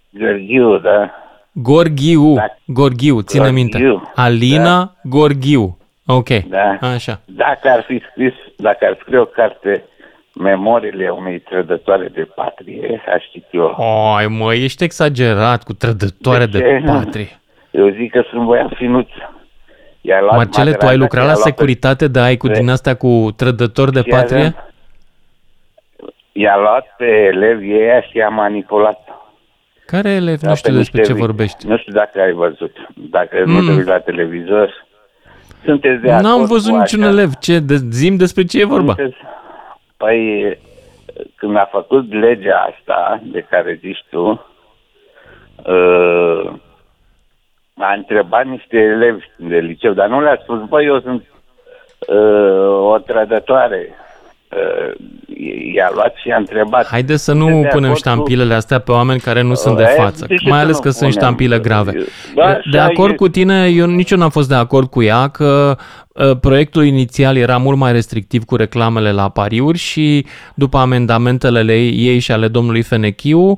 Gheorghiu, 0.09 0.77
da. 0.77 1.17
Gorghiu. 1.53 2.35
Gorghiu, 2.65 3.21
ține 3.21 3.41
Gorghiu, 3.43 3.55
minte. 3.61 4.01
Alina 4.15 4.95
Gorghiu. 5.03 5.77
Ok. 6.05 6.27
Da. 6.29 6.77
Așa. 6.81 7.19
Dacă 7.25 7.69
ar 7.69 7.83
fi 7.87 8.01
scris, 8.11 8.33
dacă 8.57 8.85
ar 8.85 8.97
scrie 9.01 9.17
o 9.17 9.25
carte 9.25 9.83
Memoriile 10.39 11.09
unei 11.09 11.39
trădătoare 11.39 12.07
de 12.13 12.21
patrie, 12.35 13.03
aș 13.15 13.23
citi 13.31 13.47
eu. 13.57 13.75
Oi, 14.17 14.27
mă, 14.27 14.53
ești 14.53 14.83
exagerat 14.83 15.63
cu 15.63 15.73
trădătoare 15.73 16.45
de, 16.45 16.57
De 16.59 16.81
ce? 16.85 16.91
patrie. 16.91 17.39
Eu 17.71 17.89
zic 17.89 18.11
că 18.11 18.23
sunt 18.29 18.45
băiat 18.45 18.71
finuț. 18.75 19.07
I-a 20.01 20.21
luat 20.21 20.35
Marcele, 20.35 20.63
tu 20.63 20.69
ai 20.69 20.79
Madrana, 20.79 20.95
lucrat 21.01 21.21
i-a 21.21 21.27
la 21.27 21.33
luat 21.33 21.43
pe- 21.43 21.49
securitate 21.49 22.07
de 22.07 22.19
ai 22.19 22.37
cu 22.37 22.47
din 22.47 22.69
astea 22.69 22.95
cu 22.95 23.33
trădători 23.35 23.91
de 23.91 24.01
Și 24.01 24.09
patrie? 24.09 24.37
avea- 24.37 24.67
I-a 26.31 26.57
luat 26.57 26.85
pe 26.97 27.05
elevii 27.05 27.73
ăia 27.81 28.01
și 28.01 28.17
i-a 28.17 28.29
manipulat. 28.29 28.99
Care 29.85 30.09
elevi? 30.09 30.41
Da, 30.41 30.49
Nu 30.49 30.55
știu 30.55 30.71
pe 30.71 30.77
despre 30.77 30.99
niște 30.99 31.13
ce 31.13 31.13
vi- 31.13 31.25
vorbești. 31.25 31.67
Nu 31.67 31.77
știu 31.77 31.93
dacă 31.93 32.21
ai 32.21 32.31
văzut. 32.31 32.75
Dacă 32.95 33.43
nu 33.45 33.59
Mm. 33.59 33.65
te 33.67 33.71
uiți 33.73 33.87
la 33.87 33.99
televizor, 33.99 34.85
sunteți 35.63 36.01
de 36.01 36.11
acord 36.11 36.25
N-am 36.25 36.45
văzut 36.45 36.71
cu 36.71 36.77
niciun 36.77 37.01
așa? 37.01 37.09
elev. 37.11 37.33
Ce? 37.39 37.59
De, 37.59 37.75
zim 37.75 38.15
despre 38.15 38.43
ce 38.45 38.59
e 38.59 38.65
vorba. 38.65 38.93
Sunteți- 38.95 39.17
Păi, 39.97 40.57
când 41.35 41.55
a 41.55 41.67
făcut 41.71 42.13
legea 42.13 42.67
asta 42.69 43.21
de 43.23 43.45
care 43.49 43.77
zici 43.81 44.03
tu, 44.09 44.45
uh, 45.65 46.53
a 47.77 47.93
întrebat 47.93 48.45
niște 48.45 48.77
elevi 48.77 49.25
de 49.35 49.57
liceu, 49.57 49.93
dar 49.93 50.07
nu 50.09 50.21
le-a 50.21 50.39
spus, 50.41 50.59
băi, 50.67 50.85
eu 50.85 50.99
sunt 51.01 51.23
uh, 52.07 52.67
o 52.91 52.97
trădătoare. 52.97 53.89
Uh, 54.55 54.95
i-a 55.75 55.91
luat 55.93 56.13
și 56.15 56.29
a 56.31 56.37
întrebat. 56.37 56.85
Haide 56.87 57.15
să 57.15 57.31
"Sunteți 57.31 57.49
nu 57.55 57.61
de 57.61 57.67
punem 57.67 57.89
acord 57.89 57.91
cu- 57.91 58.09
ștampilele 58.09 58.53
astea 58.53 58.79
pe 58.79 58.91
oameni 58.91 59.19
care 59.19 59.41
nu 59.41 59.53
sunt 59.53 59.77
de 59.77 59.83
Eh, 59.83 59.93
față. 59.97 60.25
de 60.27 60.35
ce 60.35 60.49
Mai 60.49 60.57
să 60.57 60.63
ales 60.63 60.75
nu 60.75 60.81
că 60.81 60.89
sunt 60.89 60.95
punem? 60.97 61.11
ștampile 61.11 61.59
grave. 61.59 61.91
Da, 62.35 62.59
De 62.71 62.77
așa 62.77 62.87
acord 62.87 63.11
e. 63.11 63.15
cu 63.15 63.27
tine, 63.27 63.67
eu 63.67 63.85
nici 63.85 64.11
eu 64.11 64.17
n-am 64.17 64.29
fost 64.29 64.49
de 64.49 64.55
acord 64.55 64.89
cu 64.89 65.01
ea 65.03 65.27
că 65.27 65.75
uh, 66.13 66.31
proiectul 66.41 66.83
inițial 66.85 67.37
era 67.37 67.57
mult 67.57 67.77
mai 67.77 67.91
restrictiv 67.91 68.43
cu 68.43 68.55
reclamele 68.55 69.11
la 69.11 69.29
pariuri 69.29 69.77
și 69.77 70.25
după 70.55 70.77
amendamentele 70.77 71.73
ei 71.77 72.19
și 72.19 72.31
ale 72.31 72.47
domnului 72.47 72.81
Fenechiu 72.81 73.39
uh, 73.39 73.55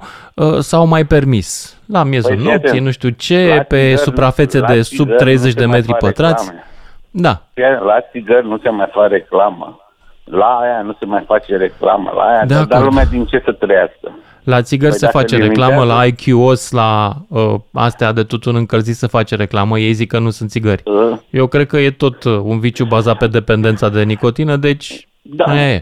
s-au 0.60 0.88
mai 0.88 1.04
permis. 1.06 1.78
La 1.88 2.04
miezul 2.04 2.30
Păi, 2.30 2.40
fii 2.40 2.48
nopții, 2.52 2.68
atent. 2.70 2.86
nu 2.86 2.92
știu 2.92 3.10
ce, 3.10 3.54
La 3.56 3.62
pe 3.62 3.78
țigări- 3.94 3.98
suprafețe 3.98 4.60
la 4.60 4.68
de 4.68 4.82
sub 4.82 4.96
țigări 5.06 5.18
30 5.24 5.48
nu 5.48 5.54
de 5.54 5.60
se 5.60 5.66
mai 5.66 5.76
metri 5.76 5.92
fac 5.92 6.00
pătrați. 6.00 6.44
reclame. 6.46 6.64
Da. 7.12 7.42
Chiar 7.54 7.80
La 7.82 7.96
țigări 8.12 8.48
nu 8.48 8.58
se 8.64 8.70
mai 8.70 8.88
face 8.94 9.08
reclamă. 9.14 9.80
La 10.26 10.46
aia 10.46 10.82
nu 10.82 10.96
se 11.00 11.06
mai 11.06 11.24
face 11.28 11.58
reclamă. 11.58 12.12
La 12.16 12.22
aia 12.24 12.46
De 12.46 12.54
dar, 12.54 12.64
dar 12.66 12.78
acord. 12.80 12.90
lumea 12.90 13.06
din 13.06 13.26
ce 13.26 13.42
să 13.46 13.52
trăiască. 13.52 14.12
La 14.44 14.62
țigări 14.62 14.90
Păi 14.90 15.00
se 15.00 15.06
dacă 15.06 15.18
face 15.18 15.36
limitează- 15.36 15.70
reclamă, 15.72 15.94
la 15.94 16.06
IQOS, 16.06 16.72
la 16.72 17.12
uh, 17.30 17.54
astea 17.74 18.12
de 18.12 18.24
tutun 18.24 18.56
încălzit 18.56 18.96
se 18.96 19.08
face 19.08 19.36
reclamă, 19.36 19.80
ei 19.80 19.94
zic 19.94 20.08
că 20.12 20.20
nu 20.20 20.30
sunt 20.30 20.50
țigări. 20.50 20.82
Uh. 20.86 21.18
Eu 21.30 21.48
cred 21.48 21.68
că 21.68 21.78
e 21.78 21.92
tot 21.92 22.24
uh, 22.24 22.40
un 22.44 22.60
viciu 22.60 22.86
bazat 22.86 23.18
pe 23.18 23.28
dependența 23.28 23.90
de 23.90 24.04
nicotină, 24.04 24.56
deci 24.56 25.08
Da, 25.22 25.44
aia 25.46 25.72
e. 25.74 25.80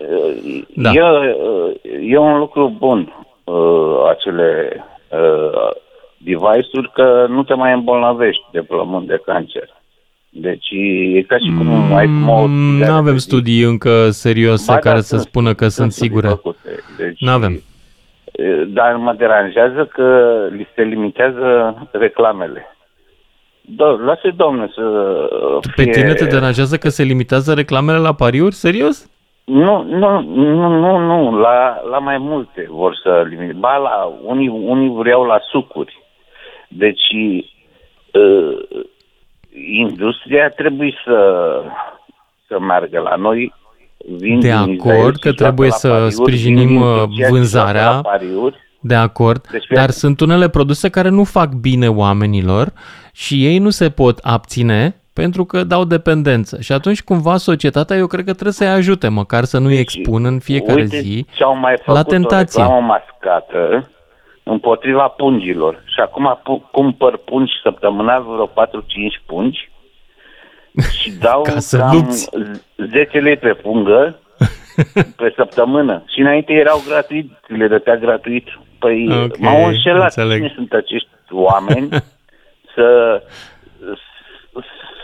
Da. 0.75 0.91
E, 0.91 1.01
e 2.01 2.17
un 2.17 2.37
lucru 2.37 2.75
bun 2.77 3.13
uh, 3.43 4.09
acele 4.09 4.77
uh, 5.09 5.69
device-uri 6.17 6.91
că 6.93 7.25
nu 7.29 7.43
te 7.43 7.53
mai 7.53 7.73
îmbolnăvești 7.73 8.43
de 8.51 8.61
plămâni 8.61 9.05
de 9.07 9.21
cancer. 9.25 9.69
Deci 10.35 10.67
e 11.13 11.21
ca 11.21 11.37
și 11.37 11.51
cum 11.57 11.93
ai 11.93 12.05
fuma 12.07 12.41
o 12.41 12.47
Nu 12.47 12.73
țigară 12.73 12.91
avem 12.91 13.11
pe 13.13 13.17
zi. 13.19 13.25
studii 13.25 13.61
încă 13.63 14.09
serioase 14.09 14.65
Ba 14.67 14.73
da, 14.73 14.79
care 14.79 14.99
să 15.01 15.07
sunt 15.07 15.21
spună 15.21 15.53
că 15.53 15.67
sunt 15.67 15.91
studii 15.91 16.09
sigure. 16.09 16.27
făcute. 16.27 16.69
Deci, 16.97 17.19
Nu 17.19 17.31
avem. 17.31 17.53
e, 18.31 18.63
Dar 18.67 18.95
mă 18.95 19.13
deranjează 19.17 19.85
că 19.93 20.37
li 20.51 20.67
se 20.75 20.81
limitează 20.81 21.75
reclamele. 21.91 22.65
Da, 23.61 23.85
lasă 23.85 24.31
domne 24.35 24.69
să 24.75 24.81
Pe 25.75 25.81
fie... 25.83 25.91
tine 25.91 26.13
te 26.13 26.25
deranjează 26.25 26.77
că 26.77 26.89
se 26.89 27.03
limitează 27.03 27.53
reclamele 27.53 27.97
la 27.97 28.13
pariuri? 28.13 28.53
Serios? 28.53 29.11
Nu, 29.43 29.83
nu, 29.83 30.21
nu, 30.21 30.67
nu, 30.79 30.97
nu, 30.97 31.37
la, 31.39 31.81
la 31.89 31.97
mai 31.97 32.17
multe 32.17 32.67
vor 32.69 32.99
să 33.03 33.25
limite. 33.29 33.53
Ba, 33.59 33.75
la, 33.77 34.13
unii, 34.23 34.47
unii 34.47 34.89
vreau 34.89 35.23
la 35.23 35.39
sucuri. 35.51 35.97
Deci, 36.67 37.07
uh, 38.11 38.57
industria 39.71 40.49
trebuie 40.49 40.93
să, 41.05 41.17
să 42.47 42.59
meargă 42.59 42.99
la 42.99 43.15
noi. 43.15 43.53
Vin 44.17 44.39
De 44.39 44.47
din 44.49 44.71
Israel 44.73 44.79
acord 44.79 45.15
și 45.15 45.21
că 45.21 45.27
joacă 45.29 45.43
trebuie 45.43 45.67
la 45.69 45.75
să 45.75 45.87
pariuri, 45.87 46.13
sprijinim 46.13 46.67
vin 46.67 46.67
din 46.67 46.81
uh, 46.81 46.95
Turcia 47.03 47.25
și 47.25 47.31
vânzarea. 47.31 47.81
joacă 47.81 47.95
la 47.95 48.09
pariuri. 48.09 48.57
De 48.79 48.95
acord, 48.95 49.47
Deci, 49.51 49.65
dar 49.73 49.89
sunt 49.89 50.19
unele 50.19 50.49
produse 50.49 50.89
care 50.89 51.09
nu 51.09 51.23
fac 51.23 51.51
bine 51.53 51.87
oamenilor 51.87 52.73
și 53.13 53.45
ei 53.45 53.57
nu 53.57 53.69
se 53.69 53.89
pot 53.89 54.17
abține 54.17 54.95
pentru 55.13 55.45
că 55.45 55.63
dau 55.63 55.83
dependență. 55.83 56.61
Și 56.61 56.71
atunci 56.71 57.03
cumva 57.03 57.37
societatea 57.37 57.95
eu 57.97 58.07
cred 58.07 58.25
că 58.25 58.31
trebuie 58.31 58.53
să-i 58.53 58.67
ajute, 58.67 59.07
măcar 59.07 59.43
să 59.43 59.57
nu-i 59.59 59.77
expună 59.77 60.27
în 60.27 60.39
fiecare 60.39 60.81
Uite 60.81 60.99
zi 60.99 61.25
ce-au 61.33 61.57
mai 61.57 61.75
făcut 61.77 61.93
la 61.93 62.03
tentație. 62.03 62.61
o 62.61 62.65
reclamă 62.65 62.87
mascată 62.87 63.89
împotriva 64.53 65.07
pungilor. 65.07 65.83
Și 65.85 65.99
acum 65.99 66.39
pu- 66.43 66.69
cumpăr 66.71 67.17
pungi 67.17 67.51
săptămânal, 67.63 68.23
vreo 68.23 68.47
4-5 68.47 68.51
pungi 69.25 69.71
și 70.99 71.11
dau 71.11 71.41
Ca 71.41 71.59
să 71.59 71.77
cam 71.77 71.91
lupți. 71.95 72.29
10 72.91 73.19
lei 73.19 73.37
pe 73.37 73.53
pungă 73.53 74.19
pe 75.17 75.33
săptămână. 75.35 76.03
Și 76.07 76.19
înainte 76.19 76.53
erau 76.53 76.81
gratuit, 76.87 77.31
le 77.47 77.67
dătea 77.67 77.95
gratuit. 77.95 78.47
Păi 78.79 79.23
Ok, 79.23 79.37
m-au 79.37 79.65
înșelat. 79.65 80.03
înțeleg. 80.03 80.35
Cine 80.37 80.51
sunt 80.55 80.73
acești 80.73 81.07
oameni 81.31 81.89
să, 82.75 83.21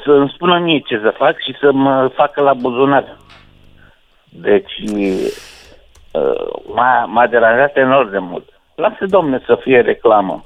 să 0.04 0.12
îmi 0.12 0.32
spună 0.34 0.60
mie 0.60 0.80
ce 0.80 1.00
să 1.04 1.14
fac 1.18 1.40
și 1.42 1.56
să 1.62 1.72
mă 1.72 2.12
facă 2.16 2.42
la 2.42 2.54
buzunar. 2.54 3.18
Deci 4.30 4.74
uh, 4.94 5.32
m-a, 6.74 7.06
m-a 7.06 7.28
deranjat 7.28 7.78
enorm 7.78 8.12
de 8.12 8.18
mult. 8.18 8.59
Lasă, 8.80 9.06
domne, 9.06 9.41
să 9.45 9.60
fie 9.61 9.81
reclamă. 9.81 10.43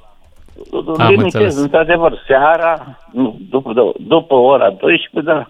Am 0.73 1.09
Limitez, 1.09 1.23
înțeles. 1.23 1.57
într-adevăr, 1.57 2.23
seara, 2.27 2.97
nu, 3.11 3.37
după, 3.49 3.93
după 3.97 4.33
ora 4.33 4.69
12, 4.69 5.31
da. 5.31 5.49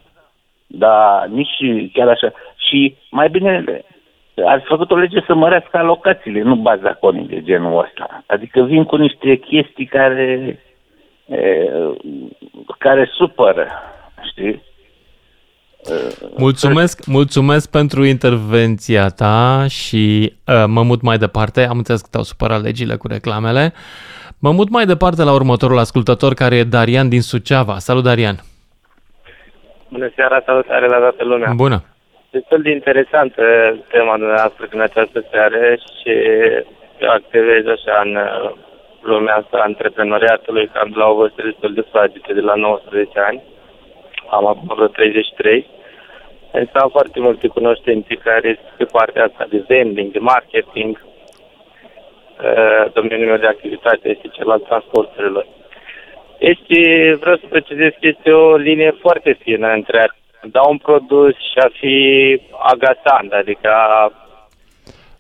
Dar 0.68 1.28
nici 1.28 1.90
chiar 1.94 2.08
așa. 2.08 2.32
Și 2.56 2.96
mai 3.10 3.30
bine 3.30 3.64
ați 4.46 4.66
făcut 4.66 4.92
o 4.92 4.96
lege 4.96 5.22
să 5.26 5.34
mărească 5.34 5.78
alocațiile, 5.78 6.42
nu 6.42 6.56
bazaconii 6.56 7.28
de 7.28 7.42
genul 7.42 7.84
ăsta. 7.84 8.24
Adică 8.28 8.62
vin 8.62 8.84
cu 8.84 8.96
niște 8.96 9.36
chestii 9.36 9.86
care 9.86 10.60
e, 11.26 11.70
care 12.78 13.10
supără, 13.14 13.68
știi? 14.30 14.64
Mulțumesc, 16.38 17.06
mulțumesc 17.06 17.72
pentru 17.72 18.04
intervenția 18.04 19.08
ta 19.08 19.66
și 19.70 20.34
uh, 20.48 20.64
mă 20.68 20.84
mut 20.84 21.02
mai 21.02 21.18
departe. 21.18 21.62
Am 21.70 21.78
înțeles 21.78 22.02
că 22.02 22.08
te-au 22.12 22.24
supărat 22.24 22.62
legile 22.62 22.96
cu 22.96 23.08
reclamele. 23.08 23.74
Mă 24.40 24.52
mut 24.52 24.70
mai 24.70 24.86
departe 24.86 25.24
la 25.24 25.34
următorul 25.34 25.78
ascultător 25.78 26.34
care 26.34 26.56
e 26.56 26.64
Darian 26.64 27.10
din 27.10 27.22
Suceava. 27.22 27.78
Salut, 27.78 28.04
Darian! 28.04 28.36
Bună 29.90 30.12
seara, 30.16 30.42
salutare 30.46 30.88
la 30.88 30.98
toată 30.98 31.24
lumea. 31.24 31.52
Bună! 31.56 31.84
Destul 32.32 32.62
de 32.62 32.72
interesantă 32.72 33.44
tema 33.88 34.18
dumneavoastră 34.18 34.68
în 34.72 34.82
această 34.82 35.26
seară 35.32 35.62
și 35.76 36.14
eu 37.04 37.10
activez 37.10 37.66
așa 37.76 38.02
în 38.06 38.16
uh, 38.16 38.52
lumea 39.02 39.36
asta 39.36 39.58
a 39.58 39.68
antreprenoriatului 39.72 40.68
cam 40.74 40.92
la 40.96 41.06
o 41.08 41.16
vârstă 41.16 41.42
destul 41.44 41.74
de 41.74 41.86
fragilă, 41.92 42.34
de 42.34 42.40
la 42.40 42.56
19 42.56 43.20
ani. 43.20 43.42
Am 44.38 44.46
acum 44.48 44.72
vreo 44.76 44.88
33. 44.88 45.68
Însă 46.52 46.72
am 46.74 46.90
foarte 46.90 47.20
multe 47.20 47.48
cunoștințe 47.48 48.14
care 48.16 48.60
sunt 48.62 48.76
pe 48.78 48.84
partea 48.98 49.24
asta 49.24 49.46
de 49.50 49.64
vending, 49.68 50.12
de 50.12 50.20
marketing. 50.20 50.92
Uh, 52.48 52.92
Domeniul 52.94 53.28
meu 53.28 53.38
de 53.38 53.48
activitate 53.48 54.10
este 54.10 54.28
cel 54.32 54.50
al 54.52 54.60
transporturilor. 54.60 55.46
Este, 56.40 56.80
vreau 57.20 57.36
să 57.38 57.46
precizez 57.50 57.90
că 58.00 58.08
este 58.08 58.32
o 58.32 58.56
linie 58.56 58.96
foarte 59.02 59.38
fină 59.44 59.68
între 59.68 60.00
a 60.00 60.08
da 60.52 60.62
un 60.62 60.78
produs 60.78 61.34
și 61.34 61.58
a 61.66 61.70
fi 61.80 61.96
agasant, 62.74 63.32
adică 63.32 63.68
a 63.70 64.12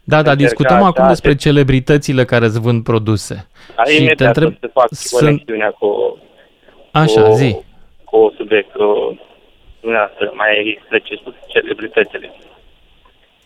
Da, 0.03 0.21
da, 0.21 0.31
Încerca 0.31 0.35
discutăm 0.35 0.75
așa, 0.77 0.85
acum 0.85 1.07
despre 1.07 1.31
de- 1.31 1.37
celebritățile 1.37 2.23
care 2.25 2.45
îți 2.45 2.59
vând 2.61 2.83
produse. 2.83 3.47
a 3.75 3.83
și 3.83 3.95
te 3.95 4.01
imediat 4.01 4.35
întreb, 4.35 4.51
o 4.53 4.57
să 4.59 4.69
fac 4.73 4.87
sunt... 4.91 5.21
conexiunea 5.21 5.69
cu, 5.71 6.17
Așa, 6.91 7.21
cu, 7.21 7.31
zi. 7.31 7.55
Cu 8.13 8.33
subiectul 8.37 9.19
dumneavoastră, 9.81 10.31
mai 10.33 10.81
precis 10.89 11.19
cu 11.23 11.35
celebritățile. 11.47 12.31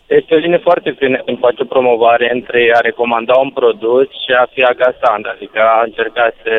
Este 0.06 0.34
o 0.34 0.38
linie 0.38 0.66
foarte 0.68 0.90
fină 0.90 1.18
când 1.18 1.38
faci 1.38 1.60
o 1.60 1.64
promovare 1.74 2.26
între 2.32 2.72
a 2.74 2.80
recomanda 2.80 3.34
un 3.36 3.50
produs 3.50 4.08
și 4.24 4.32
a 4.42 4.46
fi 4.52 4.62
agasant, 4.62 5.24
adică 5.26 5.60
a 5.60 5.82
încerca 5.84 6.32
să, 6.42 6.54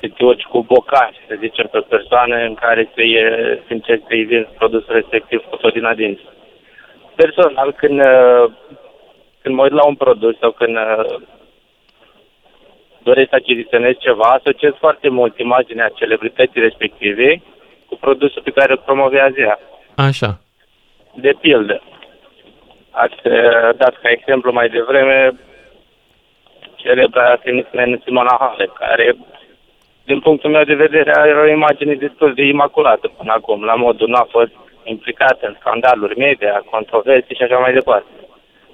să 0.00 0.06
te 0.14 0.24
urci 0.24 0.42
cu 0.52 0.62
bocași, 0.62 1.26
să 1.28 1.34
zicem, 1.38 1.66
pe 1.72 1.80
persoane 1.88 2.44
în 2.44 2.54
care 2.54 2.90
să, 2.94 3.02
e, 3.02 3.24
să 3.66 3.72
încerci 3.72 4.08
să-i 4.08 4.24
vinzi 4.24 4.58
produsul 4.58 4.94
respectiv 4.94 5.40
cu 5.50 5.56
tot 5.56 5.72
din 5.72 5.84
adins. 5.84 6.18
Personal, 7.14 7.72
când, 7.72 7.98
uh, 8.00 8.44
când 9.42 9.54
mă 9.54 9.62
uit 9.62 9.72
la 9.72 9.86
un 9.86 9.94
produs 9.94 10.38
sau 10.38 10.50
când 10.50 10.76
uh, 13.10 13.14
doresc 13.14 13.28
să 13.28 13.40
achiziționez 13.40 13.94
ceva, 13.98 14.28
asociez 14.28 14.72
foarte 14.78 15.08
mult 15.08 15.38
imaginea 15.38 15.96
celebrității 16.00 16.60
respective 16.60 17.42
cu 17.88 17.96
produsul 17.96 18.42
pe 18.42 18.56
care 18.58 18.72
îl 18.72 18.82
promovează 18.84 19.40
ea. 19.40 19.58
Așa. 19.94 20.40
De 21.14 21.32
pildă, 21.40 21.82
ați 22.90 23.20
uh, 23.26 23.70
dat 23.76 23.94
ca 24.02 24.08
exemplu 24.10 24.52
mai 24.52 24.68
devreme 24.68 25.32
celebra 26.74 27.36
tenismen 27.36 28.00
Simona 28.04 28.36
Halep, 28.40 28.72
care, 28.72 29.16
din 30.04 30.20
punctul 30.20 30.50
meu 30.50 30.64
de 30.64 30.74
vedere, 30.74 31.10
are 31.14 31.32
o 31.32 31.46
imagine 31.46 31.94
destul 31.94 32.34
de 32.34 32.42
imaculată 32.42 33.06
până 33.16 33.32
acum, 33.32 33.64
la 33.64 33.74
modul 33.74 34.08
nu 34.08 34.16
a 34.16 34.26
fost 34.30 34.52
implicată 34.84 35.46
în 35.46 35.56
scandaluri 35.58 36.18
media, 36.18 36.64
controverse 36.70 37.34
și 37.34 37.42
așa 37.42 37.58
mai 37.58 37.72
departe. 37.72 38.06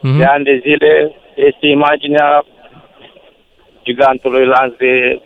Mhm. 0.00 0.18
De 0.18 0.24
ani 0.24 0.44
de 0.44 0.60
zile 0.66 1.12
este 1.34 1.66
imaginea 1.66 2.44
gigantului 3.86 4.46
lanț 4.46 4.72
de 4.76 5.20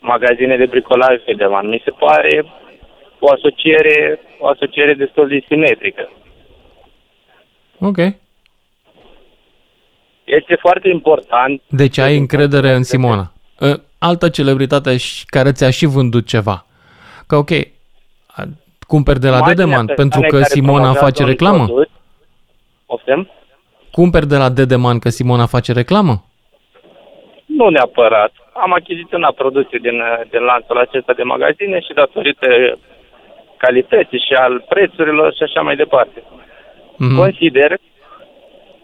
magazine 0.00 0.56
de 0.56 0.66
bricolaj 0.66 1.16
Fedeman. 1.24 1.68
Mi 1.68 1.82
se 1.84 1.90
pare 1.90 2.44
o 3.18 3.26
asociere, 3.36 4.20
o 4.38 4.46
asociere 4.48 4.94
destul 4.94 5.28
de 5.28 5.44
simetrică. 5.48 6.10
Ok. 7.80 7.96
Este 10.24 10.54
foarte 10.60 10.88
important 10.88 11.62
Deci 11.68 11.98
ai 11.98 12.16
încredere 12.16 12.70
în 12.72 12.82
Simona. 12.82 13.32
Ă, 13.60 13.80
Altă 13.98 14.28
celebritate 14.28 14.96
și- 14.96 15.24
care 15.26 15.52
ți-a 15.52 15.70
și 15.70 15.86
vândut 15.86 16.26
ceva. 16.26 16.66
Că 17.26 17.36
ok, 17.36 17.50
a- 18.26 18.42
cumperi 18.86 19.20
de 19.20 19.28
la 19.28 19.36
Imaginea 19.36 19.54
Dedeman 19.64 19.86
pentru 19.86 19.96
persoanei 20.20 20.30
că 20.30 20.36
care 20.36 20.52
Simona 20.52 20.72
promovează 20.78 21.04
face 21.04 21.22
un 21.22 21.28
reclamă? 21.28 21.64
produs. 21.64 21.86
Poftim? 22.86 23.30
Cumperi 23.92 24.26
de 24.28 24.36
la 24.36 24.48
Dedeman 24.48 24.98
că 24.98 25.08
Simona 25.08 25.46
face 25.46 25.72
reclamă? 25.72 26.24
Nu 27.56 27.68
neapărat. 27.68 28.32
Am 28.52 28.72
achiziționat 28.72 29.34
produse 29.34 29.76
din, 29.78 30.02
din 30.30 30.42
lanțul 30.50 30.78
acesta 30.78 31.12
de 31.12 31.22
magazine 31.22 31.80
și 31.80 31.92
datorită 31.92 32.48
calității 33.56 34.24
și 34.26 34.34
al 34.34 34.64
prețurilor 34.68 35.34
și 35.34 35.42
așa 35.42 35.60
mai 35.60 35.76
departe. 35.76 36.22
Mhm. 36.96 37.16
Consider 37.16 37.78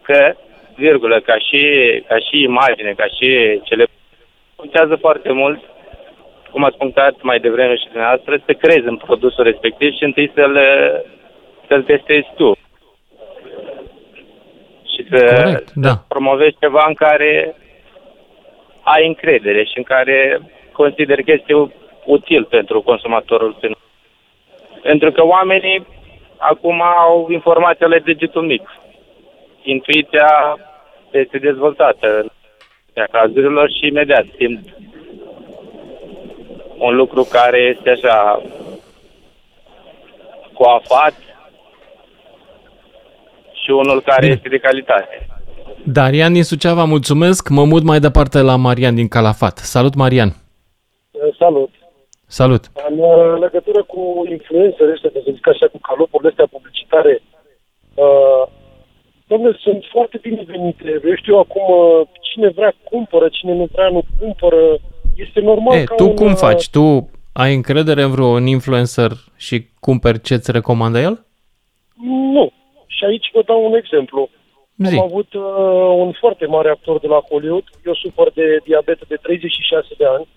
că, 0.02 0.34
virgulă, 0.74 1.20
ca 1.20 1.38
și, 1.38 1.62
ca 2.08 2.18
și 2.18 2.42
imagine, 2.42 2.92
ca 2.96 3.06
și 3.06 3.60
cele 3.62 3.84
contează 4.56 4.96
foarte 4.96 5.32
mult, 5.32 5.60
cum 6.50 6.64
ați 6.64 6.76
punctat 6.76 7.14
mai 7.22 7.38
devreme 7.40 7.76
și 7.76 7.88
dumneavoastră, 7.90 8.42
să 8.46 8.52
crezi 8.52 8.86
în 8.86 8.96
produsul 8.96 9.44
respectiv 9.44 9.92
și 9.92 10.04
întâi 10.04 10.32
să-l, 10.34 10.58
să-l 11.68 11.82
testezi 11.82 12.28
tu. 12.36 12.52
Și 14.92 15.06
să, 15.10 15.42
Corect, 15.42 15.70
da. 15.74 15.94
promovezi 16.08 16.56
ceva 16.60 16.84
în 16.88 16.94
care 16.94 17.56
ai 18.82 19.06
încredere 19.06 19.64
și 19.64 19.76
în 19.76 19.82
care 19.82 20.40
consider 20.72 21.22
că 21.22 21.32
este 21.32 21.72
util 22.04 22.44
pentru 22.44 22.82
consumatorul 22.82 23.56
final. 23.60 23.78
Pentru 24.82 25.12
că 25.12 25.24
oamenii 25.24 25.86
acum 26.36 26.82
au 26.82 27.28
informația 27.30 27.86
la 27.86 27.98
degetul 27.98 28.42
mic. 28.42 28.68
Intuiția 29.62 30.58
este 31.10 31.38
dezvoltată 31.38 32.18
în 32.94 33.04
cazurilor 33.10 33.70
și 33.70 33.86
imediat 33.86 34.24
simt 34.36 34.68
un 36.78 36.94
lucru 36.94 37.22
care 37.22 37.58
este 37.58 37.90
așa 37.90 38.42
coafat 40.52 41.14
și 43.62 43.70
unul 43.70 44.00
care 44.02 44.20
Bine. 44.20 44.32
este 44.32 44.48
de 44.48 44.58
calitate. 44.58 45.26
Darian 45.84 46.32
din 46.32 46.44
Suceava, 46.44 46.84
mulțumesc. 46.84 47.48
Mă 47.48 47.64
mut 47.64 47.82
mai 47.82 48.00
departe 48.00 48.40
la 48.40 48.56
Marian 48.56 48.94
din 48.94 49.08
Calafat. 49.08 49.56
Salut, 49.58 49.94
Marian. 49.94 50.30
Salut! 51.38 51.70
Salut! 52.26 52.64
În 52.88 52.98
uh, 52.98 53.40
legătură 53.40 53.82
cu 53.82 54.26
influențele 54.30 54.92
astea, 54.92 55.10
să 55.12 55.30
zic 55.34 55.48
așa, 55.48 55.66
cu 55.66 55.78
calopurile 55.78 56.28
astea 56.28 56.46
publicitare, 56.46 57.22
uh, 57.94 58.44
domnule, 59.26 59.56
sunt 59.60 59.84
foarte 59.90 60.18
binevenite. 60.22 61.00
Eu 61.04 61.14
știu 61.16 61.36
acum, 61.36 61.62
uh, 61.62 62.06
cine 62.20 62.48
vrea 62.48 62.74
cumpără, 62.90 63.28
cine 63.28 63.52
nu 63.54 63.68
vrea 63.72 63.88
nu 63.88 64.02
cumpără. 64.18 64.78
Este 65.16 65.40
normal 65.40 65.76
E, 65.76 65.84
ca 65.84 65.94
tu 65.94 66.08
un, 66.08 66.14
cum 66.14 66.30
uh, 66.30 66.36
faci? 66.36 66.70
Tu 66.70 67.10
ai 67.32 67.54
încredere 67.54 68.02
în 68.02 68.10
vreun 68.10 68.46
influencer 68.46 69.10
și 69.36 69.66
cumperi 69.80 70.20
ce-ți 70.20 70.50
recomandă 70.50 70.98
el? 70.98 71.26
Nu. 72.32 72.52
Și 72.86 73.04
aici 73.04 73.30
vă 73.32 73.42
dau 73.46 73.64
un 73.64 73.74
exemplu. 73.74 74.30
Zi. 74.88 74.96
Am 74.98 75.02
avut 75.04 75.32
uh, 75.34 75.42
un 76.04 76.12
foarte 76.12 76.46
mare 76.46 76.70
actor 76.70 76.98
de 76.98 77.06
la 77.06 77.20
Hollywood. 77.28 77.64
Eu 77.84 77.94
sufăr 77.94 78.30
de 78.32 78.56
diabet 78.64 79.06
de 79.06 79.16
36 79.16 79.88
de 79.98 80.06
ani. 80.06 80.28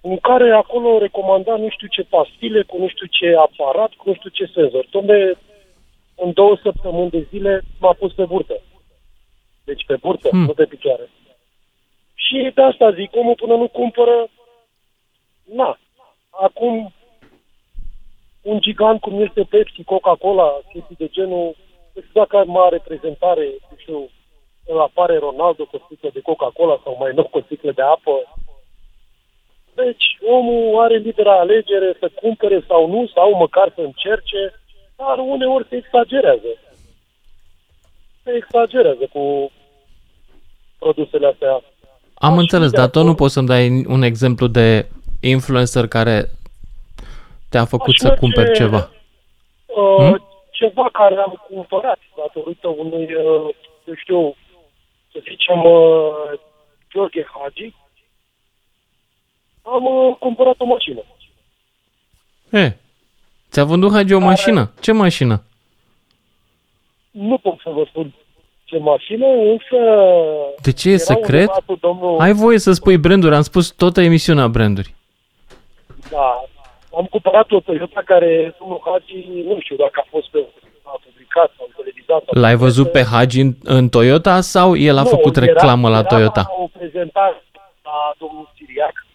În 0.00 0.16
care 0.16 0.50
acolo 0.50 0.98
recomanda 0.98 1.56
nu 1.56 1.68
știu 1.70 1.86
ce 1.86 2.02
pastile, 2.02 2.62
cu 2.62 2.78
nu 2.78 2.88
știu 2.88 3.06
ce 3.06 3.34
aparat, 3.36 3.92
cu 3.92 4.08
nu 4.08 4.14
știu 4.14 4.30
ce 4.30 4.52
senzor. 4.54 4.84
Dom'le, 4.86 5.38
în 6.16 6.32
două 6.32 6.56
săptămâni 6.62 7.10
de 7.10 7.26
zile 7.30 7.62
m-a 7.80 7.92
pus 7.92 8.12
pe 8.12 8.24
burtă. 8.24 8.60
Deci 9.64 9.84
pe 9.86 9.96
burtă, 9.96 10.28
Hmm. 10.28 10.44
nu 10.44 10.52
pe 10.52 10.64
picioare. 10.64 11.10
Și 12.14 12.50
de 12.54 12.62
asta 12.62 12.92
zic, 12.92 13.16
omul 13.16 13.34
până 13.34 13.54
nu 13.54 13.68
cumpără, 13.68 14.26
na. 15.44 15.78
Acum, 16.30 16.92
un 18.42 18.60
gigant 18.60 19.00
cum 19.00 19.20
este 19.20 19.42
Pepsi, 19.42 19.82
Coca-Cola, 19.84 20.60
chestii 20.72 20.96
de 20.98 21.08
genul, 21.08 21.44
nu 21.44 21.52
știu 21.52 21.63
dacă 22.12 22.36
are 22.36 22.46
mare 22.46 22.82
prezentare, 22.84 23.46
nu 23.70 23.76
știu, 23.76 24.10
îl 24.66 24.80
apare 24.80 25.18
Ronaldo 25.18 25.64
cu 25.64 25.76
o 25.76 25.84
sticlă 25.84 26.10
de 26.12 26.20
Coca-Cola 26.20 26.80
sau 26.84 26.96
mai 26.98 27.12
nou 27.14 27.24
cu 27.24 27.38
o 27.38 27.42
sticlă 27.44 27.72
de 27.72 27.82
apă. 27.82 28.16
Deci, 29.74 30.04
omul 30.36 30.82
are 30.82 30.96
libera 30.96 31.38
alegere 31.38 31.96
să 31.98 32.10
cumpere 32.14 32.64
sau 32.68 32.88
nu, 32.88 33.06
sau 33.14 33.36
măcar 33.36 33.72
să 33.74 33.80
încerce, 33.80 34.60
dar 34.96 35.18
uneori 35.18 35.66
se 35.68 35.76
exagerează. 35.76 36.52
Se 38.22 38.30
exagerează 38.32 39.06
cu 39.12 39.52
produsele 40.78 41.26
astea. 41.26 41.62
Am 42.14 42.38
înțeles, 42.38 42.70
dar 42.70 42.88
tot 42.88 43.04
nu 43.04 43.14
poți 43.14 43.32
să-mi 43.32 43.46
dai 43.46 43.84
un 43.88 44.02
exemplu 44.02 44.46
de 44.46 44.88
influencer 45.20 45.86
care 45.88 46.30
te-a 47.48 47.64
făcut 47.64 47.94
Aș 47.94 47.98
să 47.98 48.06
merge, 48.06 48.20
cumperi 48.20 48.54
ceva. 48.54 48.90
Uh, 49.66 49.96
Hmm? 49.98 50.33
Ceva 50.58 50.88
care 50.92 51.16
am 51.16 51.42
cumpărat 51.48 51.98
datorită 52.16 52.68
unui, 52.68 53.14
uh, 53.14 53.54
eu 53.84 53.94
știu, 53.94 54.36
să 55.12 55.18
zicem, 55.28 55.64
uh, 55.64 56.38
Gheorghe 56.92 57.26
Hagi, 57.32 57.72
am 59.62 59.84
uh, 59.84 60.16
cumpărat 60.18 60.54
o 60.58 60.64
mașină. 60.64 61.02
E, 62.50 62.76
ți-a 63.50 63.64
vândut 63.64 63.92
Hagi 63.92 64.14
o 64.14 64.18
mașină? 64.18 64.72
Ce 64.80 64.92
mașină? 64.92 65.42
Nu 67.10 67.38
pot 67.38 67.60
să 67.60 67.70
vă 67.70 67.84
spun 67.88 68.14
ce 68.64 68.78
mașină, 68.78 69.26
însă... 69.26 69.76
De 70.62 70.72
ce 70.72 70.88
e 70.88 70.92
era 70.92 71.02
secret? 71.02 71.48
undeva 71.48 71.62
cu 71.66 71.74
domnul... 71.80 72.20
Ai 72.20 72.32
voie 72.32 72.58
să 72.58 72.72
spui 72.72 72.98
branduri, 72.98 73.34
am 73.34 73.42
spus 73.42 73.70
toată 73.70 74.00
emisiunea 74.00 74.48
branduri. 74.48 74.94
Da, 76.10 76.44
am 76.96 77.04
cumpărat 77.10 77.50
o 77.50 77.60
Toyota 77.60 78.02
care, 78.04 78.54
domnul 78.58 78.80
Hagi, 78.84 79.26
nu 79.44 79.58
știu 79.60 79.76
dacă 79.76 80.00
a 80.04 80.06
fost 80.10 80.28
pe 80.30 80.38
a 80.82 81.00
publicat 81.04 81.52
sau 81.56 81.68
televizat. 81.76 82.22
sau 82.24 82.40
L-ai 82.40 82.56
văzut 82.56 82.90
pe 82.92 83.02
Hagi 83.02 83.40
în, 83.40 83.52
în 83.62 83.88
Toyota 83.88 84.40
sau 84.40 84.76
el 84.76 84.96
a 84.98 85.02
Nu, 85.02 85.08
făcut 85.08 85.36
era- 85.36 85.46
reclamă 85.46 85.88
la 85.88 85.98
era 85.98 86.08
Toyota? 86.08 86.44
o 86.58 86.66
prezentare 86.78 87.42
la 87.84 88.14
domnul 88.18 88.50
Siriac 88.56 89.06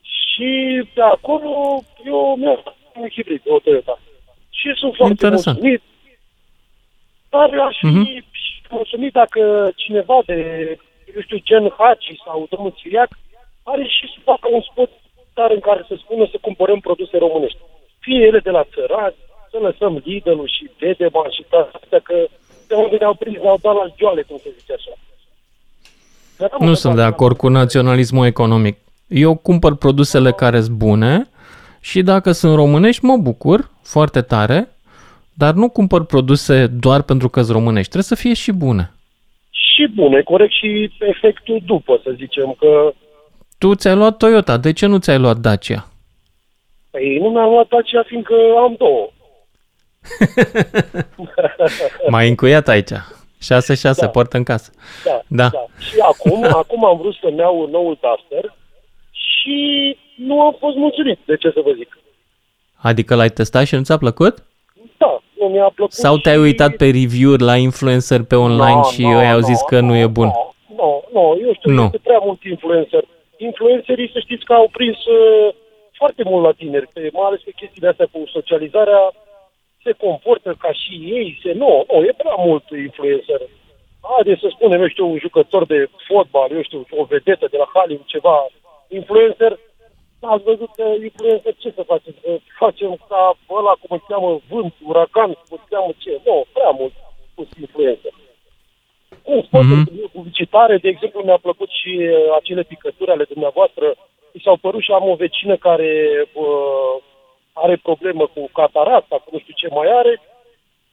și 0.00 0.50
de 0.94 1.02
acolo 1.02 1.82
eu 2.04 2.34
mi-am 2.38 2.62
un 3.00 3.08
hibrid, 3.08 3.42
o 3.46 3.58
Toyota. 3.58 3.98
Și 4.50 4.72
sunt 4.76 4.94
foarte 4.94 5.12
Interesant. 5.12 5.56
mulțumit. 5.60 5.82
Dar 7.28 7.52
eu 7.52 7.64
aș 7.66 7.76
fi 7.78 7.86
Mhm. 7.86 8.24
mulțumit 8.70 9.12
dacă 9.12 9.70
cineva 9.76 10.18
de, 10.26 10.36
eu 11.14 11.20
știu, 11.22 11.38
gen 11.38 11.74
Haci 11.78 12.12
sau 12.24 12.46
domnul 12.50 12.74
Siriac 12.80 13.08
are 13.62 13.84
și 13.84 14.06
să 14.14 14.18
facă 14.24 14.48
un 14.52 14.62
spot 14.70 14.90
dar 15.40 15.50
în 15.50 15.62
care 15.68 15.82
să 15.88 15.94
spună 15.98 16.24
să 16.30 16.36
cumpărăm 16.46 16.80
produse 16.88 17.16
românești. 17.26 17.60
Fie 18.04 18.20
ele 18.28 18.40
de 18.48 18.52
la 18.58 18.64
țărani, 18.74 19.18
să 19.50 19.58
lăsăm 19.66 20.02
Lidl-ul 20.04 20.48
și 20.56 20.70
Dedeman 20.78 21.30
și 21.36 21.44
toate 21.50 21.70
astea, 21.80 22.00
că 22.08 22.16
de 22.68 22.74
unde 22.74 22.96
ne-au 22.96 23.14
prins, 23.14 23.38
ne-au 23.42 23.58
dat 23.62 23.74
la 23.74 23.86
joale, 23.98 24.22
cum 24.22 24.38
se 24.44 24.50
zice 24.58 24.72
așa. 24.78 24.92
Nu 26.58 26.74
sunt 26.74 26.94
de 26.94 27.02
acord 27.02 27.36
cu 27.36 27.48
naționalismul 27.48 28.26
economic. 28.26 28.76
Eu 29.08 29.36
cumpăr 29.36 29.74
produsele 29.76 30.32
care 30.32 30.60
sunt 30.60 30.76
bune 30.76 31.28
și 31.80 32.02
dacă 32.02 32.32
sunt 32.32 32.54
românești 32.54 33.04
mă 33.04 33.16
bucur 33.16 33.70
foarte 33.82 34.20
tare, 34.20 34.68
dar 35.34 35.52
nu 35.54 35.68
cumpăr 35.68 36.04
produse 36.04 36.66
doar 36.66 37.02
pentru 37.02 37.28
că 37.28 37.40
sunt 37.42 37.56
românești. 37.56 37.90
Trebuie 37.90 38.12
să 38.14 38.22
fie 38.22 38.34
și 38.34 38.52
bune. 38.52 38.84
Și 39.50 39.86
bune, 39.94 40.22
corect, 40.22 40.52
și 40.52 40.92
efectul 40.98 41.60
după, 41.64 42.00
să 42.04 42.10
zicem, 42.16 42.56
că 42.58 42.92
Tu 43.60 43.74
ți-ai 43.74 43.94
luat 43.96 44.16
Toyota, 44.16 44.56
de 44.56 44.72
ce 44.72 44.86
nu 44.86 44.98
ți-ai 44.98 45.18
luat 45.18 45.36
Dacia? 45.36 45.86
păi, 46.90 47.18
nu 47.18 47.28
mi-am 47.28 47.50
luat 47.50 47.68
Dacia 47.68 48.02
fiindcă 48.02 48.34
am 48.58 48.74
două. 48.78 49.08
M-ai 52.10 52.28
încuiat 52.28 52.68
aici. 52.68 52.90
6-6, 52.90 52.92
Da. 54.00 54.08
poartă 54.08 54.36
în 54.36 54.42
casă. 54.42 54.70
Da, 55.04 55.20
Da. 55.28 55.48
da. 55.48 55.64
Și 55.78 55.94
acum, 56.02 56.44
acum 56.62 56.84
am 56.84 56.96
vrut 56.98 57.14
să-mi 57.22 57.38
iau 57.38 57.68
noul 57.70 57.98
Duster 58.00 58.54
și 59.10 59.96
nu 60.16 60.40
am 60.40 60.56
fost 60.58 60.76
mulțumit, 60.76 61.18
de 61.26 61.36
ce 61.36 61.50
să 61.50 61.60
vă 61.64 61.70
zic. 61.76 61.98
Adică 62.76 63.14
l-ai 63.14 63.28
testat 63.30 63.66
și 63.66 63.74
nu 63.74 63.82
ți-a 63.82 63.96
plăcut? 63.96 64.34
Da, 64.98 65.20
nu 65.38 65.46
mi-a 65.46 65.70
plăcut 65.74 65.92
Sau 65.94 66.16
te-ai 66.18 66.34
și- 66.34 66.40
uitat 66.40 66.72
pe 66.76 66.84
review-uri 66.84 67.42
la 67.42 67.56
influencer 67.56 68.22
pe 68.22 68.34
online 68.36 68.74
No, 68.74 68.82
și 68.82 69.02
no, 69.02 69.08
ei 69.22 69.30
au 69.30 69.38
no, 69.40 69.46
zis 69.46 69.60
că 69.66 69.80
nu 69.80 69.94
e 69.96 70.06
bun? 70.06 70.30
Nu, 70.76 71.04
nu, 71.12 71.38
eu 71.46 71.52
știu, 71.54 71.70
Nu. 71.70 71.82
este 71.84 71.98
prea 72.02 72.18
mult 72.24 72.42
influencer. 72.44 73.04
Influencerii, 73.48 74.10
să 74.12 74.18
știți 74.18 74.44
că 74.44 74.52
au 74.52 74.68
prins 74.72 75.04
uh, 75.04 75.54
foarte 76.00 76.22
mult 76.30 76.42
la 76.44 76.52
tineri, 76.52 76.86
pe, 76.94 77.10
mai 77.12 77.26
ales 77.26 77.40
pe 77.44 77.58
chestiile 77.60 77.88
astea 77.88 78.08
cu 78.12 78.20
socializarea, 78.36 79.02
se 79.84 79.92
comportă 79.92 80.50
ca 80.58 80.72
și 80.72 80.92
ei, 81.16 81.38
se... 81.42 81.52
Nu, 81.52 81.84
nu, 81.90 82.04
e 82.04 82.12
prea 82.22 82.34
mult 82.46 82.64
influencer. 82.70 83.40
Haideți 84.02 84.40
să 84.40 84.48
spunem, 84.50 84.80
eu 84.80 84.88
știu, 84.88 85.06
un 85.10 85.18
jucător 85.18 85.66
de 85.66 85.88
fotbal, 86.06 86.50
eu 86.50 86.62
știu, 86.62 86.86
o 86.90 87.04
vedetă 87.04 87.46
de 87.50 87.56
la 87.56 87.70
Hollywood, 87.74 88.06
ceva, 88.06 88.46
influencer, 88.88 89.58
ați 90.20 90.44
văzut 90.50 90.70
că 90.76 90.84
influencer 91.02 91.54
ce 91.58 91.72
să 91.76 91.82
facem? 91.82 92.14
Să 92.22 92.40
facem 92.58 92.90
ca 93.08 93.36
ăla, 93.50 93.74
cum 93.80 93.90
îl 93.96 94.02
cheamă, 94.08 94.40
vânt, 94.48 94.74
uragan, 94.88 95.32
cum 95.32 95.50
îl 95.50 95.62
cheamă 95.70 95.90
ce? 95.98 96.20
Nu, 96.24 96.44
prea 96.52 96.70
mult 96.70 96.92
pus 97.34 97.48
influencer. 97.60 98.09
Un 99.34 99.42
spot 99.42 99.62
Mhm. 99.62 99.72
mm-hmm. 99.72 100.12
publicitare, 100.12 100.76
de 100.84 100.88
exemplu, 100.88 101.22
mi-a 101.22 101.40
plăcut 101.46 101.70
și 101.80 101.92
uh, 102.00 102.14
acele 102.38 102.62
picături 102.62 103.10
ale 103.10 103.24
dumneavoastră. 103.32 103.86
Mi 104.32 104.42
s-au 104.44 104.56
părut 104.56 104.82
și 104.82 104.92
am 104.92 105.08
o 105.08 105.14
vecină 105.14 105.56
care 105.56 105.90
uh, 106.32 106.94
are 107.52 107.76
problemă 107.88 108.24
cu 108.34 108.50
cataracta, 108.52 109.16
cu 109.16 109.28
nu 109.32 109.38
știu 109.38 109.54
ce 109.56 109.68
mai 109.68 109.88
are, 110.00 110.20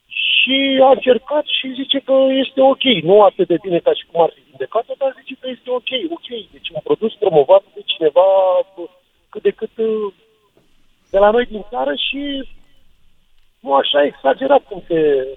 și 0.08 0.80
a 0.88 0.90
încercat 0.90 1.46
și 1.58 1.74
zice 1.80 2.00
că 2.00 2.16
este 2.44 2.62
ok. 2.62 2.84
Nu 3.10 3.24
atât 3.24 3.48
de 3.48 3.58
bine 3.62 3.80
ca 3.80 3.94
și 3.94 4.06
cum 4.12 4.22
ar 4.22 4.32
fi 4.36 4.42
vindecată, 4.50 4.94
dar 4.98 5.16
zice 5.20 5.36
că 5.40 5.48
este 5.50 5.70
ok, 5.70 5.92
ok. 6.18 6.28
Deci 6.52 6.70
un 6.70 6.82
produs 6.84 7.14
promovat 7.14 7.64
de 7.74 7.82
cineva 7.86 8.28
uh, 8.76 8.90
cât 9.30 9.42
de 9.42 9.50
cât 9.50 9.78
uh, 9.78 10.14
de 11.10 11.18
la 11.18 11.30
noi 11.32 11.46
din 11.46 11.66
țară 11.70 11.94
și 11.96 12.22
nu 13.60 13.74
așa 13.74 14.04
exagerat 14.04 14.64
cum 14.70 14.84
se, 14.88 15.28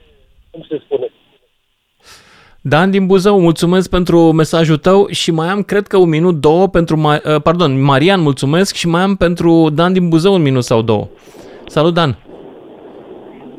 cum 0.50 0.62
se 0.68 0.78
spune. 0.84 1.08
Dan 2.62 2.90
din 2.90 3.06
Buzău, 3.06 3.40
mulțumesc 3.48 3.90
pentru 3.90 4.18
mesajul 4.42 4.76
tău 4.76 5.00
și 5.20 5.30
mai 5.38 5.48
am, 5.54 5.60
cred 5.70 5.84
că 5.92 5.96
un 6.04 6.08
minut, 6.18 6.34
două 6.48 6.64
pentru, 6.76 6.94
Ma- 7.04 7.22
uh, 7.24 7.40
pardon, 7.48 7.70
Marian, 7.90 8.20
mulțumesc 8.28 8.70
și 8.80 8.86
mai 8.94 9.02
am 9.08 9.14
pentru 9.24 9.50
Dan 9.78 9.92
din 9.96 10.06
Buzău 10.12 10.32
un 10.38 10.42
minut 10.48 10.64
sau 10.70 10.80
două. 10.90 11.04
Salut, 11.76 11.94
Dan! 11.98 12.10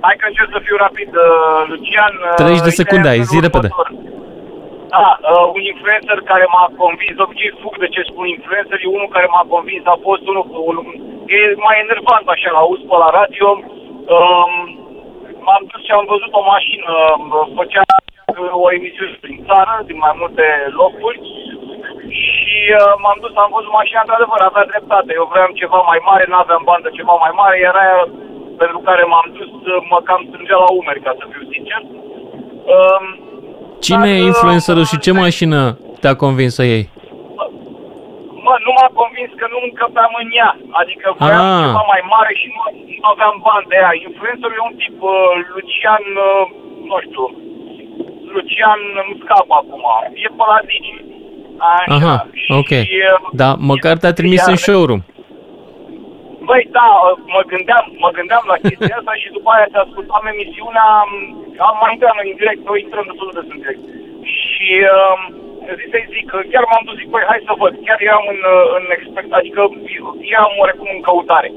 Hai 0.05 0.15
că 0.19 0.25
încerc 0.31 0.49
să 0.55 0.59
fiu 0.67 0.77
rapid, 0.85 1.09
uh, 1.25 1.59
Lucian. 1.71 2.13
uh, 2.21 2.33
30 2.41 2.65
de 2.67 2.71
ideea 2.71 2.79
secunde 2.81 3.07
ai, 3.11 3.19
este 3.23 3.33
zi 3.33 3.37
repede. 3.47 3.69
următor. 3.71 3.89
Da, 4.95 5.07
uh, 5.31 5.45
un 5.57 5.63
influencer 5.73 6.17
care 6.31 6.45
m-a 6.53 6.65
convins, 6.83 7.15
de 7.17 7.23
obicei 7.27 7.51
fug 7.61 7.73
de 7.83 7.89
ce 7.93 8.01
spun 8.11 8.25
influencerii, 8.37 8.93
unul 8.97 9.09
care 9.15 9.27
m-a 9.33 9.45
convins 9.55 9.83
a 9.93 9.97
fost 10.07 10.23
unul, 10.31 10.45
un, 10.69 10.77
e 11.37 11.39
mai 11.67 11.77
enervant 11.85 12.25
așa, 12.33 12.49
la 12.55 12.61
auz 12.65 12.81
pe 12.89 12.95
la 13.03 13.09
radio. 13.19 13.47
Um, 14.15 14.53
m-am 15.45 15.63
dus 15.71 15.81
și 15.87 15.91
am 15.97 16.05
văzut 16.13 16.31
o 16.41 16.43
mașină, 16.53 16.91
uh, 17.35 17.45
făcea 17.59 17.83
uh, 17.89 18.00
o 18.63 18.67
emisiune 18.77 19.17
prin 19.23 19.37
țară, 19.47 19.73
din 19.89 19.97
mai 20.05 20.13
multe 20.21 20.45
locuri 20.81 21.19
și 22.23 22.57
uh, 22.79 22.93
m-am 23.03 23.17
dus, 23.23 23.33
am 23.43 23.51
văzut 23.57 23.73
mașina, 23.79 24.03
într-adevăr, 24.03 24.39
avea 24.43 24.65
dreptate. 24.71 25.09
Eu 25.19 25.25
vreau 25.33 25.59
ceva 25.61 25.79
mai 25.91 25.99
mare, 26.09 26.23
nu 26.27 26.37
aveam 26.43 26.63
bani 26.69 26.85
de 26.85 26.95
ceva 26.97 27.15
mai 27.23 27.33
mare, 27.41 27.55
iar 27.59 27.75
aia 27.83 27.99
pentru 28.61 28.79
care 28.87 29.03
m-am 29.11 29.27
dus 29.37 29.51
uh, 29.71 29.79
mă 29.91 29.99
cam 30.07 30.21
strângea 30.29 30.57
la 30.63 30.69
umeri, 30.79 31.05
ca 31.05 31.11
să 31.19 31.23
fiu 31.31 31.43
sincer. 31.53 31.81
Um, 32.75 33.05
Cine 33.85 34.09
e 34.15 34.29
influencerul 34.31 34.85
și 34.91 35.03
ce 35.05 35.11
mașină 35.23 35.61
te-a 36.01 36.15
convins 36.23 36.53
să 36.59 36.63
iei? 36.63 36.85
Mă, 38.45 38.53
nu 38.65 38.71
m-a 38.77 38.89
încăpeam 39.81 40.13
în 40.23 40.29
ea. 40.41 40.51
Adică 40.81 41.07
voiam 41.17 41.45
Ah. 41.51 41.63
ceva 41.65 41.83
mai 41.93 42.03
mare 42.15 42.31
și 42.41 42.47
nu, 42.55 42.61
nu 43.01 43.07
aveam 43.13 43.35
bani 43.47 43.69
de 43.71 43.77
ea. 43.83 43.91
Influencerul 44.07 44.57
e 44.59 44.67
un 44.69 44.75
tip 44.81 44.97
uh, 45.01 45.31
Lucian, 45.53 46.03
uh, 46.29 46.43
nu 46.89 46.95
știu, 47.05 47.25
Lucian 48.35 48.79
îmi 49.01 49.15
scapă 49.23 49.53
acum. 49.61 49.83
E 50.25 50.27
pe 50.37 50.43
la 50.51 50.59
Digi. 50.69 50.93
Așa. 51.71 51.95
Aha, 51.95 52.15
ok. 52.59 52.71
Și, 52.89 52.97
uh, 53.13 53.19
Da, 53.41 53.49
măcar 53.71 53.95
te-a 53.97 54.17
trimis 54.19 54.43
în 54.51 54.55
iar- 54.57 54.65
showroom. 54.65 55.01
Băi, 56.49 56.63
da, 56.77 56.89
mă 57.35 57.41
gândeam, 57.51 57.85
mă 58.03 58.09
gândeam 58.17 58.43
la 58.51 58.57
chestia 58.65 58.95
asta 58.99 59.13
și 59.21 59.27
după 59.37 59.49
aia 59.51 59.67
te 59.71 59.79
ascultam 59.85 60.23
emisiunea, 60.33 60.87
am 61.69 61.75
mai 61.81 61.91
intrat 61.93 62.15
în 62.23 62.29
direct, 62.41 62.61
noi 62.69 62.79
intrăm 62.85 63.05
destul 63.09 63.29
de 63.29 63.35
des 63.39 63.47
în 63.53 63.59
direct. 63.63 63.83
Și 64.37 64.69
um, 64.97 65.21
zi 65.77 65.85
să-i 65.91 66.11
zic, 66.15 66.25
că 66.31 66.37
chiar 66.51 66.63
m-am 66.69 66.83
dus, 66.87 66.95
zic, 67.01 67.09
băi, 67.13 67.29
hai 67.31 67.47
să 67.47 67.53
văd, 67.61 67.73
chiar 67.85 67.99
eram 68.09 68.25
în, 68.33 68.41
uh, 68.55 68.65
în 68.77 68.83
expect, 68.97 69.31
adică 69.39 69.61
eram 70.35 70.51
oarecum 70.61 70.89
în 70.95 71.01
căutare. 71.07 71.49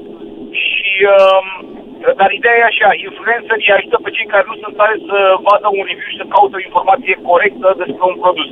Și, 0.63 0.89
um, 1.15 1.47
dar 2.19 2.29
ideea 2.39 2.57
e 2.61 2.71
așa, 2.71 2.89
influencerii 3.07 3.75
ajută 3.77 3.97
pe 4.03 4.13
cei 4.15 4.27
care 4.33 4.45
nu 4.49 4.55
sunt 4.61 4.75
tare 4.79 4.95
să 5.09 5.17
vadă 5.47 5.67
un 5.77 5.83
review 5.89 6.09
și 6.11 6.19
să 6.21 6.25
caută 6.33 6.53
o 6.57 6.65
informație 6.67 7.15
corectă 7.29 7.67
despre 7.81 8.03
un 8.11 8.17
produs. 8.23 8.49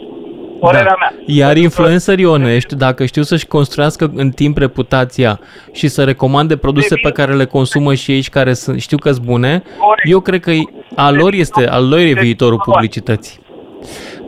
Părerea 0.66 0.98
mea. 1.02 1.12
Iar 1.26 1.56
influencerii 1.58 2.26
onești, 2.26 2.76
dacă 2.76 3.06
știu 3.06 3.22
să-și 3.22 3.48
construiască 3.48 4.12
în 4.16 4.30
timp 4.30 4.58
reputația 4.58 5.40
și 5.72 5.88
să 5.88 6.04
recomande 6.04 6.58
produse 6.58 6.96
pe 6.96 7.12
care 7.12 7.34
le 7.34 7.46
consumă 7.46 7.94
și 7.94 8.12
ei 8.12 8.22
și 8.22 8.30
care 8.30 8.54
sunt, 8.54 8.82
știu 8.82 8.98
că 8.98 9.12
sunt 9.12 9.26
bune, 9.26 9.64
eu 10.04 10.20
cred 10.20 10.40
că 10.40 10.52
a 10.96 11.12
lor 11.12 11.34
este, 11.34 11.68
al 11.68 11.88
lor 11.90 12.00
e 12.00 12.14
viitorul 12.14 12.62
publicității. 12.66 13.40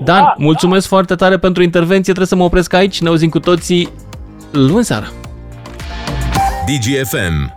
Dan, 0.03 0.33
mulțumesc 0.37 0.87
foarte 0.87 1.15
tare 1.15 1.37
pentru 1.37 1.63
intervenție, 1.63 2.13
trebuie 2.13 2.27
să 2.27 2.35
mă 2.35 2.43
opresc 2.43 2.73
aici, 2.73 3.01
ne 3.01 3.07
auzim 3.07 3.29
cu 3.29 3.39
toții 3.39 3.89
luni 4.51 4.83
seara. 4.83 5.05
DGFM 6.65 7.53